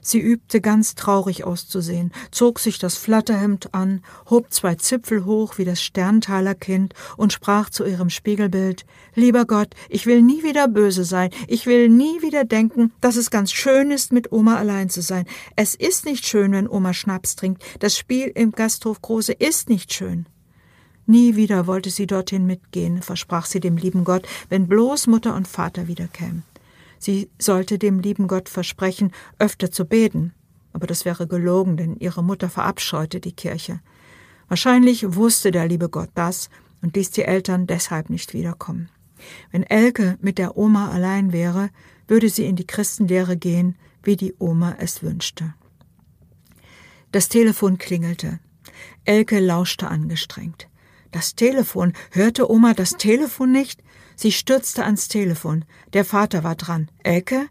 Sie 0.01 0.19
übte 0.19 0.63
ganz 0.63 0.95
traurig 0.95 1.45
auszusehen, 1.45 2.11
zog 2.31 2.59
sich 2.59 2.79
das 2.79 2.97
Flatterhemd 2.97 3.75
an, 3.75 4.01
hob 4.31 4.51
zwei 4.51 4.77
Zipfel 4.77 5.27
hoch 5.27 5.59
wie 5.59 5.67
das 5.67 5.83
Sterntaler 5.83 6.55
Kind 6.55 6.95
und 7.19 7.35
sprach 7.35 7.69
zu 7.69 7.85
ihrem 7.85 8.09
Spiegelbild 8.09 8.87
Lieber 9.15 9.45
Gott, 9.45 9.75
ich 9.91 10.07
will 10.07 10.23
nie 10.23 10.43
wieder 10.43 10.69
böse 10.69 11.05
sein, 11.05 11.29
ich 11.49 11.67
will 11.67 11.91
nie 11.91 12.23
wieder 12.23 12.45
denken, 12.45 12.93
dass 13.03 13.17
es 13.17 13.31
ganz 13.31 13.53
schön 13.53 13.91
ist, 13.91 14.11
mit 14.11 14.33
Oma 14.33 14.57
allein 14.57 14.89
zu 14.89 15.03
sein. 15.03 15.27
Es 15.55 15.75
ist 15.75 16.07
nicht 16.07 16.27
schön, 16.27 16.53
wenn 16.53 16.67
Oma 16.67 16.95
Schnaps 16.95 17.37
trinkt. 17.37 17.63
Das 17.79 17.95
Spiel 17.95 18.33
im 18.35 18.53
Gasthof 18.53 19.03
Große 19.03 19.35
ist 19.35 19.69
nicht 19.69 19.93
schön. 19.93 20.25
Nie 21.11 21.35
wieder 21.35 21.66
wollte 21.66 21.91
sie 21.91 22.07
dorthin 22.07 22.47
mitgehen, 22.47 23.03
versprach 23.03 23.45
sie 23.45 23.59
dem 23.59 23.77
lieben 23.77 24.05
Gott, 24.05 24.28
wenn 24.49 24.69
bloß 24.69 25.09
Mutter 25.09 25.35
und 25.35 25.49
Vater 25.49 25.89
wiederkämen. 25.89 26.45
Sie 27.01 27.28
sollte 27.37 27.81
dem 27.81 27.99
lieben 27.99 28.28
Gott 28.28 28.49
versprechen, 28.49 29.11
öfter 29.41 29.73
zu 29.73 29.87
beten. 29.87 30.32
Aber 30.73 30.87
das 30.87 31.05
wäre 31.05 31.27
gelogen, 31.27 31.77
denn 31.77 31.97
ihre 31.97 32.23
Mutter 32.23 32.49
verabscheute 32.49 33.19
die 33.19 33.32
Kirche. 33.32 33.81
Wahrscheinlich 34.47 35.16
wusste 35.16 35.51
der 35.51 35.66
liebe 35.66 35.89
Gott 35.89 36.11
das 36.15 36.49
und 36.81 36.95
ließ 36.95 37.11
die 37.11 37.24
Eltern 37.24 37.66
deshalb 37.66 38.09
nicht 38.09 38.32
wiederkommen. 38.32 38.89
Wenn 39.51 39.65
Elke 39.65 40.16
mit 40.20 40.39
der 40.39 40.57
Oma 40.57 40.93
allein 40.93 41.32
wäre, 41.32 41.70
würde 42.07 42.28
sie 42.28 42.47
in 42.47 42.55
die 42.55 42.69
Christenlehre 42.69 43.37
gehen, 43.37 43.74
wie 44.05 44.15
die 44.15 44.32
Oma 44.39 44.77
es 44.78 45.03
wünschte. 45.03 45.55
Das 47.11 47.28
Telefon 47.28 47.78
klingelte. 47.78 48.39
Elke 49.05 49.41
lauschte 49.41 49.89
angestrengt. 49.89 50.70
Das 51.11 51.35
Telefon. 51.35 51.93
Hörte 52.12 52.51
Oma 52.51 52.74
das 52.74 52.97
Telefon 52.97 53.53
nicht? 53.53 53.82
Sie 54.16 54.32
stürzte 54.32 54.85
ans 54.85 55.09
Telefon. 55.09 55.65
Der 55.93 56.05
Vater 56.05 56.45
war 56.45 56.55
dran. 56.55 56.91
Elke? 57.03 57.49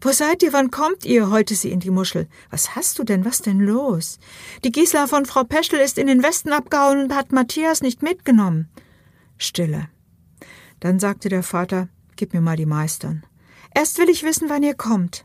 Wo 0.00 0.10
seid 0.10 0.42
ihr? 0.42 0.52
Wann 0.52 0.70
kommt 0.70 1.04
ihr? 1.04 1.30
heulte 1.30 1.54
sie 1.54 1.70
in 1.70 1.80
die 1.80 1.90
Muschel. 1.90 2.26
Was 2.50 2.74
hast 2.74 2.98
du 2.98 3.04
denn? 3.04 3.24
Was 3.24 3.42
denn 3.42 3.60
los? 3.60 4.18
Die 4.64 4.72
Gisela 4.72 5.06
von 5.06 5.26
Frau 5.26 5.44
Peschel 5.44 5.78
ist 5.78 5.98
in 5.98 6.06
den 6.06 6.22
Westen 6.22 6.52
abgehauen 6.52 7.04
und 7.04 7.14
hat 7.14 7.32
Matthias 7.32 7.82
nicht 7.82 8.02
mitgenommen. 8.02 8.68
Stille. 9.36 9.88
Dann 10.80 10.98
sagte 10.98 11.28
der 11.28 11.42
Vater, 11.42 11.88
gib 12.16 12.34
mir 12.34 12.40
mal 12.40 12.56
die 12.56 12.66
Meistern. 12.66 13.24
Erst 13.74 13.98
will 13.98 14.08
ich 14.08 14.22
wissen, 14.22 14.48
wann 14.48 14.62
ihr 14.62 14.74
kommt. 14.74 15.24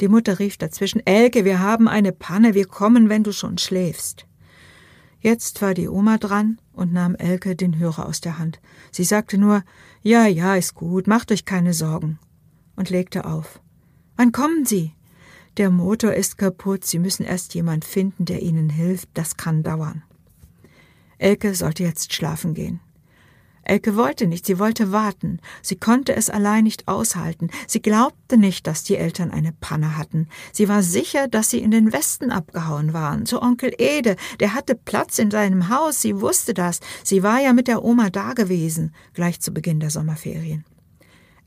Die 0.00 0.08
Mutter 0.08 0.38
rief 0.38 0.56
dazwischen, 0.56 1.04
Elke, 1.06 1.44
wir 1.44 1.60
haben 1.60 1.88
eine 1.88 2.12
Panne, 2.12 2.54
wir 2.54 2.66
kommen, 2.66 3.08
wenn 3.08 3.22
du 3.22 3.32
schon 3.32 3.58
schläfst. 3.58 4.25
Jetzt 5.20 5.60
war 5.62 5.74
die 5.74 5.88
Oma 5.88 6.18
dran 6.18 6.58
und 6.72 6.92
nahm 6.92 7.14
Elke 7.14 7.56
den 7.56 7.78
Hörer 7.78 8.06
aus 8.06 8.20
der 8.20 8.38
Hand. 8.38 8.60
Sie 8.92 9.04
sagte 9.04 9.38
nur, 9.38 9.64
ja, 10.02 10.26
ja, 10.26 10.54
ist 10.54 10.74
gut, 10.74 11.06
macht 11.06 11.32
euch 11.32 11.44
keine 11.44 11.72
Sorgen, 11.72 12.18
und 12.76 12.90
legte 12.90 13.24
auf. 13.24 13.60
Wann 14.16 14.32
kommen 14.32 14.64
Sie? 14.64 14.92
Der 15.56 15.70
Motor 15.70 16.12
ist 16.12 16.36
kaputt, 16.36 16.84
Sie 16.84 16.98
müssen 16.98 17.24
erst 17.24 17.54
jemand 17.54 17.84
finden, 17.84 18.26
der 18.26 18.42
Ihnen 18.42 18.68
hilft, 18.68 19.08
das 19.14 19.36
kann 19.36 19.62
dauern. 19.62 20.02
Elke 21.18 21.54
sollte 21.54 21.82
jetzt 21.82 22.12
schlafen 22.12 22.52
gehen. 22.52 22.80
Elke 23.68 23.96
wollte 23.96 24.28
nicht, 24.28 24.46
sie 24.46 24.60
wollte 24.60 24.92
warten. 24.92 25.40
Sie 25.60 25.74
konnte 25.74 26.14
es 26.14 26.30
allein 26.30 26.62
nicht 26.62 26.86
aushalten. 26.86 27.50
Sie 27.66 27.82
glaubte 27.82 28.36
nicht, 28.36 28.68
dass 28.68 28.84
die 28.84 28.96
Eltern 28.96 29.32
eine 29.32 29.50
Panne 29.52 29.98
hatten. 29.98 30.28
Sie 30.52 30.68
war 30.68 30.84
sicher, 30.84 31.26
dass 31.26 31.50
sie 31.50 31.58
in 31.58 31.72
den 31.72 31.92
Westen 31.92 32.30
abgehauen 32.30 32.92
waren. 32.92 33.26
Zu 33.26 33.42
Onkel 33.42 33.72
Ede, 33.76 34.14
der 34.38 34.54
hatte 34.54 34.76
Platz 34.76 35.18
in 35.18 35.32
seinem 35.32 35.68
Haus, 35.68 36.00
sie 36.00 36.20
wusste 36.20 36.54
das. 36.54 36.78
Sie 37.02 37.24
war 37.24 37.40
ja 37.40 37.52
mit 37.52 37.66
der 37.66 37.84
Oma 37.84 38.08
dagewesen, 38.08 38.94
gleich 39.14 39.40
zu 39.40 39.52
Beginn 39.52 39.80
der 39.80 39.90
Sommerferien. 39.90 40.64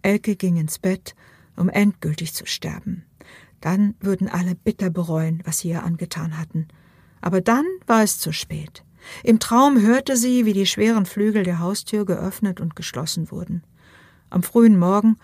Elke 0.01 0.35
ging 0.35 0.57
ins 0.57 0.77
Bett, 0.77 1.15
um 1.55 1.69
endgültig 1.69 2.33
zu 2.33 2.45
sterben. 2.45 3.05
Dann 3.61 3.95
würden 4.01 4.27
alle 4.27 4.55
bitter 4.55 4.89
bereuen, 4.89 5.41
was 5.45 5.59
sie 5.59 5.69
ihr 5.69 5.83
angetan 5.83 6.37
hatten. 6.37 6.67
Aber 7.21 7.39
dann 7.39 7.65
war 7.87 8.03
es 8.03 8.19
zu 8.19 8.33
spät. 8.33 8.83
Im 9.23 9.39
Traum 9.39 9.81
hörte 9.81 10.17
sie, 10.17 10.45
wie 10.45 10.53
die 10.53 10.65
schweren 10.65 11.05
Flügel 11.05 11.43
der 11.43 11.59
Haustür 11.59 12.05
geöffnet 12.05 12.59
und 12.59 12.75
geschlossen 12.75 13.31
wurden. 13.31 13.63
Am 14.29 14.43
frühen 14.43 14.77
Morgen 14.77 15.17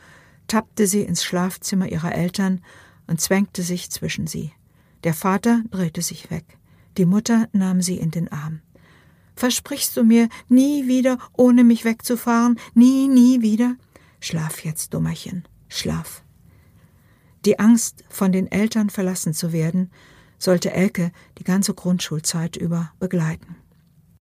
tappte 0.47 0.87
sie 0.87 1.01
ins 1.01 1.23
Schlafzimmer 1.23 1.87
ihrer 1.87 2.13
Eltern 2.13 2.61
und 3.07 3.21
zwängte 3.21 3.61
sich 3.61 3.89
zwischen 3.91 4.27
sie. 4.27 4.51
Der 5.03 5.13
Vater 5.13 5.61
drehte 5.69 6.01
sich 6.01 6.31
weg. 6.31 6.57
Die 6.97 7.05
Mutter 7.05 7.47
nahm 7.51 7.81
sie 7.81 7.97
in 7.97 8.11
den 8.11 8.31
Arm. 8.31 8.61
Versprichst 9.35 9.97
du 9.97 10.03
mir, 10.03 10.29
nie 10.47 10.87
wieder 10.87 11.17
ohne 11.33 11.63
mich 11.63 11.83
wegzufahren? 11.83 12.59
Nie, 12.73 13.07
nie 13.07 13.41
wieder? 13.41 13.75
Schlaf 14.19 14.63
jetzt, 14.63 14.93
Dummerchen, 14.93 15.45
schlaf. 15.67 16.23
Die 17.43 17.59
Angst, 17.59 18.03
von 18.09 18.31
den 18.31 18.51
Eltern 18.51 18.89
verlassen 18.89 19.33
zu 19.33 19.51
werden, 19.51 19.91
sollte 20.39 20.71
Elke 20.71 21.11
die 21.37 21.43
ganze 21.43 21.73
Grundschulzeit 21.73 22.55
über 22.55 22.91
begleiten. 22.99 23.55